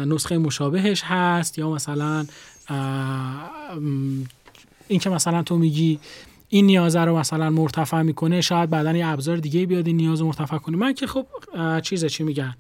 نسخه 0.06 0.38
مشابهش 0.38 1.02
هست 1.06 1.58
یا 1.58 1.70
مثلا 1.70 2.26
این 4.88 5.00
که 5.00 5.10
مثلا 5.10 5.44
تو 5.44 5.58
میگی 5.58 6.00
این 6.50 6.66
نیازه 6.66 7.00
رو 7.00 7.18
مثلا 7.18 7.50
مرتفع 7.50 8.02
می‌کنه 8.02 8.42
شاید 8.42 8.70
بعدا 8.70 8.98
یه 8.98 9.08
ابزار 9.08 9.38
دیگه 9.38 9.66
بیاد 9.66 9.88
این 9.88 9.98
نیاز 9.98 10.20
رو 10.20 10.28
مرتفع 10.28 10.58
کنه. 10.58 10.78
من 10.78 10.94
که 10.94 11.08
خب 11.08 11.28
چیزه 11.82 12.10
چی 12.10 12.24
میگن؟ 12.24 12.56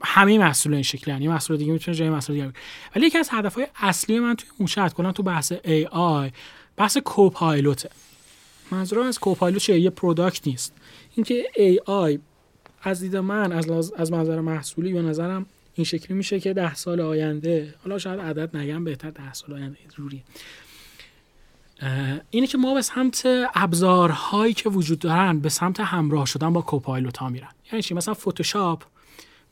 همه 0.00 0.38
مسئول 0.38 0.74
این 0.74 0.82
شکلی 0.82 1.14
یعنی 1.14 1.28
مسئول 1.28 1.56
دیگه 1.56 1.72
می‌تونه 1.72 1.96
جای 1.96 2.10
مسئول 2.10 2.36
دیگه 2.36 2.52
ولی 2.96 3.06
یکی 3.06 3.18
از 3.18 3.28
هدفهای 3.32 3.66
اصلی 3.80 4.18
من 4.18 4.34
توی 4.34 4.48
موشت 4.60 4.92
کنم 4.92 5.12
تو 5.12 5.22
بحث 5.22 5.52
AI 5.52 6.30
بحث 6.76 6.98
کوپایلوته 6.98 7.90
منظورم 8.70 9.06
از 9.06 9.18
copilot 9.18 9.62
چیه؟ 9.62 9.78
یه 9.80 9.90
product 9.90 10.46
نیست. 10.46 10.72
اینکه 11.14 11.44
AI 11.56 12.18
از 12.82 13.00
دید 13.00 13.16
من 13.16 13.52
از 13.52 13.92
از 13.96 14.12
منظر 14.12 14.40
محصولی 14.40 14.92
به 14.92 15.02
نظرم 15.02 15.46
این 15.74 15.84
شکلی 15.84 16.16
میشه 16.16 16.40
که 16.40 16.52
ده 16.52 16.74
سال 16.74 17.00
آینده 17.00 17.74
حالا 17.84 17.98
شاید 17.98 18.20
عدد 18.20 18.56
نگم 18.56 18.84
بهتر 18.84 19.10
ده 19.10 19.32
سال 19.32 19.52
آینده 19.52 19.78
جوری 19.96 20.22
اینه 22.30 22.46
که 22.46 22.58
ما 22.58 22.74
به 22.74 22.82
سمت 22.82 23.28
ابزارهایی 23.54 24.54
که 24.54 24.68
وجود 24.68 24.98
دارن 24.98 25.38
به 25.38 25.48
سمت 25.48 25.80
همراه 25.80 26.26
شدن 26.26 26.52
با 26.52 26.60
copilot 26.60 27.16
ها 27.16 27.28
میرن. 27.28 27.48
یعنی 27.72 27.82
چی؟ 27.82 27.94
مثلا 27.94 28.14
فتوشاپ 28.14 28.82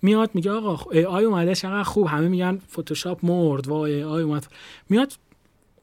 میاد 0.02 0.30
میگه 0.34 0.50
آقا 0.50 0.90
AI 0.90 1.24
اومده 1.24 1.54
چقدر 1.54 1.82
خوب. 1.82 2.06
همه 2.06 2.28
میگن 2.28 2.60
فتوشاپ 2.72 3.24
مرد. 3.24 3.68
وای 3.68 3.94
AI 3.94 4.22
اومد. 4.22 4.46
میاد 4.88 5.12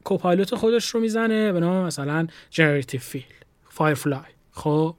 copilot 0.04 0.56
خودش 0.56 0.90
رو 0.90 1.00
می‌زنه 1.00 1.52
به 1.52 1.60
نام 1.60 1.86
مثلا 1.86 2.28
generative 2.50 3.00
fill 3.00 3.24
Firefly 3.70 4.20
خب 4.52 4.96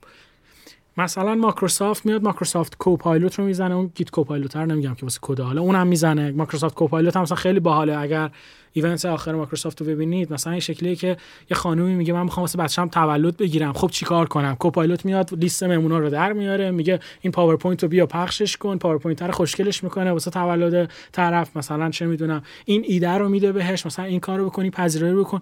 مثلا 0.96 1.34
مایکروسافت 1.34 2.06
میاد 2.06 2.22
Microsoft 2.22 2.76
Copilot 2.78 3.38
رو 3.38 3.44
می‌زنه. 3.44 3.74
اون 3.74 3.92
Git 3.94 4.10
Copilot 4.10 4.56
رو 4.56 4.66
نمیگم 4.66 4.94
که 4.94 5.02
واسه 5.02 5.18
کد 5.22 5.40
حالا 5.40 5.60
اونم 5.60 5.86
می‌زنه. 5.86 6.30
Microsoft 6.30 6.74
Copilot 6.74 7.16
هم 7.16 7.22
مثلا 7.22 7.36
خیلی 7.36 7.60
باحاله. 7.60 7.98
اگر 7.98 8.30
event 8.76 9.04
آخر 9.04 9.32
مایکروسافت 9.32 9.80
رو 9.80 9.86
ببینید. 9.86 10.32
مثلا 10.32 10.52
این 10.52 10.60
شکلیه 10.60 10.96
که 10.96 11.16
یه 11.50 11.56
خانومی 11.56 11.94
میگه 11.94 12.12
من 12.12 12.22
می‌خوام 12.22 12.42
واسه 12.42 12.58
بچه‌م 12.58 12.88
تولد 12.88 13.36
بگیرم. 13.36 13.72
خب 13.72 13.90
چیکار 13.90 14.28
کنم؟ 14.28 14.54
copilot 14.54 15.04
میاد 15.04 15.34
لیست 15.34 15.62
مهمونا 15.62 15.98
رو 15.98 16.10
در 16.10 16.32
میاره 16.32 16.70
میگه 16.70 17.00
این 17.20 17.32
پاورپوینت 17.32 17.82
رو 17.82 17.88
بیا 17.88 18.06
پخشش 18.06 18.56
کن. 18.56 18.78
پاورپوینت 18.78 19.22
رو 19.22 19.32
خوشگلش 19.32 19.84
می‌کنه 19.84 20.12
واسه 20.12 20.30
تولد 20.30 20.90
طرف. 21.12 21.56
مثلا 21.56 21.90
چه 21.90 22.06
می‌دونم 22.06 22.42
این 22.64 22.84
ایده 22.86 23.10
رو 23.10 23.28
میده 23.28 23.52
بهش. 23.52 23.86
مثلا 23.86 24.04
این 24.04 24.20
کارو 24.20 24.46
بکنی 24.46 24.70
پذیرایی 24.70 25.14
بکن. 25.14 25.40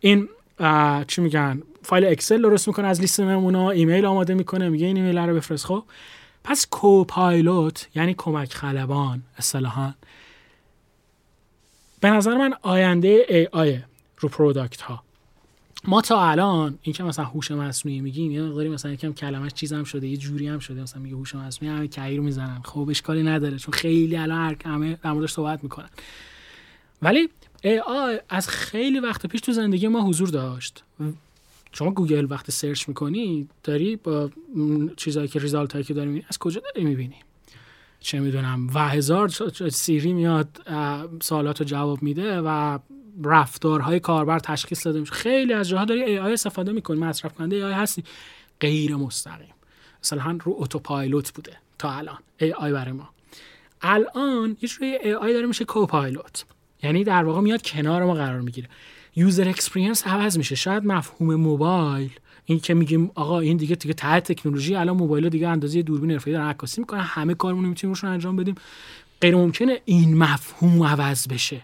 این 0.00 0.28
چی 1.06 1.20
میگن 1.20 1.62
فایل 1.82 2.04
اکسل 2.04 2.42
درست 2.42 2.68
می‌کنه 2.68 2.86
از 2.86 3.00
لیست 3.00 3.20
مهمونا 3.20 3.70
ایمیل 3.70 4.06
آماده 4.06 4.34
می‌کنه 4.34 4.68
میگه 4.68 4.86
این 4.86 4.96
ایمیل 4.96 5.18
رو 5.18 5.34
بفرست. 5.34 5.66
خب 5.66 5.82
پس 6.44 6.66
copilot 6.70 7.88
یعنی 7.94 8.14
کمک 8.18 8.54
خلبان 8.54 9.22
اصطلاحا. 9.38 9.94
به 12.00 12.10
نظر 12.10 12.36
من 12.36 12.54
آینده 12.62 13.26
AI 13.28 13.78
رو 14.18 14.28
product 14.28 14.80
ها. 14.80 15.02
ما 15.84 16.00
تا 16.00 16.22
الان 16.22 16.78
این 16.82 16.92
که 16.92 17.02
مثلا 17.02 17.24
هوش 17.24 17.50
مصنوعی 17.50 18.00
میگیم 18.00 18.30
یه 18.30 18.42
مقداری 18.42 18.68
مثلا 18.68 18.92
یکم 18.92 19.12
کلمش 19.12 19.52
چیزم 19.52 19.84
شده 19.84 20.08
یه 20.08 20.16
جوری 20.16 20.48
هم 20.48 20.58
شده. 20.58 20.82
مثلا 20.82 21.02
میگه 21.02 21.16
هوش 21.16 21.34
مصنوعی 21.34 21.76
همه 21.76 21.88
کهیر 21.88 22.20
می‌زنن. 22.20 22.60
خب 22.64 22.86
اشکالی 22.90 23.22
نداره 23.22 23.58
چون 23.58 23.74
خیلی 23.74 24.16
الان 24.16 24.56
همه 24.64 24.98
در 25.02 25.12
موردش 25.12 25.30
صحبت 25.32 25.62
می‌کنن. 25.62 25.88
ولی 27.02 27.28
AI 27.62 28.20
از 28.28 28.48
خیلی 28.48 29.00
وقت 29.00 29.26
پیش 29.26 29.40
تو 29.40 29.52
زندگی 29.52 29.88
ما 29.88 30.08
حضور 30.08 30.28
داشت. 30.28 30.84
شما 31.72 31.90
گوگل 31.90 32.26
وقتی 32.30 32.52
search 32.52 32.88
می‌کنی 32.88 33.48
داری 33.64 33.96
با 33.96 34.30
چیزایی 34.96 35.28
که 35.28 35.38
result 35.38 35.72
هایی 35.72 35.84
که 35.84 35.94
داری 35.94 36.24
از 36.28 36.38
کجا 36.38 36.60
داری 36.60 36.86
می‌بینی؟ 36.86 37.16
چه 38.00 38.20
می‌دونم 38.20 38.70
و 38.74 38.88
هزار 38.88 39.28
سیری 39.70 40.12
میاد 40.12 40.48
سوالات 41.22 41.60
رو 41.60 41.66
جواب 41.66 42.02
میده 42.02 42.40
و 42.40 42.78
رفتارهای 43.24 44.00
کاربر 44.00 44.38
تشخیص 44.38 44.86
داده 44.86 45.00
میشه. 45.00 45.12
خیلی 45.12 45.52
از 45.52 45.68
جاها 45.68 45.84
داری 45.84 46.02
AI 46.02 46.32
استفاده 46.32 46.72
می‌کنی 46.72 47.00
مصرف 47.00 47.34
کننده 47.34 47.56
AI 47.56 47.72
هستی. 47.72 48.04
غیر 48.60 48.96
مستقیم. 48.96 49.54
مثلا 50.04 50.38
رو 50.44 50.56
autopilot 50.58 51.32
بوده 51.32 51.56
تا 51.78 51.92
الان 51.92 52.18
AI 52.40 52.72
برای 52.72 52.92
ما. 52.92 53.08
الان 53.82 54.56
یه 54.62 54.68
جوری 54.68 54.86
AI 54.86 55.32
داره 55.32 55.46
میشه 55.46 55.64
copilot. 55.64 56.44
یعنی 56.82 57.04
در 57.04 57.24
واقع 57.24 57.40
میاد 57.40 57.62
کنار 57.62 58.04
ما 58.04 58.14
قرار 58.14 58.40
می‌گیره. 58.40 58.68
user 59.16 59.48
experience 59.48 60.06
عوض 60.06 60.38
میشه. 60.38 60.54
شاید 60.54 60.84
مفهوم 60.86 61.34
موبایل 61.34 62.10
این 62.50 62.60
که 62.60 62.74
میگیم 62.74 63.10
آقا 63.14 63.40
این 63.40 63.56
دیگه 63.56 63.74
دیگه 63.76 63.94
ته 63.94 64.32
تکنولوژی 64.32 64.74
الان 64.74 64.96
موبایل 64.96 65.28
دیگه 65.28 65.48
اندازه 65.48 65.82
دوربین 65.82 66.10
حرفه‌ای 66.10 66.36
دارن 66.36 66.48
عکاسی 66.48 66.80
می‌کنن 66.80 67.00
همه 67.00 67.34
کارمون 67.34 67.64
رو 67.64 67.68
می‌تونیم 67.68 67.94
روشون 67.94 68.10
انجام 68.10 68.36
بدیم. 68.36 68.54
غیر 69.20 69.36
ممکنه 69.36 69.80
این 69.84 70.18
مفهوم 70.18 70.82
عوض 70.82 71.28
بشه. 71.28 71.60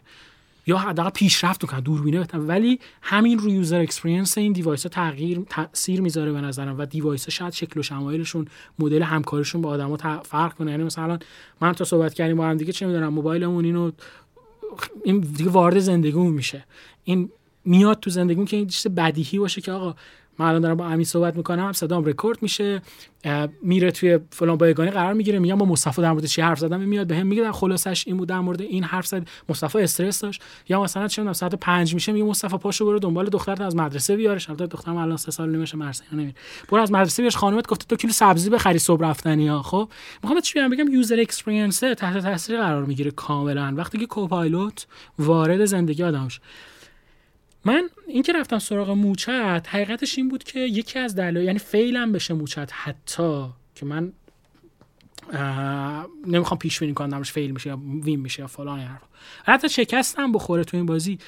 یا 0.67 0.79
حداقل 0.79 1.11
پیشرفت 1.11 1.67
کنه 1.67 1.81
دوربینه 1.81 2.19
بهتر. 2.19 2.39
ولی 2.39 2.81
همین 3.03 3.39
رو 3.39 3.51
user 3.51 3.81
experience 3.81 4.39
این 4.39 4.53
device 4.53 4.83
ها 4.83 4.89
تغییر 4.89 5.43
تاثیر 5.51 6.01
می‌ذاره 6.01 6.33
به 6.33 6.41
نظرم 6.41 6.79
و 6.79 6.87
device 6.87 7.25
ها 7.25 7.31
شاید 7.31 7.53
شکل 7.53 7.81
و 7.81 7.83
شمایلشون 7.83 8.47
مدل 8.79 9.03
همکاریشون 9.03 9.63
با 9.63 9.69
آدما 9.69 9.97
فرق 10.23 10.55
کنه. 10.55 10.71
یعنی 10.71 10.85
مثلا 10.85 11.19
من 11.61 11.73
تا 11.73 11.85
صحبت 11.85 12.15
کردیم 12.15 12.37
با 12.37 12.47
هم 12.47 12.57
دیگه 12.57 12.73
چه 12.73 12.87
می‌دونم 12.87 13.09
موبایلمون 13.09 13.65
اینو 13.65 13.91
این 15.05 15.21
دیگه 15.21 15.51
وارد 15.51 15.79
زندگیمون 15.79 16.33
میشه. 16.33 16.65
این 17.05 17.31
میاد 17.65 18.01
تو 18.01 18.11
زندگیمون 18.11 18.47
که 18.47 18.57
این 18.57 18.67
چیز 18.67 18.87
بدیهی 18.87 19.39
باشه 19.39 19.61
که 19.61 19.73
آقا 19.73 19.95
من 20.39 20.47
الان 20.47 20.61
دارم 20.61 20.77
با 20.77 20.87
امین 20.87 21.05
صحبت 21.05 21.37
می‌کنم 21.37 21.73
صدام 21.73 22.05
رکورد 22.05 22.39
میشه 22.43 22.83
میره 23.63 23.91
توی 23.91 24.19
فلان 24.31 24.57
بایگانی 24.57 24.91
قرار 24.91 25.13
می‌گیره 25.13 25.39
میگم 25.39 25.57
با 25.57 25.67
مصطفی 25.67 26.03
در 26.03 26.13
مورد 26.13 26.25
چی 26.25 26.43
حرف 26.43 26.59
زدم 26.59 26.81
میاد 26.81 27.07
بهم 27.07 27.27
میگه 27.27 27.43
در 27.43 27.53
خلاصش 27.53 28.05
این 28.07 28.17
بود 28.17 28.29
در 28.29 28.41
مورد 28.41 28.61
این 28.61 28.85
حرف 28.85 29.07
زد 29.07 29.29
مصطفی 29.49 29.79
استرس 29.79 30.21
داشت. 30.21 30.43
یا 30.69 30.83
مثلا 30.83 31.09
چه 31.09 31.33
ساعت 31.33 31.55
5 31.55 31.95
میشه 31.95 32.13
میگه 32.13 32.25
مصطفی 32.25 32.59
پاشو 32.59 32.87
برو 32.87 32.99
دنبال 32.99 33.27
دخترت 33.27 33.61
از 33.61 33.77
مدرسه 33.77 34.17
بیارش. 34.17 34.49
البته 34.51 34.67
دخترم 34.67 34.97
الان 34.97 35.17
سه 35.17 35.31
سال 35.31 35.51
نمیشه 35.51 35.77
مرسه 35.77 36.05
نمیره 36.13 36.35
برو 36.69 36.83
از 36.83 36.93
مدرسه 36.93 37.23
بیارش. 37.23 37.37
خانومت 37.37 37.67
گفته 37.67 37.85
دو 37.89 37.97
کیلو 37.97 38.13
سبزی 38.13 38.51
بخری 38.51 38.79
صبح 38.79 39.05
رفتنی 39.05 39.49
ها. 39.49 39.63
خب 39.63 39.89
می‌خوام 40.23 40.41
چی 40.41 40.59
بگم؟ 40.59 40.69
بگم 40.69 40.89
user 40.89 41.21
experience 41.21 41.79
تحت 41.79 42.19
تاثیر 42.19 42.61
قرار 42.61 42.85
می‌گیره 42.85 43.11
کاملا. 43.11 43.75
وقتی 43.77 43.99
که 43.99 44.07
copilot 44.07 44.87
وارد 45.19 45.65
زندگی 45.65 46.03
آدمش 46.03 46.41
من 47.65 47.89
این 48.07 48.23
که 48.23 48.33
رفتم 48.33 48.59
سراغ 48.59 48.91
موچت 48.91 49.67
حقیقتش 49.69 50.19
این 50.19 50.29
بود 50.29 50.45
که 50.45 50.61
یکی 50.61 50.99
از 50.99 51.15
دلایل 51.15 51.47
یعنی 51.47 51.59
fail 51.59 51.95
هم 51.95 52.13
بشه 52.13 52.35
موچت 52.35 52.71
حتی 52.73 53.47
که 53.75 53.87
من 53.87 54.13
نمی‌خوام 56.27 56.59
پیش 56.59 56.81
بینی 56.81 56.95
کنم 56.95 57.23
fail 57.23 57.51
میشه 57.51 57.71
یا 57.71 57.79
win 58.03 58.21
میشه 58.21 58.41
یا 58.41 58.47
فلان 58.47 58.81
حرف 58.81 59.03
حتی 59.45 59.69
شکستم 59.69 60.33
بخوره 60.33 60.65
تو 60.65 60.77
این 60.77 60.87
بازی. 60.87 61.19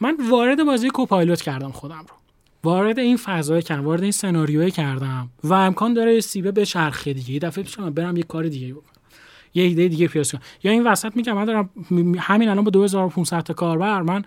من 0.00 0.16
وارد 0.30 0.64
بازی 0.64 0.90
کوپایلوت 0.90 1.42
کردم 1.42 1.70
خودم 1.70 1.98
رو. 1.98 2.16
وارد 2.64 2.98
این 2.98 3.16
فضای 3.16 3.62
کردم 3.62 3.84
وارد 3.84 4.02
این 4.02 4.12
سناریوی 4.12 4.70
کردم 4.70 5.30
و 5.44 5.52
امکان 5.52 5.94
داره 5.94 6.20
سیبه 6.20 6.52
به 6.52 6.66
چرخه 6.66 7.12
دیگه. 7.12 7.38
دفعه 7.38 7.64
پیش 7.64 7.76
برم 7.76 8.16
یه 8.16 8.22
کار 8.22 8.48
دیگه 8.48 8.74
بکنم. 8.74 8.92
یه 9.54 9.62
ایده 9.62 9.88
دیگه 9.88 10.08
پیاز 10.08 10.32
کنم. 10.32 10.40
یا 10.62 10.72
این 10.72 10.86
وسط 10.86 11.16
میگم 11.16 11.32
من 11.32 11.44
دارم 11.44 11.70
همین 12.18 12.48
الان 12.48 12.64
با 12.64 12.70
2500 12.70 13.40
تا 13.40 13.54
کاربر 13.54 14.02
من 14.02 14.24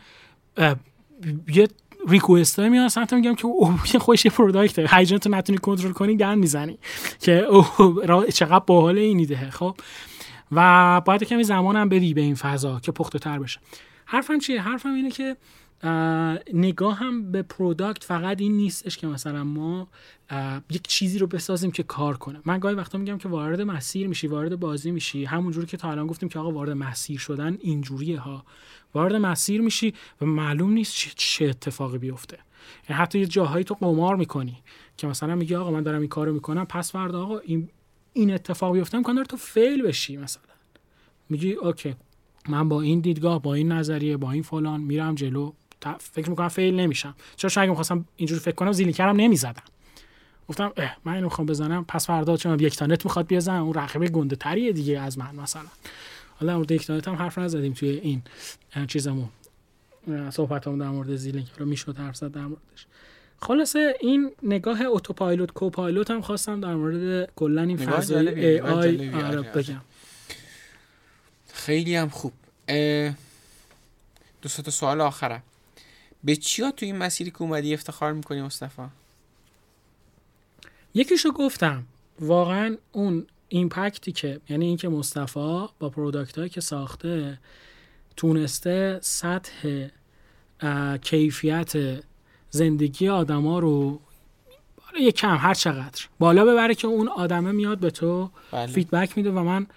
یه 1.47 1.67
ریکوست 2.07 2.59
میاد 2.59 2.87
سمت 2.87 3.13
میگم 3.13 3.35
که 3.35 3.45
اوه 3.45 3.85
خوش 3.99 4.25
یه 4.25 4.31
پروداکت 4.31 4.93
هیجان 4.93 5.19
تو 5.19 5.29
نتونی 5.29 5.57
کنترل 5.57 5.91
کنی 5.91 6.17
گن 6.17 6.35
می‌زنی. 6.35 6.77
که 7.19 7.43
اوه 7.43 8.31
چقدر 8.31 8.63
باحال 8.67 8.97
این 8.97 9.19
ایده 9.19 9.49
خب؟ 9.49 9.75
و 10.51 11.01
باید 11.01 11.23
کمی 11.23 11.43
زمانم 11.43 11.89
بدی 11.89 12.13
به 12.13 12.21
این 12.21 12.35
فضا 12.35 12.79
که 12.79 12.91
پخته 12.91 13.19
تر 13.19 13.39
بشه. 13.39 13.59
حرفم 14.05 14.39
چیه؟ 14.39 14.61
حرفم 14.61 14.93
اینه 14.93 15.11
که 15.11 15.37
نگاه 16.53 16.97
هم 16.97 17.31
به 17.31 17.41
product 17.41 18.03
فقط 18.03 18.41
این 18.41 18.57
نیستش 18.57 18.97
که 18.97 19.07
مثلا 19.07 19.43
ما 19.43 19.87
یک 20.69 20.87
چیزی 20.87 21.19
رو 21.19 21.27
بسازیم 21.27 21.71
که 21.71 21.83
کار 21.83 22.17
کنه. 22.17 22.39
من 22.45 22.59
گاهی 22.59 22.75
وقتا 22.75 22.97
میگم 22.97 23.17
که 23.17 23.29
وارد 23.29 23.61
مسیر 23.61 24.07
میشی 24.07 24.27
وارد 24.27 24.59
بازی 24.59 24.91
میشی. 24.91 25.25
همونجوری 25.25 25.67
که 25.67 25.77
تا 25.77 25.91
الان 25.91 26.07
گفتیم 26.07 26.29
که 26.29 26.39
آقا 26.39 26.51
وارد 26.51 26.69
مسیر 26.69 27.19
شدن 27.19 27.57
اینجوریه 27.61 28.19
ها. 28.19 28.43
وارد 28.97 29.15
مسیر 29.15 29.61
میشی 29.61 29.93
و 30.21 30.25
معلوم 30.25 30.71
نیست 30.71 30.93
چه 31.15 31.45
اتفاقی 31.45 31.97
بیفته. 31.97 32.37
یعنی 32.89 33.01
حتی 33.01 33.19
یه 33.19 33.25
جاهایی 33.25 33.63
تو 33.63 33.73
قمار 33.73 34.15
می‌کنی 34.15 34.57
که 34.97 35.07
مثلا 35.07 35.35
میگی 35.35 35.55
آقا 35.55 35.71
من 35.71 35.83
دارم 35.83 35.99
این 35.99 36.09
کارو 36.09 36.33
می‌کنم 36.33 36.65
پس 36.65 36.91
فردا 36.91 37.23
آقا 37.23 37.37
این 37.37 37.69
این 38.13 38.33
اتفاق 38.33 38.73
بیفته 38.73 38.97
امکان 38.97 39.15
داره 39.15 39.27
تو 39.27 39.37
fail 39.37 39.83
بشی 39.83 40.17
مثلا. 40.17 40.43
میگی 41.29 41.53
اوکی 41.53 41.95
من 42.49 42.69
با 42.69 42.81
این 42.81 42.99
دیدگاه 42.99 43.41
با 43.41 43.53
این 43.53 43.71
نظریه 43.71 44.17
با 44.17 44.31
این 44.31 44.43
فلان 44.43 44.81
میرم 44.81 45.15
جلو. 45.15 45.51
فکر 45.99 46.29
می‌کنم 46.29 46.47
فیل 46.47 46.75
نمیشم. 46.75 47.15
چرا 47.35 47.49
شاید 47.49 47.69
می‌خواستم 47.69 48.05
اینجوری 48.15 48.39
فکر 48.39 48.55
کنم 48.55 48.71
زیلی 48.71 48.93
کردم 48.93 49.19
نمی‌زدم. 49.19 49.63
گفتم 50.49 50.71
اه 50.77 50.97
من 51.05 51.13
اینو 51.13 51.25
می‌خوام 51.25 51.45
بزنم 51.45 51.85
پس 51.85 52.07
فردا 52.07 52.37
چون 52.37 52.59
یک 52.59 52.75
تانت 52.75 53.05
می‌خواد 53.05 53.27
بیازن 53.27 53.55
اون 53.55 53.73
رقیب 53.73 54.11
گنده 54.11 54.35
تریه 54.35 54.71
دیگه 54.71 54.99
از 54.99 55.17
من 55.17 55.35
مثلا. 55.35 55.61
حالا 56.39 56.51
در 56.51 56.57
مورد 56.57 56.71
یک 56.71 56.87
تانت 56.87 57.07
هم 57.07 57.15
حرف 57.15 57.37
نزدیم 57.37 57.73
توی 57.73 57.89
این 57.89 58.21
چیزمون. 58.87 59.29
صحبت 60.29 60.67
هم 60.67 60.79
در 60.79 60.89
مورد 60.89 61.15
زیلینگ 61.15 61.47
رو 61.57 61.65
می‌شد 61.65 61.97
حرف 61.97 62.15
زد 62.15 62.31
در 62.31 62.41
موردش. 62.41 62.85
خلاصه 63.41 63.95
این 64.01 64.31
نگاه 64.43 64.81
اتوپایلوت 64.85 65.51
کوپایلوت 65.51 66.11
هم 66.11 66.21
خواستم 66.21 66.61
در 66.61 66.75
مورد 66.75 67.29
کلا 67.35 67.61
این 67.61 67.77
فضای 67.77 68.45
ای 68.45 68.59
آی 68.59 68.97
جالبیه، 68.97 69.25
آره 69.25 69.39
آره. 69.39 69.51
بگم. 69.51 69.81
خیلی 71.53 71.95
هم 71.95 72.09
خوب. 72.09 72.33
دو 74.41 74.49
تا 74.63 74.71
سوال 74.71 75.01
آخرم 75.01 75.43
به 76.23 76.35
چیا 76.35 76.71
تو 76.71 76.85
این 76.85 76.97
مسیری 76.97 77.31
که 77.31 77.41
اومدی 77.41 77.73
افتخار 77.73 78.13
می‌کنی 78.13 78.41
مصطفی؟ 78.41 78.81
یکیشو 80.93 81.31
گفتم. 81.31 81.83
واقعا 82.19 82.77
اون 82.91 83.25
impact 83.49 84.02
ی 84.02 84.11
که 84.11 84.39
یعنی 84.49 84.65
اینکه 84.65 84.89
مصطفی 84.89 85.65
با 85.79 85.89
product 85.89 86.37
هایی 86.37 86.49
که 86.49 86.61
ساخته 86.61 87.39
تونسته 88.15 88.99
سطح 89.01 89.87
کیفیت 91.01 91.73
زندگی 92.49 93.09
آدما 93.09 93.59
رو 93.59 93.99
بالا 94.77 95.05
یک 95.05 95.15
کم 95.15 95.35
هر 95.35 95.53
چقدر 95.53 96.05
بالا 96.19 96.45
ببره 96.45 96.75
که 96.75 96.87
اون 96.87 97.07
آدمه 97.07 97.51
میاد 97.51 97.79
به 97.79 97.89
تو 97.91 98.29
بله. 98.51 98.67
feedback 98.67 99.17
میده 99.17 99.31
و 99.31 99.43
من 99.43 99.67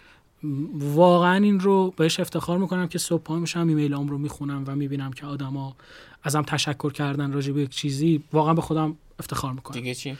واقعا 0.74 1.34
این 1.44 1.60
رو 1.60 1.94
بهش 1.96 2.20
افتخار 2.20 2.58
می‌کنم 2.58 2.88
که 2.88 2.98
صبح 2.98 3.22
پا 3.22 3.38
میشم 3.38 3.68
ایمیلام 3.68 4.08
رو 4.08 4.18
می‌خونم 4.18 4.64
و 4.66 4.76
می‌بینم 4.76 5.12
که 5.12 5.26
آدما 5.26 5.76
ازم 6.22 6.42
تشکر 6.42 6.92
کردن 6.92 7.32
راجع 7.32 7.52
به 7.52 7.62
یک 7.62 7.70
چیزی 7.70 8.24
واقعا 8.32 8.54
به 8.54 8.62
خودم 8.62 8.96
افتخار 9.18 9.52
می‌کنم. 9.52 9.80
دیگه 9.80 9.94
چی؟ 9.94 10.16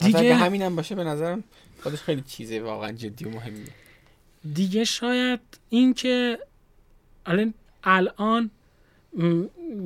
دیگه- 0.00 0.18
دیگه 0.20 0.34
همینم 0.34 0.76
باشه 0.76 0.94
به 0.94 1.04
نظرم 1.04 1.44
خودش 1.82 1.98
خیلی 1.98 2.22
چیزه 2.22 2.60
واقعا 2.60 2.92
جدی 2.92 3.24
و 3.24 3.30
مهمیه. 3.30 3.66
دیگه 4.54 4.84
شاید 4.84 5.40
این 5.68 5.94
که 5.94 6.38
الان 7.26 7.54
الان 7.84 8.50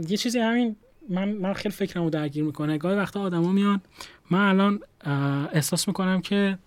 یه 0.09 0.17
چیزی 0.17 0.39
همین 0.39 0.77
من 1.09 1.29
من 1.29 1.53
خیلی 1.53 1.75
فکرمو 1.75 2.11
درگیر 2.11 2.45
می‌کنه. 2.45 2.79
گاهی 2.79 2.97
وقتا 2.97 3.21
آدما 3.21 3.53
میان 3.53 3.81
من 4.31 4.49
الان 4.49 4.81
احساس 5.53 5.89
می‌کنم 5.89 6.21
که 6.21 6.59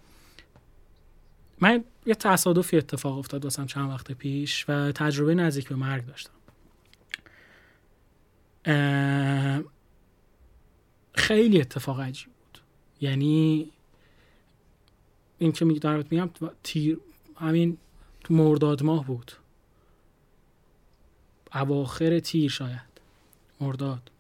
من 1.60 1.84
یه 2.06 2.16
تصادفی 2.16 2.78
اتفاق 2.78 3.18
افتاد 3.18 3.44
واسم 3.44 3.66
چند 3.66 3.90
وقت 3.90 4.12
پیش 4.12 4.66
و 4.68 4.92
تجربه 4.92 5.36
نزدیک 5.36 5.70
به 5.70 5.76
مرگ 5.76 6.04
داشتم. 6.06 6.32
خیلی 11.14 11.62
اتفاق 11.62 12.00
عجیب 12.00 12.28
بود. 12.28 12.62
یعنی 13.02 13.72
این 15.40 15.52
که 15.52 15.66
می- 15.66 15.80
دارم 15.80 16.04
میگم 16.12 16.30
تیر 16.64 16.98
همین 17.38 17.78
تو 18.24 18.34
مرداد 18.34 18.84
ماه 18.84 19.06
بود. 19.06 19.32
اواخر 21.56 22.20
تیر 22.20 22.52
شاید. 22.52 22.82
مرداد. 23.62 24.12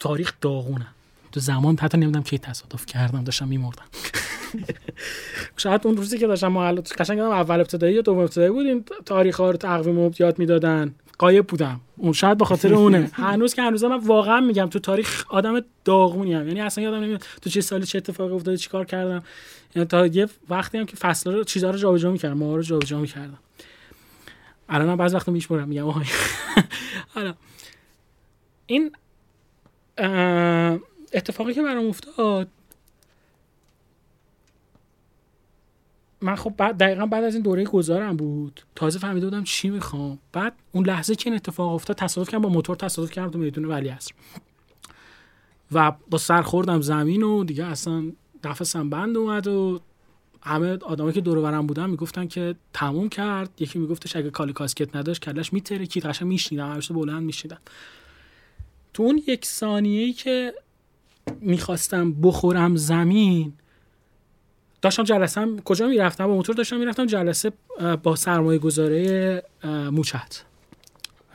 تاریخ 0.00 0.32
داغونه. 0.40 0.86
تو 1.32 1.40
زمان 1.40 1.78
حتی 1.78 1.98
نمی‌دونم 1.98 2.22
کی 2.24 2.38
تصادف 2.38 2.86
کردم 2.86 3.24
داشتم 3.24 3.48
میمردم. 3.48 3.84
شاید 5.56 5.86
اون 5.86 5.96
روزی 5.96 6.18
که 6.18 6.26
داشتم 6.26 6.48
محل 6.48 6.80
قشنگ 6.80 7.18
اول 7.18 7.60
ابتدایی 7.60 7.94
یا 7.94 8.00
دوم 8.02 8.18
ابتدایی 8.18 8.50
بود 8.50 8.66
این 8.66 8.84
تاریخ 9.06 9.40
ها 9.40 9.50
رو 9.50 9.56
تقویم 9.56 10.12
یاد 10.18 10.38
می‌دادن. 10.38 10.94
قایب 11.22 11.46
بودم. 11.46 11.80
اون 11.96 12.12
شاید 12.12 12.38
به 12.38 12.44
خاطر 12.44 12.74
اونه. 12.74 13.10
هنوز 13.12 13.54
که 13.54 13.62
هنوز 13.62 13.84
من 13.84 13.96
واقعا 13.96 14.40
میگم 14.40 14.66
تو 14.66 14.78
تاریخ 14.78 15.24
آدم 15.28 15.60
داغونی 15.84 16.34
هم 16.34 16.48
یعنی 16.48 16.60
اصلا 16.60 16.84
یادم 16.84 17.00
نمیاد 17.04 17.24
تو 17.42 17.50
چه 17.50 17.60
سالی 17.60 17.86
چه 17.86 17.98
اتفاقی 17.98 18.34
افتاده 18.34 18.56
چیکار 18.56 18.84
کردم. 18.84 19.22
یعنی 19.76 19.88
تا 19.88 20.06
یه 20.06 20.28
وقتی 20.48 20.78
هم 20.78 20.86
که 20.86 20.96
فصل 20.96 21.32
رو 21.32 21.44
چیزا 21.44 21.70
رو 21.70 21.78
جابجا 21.78 22.10
می‌کردم 22.10 22.38
ما 22.38 22.56
رو 22.56 22.62
جابجا 22.62 22.98
می‌کردم. 22.98 23.38
الان 24.68 24.88
هم 24.88 24.96
بعضی 24.96 25.16
وقتا 25.16 25.32
میشمرم 25.32 25.68
میگم 25.68 25.88
آهای. 25.88 26.06
حالا 27.14 27.34
این 28.66 28.92
اه، 29.98 30.78
اتفاقی 31.12 31.54
که 31.54 31.62
برام 31.62 31.86
افتاد 31.86 32.48
من 36.22 36.36
خب 36.36 36.54
بعد 36.56 36.76
دقیقا 36.76 37.06
بعد 37.06 37.24
از 37.24 37.34
این 37.34 37.42
دوره 37.42 37.64
گذارم 37.64 38.16
بود. 38.16 38.60
تازه 38.74 38.98
فهمیده 38.98 39.26
بودم 39.26 39.44
چی 39.44 39.70
می‌خوام. 39.70 40.18
بعد 40.32 40.52
اون 40.72 40.86
لحظه 40.86 41.14
که 41.14 41.30
این 41.30 41.36
اتفاق 41.36 41.72
افتاد 41.74 41.96
تصادف 41.96 42.28
کردم 42.28 42.42
با 42.42 42.48
موتور 42.48 42.76
تصادف 42.76 43.10
کردم 43.10 43.30
تو 43.30 43.38
میدون 43.38 43.64
ولی 43.64 43.88
عصر. 43.88 44.12
و 45.72 45.92
با 46.10 46.18
سر 46.18 46.42
خوردم 46.42 46.80
زمین 46.80 47.22
و 47.22 47.44
دیگه 47.44 47.64
اصلا 47.64 48.04
نفسم 48.44 48.90
بند 48.90 49.16
اومد 49.16 49.46
و 49.46 49.80
همه 50.42 50.76
آدمایی 50.76 51.14
که 51.14 51.20
دور 51.20 51.40
برم 51.40 51.66
بودن 51.66 51.90
می‌گفتن 51.90 52.26
که 52.26 52.54
تموم 52.72 53.08
کرد. 53.08 53.50
یکی 53.58 53.78
میگفتش 53.78 54.16
اگه 54.16 54.30
کالی 54.30 54.52
کاسکت 54.52 54.96
نداشت 54.96 55.22
کلش 55.22 55.52
میترکید. 55.52 56.06
قشنگ 56.06 56.28
میشنیدم 56.28 56.72
همیشه 56.72 56.94
بلند 56.94 57.22
میشیدم 57.22 57.58
تو 58.94 59.02
اون 59.02 59.22
یک 59.26 59.46
ثانیه 59.46 60.02
ای 60.02 60.12
که 60.12 60.54
می‌خواستم 61.40 62.12
بخورم 62.12 62.76
زمین 62.76 63.52
داشتم 64.82 65.02
جلسم 65.02 65.58
کجا 65.64 65.86
می‌رفتم؟ 65.88 66.26
با 66.26 66.34
موتور 66.34 66.54
داشتم 66.54 66.76
می‌رفتم 66.76 67.06
جلسه 67.06 67.52
با 68.02 68.16
سرمایه 68.16 68.58
گذاره 68.58 69.42
موچت 69.64 70.42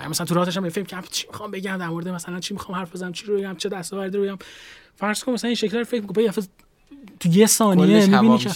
مثلا 0.10 0.26
تو 0.26 0.36
راه 0.36 0.45
داشتم 0.45 0.69
فکر 0.69 1.02
چی 1.11 1.28
می‌خوام 1.28 1.52
بگم 1.52 1.78
در 1.78 1.88
مورد 1.88 2.07
مثلا 2.07 2.40
چی 2.40 2.53
می‌خوام 2.53 2.78
حرف 2.78 2.95
بزنم 2.95 3.11
چی 3.11 3.26
رو 3.26 3.38
بگم 3.38 3.56
چه 3.57 3.69
دستاوردی 3.69 4.18
رو 4.18 4.24
بگم. 4.24 4.38
فرض 4.95 5.24
کن 5.24 5.32
مثلا 5.32 5.48
این 5.48 5.56
شکل 5.56 5.78
رو 5.78 5.84
فکر 5.84 6.02
می‌کنم 6.02 6.32
تو 7.19 7.30
یه 7.30 7.45
ثانیه 7.45 7.86
می‌بینی 8.06 8.38
که. 8.38 8.49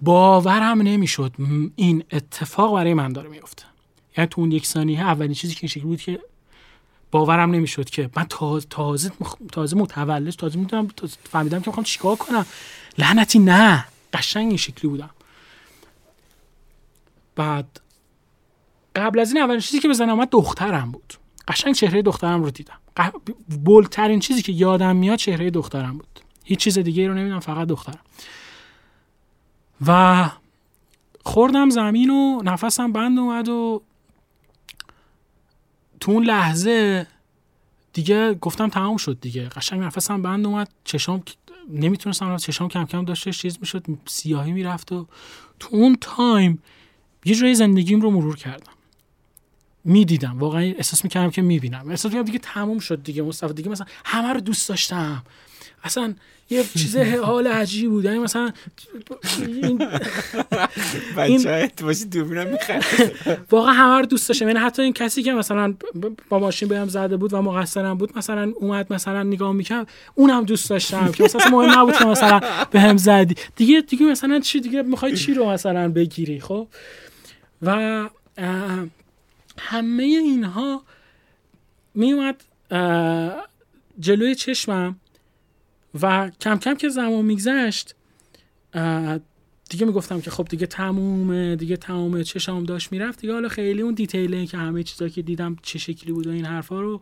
باورم 0.00 0.82
نمی‌شد 0.82 1.32
این 1.76 2.04
اتفاق 2.12 2.74
برای 2.74 2.94
من 2.94 3.12
داره 3.12 3.28
میفته 3.28 3.64
یعنی 4.18 4.28
تو 4.28 4.40
اون 4.40 4.52
یک 4.52 4.66
ثانیه 4.66 5.00
اولین 5.00 5.34
چیزی 5.34 5.54
که 5.54 5.58
این 5.62 5.68
شکلی 5.68 5.82
بود 5.84 6.00
که 6.00 6.20
باورم 7.10 7.50
نمی‌شد 7.50 7.90
که 7.90 8.10
من 8.16 8.26
تازه 8.28 8.66
تازه 8.70 9.12
مخ- 9.24 9.50
تازه 9.52 9.76
متولد 9.76 10.30
تازه 10.30 10.58
می‌دونم 10.58 10.88
فهمیدم 11.30 11.60
که 11.60 11.68
می‌خوام 11.68 11.84
چیکار 11.84 12.16
کنم. 12.16 12.46
لعنتی 12.98 13.38
نه. 13.38 13.84
قشنگ 14.12 14.48
این 14.48 14.56
شکلی 14.56 14.90
بودم. 14.90 15.10
بعد 17.36 17.80
قبل 18.96 19.18
از 19.18 19.32
این 19.32 19.42
اولین 19.42 19.60
چیزی 19.60 19.80
که 19.80 19.88
بزنم 19.88 20.10
اومد 20.10 20.28
دخترم 20.30 20.92
بود. 20.92 21.14
قشنگ 21.48 21.74
چهره 21.74 22.02
دخترم 22.02 22.42
رو 22.42 22.50
دیدم. 22.50 22.78
بولترین 23.64 24.20
چیزی 24.20 24.42
که 24.42 24.52
یادم 24.52 24.96
میاد 24.96 25.18
چهره 25.18 25.50
دخترم 25.50 25.98
بود. 25.98 26.20
هیچ 26.44 26.58
چیز 26.58 26.78
دیگه 26.78 27.08
رو 27.08 27.14
نمی‌دونم 27.14 27.40
فقط 27.40 27.68
دخترم. 27.68 28.00
و 29.86 30.30
خوردم 31.24 31.70
زمین 31.70 32.10
و 32.10 32.42
نفسم 32.42 32.92
بند 32.92 33.18
اومد 33.18 33.48
و 33.48 33.82
تو 36.00 36.12
اون 36.12 36.24
لحظه 36.24 37.06
دیگه 37.92 38.34
گفتم 38.34 38.68
تمام 38.68 38.96
شد 38.96 39.20
دیگه. 39.20 39.48
قشنگ 39.48 39.80
نفسم 39.80 40.22
بند 40.22 40.46
اومد 40.46 40.70
چشام 40.84 41.22
نمی‌تونستم 41.68 42.36
چشام 42.36 42.68
کم 42.68 42.84
کم 42.84 43.04
داشتش 43.04 43.38
چیز 43.38 43.58
می‌شد 43.60 43.86
سیاهی 44.06 44.52
می‌رفت 44.52 44.92
و 44.92 45.06
تو 45.58 45.68
اون 45.72 45.96
تایم 46.00 46.62
یه 47.24 47.34
جای 47.34 47.54
زندگیم 47.54 48.00
رو 48.00 48.10
مرور 48.10 48.36
کردم. 48.36 48.72
می‌دیدم 49.84 50.38
واقعا 50.38 50.60
احساس 50.60 51.04
می‌کردم 51.04 51.30
که 51.30 51.42
می‌بینم. 51.42 51.88
احساس 51.90 52.12
می‌کردم 52.12 52.26
دیگه 52.26 52.38
تموم 52.38 52.78
شد 52.78 53.02
دیگه 53.02 53.22
مصطفی 53.22 53.52
دیگه 53.52 53.68
مثلا 53.68 53.86
همه 54.04 54.32
رو 54.32 54.40
دوست 54.40 54.68
داشتم. 54.68 55.22
اصلا 55.84 56.14
یه 56.50 56.64
چیز 56.78 56.96
حال 56.96 57.46
عجیب 57.46 57.90
بود. 57.90 58.04
یعنی 58.04 58.18
مثلا 58.18 58.52
این 61.16 61.44
بچه 61.44 61.84
باشی 61.84 62.04
دوربینم 62.04 62.46
می‌خرد 62.46 62.84
واقعا 63.50 63.72
همه 63.72 63.98
رو 64.00 64.06
دوست 64.06 64.28
داشتم. 64.28 64.48
یعنی 64.48 64.58
حتی 64.58 64.82
این 64.82 64.92
کسی 64.92 65.22
که 65.22 65.32
مثلا 65.32 65.74
با 66.28 66.38
ماشین 66.38 66.68
بهم 66.68 66.88
زده 66.88 67.16
بود 67.16 67.32
و 67.32 67.42
مقصرم 67.42 67.98
بود 67.98 68.18
مثلا 68.18 68.52
اومد 68.56 68.92
مثلا 68.92 69.22
نگاه 69.22 69.52
می‌کرد 69.52 69.90
اونم 70.14 70.44
دوست 70.44 70.70
داشتم 70.70 71.12
که 71.12 71.24
مثلا 71.24 71.50
مهم 71.50 71.78
نبود 71.78 71.96
که 71.96 72.04
مثلا 72.04 72.40
بهم 72.70 72.96
زدی. 72.96 73.34
دیگه 73.56 73.80
دیگه 73.80 74.06
مثلا 74.06 74.40
چی؟ 74.40 74.60
دیگه 74.60 74.82
می‌خوای 74.82 75.16
چی 75.16 75.34
رو 75.34 75.50
مثلا 75.50 75.88
بگیری؟ 75.88 76.40
خب؟ 76.40 76.68
و 77.62 78.08
همه 79.58 80.02
اینها 80.02 80.82
میومد 81.94 82.44
جلوی 84.00 84.34
چشمم. 84.34 84.96
و 86.02 86.30
کم 86.40 86.58
کم 86.58 86.74
که 86.74 86.88
زمان 86.88 87.24
میگذشت 87.24 87.94
دیگه 89.70 89.86
می‌گفتم 89.86 90.20
که 90.20 90.30
خب 90.30 90.44
دیگه 90.44 90.66
تمومه 90.66 91.56
دیگه 91.56 91.76
تمومه 91.76 92.24
چشام 92.24 92.64
داشت 92.64 92.92
می‌رفت. 92.92 93.20
دیگه 93.20 93.32
حالا 93.32 93.48
خیلی 93.48 93.82
اون 93.82 93.94
دیتیله 93.94 94.46
که 94.46 94.56
همه 94.56 94.82
چیزا 94.82 95.08
که 95.08 95.22
دیدم 95.22 95.56
چه 95.62 95.78
شکلی 95.78 96.12
بود 96.12 96.26
و 96.26 96.30
این 96.30 96.44
حرفا 96.44 96.80
رو 96.80 97.00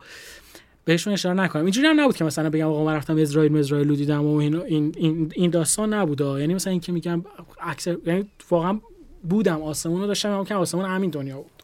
بهشون 0.84 1.12
اشاره 1.12 1.34
نکنم. 1.34 1.62
اینجوری 1.62 1.86
هم 1.86 2.00
نبود 2.00 2.16
که 2.16 2.24
مثلا 2.24 2.50
بگم 2.50 2.66
آقا 2.66 2.84
من 2.84 2.94
رفتم 2.94 3.16
اسرائیل 3.16 3.56
اسرائیل 3.56 3.94
دیدم 3.94 4.24
و 4.24 4.36
این 4.36 4.56
این, 4.96 5.32
این 5.34 5.50
داستان 5.50 5.94
نبود. 5.94 6.20
یعنی 6.20 6.54
مثلا 6.54 6.70
اینکه 6.70 6.92
میگم 6.92 7.24
اکثر 7.60 7.96
یعنی 8.06 8.26
واقعا 8.50 8.80
بودم 9.28 9.62
آسمون 9.62 10.00
رو 10.00 10.06
داشتم 10.06 10.44
که 10.44 10.54
آسمون 10.54 10.84
همین 10.84 11.10
دنیا 11.10 11.36
بود. 11.36 11.55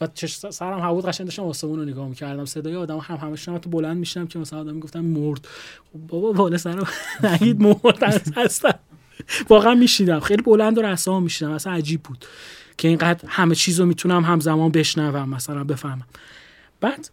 و 0.00 0.08
چش 0.14 0.36
سرم 0.36 0.92
بود 0.92 1.06
قشنگ 1.06 1.26
داشتم 1.26 1.42
آسمون 1.42 1.78
رو 1.78 1.84
نگاه 1.84 2.08
می‌کردم. 2.08 2.44
صدای 2.44 2.76
آدم 2.76 2.98
هم 2.98 3.16
همش 3.16 3.44
تو 3.44 3.70
بلند 3.70 3.96
میشنم 3.96 4.26
که 4.26 4.38
مثلا 4.38 4.60
آدم 4.60 4.74
می‌گفتن 4.74 5.00
مرد. 5.00 5.48
خب 5.92 5.98
بابا 6.08 6.32
بالا 6.32 6.58
سرم 6.58 6.86
نگید 7.22 7.60
مرد 7.60 8.02
هستم. 8.36 8.78
واقعا 9.48 9.74
میشیدم. 9.74 10.20
خیلی 10.20 10.42
بلند 10.42 10.78
و 10.78 10.82
رسا 10.82 11.20
میشیدم. 11.20 11.50
اصلا 11.50 11.72
عجیب 11.72 12.02
بود 12.02 12.24
که 12.78 12.88
اینقدر 12.88 13.28
همه 13.28 13.54
چیز 13.54 13.80
رو 13.80 13.86
می‌تونم 13.86 14.24
همزمان 14.24 14.70
بشنوم 14.70 15.28
مثلا 15.28 15.64
بفهمم. 15.64 16.06
بعد 16.80 17.10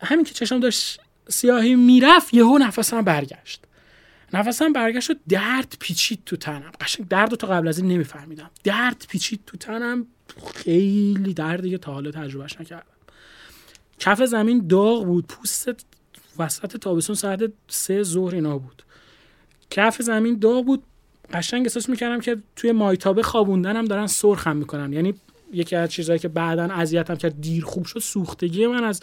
همین 0.00 0.24
که 0.24 0.34
چشم 0.34 0.60
داشت 0.60 1.00
سیاهی 1.28 1.74
می‌رفت 1.74 2.34
یهو 2.34 2.58
نفسم 2.58 3.02
برگشت. 3.02 3.64
نفسم 4.34 4.72
برگشت 4.72 5.10
و 5.10 5.14
درد 5.28 5.76
پیچید 5.80 6.22
تو 6.26 6.36
تنم. 6.36 6.72
قشنگ 6.80 7.08
درد 7.08 7.34
تا 7.34 7.46
قبل 7.46 7.68
از 7.68 7.78
این 7.78 7.88
نمیفهمیدم. 7.88 8.50
درد 8.64 9.06
پیچید 9.08 9.40
تو 9.46 9.56
تنم. 9.56 10.06
خیلی 10.54 11.34
دردی 11.34 11.70
که 11.70 11.78
تا 11.78 11.92
حالا 11.92 12.10
تجربهش 12.10 12.60
نکردم. 12.60 12.86
کف 13.98 14.22
زمین 14.22 14.66
داغ 14.66 15.04
بود. 15.04 15.26
پوست 15.26 15.86
وسط 16.38 16.76
تابستون 16.76 17.16
ساعت 17.16 17.52
سه 17.68 18.02
ظهر 18.02 18.34
اینا 18.34 18.58
بود. 18.58 18.82
کف 19.70 20.02
زمین 20.02 20.38
داغ 20.38 20.64
بود. 20.64 20.82
قشنگ 21.32 21.62
احساس 21.62 21.88
می‌کردم 21.88 22.20
که 22.20 22.36
توی 22.56 22.72
مایتابه 22.72 23.22
خوابوندنم 23.22 23.84
دارن 23.84 24.06
سرخم 24.06 24.56
می‌کنن. 24.56 24.92
یعنی 24.92 25.14
یکی 25.52 25.76
از 25.76 25.90
چیزهایی 25.90 26.18
که 26.18 26.28
بعدا 26.28 26.64
اذیتم 26.64 27.14
کرد 27.14 27.40
دیر 27.40 27.64
خوب 27.64 27.84
شد 27.84 27.98
سوختگی 27.98 28.66
من 28.66 28.84
از 28.84 29.00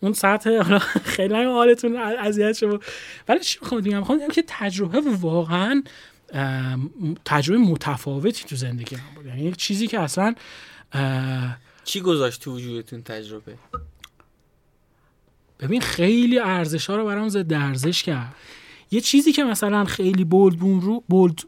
اون 0.00 0.12
سطح 0.12 0.62
حالا 0.62 0.78
خیلی 0.78 1.34
حالتون 1.34 1.96
اذیت 1.96 2.56
شد. 2.56 2.82
ولی 3.28 3.40
چی 3.40 3.58
می‌خوام 3.62 3.80
بگم؟ 3.80 3.98
می‌خوام 3.98 4.28
که 4.28 4.44
تجربه 4.46 5.00
واقعا 5.20 5.82
تجربه 7.24 7.58
متفاوتی 7.58 8.44
تو 8.44 8.56
زندگی 8.56 8.96
من 8.96 9.14
بود. 9.14 9.26
یعنی 9.26 9.42
یک 9.42 9.56
چیزی 9.56 9.86
که 9.86 10.00
اصلا 10.00 10.34
چی 11.84 12.00
گذاشت 12.00 12.42
تو 12.42 12.54
وجودتون 12.54 13.02
تجربه؟ 13.02 13.54
ببین 15.60 15.80
خیلی 15.80 16.38
ارزش 16.38 16.86
ها 16.86 16.96
رو 16.96 17.04
برام 17.04 17.28
زد 17.28 17.52
ارزش 17.52 18.02
کرد. 18.02 18.34
یه 18.90 19.00
چیزی 19.00 19.32
که 19.32 19.44
مثلا 19.44 19.84
خیلی 19.84 20.24
بولد 20.24 20.60
رو 20.60 21.04
بولد 21.08 21.40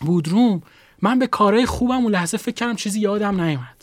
بود 0.00 0.28
روم 0.28 0.62
من 1.02 1.18
به 1.18 1.26
کارهای 1.26 1.66
خوبم 1.66 1.94
اون 1.94 2.12
لحظه 2.12 2.36
فکر 2.36 2.54
کردم 2.54 2.76
چیزی 2.76 3.00
یادم 3.00 3.40
نیومد. 3.40 3.77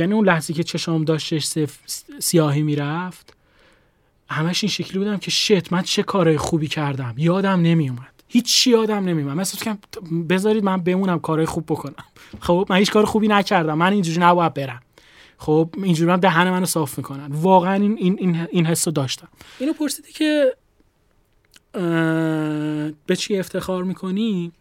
یعنی 0.00 0.14
اون 0.14 0.26
لحظه 0.26 0.52
که 0.52 0.62
چشام 0.62 1.04
داشتش 1.04 1.54
سیاهی 2.18 2.62
می‌رفت 2.62 3.34
همش 4.30 4.64
این 4.64 4.70
شکلی 4.70 4.98
بودم 4.98 5.16
که 5.16 5.30
شت 5.30 5.72
من 5.72 5.82
چه 5.82 6.02
کارهای 6.02 6.38
خوبی 6.38 6.68
کردم؟ 6.68 7.14
یادم 7.16 7.60
نمیومد 7.60 8.12
هیچ 8.28 8.66
یادم 8.66 9.04
نمیومد 9.04 9.36
مثلا 9.36 9.74
که 9.74 10.00
بذارید 10.28 10.64
من 10.64 10.76
بمونم 10.76 11.18
کارهای 11.18 11.46
خوب 11.46 11.64
بکنم. 11.66 12.04
خب 12.40 12.66
من 12.70 12.76
هیچ 12.76 12.90
کار 12.90 13.04
خوبی 13.04 13.28
نکردم. 13.28 13.78
من 13.78 13.92
اینجوری 13.92 14.20
نباید 14.20 14.54
برم. 14.54 14.82
خب 15.38 15.70
اینجوری 15.82 16.10
هم 16.10 16.16
دهن 16.16 16.50
منو 16.50 16.66
صاف 16.66 16.98
می‌کنن. 16.98 17.26
واقعا 17.32 17.74
این 17.74 17.96
این 17.98 18.16
این, 18.18 18.46
این 18.50 18.66
حس 18.66 18.88
رو 18.88 18.92
داشتم. 18.92 19.28
اینو 19.58 19.72
پرسیدی 19.72 20.12
که 20.12 20.56
به 23.06 23.16
چی 23.16 23.38
افتخار 23.38 23.84
می‌کنی؟ 23.84 24.52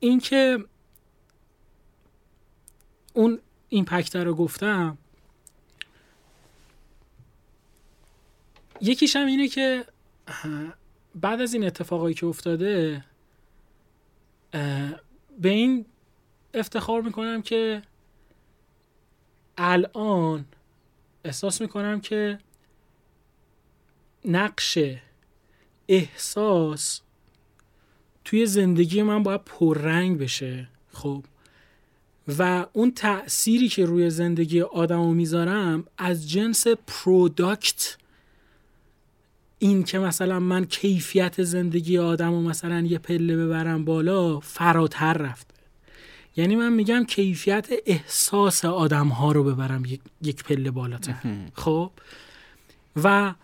اینکه 0.00 0.58
اون 3.12 3.40
ایمپکت 3.68 4.16
رو 4.16 4.34
گفتم 4.34 4.98
یکیش 8.80 9.16
هم 9.16 9.26
اینه 9.26 9.48
که 9.48 9.84
بعد 11.14 11.40
از 11.40 11.54
این 11.54 11.64
اتفاقایی 11.64 12.14
که 12.14 12.26
افتاده 12.26 13.04
به 15.40 15.48
این 15.48 15.86
افتخار 16.54 17.02
می‌کنم 17.02 17.42
که 17.42 17.82
الان 19.58 20.44
احساس 21.24 21.60
می‌کنم 21.60 22.00
که 22.00 22.38
نقش 24.24 24.78
احساس 25.88 27.00
توی 28.24 28.46
زندگی 28.46 29.02
من 29.02 29.22
باید 29.22 29.44
پررنگ 29.44 30.18
بشه. 30.18 30.68
خب 30.92 31.24
و 32.38 32.66
اون 32.72 32.90
تأثیری 32.90 33.68
که 33.68 33.86
روی 33.86 34.10
زندگی 34.10 34.60
آدم 34.60 35.14
می‌ذارم 35.14 35.84
از 35.98 36.30
جنس 36.30 36.66
product 36.66 37.96
این 39.58 39.82
که 39.82 39.98
مثلا 39.98 40.40
من 40.40 40.64
کیفیت 40.64 41.42
زندگی 41.42 41.98
آدم 41.98 42.32
و 42.32 42.42
مثلا 42.42 42.80
یه 42.80 42.98
پله 42.98 43.36
ببرم 43.36 43.84
بالا 43.84 44.40
فراتر 44.40 45.12
رفته. 45.12 45.54
یعنی 46.36 46.56
من 46.56 46.72
میگم 46.72 47.04
کیفیت 47.04 47.68
احساس 47.86 48.64
آدم 48.64 49.08
ها 49.08 49.32
رو 49.32 49.44
ببرم 49.44 49.82
یک, 50.22 50.44
پله 50.44 50.70
بالاتر. 50.70 51.14
خب؟ 51.54 51.90
و 53.04 53.34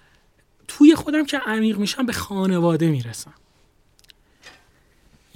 توی 0.68 0.94
خودم 0.94 1.24
که 1.24 1.38
عمیق 1.38 1.78
میشم 1.78 2.06
به 2.06 2.12
خانواده 2.12 2.90
می‌رسم. 2.90 3.34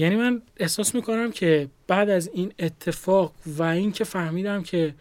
یعنی 0.00 0.16
من 0.16 0.42
احساس 0.56 0.94
می‌کنم 0.94 1.32
که 1.32 1.68
بعد 1.86 2.10
از 2.10 2.30
این 2.34 2.52
اتفاق 2.58 3.32
و 3.46 3.62
این 3.62 3.92
که 3.92 4.04
فهمیدم 4.04 4.62
که 4.62 4.94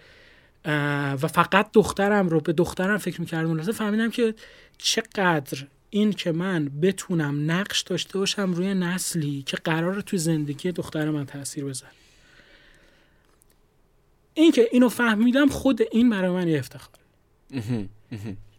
و 1.21 1.27
فقط 1.27 1.71
دخترم 1.73 2.29
رو 2.29 2.39
به 2.39 2.53
دخترم 2.53 2.97
فکر 2.97 3.21
می‌کردم 3.21 3.55
لحظه 3.55 3.71
فهمیدم 3.71 4.09
که 4.09 4.33
چقدر 4.77 5.67
این 5.89 6.13
که 6.13 6.31
من 6.31 6.69
بتونم 6.81 7.51
نقش 7.51 7.81
داشته 7.81 8.19
باشم 8.19 8.53
روی 8.53 8.73
نسلی 8.73 9.43
که 9.45 9.57
قرار 9.57 10.01
توی 10.01 10.19
زندگی 10.19 10.71
دختر 10.71 11.09
من 11.09 11.25
تاثیر 11.25 11.65
بذاره. 11.65 11.91
این 14.33 14.51
که 14.51 14.67
اینو 14.71 14.89
فهمیدم 14.89 15.47
خود 15.49 15.81
این 15.91 16.09
برای 16.09 16.29
من 16.29 16.55
افتخار 16.55 16.99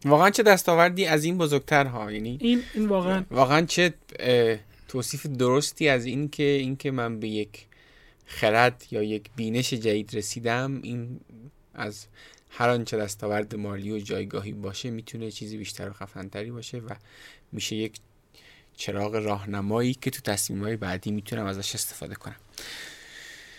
واقعا 0.04 0.30
چه 0.30 0.42
دستاوردی 0.42 1.06
از 1.06 1.24
این 1.24 1.38
بزرگتر 1.38 1.86
ها 1.86 2.12
یعنی 2.12 2.38
این 2.40 2.62
این 2.74 2.88
واقعا 2.88 3.24
واقعا 3.30 3.66
چه 3.66 3.94
توصیف 4.90 5.26
درستی 5.26 5.88
از 5.88 6.04
این 6.04 6.28
که 6.28 6.42
این 6.42 6.76
که 6.76 6.90
من 6.90 7.20
به 7.20 7.28
یک 7.28 7.66
خرد 8.26 8.84
یا 8.90 9.02
یک 9.02 9.30
بینش 9.36 9.74
جدید 9.74 10.16
رسیدم 10.16 10.80
این 10.82 11.20
از 11.74 12.06
هر 12.48 12.68
آنچه 12.68 12.96
دستاورد 12.96 13.54
مالی 13.54 13.92
و 13.92 13.98
جایگاهی 13.98 14.52
باشه 14.52 14.90
می‌تونه 14.90 15.30
چیزی 15.30 15.58
بیشتر 15.58 15.90
و 15.90 15.92
خفنتری 15.92 16.50
باشه 16.50 16.78
و 16.78 16.94
میشه 17.52 17.76
یک 17.76 17.96
چراغ 18.76 19.14
راهنمایی 19.14 19.94
که 19.94 20.10
تو 20.10 20.20
تصمیم 20.20 20.76
بعدی 20.76 21.10
می‌تونم 21.10 21.46
ازش 21.46 21.74
استفاده 21.74 22.14
کنم. 22.14 22.36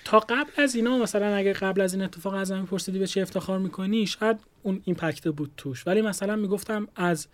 تا 0.06 0.20
قبل 0.20 0.52
از 0.58 0.76
اینا 0.76 0.98
مثلا 0.98 1.36
اگه 1.36 1.54
قبل 1.54 1.82
از 1.82 1.94
این 1.94 2.04
اتفاق 2.04 2.34
از 2.34 2.52
همین 2.52 2.66
پرسیدی 2.66 3.00
به 3.00 3.08
چی 3.08 3.22
افتخار 3.22 3.60
می‌کنی 3.60 4.08
شاید 4.08 4.38
اون 4.64 4.82
ایمپکت 4.86 5.28
بود 5.28 5.52
توش. 5.58 5.88
ولی 5.88 6.02
مثلا 6.02 6.36
می‌گفتم 6.36 6.88
از 6.96 7.28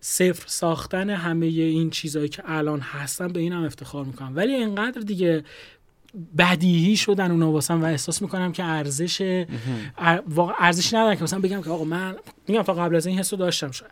صفر 0.00 0.44
ساختن 0.46 1.10
همه 1.10 1.46
این 1.46 1.90
چیزهایی 1.90 2.28
که 2.28 2.42
الان 2.46 2.80
هستن 2.80 3.28
به 3.28 3.40
اینم 3.40 3.64
افتخار 3.64 4.04
می‌کنم. 4.04 4.36
ولی 4.36 4.56
انقدر 4.56 5.00
دیگه 5.00 5.44
بدیهی 6.38 6.96
شدن 6.96 7.30
اونا 7.30 7.52
واسم 7.52 7.82
و 7.82 7.84
احساس 7.84 8.22
می‌کنم 8.22 8.52
که 8.52 8.64
ارزش 8.64 9.44
واقعا 10.28 10.54
ارزشی 10.58 10.96
ندارن 10.96 11.16
که 11.16 11.22
مثلا 11.22 11.38
بگم 11.38 11.62
که 11.62 11.70
آقا 11.70 11.84
من 11.84 12.16
میگم 12.48 12.62
تا 12.62 12.74
قبل 12.74 12.96
از 12.96 13.06
این 13.06 13.18
حسو 13.18 13.36
داشتم 13.36 13.70
شاید. 13.70 13.90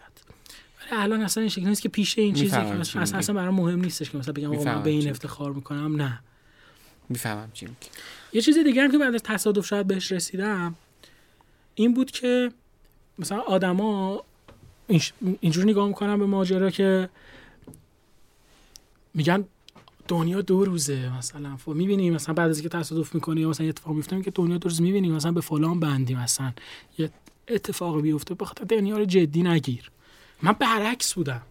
ولی 0.81 1.03
الان 1.03 1.21
اصلا 1.21 1.41
این 1.41 1.51
شکلی 1.51 1.65
نیست 1.65 1.83
که 1.83 1.89
پیش 1.89 2.19
این 2.19 2.35
چیزی 2.35 2.51
که 2.51 2.63
مثلا 2.63 3.03
اصلا, 3.03 3.19
اصلا 3.19 3.35
برام 3.35 3.55
مهم 3.55 3.81
نیستش 3.81 4.11
که 4.11 4.19
مثلا 4.19 4.33
بگم 4.33 4.55
آقا 4.55 4.65
من 4.65 4.83
به 4.83 4.91
این 4.91 5.11
افتخار 5.11 5.53
می‌کنم 5.53 5.97
نه. 5.97 6.21
می‌فهمم 7.09 7.51
چی 7.55 7.69
یه 8.33 8.43
چیز 8.43 8.59
دیگه 8.59 8.83
هم 8.83 8.93
که 8.93 8.99
بعد 8.99 9.15
از 9.15 9.23
تصادف 9.23 9.67
شاید 9.67 9.87
بهش 9.87 10.13
رسیدم 10.13 10.75
این 11.75 11.95
بود 11.95 12.11
که 12.11 12.53
مثلا 13.19 13.41
آدما 13.41 14.23
اینجوری 15.41 15.71
نگاه 15.71 15.89
می‌کنن 15.89 16.19
به 16.19 16.27
ماجرا 16.27 16.71
که 16.71 17.09
میگن 19.15 19.45
دنیا 20.09 20.41
دو 20.41 20.65
روزه 20.65 21.19
مثلا. 21.19 21.57
ف... 21.57 21.69
می‌بینی 21.69 22.11
مثلا 22.11 22.35
بعد 22.35 22.51
از 22.51 22.59
اینکه 22.59 22.79
تصادف 22.79 23.15
می‌کنی 23.15 23.41
یا 23.41 23.49
مثلا 23.49 23.67
یه 23.67 23.71
اتفاق 23.71 23.95
میفته 23.95 24.23
که 24.23 24.31
دنیا 24.31 24.59
دو 24.59 24.69
روز 24.69 24.83
می‌بینی 24.83 25.09
مثلا 25.09 25.33
به 25.33 25.41
فلان 25.41 25.81
بندی 25.81 26.15
مثلا. 26.15 26.53
یه 26.99 27.11
اتفاق 27.49 28.01
بیفته 28.01 28.35
بخاطر 28.35 28.65
دنیا 28.65 28.99
رو 28.99 29.05
جدی 29.05 29.43
نگیر. 29.43 29.91
من 30.43 30.53
برعکس 30.53 31.15
بودم. 31.15 31.43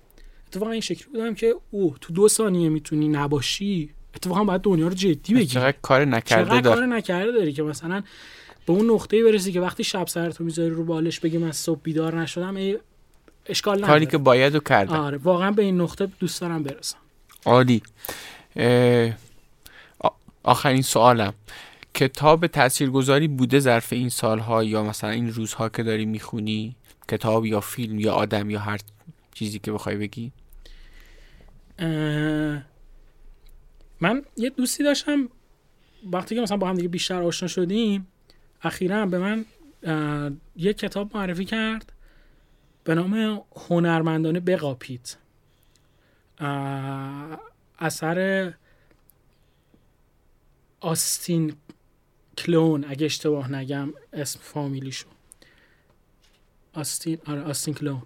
اتفاقا 0.48 0.72
این 0.72 0.82
شکلی 0.82 1.08
بودم 1.12 1.36
که 1.36 1.56
او 1.72 1.96
تو 2.02 2.14
دو 2.14 2.28
ثانیه 2.28 2.70
می‌تونی 2.70 3.08
نباشی. 3.08 3.90
اتفاقا 4.16 4.44
باید 4.44 4.62
دنیا 4.62 4.88
رو 4.88 4.94
جدی 4.94 5.34
بگیری. 5.34 5.46
چقدر 5.46 5.78
کار 5.82 6.06
نکرده 6.06 6.50
چقدر 6.50 6.76
کار 6.76 6.86
نکرده 6.86 7.32
داری 7.32 7.54
که 7.54 7.64
مثلا 7.64 8.04
به 8.66 8.74
اون 8.74 8.92
نقطه‌ای 8.92 9.24
برسی 9.24 9.52
که 9.52 9.62
وقتی 9.62 9.84
شب 9.84 10.08
سرتو 10.08 10.44
می‌ذاری 10.44 10.70
رو 10.70 10.84
بالش 10.84 11.20
بگی 11.20 11.38
من 11.38 11.52
صبح 11.52 11.80
بیدار 11.84 12.22
نشدم 12.22 12.56
ای 12.56 12.78
اشکال 13.50 13.78
نداره. 13.78 13.94
کاری 13.94 14.06
که 14.06 14.18
باید 14.18 14.56
و 14.56 14.60
کردم 14.60 14.96
آره 14.96 15.18
واقعا 15.18 15.52
به 15.52 15.62
این 15.62 15.82
نقطه 15.82 16.06
دوست 16.20 16.42
دارم 16.42 16.64
برسم. 16.64 16.98
عالی. 17.46 17.82
آخرین 20.44 20.82
سوالم. 20.82 21.34
کتاب 21.94 22.48
تاثیرگذاری 22.48 23.28
بوده 23.28 23.60
ظرف 23.60 23.94
این 23.94 24.10
سالها 24.10 24.64
یا 24.64 24.84
مثلا 24.84 25.10
این 25.10 25.34
روزها 25.34 25.70
که 25.70 25.84
داری 25.84 26.06
می‌خونی؟ 26.06 26.76
کتاب 27.10 27.46
یا 27.46 27.60
فیلم 27.60 28.00
یا 28.00 28.14
آدم 28.14 28.50
یا 28.50 28.60
هر 28.60 28.80
چیزی 29.34 29.60
که 29.60 29.72
بخوای 29.72 29.96
بگی؟ 29.96 30.32
من 34.02 34.22
یه 34.38 34.50
دوستی 34.50 34.84
داشتم. 34.84 35.30
وقتی 36.12 36.36
که 36.36 36.42
مثلا 36.42 36.58
با 36.58 36.68
هم 36.68 36.76
دیگه 36.76 36.88
بیشتر 36.88 37.24
آشنا 37.24 37.48
شدیم 37.48 38.08
اخیرا 38.62 39.06
به 39.06 39.18
من 39.18 39.46
یه 40.56 40.74
کتاب 40.74 41.18
معرفی 41.18 41.46
کرد. 41.46 41.94
به 42.88 42.96
نام 42.96 43.42
هنرمندانه 43.70 44.40
بقاپید 44.40 45.18
اثر 47.80 48.54
آستین 50.82 51.54
کلون 52.38 52.86
اگه 52.90 53.06
اشتباه 53.06 53.52
نگم 53.52 53.94
اسم 54.14 54.40
فامیلیشون 54.44 55.12
آستین 56.74 57.18
آره 57.28 57.42
آستین 57.42 57.74
کلون. 57.74 58.02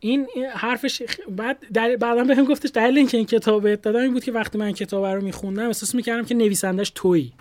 این 0.00 0.26
حرفش 0.54 1.02
بعد 1.28 1.58
در 1.72 1.96
بعدا 1.96 2.24
بهم 2.24 2.44
گفتش 2.44 2.70
دلیل 2.74 2.98
اینکه 2.98 3.16
این 3.16 3.26
کتاب 3.26 3.74
دادم 3.74 4.00
این 4.00 4.12
بود 4.12 4.24
که 4.24 4.32
وقتی 4.32 4.58
من 4.58 4.72
کتاب 4.72 5.04
رو 5.04 5.22
میخوندم 5.22 5.66
احساس 5.66 5.94
می‌کردم 5.94 6.24
که 6.24 6.34
نویسندش 6.34 6.92
تویی. 6.94 7.32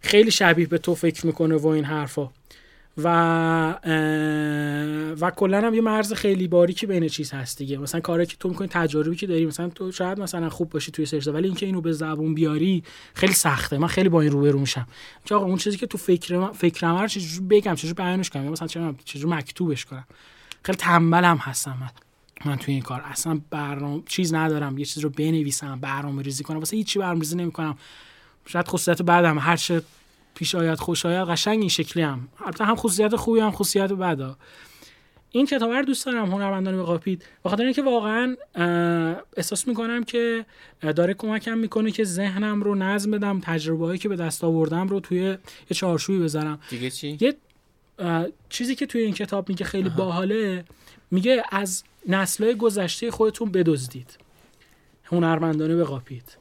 خیلی 0.00 0.30
شبیه 0.30 0.66
به 0.66 0.78
تو 0.78 0.94
فکر 0.94 1.26
می‌کنه 1.26 1.56
و 1.56 1.66
این 1.66 1.84
حرفا. 1.84 2.30
و 2.98 3.08
و 5.20 5.30
کلا 5.30 5.60
هم 5.60 5.74
یه 5.74 5.80
مرز 5.80 6.12
خیلی 6.12 6.48
باریکی 6.48 6.86
بین 6.86 7.08
چیز 7.08 7.32
هست 7.32 7.58
دیگه. 7.58 7.78
مثلا 7.78 8.00
کاری 8.00 8.26
که 8.26 8.36
تو 8.40 8.48
می‌کنی 8.48 8.68
تجاربی 8.68 9.16
که 9.16 9.26
داری 9.26 9.46
مثلا 9.46 9.68
تو 9.68 9.92
شاید 9.92 10.20
مثلا 10.20 10.48
خوب 10.48 10.70
باشی 10.70 10.92
توی 10.92 11.06
سرچ 11.06 11.28
ولی 11.28 11.46
اینکه 11.46 11.66
اینو 11.66 11.80
به 11.80 11.92
زبون 11.92 12.34
بیاری 12.34 12.82
خیلی 13.14 13.32
سخته. 13.32 13.78
من 13.78 13.86
خیلی 13.86 14.08
با 14.08 14.20
این 14.20 14.32
روبرو 14.32 14.58
میشم. 14.58 14.86
آقا 15.30 15.44
اون 15.44 15.56
چیزی 15.56 15.76
که 15.76 15.86
تو 15.86 15.98
فکر 15.98 16.36
من 16.36 16.52
فکرم 16.52 16.96
رو 16.96 17.08
چجوری 17.08 17.46
بگم 17.46 17.74
چجوری 17.74 17.94
بیانش 17.94 18.30
کنم 18.30 18.48
مثلا 18.48 18.68
چجوری 18.68 18.96
چجوری 19.04 19.34
مکتوبش 19.34 19.84
کنم. 19.84 20.04
خیلی 20.62 20.78
تنبلم 20.78 21.36
هستم 21.36 21.76
من. 21.80 21.90
من 22.44 22.56
توی 22.56 22.74
این 22.74 22.82
کار. 22.82 23.02
اصلا 23.04 23.40
برنامه 23.50 24.02
چیز 24.06 24.34
ندارم. 24.34 24.78
یه 24.78 24.84
چیز 24.84 25.02
رو 25.02 25.10
بنویسم 25.10 25.80
برنامه 25.80 26.22
ریزی 26.22 26.44
کنم. 26.44 26.58
واسه 26.58 26.76
هیچی 26.76 26.98
برنامه 26.98 27.20
ریزی 27.20 27.36
نمی‌کنم. 27.36 27.78
شاید 28.46 28.68
خصوصیت 28.68 29.02
بعدم 29.02 29.38
هر 29.38 29.56
چه 29.56 29.82
پیش 30.34 30.54
آید 30.54 30.78
خوش 30.78 31.06
آید 31.06 31.28
قشنگ 31.28 31.60
این 31.60 31.68
شکلی 31.68 32.02
هم. 32.02 32.28
البته 32.44 32.64
هم 32.64 32.76
خصوصیت 32.76 33.16
خوبی 33.16 33.40
هم 33.40 33.50
خصوصیت 33.50 33.92
بدا 33.92 34.36
این 35.30 35.46
کتاب 35.46 35.70
رو 35.70 35.82
دوست 35.82 36.06
دارم 36.06 36.32
هنرمندان 36.32 36.82
قاپید 36.82 37.24
به 37.42 37.50
خاطر 37.50 37.64
اینکه 37.64 37.82
واقعا 37.82 38.36
احساس 39.36 39.68
می‌کنم 39.68 40.04
که 40.04 40.46
داره 40.96 41.14
کمکم 41.14 41.58
می‌کنه 41.58 41.90
که 41.90 42.04
ذهنم 42.04 42.62
رو 42.62 42.74
نظم 42.74 43.10
بدم 43.10 43.40
تجربه 43.40 43.86
هایی 43.86 43.98
که 43.98 44.08
به 44.08 44.16
دست 44.16 44.44
آوردم 44.44 44.88
رو 44.88 45.00
توی 45.00 45.18
یه 45.20 45.38
چارچوبی 45.74 46.18
بذارم. 46.18 46.58
دیگه 46.70 46.90
چی؟ 46.90 47.18
یه 47.20 47.36
چیزی 48.48 48.74
که 48.74 48.86
توی 48.86 49.02
این 49.02 49.14
کتاب 49.14 49.48
میگه 49.48 49.64
خیلی 49.64 49.88
باحاله 49.88 50.64
میگه 51.10 51.42
از 51.50 51.84
نسلهای 52.08 52.54
گذشته 52.54 53.10
خودتون 53.10 53.52
بدزدید. 53.52 54.18
هنرمندانه 55.04 55.84
قاپید 55.84 56.36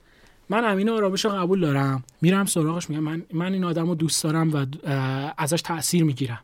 من 0.54 0.66
امین 0.66 0.90
آرامش 0.90 1.26
رو 1.26 1.32
قبول 1.32 1.62
دارم. 1.62 2.04
میرم 2.22 2.46
سراغش 2.46 2.90
میگم 2.90 3.04
من 3.04 3.24
من 3.34 3.54
این 3.54 3.64
آدم 3.64 3.88
رو 3.88 3.96
دوست 3.96 4.24
دارم 4.24 4.54
و 4.54 4.66
ازش 5.38 5.62
تاثیر 5.62 6.04
می‌گیرم. 6.04 6.40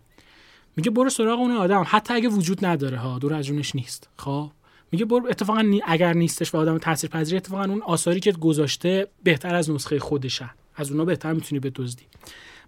میگه 0.75 0.91
برو 0.91 1.09
سراغ 1.09 1.39
اون 1.39 1.51
آدم. 1.51 1.85
حتی 1.87 2.13
اگه 2.13 2.29
وجود 2.29 2.65
نداره 2.65 2.97
ها 2.97 3.19
دور 3.19 3.33
از 3.33 3.45
جونش 3.45 3.75
نیست. 3.75 4.09
خب؟ 4.17 4.51
میگه 4.91 5.05
برو 5.05 5.27
اتفاقا 5.29 5.79
اگر 5.85 6.13
نیستش 6.13 6.55
و 6.55 6.57
آدم 6.57 6.77
تاثیر 6.77 7.09
پذیر 7.09 7.37
اتفاقا 7.37 7.63
اون 7.63 7.81
آثاری 7.81 8.19
که 8.19 8.31
گذاشته 8.31 9.07
بهتر 9.23 9.55
از 9.55 9.69
نسخه 9.69 9.99
خودشه. 9.99 10.49
از 10.75 10.91
اونا 10.91 11.05
بهتر 11.05 11.33
می‌تونی 11.33 11.59
بدزدی 11.59 12.03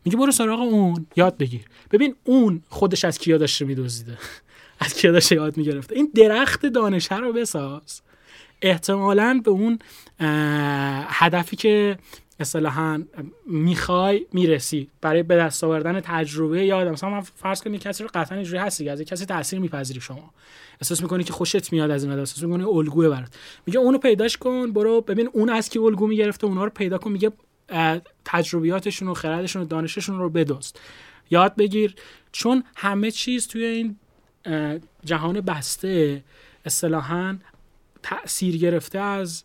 میگه 0.06 0.18
برو 0.18 0.32
سراغ 0.32 0.60
اون. 0.60 1.06
یاد 1.16 1.38
بگیر. 1.38 1.66
ببین 1.92 2.16
اون 2.24 2.62
خودش 2.70 3.06
از 3.06 3.18
کیا 3.18 3.38
داشته 3.38 3.66
میدزدیده؟ 3.66 4.18
از 4.80 4.94
کیا 4.94 5.12
داشته 5.12 5.36
یاد 5.36 5.58
می‌گرفته؟ 5.58 5.96
این 5.96 6.12
درخت 6.16 6.66
دانشه 6.66 7.18
رو 7.18 7.34
بساز. 7.34 8.02
احتمالا 8.62 9.42
به 9.44 9.52
اون 9.52 9.80
هدفی 11.10 11.56
که 11.56 11.98
اصطلاحا 12.40 13.04
می‌خوای 13.46 14.26
می‌رسی. 14.34 14.90
برای 15.02 15.24
به 15.24 15.36
دست 15.36 15.64
آوردن 15.64 16.00
تجربه 16.00 16.66
یا 16.66 16.92
مثلا 16.92 17.10
من 17.10 17.22
فرض 17.22 17.62
کنید 17.62 17.82
کسی 17.82 18.04
رو 18.04 18.10
قطعا 18.14 18.38
اینجوری 18.38 18.58
هستی 18.58 18.90
از 18.90 19.02
کسی 19.02 19.26
تاثیر 19.26 19.60
میپذیری 19.60 20.02
شما. 20.02 20.32
احساس 20.82 21.02
می‌کنی 21.02 21.24
که 21.24 21.34
خوشت 21.34 21.74
میاد 21.74 21.92
از 21.92 22.04
این 22.04 22.12
آدم 22.12 22.20
احساس 22.20 22.44
می‌کنی 22.44 22.64
الگوه 22.64 23.10
برات. 23.10 23.36
میگه 23.66 23.80
اونو 23.80 23.98
پیداش 23.98 24.38
کن 24.38 24.72
برو 24.74 25.02
ببین 25.02 25.30
اون 25.34 25.50
از 25.50 25.70
کی 25.70 25.80
الگو 25.80 26.08
می‌گرفته 26.08 26.48
اونا 26.48 26.64
رو 26.64 26.70
پیدا 26.70 26.98
کن 26.98 27.12
میگه 27.12 27.32
تجربیاتشون 28.26 29.08
و 29.08 29.14
خردشون 29.14 29.62
و 29.62 29.66
دانششون 29.66 30.20
رو 30.20 30.30
بدوست 30.30 30.80
یاد 31.30 31.56
بگیر 31.56 31.96
چون 32.32 32.64
همه 32.76 33.12
چیز 33.12 33.48
توی 33.48 33.66
این 33.66 33.96
جهان 35.06 35.42
بسته 35.42 36.24
اصطلاحا 36.66 37.38
تاثیر 38.04 38.58
گرفته 38.58 39.00
از 39.00 39.44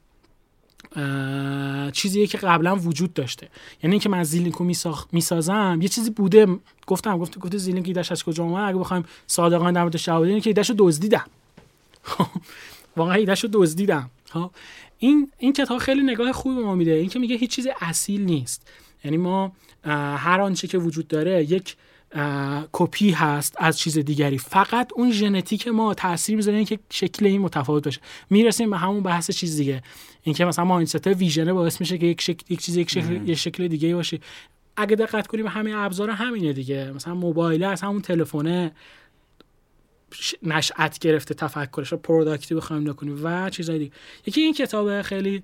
چیزیه 1.93 2.27
که 2.27 2.39
قبلا 2.39 2.77
وجود 2.77 3.15
داشته. 3.15 3.49
یعنی 3.83 3.95
اینکه 3.95 4.09
من 4.09 4.25
زیلینکو 4.25 4.65
می‌سازم 5.13 5.79
یه 5.83 5.89
چیزی 5.89 6.11
بوده. 6.11 6.47
گفتم 6.87 7.19
گفت 7.19 7.39
گفت 7.39 7.57
زیلینک 7.57 7.87
ایدش 7.87 8.13
از 8.13 8.25
کجا 8.25 8.45
اومد؟ 8.45 8.69
اگه 8.69 8.79
بخوایم 8.79 9.05
صادقانه 9.27 9.73
در 9.73 9.83
موردش 9.83 10.05
جواب 10.05 10.25
بدیم 10.25 10.41
که 10.41 10.51
ایدهشو 10.51 10.75
دزدیدم. 10.79 11.27
واقعا 12.97 13.15
ایدهشو 13.15 13.49
دزدیدم. 13.53 14.11
ها 14.31 14.51
این 14.99 15.31
این 15.39 15.53
کتاب 15.53 15.79
خیلی 15.79 16.03
نگاه 16.03 16.33
خوبی 16.33 16.57
به 16.57 16.63
ما 16.63 16.75
میده. 16.75 16.91
این 16.91 17.09
که 17.09 17.19
میگه 17.19 17.37
هیچ 17.37 17.51
چیز 17.51 17.67
اصیل 17.81 18.25
نیست. 18.25 18.67
یعنی 19.05 19.17
ما 19.17 19.53
هر 20.17 20.41
آنچه 20.41 20.69
که 20.69 20.79
وجود 20.79 21.09
داره 21.09 21.45
یک 21.45 21.77
کپی 22.73 23.11
هست 23.11 23.55
از 23.59 23.79
چیز 23.79 23.99
دیگری. 23.99 24.39
فقط 24.39 24.93
اون 24.95 25.13
ژنتیک 25.13 25.69
ما 25.69 25.95
تاثیر 25.95 26.37
می‌ذاره 26.37 26.65
که 26.65 26.79
شکل 26.91 27.27
این 27.27 27.41
متفاوت 27.41 27.85
باشه. 27.85 28.01
می‌رسیم 28.31 28.71
به 28.71 28.77
همون 28.77 29.03
بحث 29.03 29.31
چیز 29.31 29.57
دیگه. 29.57 29.83
اینکه 30.23 30.45
مثلا 30.45 30.65
مایندست 30.65 31.07
ویژنه 31.07 31.53
باعث 31.53 31.81
میشه 31.81 31.99
که 31.99 32.07
یک 32.07 32.21
شکل 32.21 32.45
یک 32.49 32.61
چیز 32.61 32.77
یک 32.77 32.91
شکل 32.91 33.29
یک 33.29 33.39
شکل 33.39 33.69
دیگه 33.69 33.95
باشه. 33.95 34.21
اگه 34.77 34.97
دقت 34.97 35.27
کنیم 35.27 35.47
همه 35.47 35.73
ابزار 35.75 36.11
همینه 36.11 36.53
دیگه. 36.53 36.93
مثلا 36.93 37.15
موبایل 37.15 37.65
از 37.65 37.81
همون 37.81 38.03
تلفنه 38.03 38.73
نشأت 40.43 40.99
گرفته 40.99 41.35
تفکرش 41.35 41.93
رو 41.93 41.99
product 41.99 42.48
ی 42.48 42.55
بخوایم 42.55 42.91
نکنیم 42.91 43.21
و 43.23 43.51
چیزای 43.51 43.79
دیگه. 43.79 43.93
یکی 44.27 44.41
این 44.41 44.55
کتاب 44.55 45.03
خیلی 45.03 45.43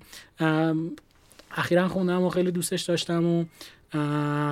اخیرا 1.51 1.87
خوندم 1.87 2.21
و 2.21 2.29
خیلی 2.29 2.51
دوستش 2.51 2.81
داشتم 2.81 3.25
و 3.25 3.45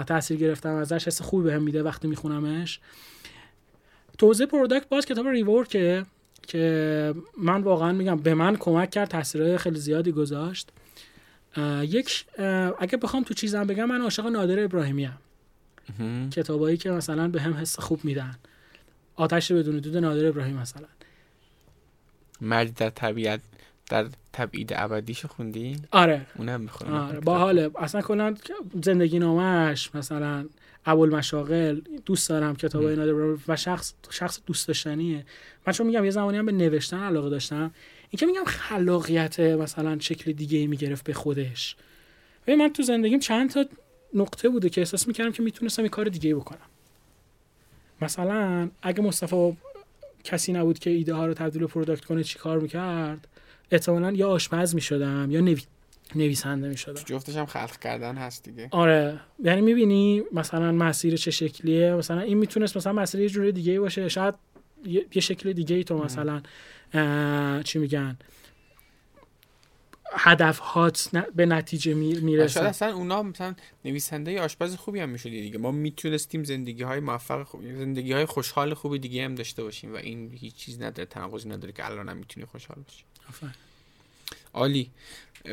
تاثیر 0.07 0.37
گرفتم 0.37 0.75
ازش 0.75 1.07
حس 1.07 1.21
خوبی 1.21 1.43
بهم 1.43 1.63
میده 1.63 1.83
وقتی 1.83 2.07
میخونمش. 2.07 2.79
توزیع 4.17 4.45
product 4.45 4.89
باز 4.89 5.05
کتاب 5.05 5.27
Rework 5.27 5.94
ه 5.94 6.05
که 6.47 7.13
من 7.37 7.61
واقعا 7.61 7.91
میگم 7.91 8.15
به 8.15 8.33
من 8.33 8.55
کمک 8.55 8.89
کرد 8.89 9.07
تاثیرهای 9.07 9.57
خیلی 9.57 9.79
زیادی 9.79 10.11
گذاشت. 10.11 10.69
یک 11.81 12.25
اگه 12.79 12.97
بخوام 12.97 13.23
تو 13.23 13.33
چیزم 13.33 13.63
بگم 13.63 13.85
من 13.85 14.01
عاشق 14.01 14.25
نادر 14.25 14.63
ابراهیمی 14.63 15.05
ام 15.05 16.29
کتابایی 16.29 16.77
که 16.77 16.91
مثلا 16.91 17.27
به 17.27 17.41
هم 17.41 17.53
حس 17.53 17.79
خوب 17.79 18.05
میدن. 18.05 18.35
آتش 19.15 19.51
بدون 19.51 19.77
دود 19.77 19.97
نادر 19.97 20.25
ابراهیم 20.27 20.57
مثلا. 20.57 20.87
مردی 22.41 22.71
در 22.71 22.89
طبیعت 22.89 23.41
در 23.91 24.05
تبعید 24.33 24.73
ابدیشو 24.75 25.27
خوندی؟ 25.27 25.75
آره. 25.91 26.25
اونم 26.35 26.61
می‌خونم 26.61 26.93
آره. 26.93 27.19
باحاله 27.19 27.69
اصلا 27.75 28.01
کلا 28.01 28.35
زندگی 28.83 29.19
نامش 29.19 29.95
مثلا 29.95 30.45
اول 30.85 31.09
مشاغل 31.09 31.81
دوست 32.05 32.29
دارم 32.29 32.55
کتاب 32.55 32.83
نادر 32.83 33.13
و 33.47 33.55
شخص 33.55 33.93
شخص 34.09 34.39
دوست 34.45 34.67
داشتنیه. 34.67 35.25
من 35.67 35.73
چون 35.73 35.87
میگم 35.87 36.05
یه 36.05 36.11
زمانی 36.11 36.37
هم 36.37 36.45
به 36.45 36.51
نوشتن 36.51 36.99
علاقه 36.99 37.29
داشتم. 37.29 37.71
این 38.09 38.17
که 38.19 38.25
میگم 38.25 38.43
خلاقیت 38.45 39.39
مثلا 39.39 39.99
شکل 39.99 40.31
دیگه 40.31 40.57
ای 40.57 40.67
می‌گرفت 40.67 41.05
به 41.05 41.13
خودش. 41.13 41.75
و 42.47 42.55
من 42.55 42.73
تو 42.73 42.83
زندگیم 42.83 43.19
چند 43.19 43.49
تا 43.49 43.65
نقطه 44.13 44.49
بوده 44.49 44.69
که 44.69 44.81
احساس 44.81 45.07
می‌کردم 45.07 45.31
که 45.31 45.43
می‌تونستم 45.43 45.83
یه 45.83 45.89
کار 45.89 46.05
دیگه 46.05 46.35
بکنم. 46.35 46.67
مثلا 48.01 48.69
اگه 48.81 49.01
مصطفی 49.01 49.57
کسی 50.23 50.53
نبود 50.53 50.79
که 50.79 50.89
ایده 50.89 51.13
ها 51.13 51.25
رو 51.25 51.33
تبدیل 51.33 51.61
به 51.61 51.67
پروداکت 51.67 52.05
کنه 52.05 52.23
چیکار 52.23 52.59
می‌کرد؟ 52.59 53.27
احتمالا 53.71 54.11
یا 54.11 54.29
آشپز 54.29 54.75
می‌شدم 54.75 55.31
یا 55.31 55.41
نوی... 55.41 55.61
نویسنده 56.15 56.69
می‌شدم. 56.69 57.01
جفتش 57.05 57.35
هم 57.35 57.45
خلق 57.45 57.79
کردن 57.79 58.15
هست 58.15 58.43
دیگه. 58.43 58.67
آره. 58.71 59.19
یعنی 59.39 59.61
می‌بینی 59.61 60.23
مثلا 60.31 60.71
مسیر 60.71 61.15
چه 61.17 61.31
شکلیه؟ 61.31 61.93
مثلا 61.93 62.19
این 62.21 62.37
می‌تونست 62.37 62.77
مثلا 62.77 62.93
مسیر 62.93 63.21
یه 63.21 63.29
جوری 63.29 63.51
دیگه 63.51 63.79
باشه. 63.79 64.09
شاید 64.09 64.35
یه 64.85 65.21
شکل 65.21 65.53
دیگه 65.53 65.75
ای 65.75 65.83
تو 65.83 66.03
مثلا 66.03 66.41
چی 67.63 67.79
میگن؟ 67.79 68.17
هدف 70.13 70.59
هات 70.59 71.09
به 71.35 71.45
نتیجه 71.45 71.93
می‌رسه. 71.93 72.53
شاید 72.53 72.65
اصلا 72.65 72.93
اونا 72.93 73.23
مثلا 73.23 73.55
نویسنده 73.85 74.41
آشپز 74.41 74.75
خوبی 74.75 74.99
هم 74.99 75.09
می‌شدی 75.09 75.41
دیگه. 75.41 75.57
ما 75.57 75.71
می‌تونستیم 75.71 76.43
زندگی 76.43 76.83
های 76.83 76.99
موفق 76.99 77.43
خوب 77.43 77.61
زندگی 77.61 78.13
های 78.13 78.25
خوشحال 78.25 78.73
خوبی 78.73 78.99
دیگه 78.99 79.25
هم 79.25 79.35
داشته 79.35 79.63
باشیم 79.63 79.93
و 79.93 79.95
این 79.95 80.31
هیچ 80.33 80.55
چیز 80.55 80.81
نداره 80.81 81.05
تناقضی 81.05 81.49
نداره 81.49 81.73
که 81.73 81.85
الان 81.85 82.09
هم 82.09 82.17
می‌تونی 82.17 82.45
خوشحال 82.45 82.77
باشی. 82.87 83.03
عالی. 84.53 84.89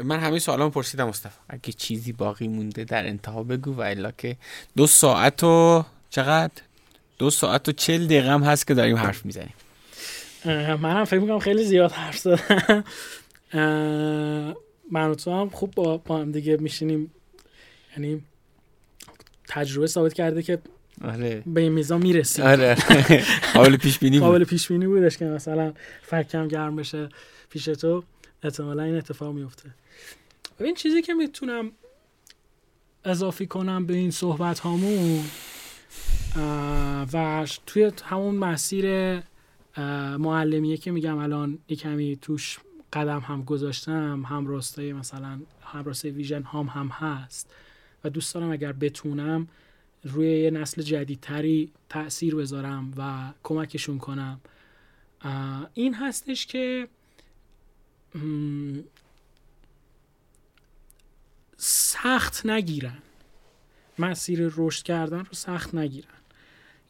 من 0.04 0.20
همه 0.20 0.38
سوالام 0.38 0.70
پرسیدم 0.70 1.08
مصطفی. 1.08 1.38
اگه 1.48 1.72
چیزی 1.72 2.12
باقی 2.12 2.48
مونده 2.48 2.84
در 2.84 3.06
انتها 3.06 3.42
بگو 3.42 3.74
و 3.74 3.80
الا 3.80 4.10
که 4.10 4.36
دو 4.76 4.86
ساعت 4.86 5.44
و 5.44 5.84
چقدر؟ 6.10 6.52
دو 7.18 7.30
ساعت 7.30 7.68
و 7.68 7.72
چل 7.72 8.04
دقیقه 8.04 8.30
هم 8.30 8.42
هست 8.42 8.66
که 8.66 8.74
داریم 8.74 8.96
حرف 8.96 9.24
می‌زنیم. 9.24 9.54
منم 10.80 11.04
فکر 11.04 11.20
می‌کنم 11.20 11.38
خیلی 11.38 11.64
زیاد 11.64 11.92
حرف 11.92 12.18
زدم. 12.18 12.84
من 14.92 15.14
تو 15.14 15.40
هم 15.40 15.48
خوب 15.48 15.74
با, 15.74 15.96
با 15.96 16.18
هم 16.18 16.32
دیگه 16.32 16.56
میشینیم. 16.56 17.10
یعنی 17.96 18.22
تجربه 19.48 19.86
ثابت 19.86 20.12
کرده 20.12 20.42
که 20.42 20.58
آره. 21.04 21.42
به 21.46 21.60
این 21.60 21.72
میزان 21.72 22.02
می‌رسیم. 22.02 22.44
آره 22.44 22.76
قابل 23.54 23.76
پیش 23.76 23.98
بینی 23.98 24.18
قابل 24.28 24.44
پیش 24.44 24.68
بینی 24.68 24.86
بودش 24.86 25.16
که 25.16 25.24
مثلا 25.24 25.72
فکم 26.02 26.48
گرم 26.48 26.76
بشه. 26.76 27.08
پیش 27.50 27.64
تو 27.64 28.04
احتمالا 28.42 28.82
این 28.82 28.96
اتفاق 28.96 29.34
میفته 29.34 29.70
این 30.60 30.74
چیزی 30.74 31.02
که 31.02 31.14
می‌تونم 31.14 31.72
اضافی 33.04 33.46
کنم 33.46 33.86
به 33.86 33.94
این 33.94 34.10
صحبت 34.10 34.58
هامون 34.58 35.24
و 37.12 37.46
توی 37.66 37.92
همون 38.04 38.34
مسیر 38.34 38.86
معلمیه 40.18 40.76
که 40.76 40.90
میگم 40.90 41.18
الان 41.18 41.58
یه 41.68 41.76
کمی 41.76 42.16
توش 42.16 42.58
قدم 42.92 43.20
هم 43.20 43.42
گذاشتم 43.42 44.22
هم 44.26 44.46
راستای 44.46 44.92
مثلا 44.92 45.40
هم 45.62 45.84
راستای 45.84 46.10
ویژن 46.10 46.42
هم 46.42 46.66
هم 46.66 46.88
هست. 46.88 47.54
و 48.04 48.10
دوست 48.10 48.34
دارم 48.34 48.50
اگر 48.50 48.72
بتونم 48.72 49.48
روی 50.04 50.40
یه 50.40 50.50
نسل 50.50 50.82
جدیدتری 50.82 51.72
تاثیر 51.88 52.34
بذارم 52.34 52.94
و 52.96 53.32
کمکشون 53.42 53.98
کنم. 53.98 54.40
این 55.74 55.94
هستش 55.94 56.46
که 56.46 56.88
سخت 61.56 62.46
نگیرن. 62.46 62.98
مسیر 63.98 64.52
رشد 64.56 64.82
کردن 64.82 65.18
رو 65.18 65.32
سخت 65.32 65.74
نگیرن. 65.74 66.08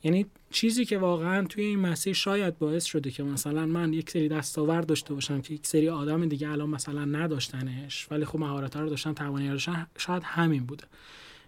یعنی 0.02 0.26
چیزی 0.50 0.84
که 0.84 0.98
واقعا 0.98 1.46
توی 1.46 1.64
این 1.64 1.78
مسیر 1.78 2.14
شاید 2.14 2.58
باعث 2.58 2.84
شده 2.84 3.10
که 3.10 3.22
مثلا 3.22 3.66
من 3.66 3.92
یک 3.92 4.10
سری 4.10 4.28
دستاورد 4.28 4.86
داشته 4.86 5.14
باشم 5.14 5.40
که 5.40 5.54
یک 5.54 5.66
سری 5.66 5.88
آدم 5.88 6.28
دیگه 6.28 6.50
الان 6.50 6.70
مثلا 6.70 7.04
نداشتنش 7.04 8.06
ولی 8.10 8.24
خب 8.24 8.38
مهارت 8.38 8.76
رو 8.76 8.88
داشتن 8.88 9.14
توانایی 9.14 9.50
داشتن 9.50 9.86
شاید 9.98 10.22
همین 10.22 10.64
بوده. 10.66 10.84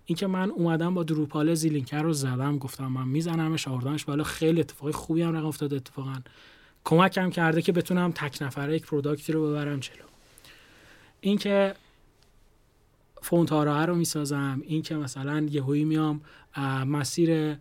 اینکه 0.07 0.27
من 0.27 0.51
اومدم 0.51 0.95
با 0.95 1.03
دروپال 1.03 1.55
زیلینکر 1.55 2.03
رو 2.03 2.13
زدم 2.13 2.59
گفتم 2.59 2.87
من 2.87 3.09
میزنمش 3.09 3.69
آوردمش 3.69 4.05
بالا 4.05 4.25
خیلی 4.25 4.61
اتفاقی 4.61 4.93
خوبی 4.93 5.23
هم 5.23 5.37
رقم 5.37 5.47
افتاد 5.47 5.75
اتفاقا. 5.75 6.15
کمکم 6.85 7.31
کرده 7.31 7.63
که 7.63 7.73
بتونم 7.73 8.13
تک 8.13 8.43
نفره 8.43 8.77
یک 8.77 8.87
پروداکتی 8.87 9.33
رو 9.33 9.51
ببرم 9.51 9.81
جلو. 9.81 10.05
اینکه 11.21 11.75
فونتارا 13.23 13.85
رو 13.85 13.95
می‌سازم 13.95 14.63
اینکه 14.65 14.95
مثلا 14.95 15.47
یهویی 15.51 15.85
میام 15.85 16.21
مسیر 16.87 17.57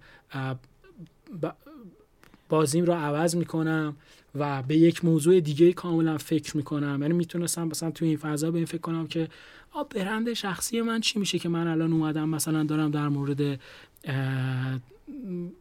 بازیم 2.49 2.85
رو 2.85 2.93
عوض 2.93 3.35
می‌کنم 3.35 3.95
و 4.35 4.63
به 4.63 4.77
یک 4.77 5.05
موضوع 5.05 5.39
دیگه 5.39 5.73
کاملا 5.73 6.17
فکر 6.17 6.57
می‌کنم. 6.57 7.01
یعنی 7.01 7.13
می‌تونستم 7.13 7.67
مثلا 7.67 7.91
توی 7.91 8.07
این 8.07 8.17
فضا 8.17 8.51
به 8.51 8.57
این 8.57 8.65
فکر 8.65 8.81
کنم 8.81 9.07
که 9.07 9.27
آ 9.71 9.83
برند 9.83 10.33
شخصی 10.33 10.81
من 10.81 11.01
چی 11.01 11.19
میشه 11.19 11.39
که 11.39 11.49
من 11.49 11.67
الان 11.67 11.93
اومدم؟ 11.93 12.29
مثلا 12.29 12.63
دارم 12.63 12.91
در 12.91 13.07
مورد 13.07 13.59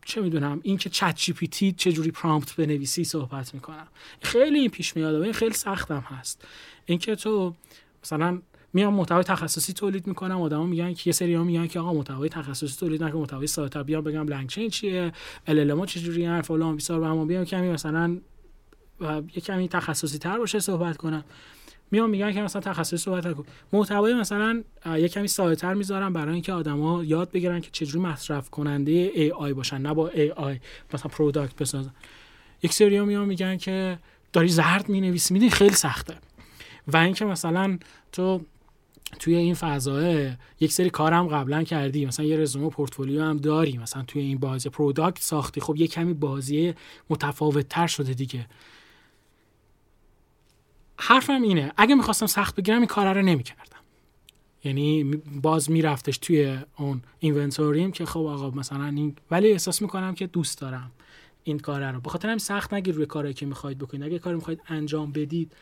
چه 0.04 0.20
می‌دونم 0.20 0.60
این 0.62 0.76
که 0.76 0.90
چت 0.90 1.14
جی 1.16 1.32
پی 1.32 1.46
تی 1.46 1.72
چه 1.72 1.92
جوری 1.92 2.10
پرامپت 2.10 2.56
بنویسی 2.56 3.04
صحبت 3.04 3.54
می‌کنم. 3.54 3.86
خیلی 4.22 4.58
این 4.58 4.70
پیش 4.70 4.96
میاد 4.96 5.14
و 5.14 5.22
این 5.22 5.32
خیلی 5.32 5.54
سختم 5.54 6.04
هست. 6.08 6.44
اینکه 6.86 7.16
تو 7.16 7.54
مثلا 8.04 8.40
میام 8.72 8.94
محتوای 8.94 9.24
تخصصی 9.24 9.72
تولید 9.72 10.06
می‌کنم 10.06 10.40
آدما 10.40 10.66
میگن 10.66 10.94
که 10.94 11.02
یه 11.06 11.12
سری 11.12 11.34
ها 11.34 11.44
میگن 11.44 11.66
که 11.66 11.80
آقا 11.80 11.92
محتوای 11.92 12.28
تخصصی 12.28 12.76
تولید 12.76 13.02
نکن 13.04 13.18
محتوای 13.18 13.46
ساده 13.46 13.82
بیام 13.82 14.04
بگم 14.04 14.26
بلنک 14.26 14.48
چین 14.48 14.70
چیه 14.70 15.12
ال 15.46 15.86
چه 15.86 16.00
جوری 16.00 16.26
ان 16.26 16.42
فلان 16.42 16.74
بیسار 16.76 17.00
و 17.00 17.24
بیام 17.24 17.44
کمی 17.44 17.70
مثلا 17.70 18.18
یه 19.00 19.42
کمی 19.42 19.68
تخصصی 19.68 20.18
تر 20.18 20.38
باشه 20.38 20.58
صحبت 20.58 20.96
کنم. 20.96 21.24
میام 21.90 22.10
میگن 22.10 22.32
که 22.32 22.42
مثلا 22.42 22.62
تخصصی 22.62 22.96
صحبت 22.96 23.34
کن 23.34 23.44
محتوای 23.72 24.14
مثلا 24.14 24.62
یه 24.86 25.08
کمی 25.08 25.28
ساده 25.28 25.56
تر 25.56 25.74
می‌ذارم 25.74 26.12
برای 26.12 26.32
اینکه 26.32 26.52
آدما 26.52 27.04
یاد 27.04 27.30
بگیرن 27.30 27.60
که 27.60 27.70
چجوری 27.72 28.04
مصرف 28.04 28.50
کننده 28.50 28.92
ای 28.92 29.30
آی 29.30 29.52
باشن 29.52 29.78
نه 29.78 29.94
با 29.94 30.08
ای 30.08 30.30
آی 30.30 30.60
مثلا 30.94 31.10
پروداکت 31.10 31.56
بسازن. 31.56 31.90
یک 32.62 32.72
سری 32.72 33.00
میام 33.00 33.28
میگن 33.28 33.56
که 33.56 33.98
داری 34.32 34.48
زرد 34.48 34.88
می‌نویسی 34.88 35.34
می‌دونی 35.34 35.50
خیلی 35.50 35.74
سخته. 35.74 36.14
و 36.86 36.96
اینکه 36.96 37.24
مثلا 37.24 37.78
تو 38.12 38.40
توی 39.18 39.34
این 39.34 39.54
فضای 39.54 40.30
یک 40.60 40.72
سری 40.72 40.90
کارم 40.90 41.26
قبلا 41.26 41.62
کردی 41.62 42.06
مثلا 42.06 42.26
یه 42.26 42.36
رزومه 42.36 42.70
پورتفولیو 42.70 43.22
هم 43.22 43.36
داری 43.36 43.78
مثلا 43.78 44.02
توی 44.02 44.22
این 44.22 44.38
بازی 44.38 44.68
پروداکت 44.68 45.22
ساختی 45.22 45.60
خب 45.60 45.76
یه 45.76 45.86
کمی 45.86 46.14
بازی 46.14 46.74
متفاوت 47.10 47.68
تر 47.68 47.86
شده 47.86 48.14
دیگه. 48.14 48.46
حرفم 50.98 51.42
اینه. 51.42 51.72
اگه 51.76 51.94
می‌خواستم 51.94 52.26
سخت 52.26 52.56
بگیرم 52.56 52.78
این 52.78 52.86
کار 52.86 53.14
رو 53.14 53.22
نمی‌کردم. 53.22 53.64
یعنی 54.64 55.04
باز 55.42 55.70
میرفتش 55.70 56.18
توی 56.18 56.58
اون 56.76 57.02
اینونتوریم 57.18 57.92
که 57.92 58.04
خب 58.06 58.20
آقا 58.20 58.50
مثلا 58.50 58.84
این 58.84 59.16
ولی 59.30 59.50
احساس 59.50 59.82
می‌کنم 59.82 60.14
که 60.14 60.26
دوست 60.26 60.58
دارم 60.60 60.90
این 61.44 61.58
کار 61.58 61.92
رو. 61.92 62.00
بخاطر 62.00 62.28
همین 62.28 62.38
سخت 62.38 62.74
نگیر 62.74 62.94
روی 62.94 63.06
کاری 63.06 63.34
که 63.34 63.46
می‌خواید 63.46 63.78
بکنید. 63.78 64.02
اگه 64.02 64.18
کاری 64.18 64.36
می‌خواید 64.36 64.60
انجام 64.68 65.12
بدید 65.12 65.52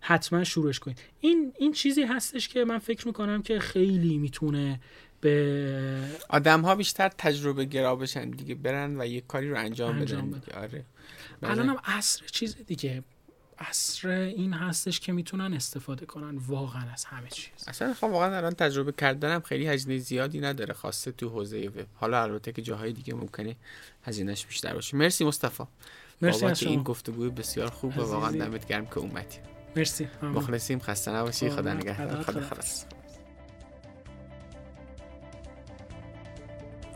حتما 0.00 0.44
شروعش 0.44 0.78
کنید. 0.78 0.98
این 1.20 1.52
این 1.58 1.72
چیزی 1.72 2.02
هستش 2.02 2.48
که 2.48 2.64
من 2.64 2.78
فکر 2.78 3.06
می‌کنم 3.06 3.42
که 3.42 3.58
خیلی 3.58 4.18
می‌تونه 4.18 4.80
به 5.20 6.00
آدم 6.28 6.60
ها 6.60 6.74
بیشتر 6.74 7.08
تجربه 7.08 7.64
گرا 7.64 7.96
بشن 7.96 8.30
دیگه 8.30 8.54
برن 8.54 9.00
و 9.00 9.06
یه 9.06 9.20
کاری 9.20 9.50
رو 9.50 9.58
انجام, 9.58 9.98
انجام 9.98 10.30
بدن. 10.30 10.38
دیگه 10.38 10.58
آره. 10.58 10.84
الان 11.42 11.68
هم 11.68 11.76
عصر 11.84 12.26
چیز 12.26 12.56
دیگه. 12.66 13.02
عصر 13.68 14.08
این 14.08 14.52
هستش 14.52 15.00
که 15.00 15.12
می‌تونن 15.12 15.54
استفاده 15.54 16.06
کنن 16.06 16.36
واقعا 16.36 16.92
از 16.92 17.04
همه 17.04 17.28
چیز. 17.28 17.52
اصلا 17.66 17.94
خب 17.94 18.04
واقعا 18.04 18.36
الان 18.36 18.52
تجربه 18.52 18.92
کردنم 18.92 19.40
خیلی 19.40 19.66
هزینه 19.66 19.98
زیادی 19.98 20.40
نداره 20.40 20.74
خاصه 20.74 21.12
تو 21.12 21.28
حوزه 21.28 21.68
وب. 21.68 21.86
حالا 21.94 22.22
البته 22.22 22.52
که 22.52 22.62
جاهای 22.62 22.92
دیگه 22.92 23.14
ممکنه 23.14 23.56
هزینهش 24.04 24.46
بیشتر 24.46 24.74
باشه. 24.74 24.96
مرسی 24.96 25.24
مصطفی. 25.24 25.64
مرسی 26.22 26.46
از 26.46 26.62
این 26.62 26.82
گفتگوی 26.82 27.30
بسیار 27.30 27.70
خوب 27.70 27.98
و 27.98 28.02
واقعا 28.02 28.30
دمت 28.30 28.66
گرم 28.66 28.86
که 28.86 28.98
اومدی. 28.98 29.36
مرسی. 29.76 30.08
مخلصیم. 30.22 30.78
خسته 30.78 31.10
نباشی. 31.10 31.50
خدا 31.50 31.74
نگهدار. 31.74 32.22
خدا 32.22 32.40
خلاص 32.40 32.84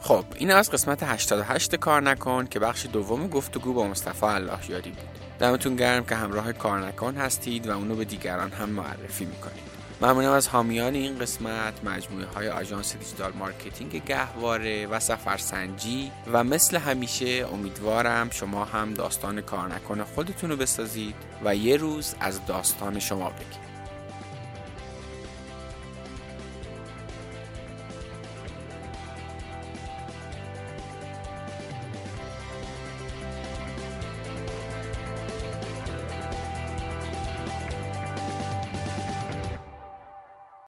خب 0.00 0.24
این 0.36 0.50
از 0.50 0.70
قسمت 0.70 1.02
88 1.02 1.74
کار 1.74 2.02
نکن 2.02 2.46
که 2.46 2.58
بخش 2.58 2.86
دوم 2.92 3.28
گفتگو 3.28 3.72
با 3.72 3.86
مصطفی 3.86 4.26
الله 4.26 4.70
یاری 4.70 4.90
بود. 4.90 5.27
دمتون 5.38 5.76
گرم 5.76 6.04
که 6.04 6.14
همراه 6.14 6.52
کار 6.52 6.86
نکن 6.86 7.14
هستید 7.14 7.66
و 7.66 7.70
اونو 7.70 7.94
به 7.94 8.04
دیگران 8.04 8.50
هم 8.50 8.68
معرفی 8.68 9.24
می‌کنید. 9.24 9.68
ممنونم 10.00 10.32
از 10.32 10.48
حامیان 10.48 10.94
این 10.94 11.18
قسمت 11.18 11.84
مجموعه 11.84 12.26
های 12.26 12.48
آژانس 12.48 12.96
دیجیتال 12.96 13.32
مارکتینگ 13.38 14.04
گهواره 14.04 14.86
و 14.86 15.00
سفرسنجی 15.00 16.10
و 16.32 16.44
مثل 16.44 16.76
همیشه 16.76 17.46
امیدوارم 17.52 18.30
شما 18.30 18.64
هم 18.64 18.94
داستان 18.94 19.40
کار 19.40 19.74
نکن 19.74 20.04
خودتون 20.04 20.50
رو 20.50 20.56
بسازید 20.56 21.14
و 21.44 21.56
یه 21.56 21.76
روز 21.76 22.14
از 22.20 22.46
داستان 22.46 22.98
شما 22.98 23.30
بگید 23.30 23.67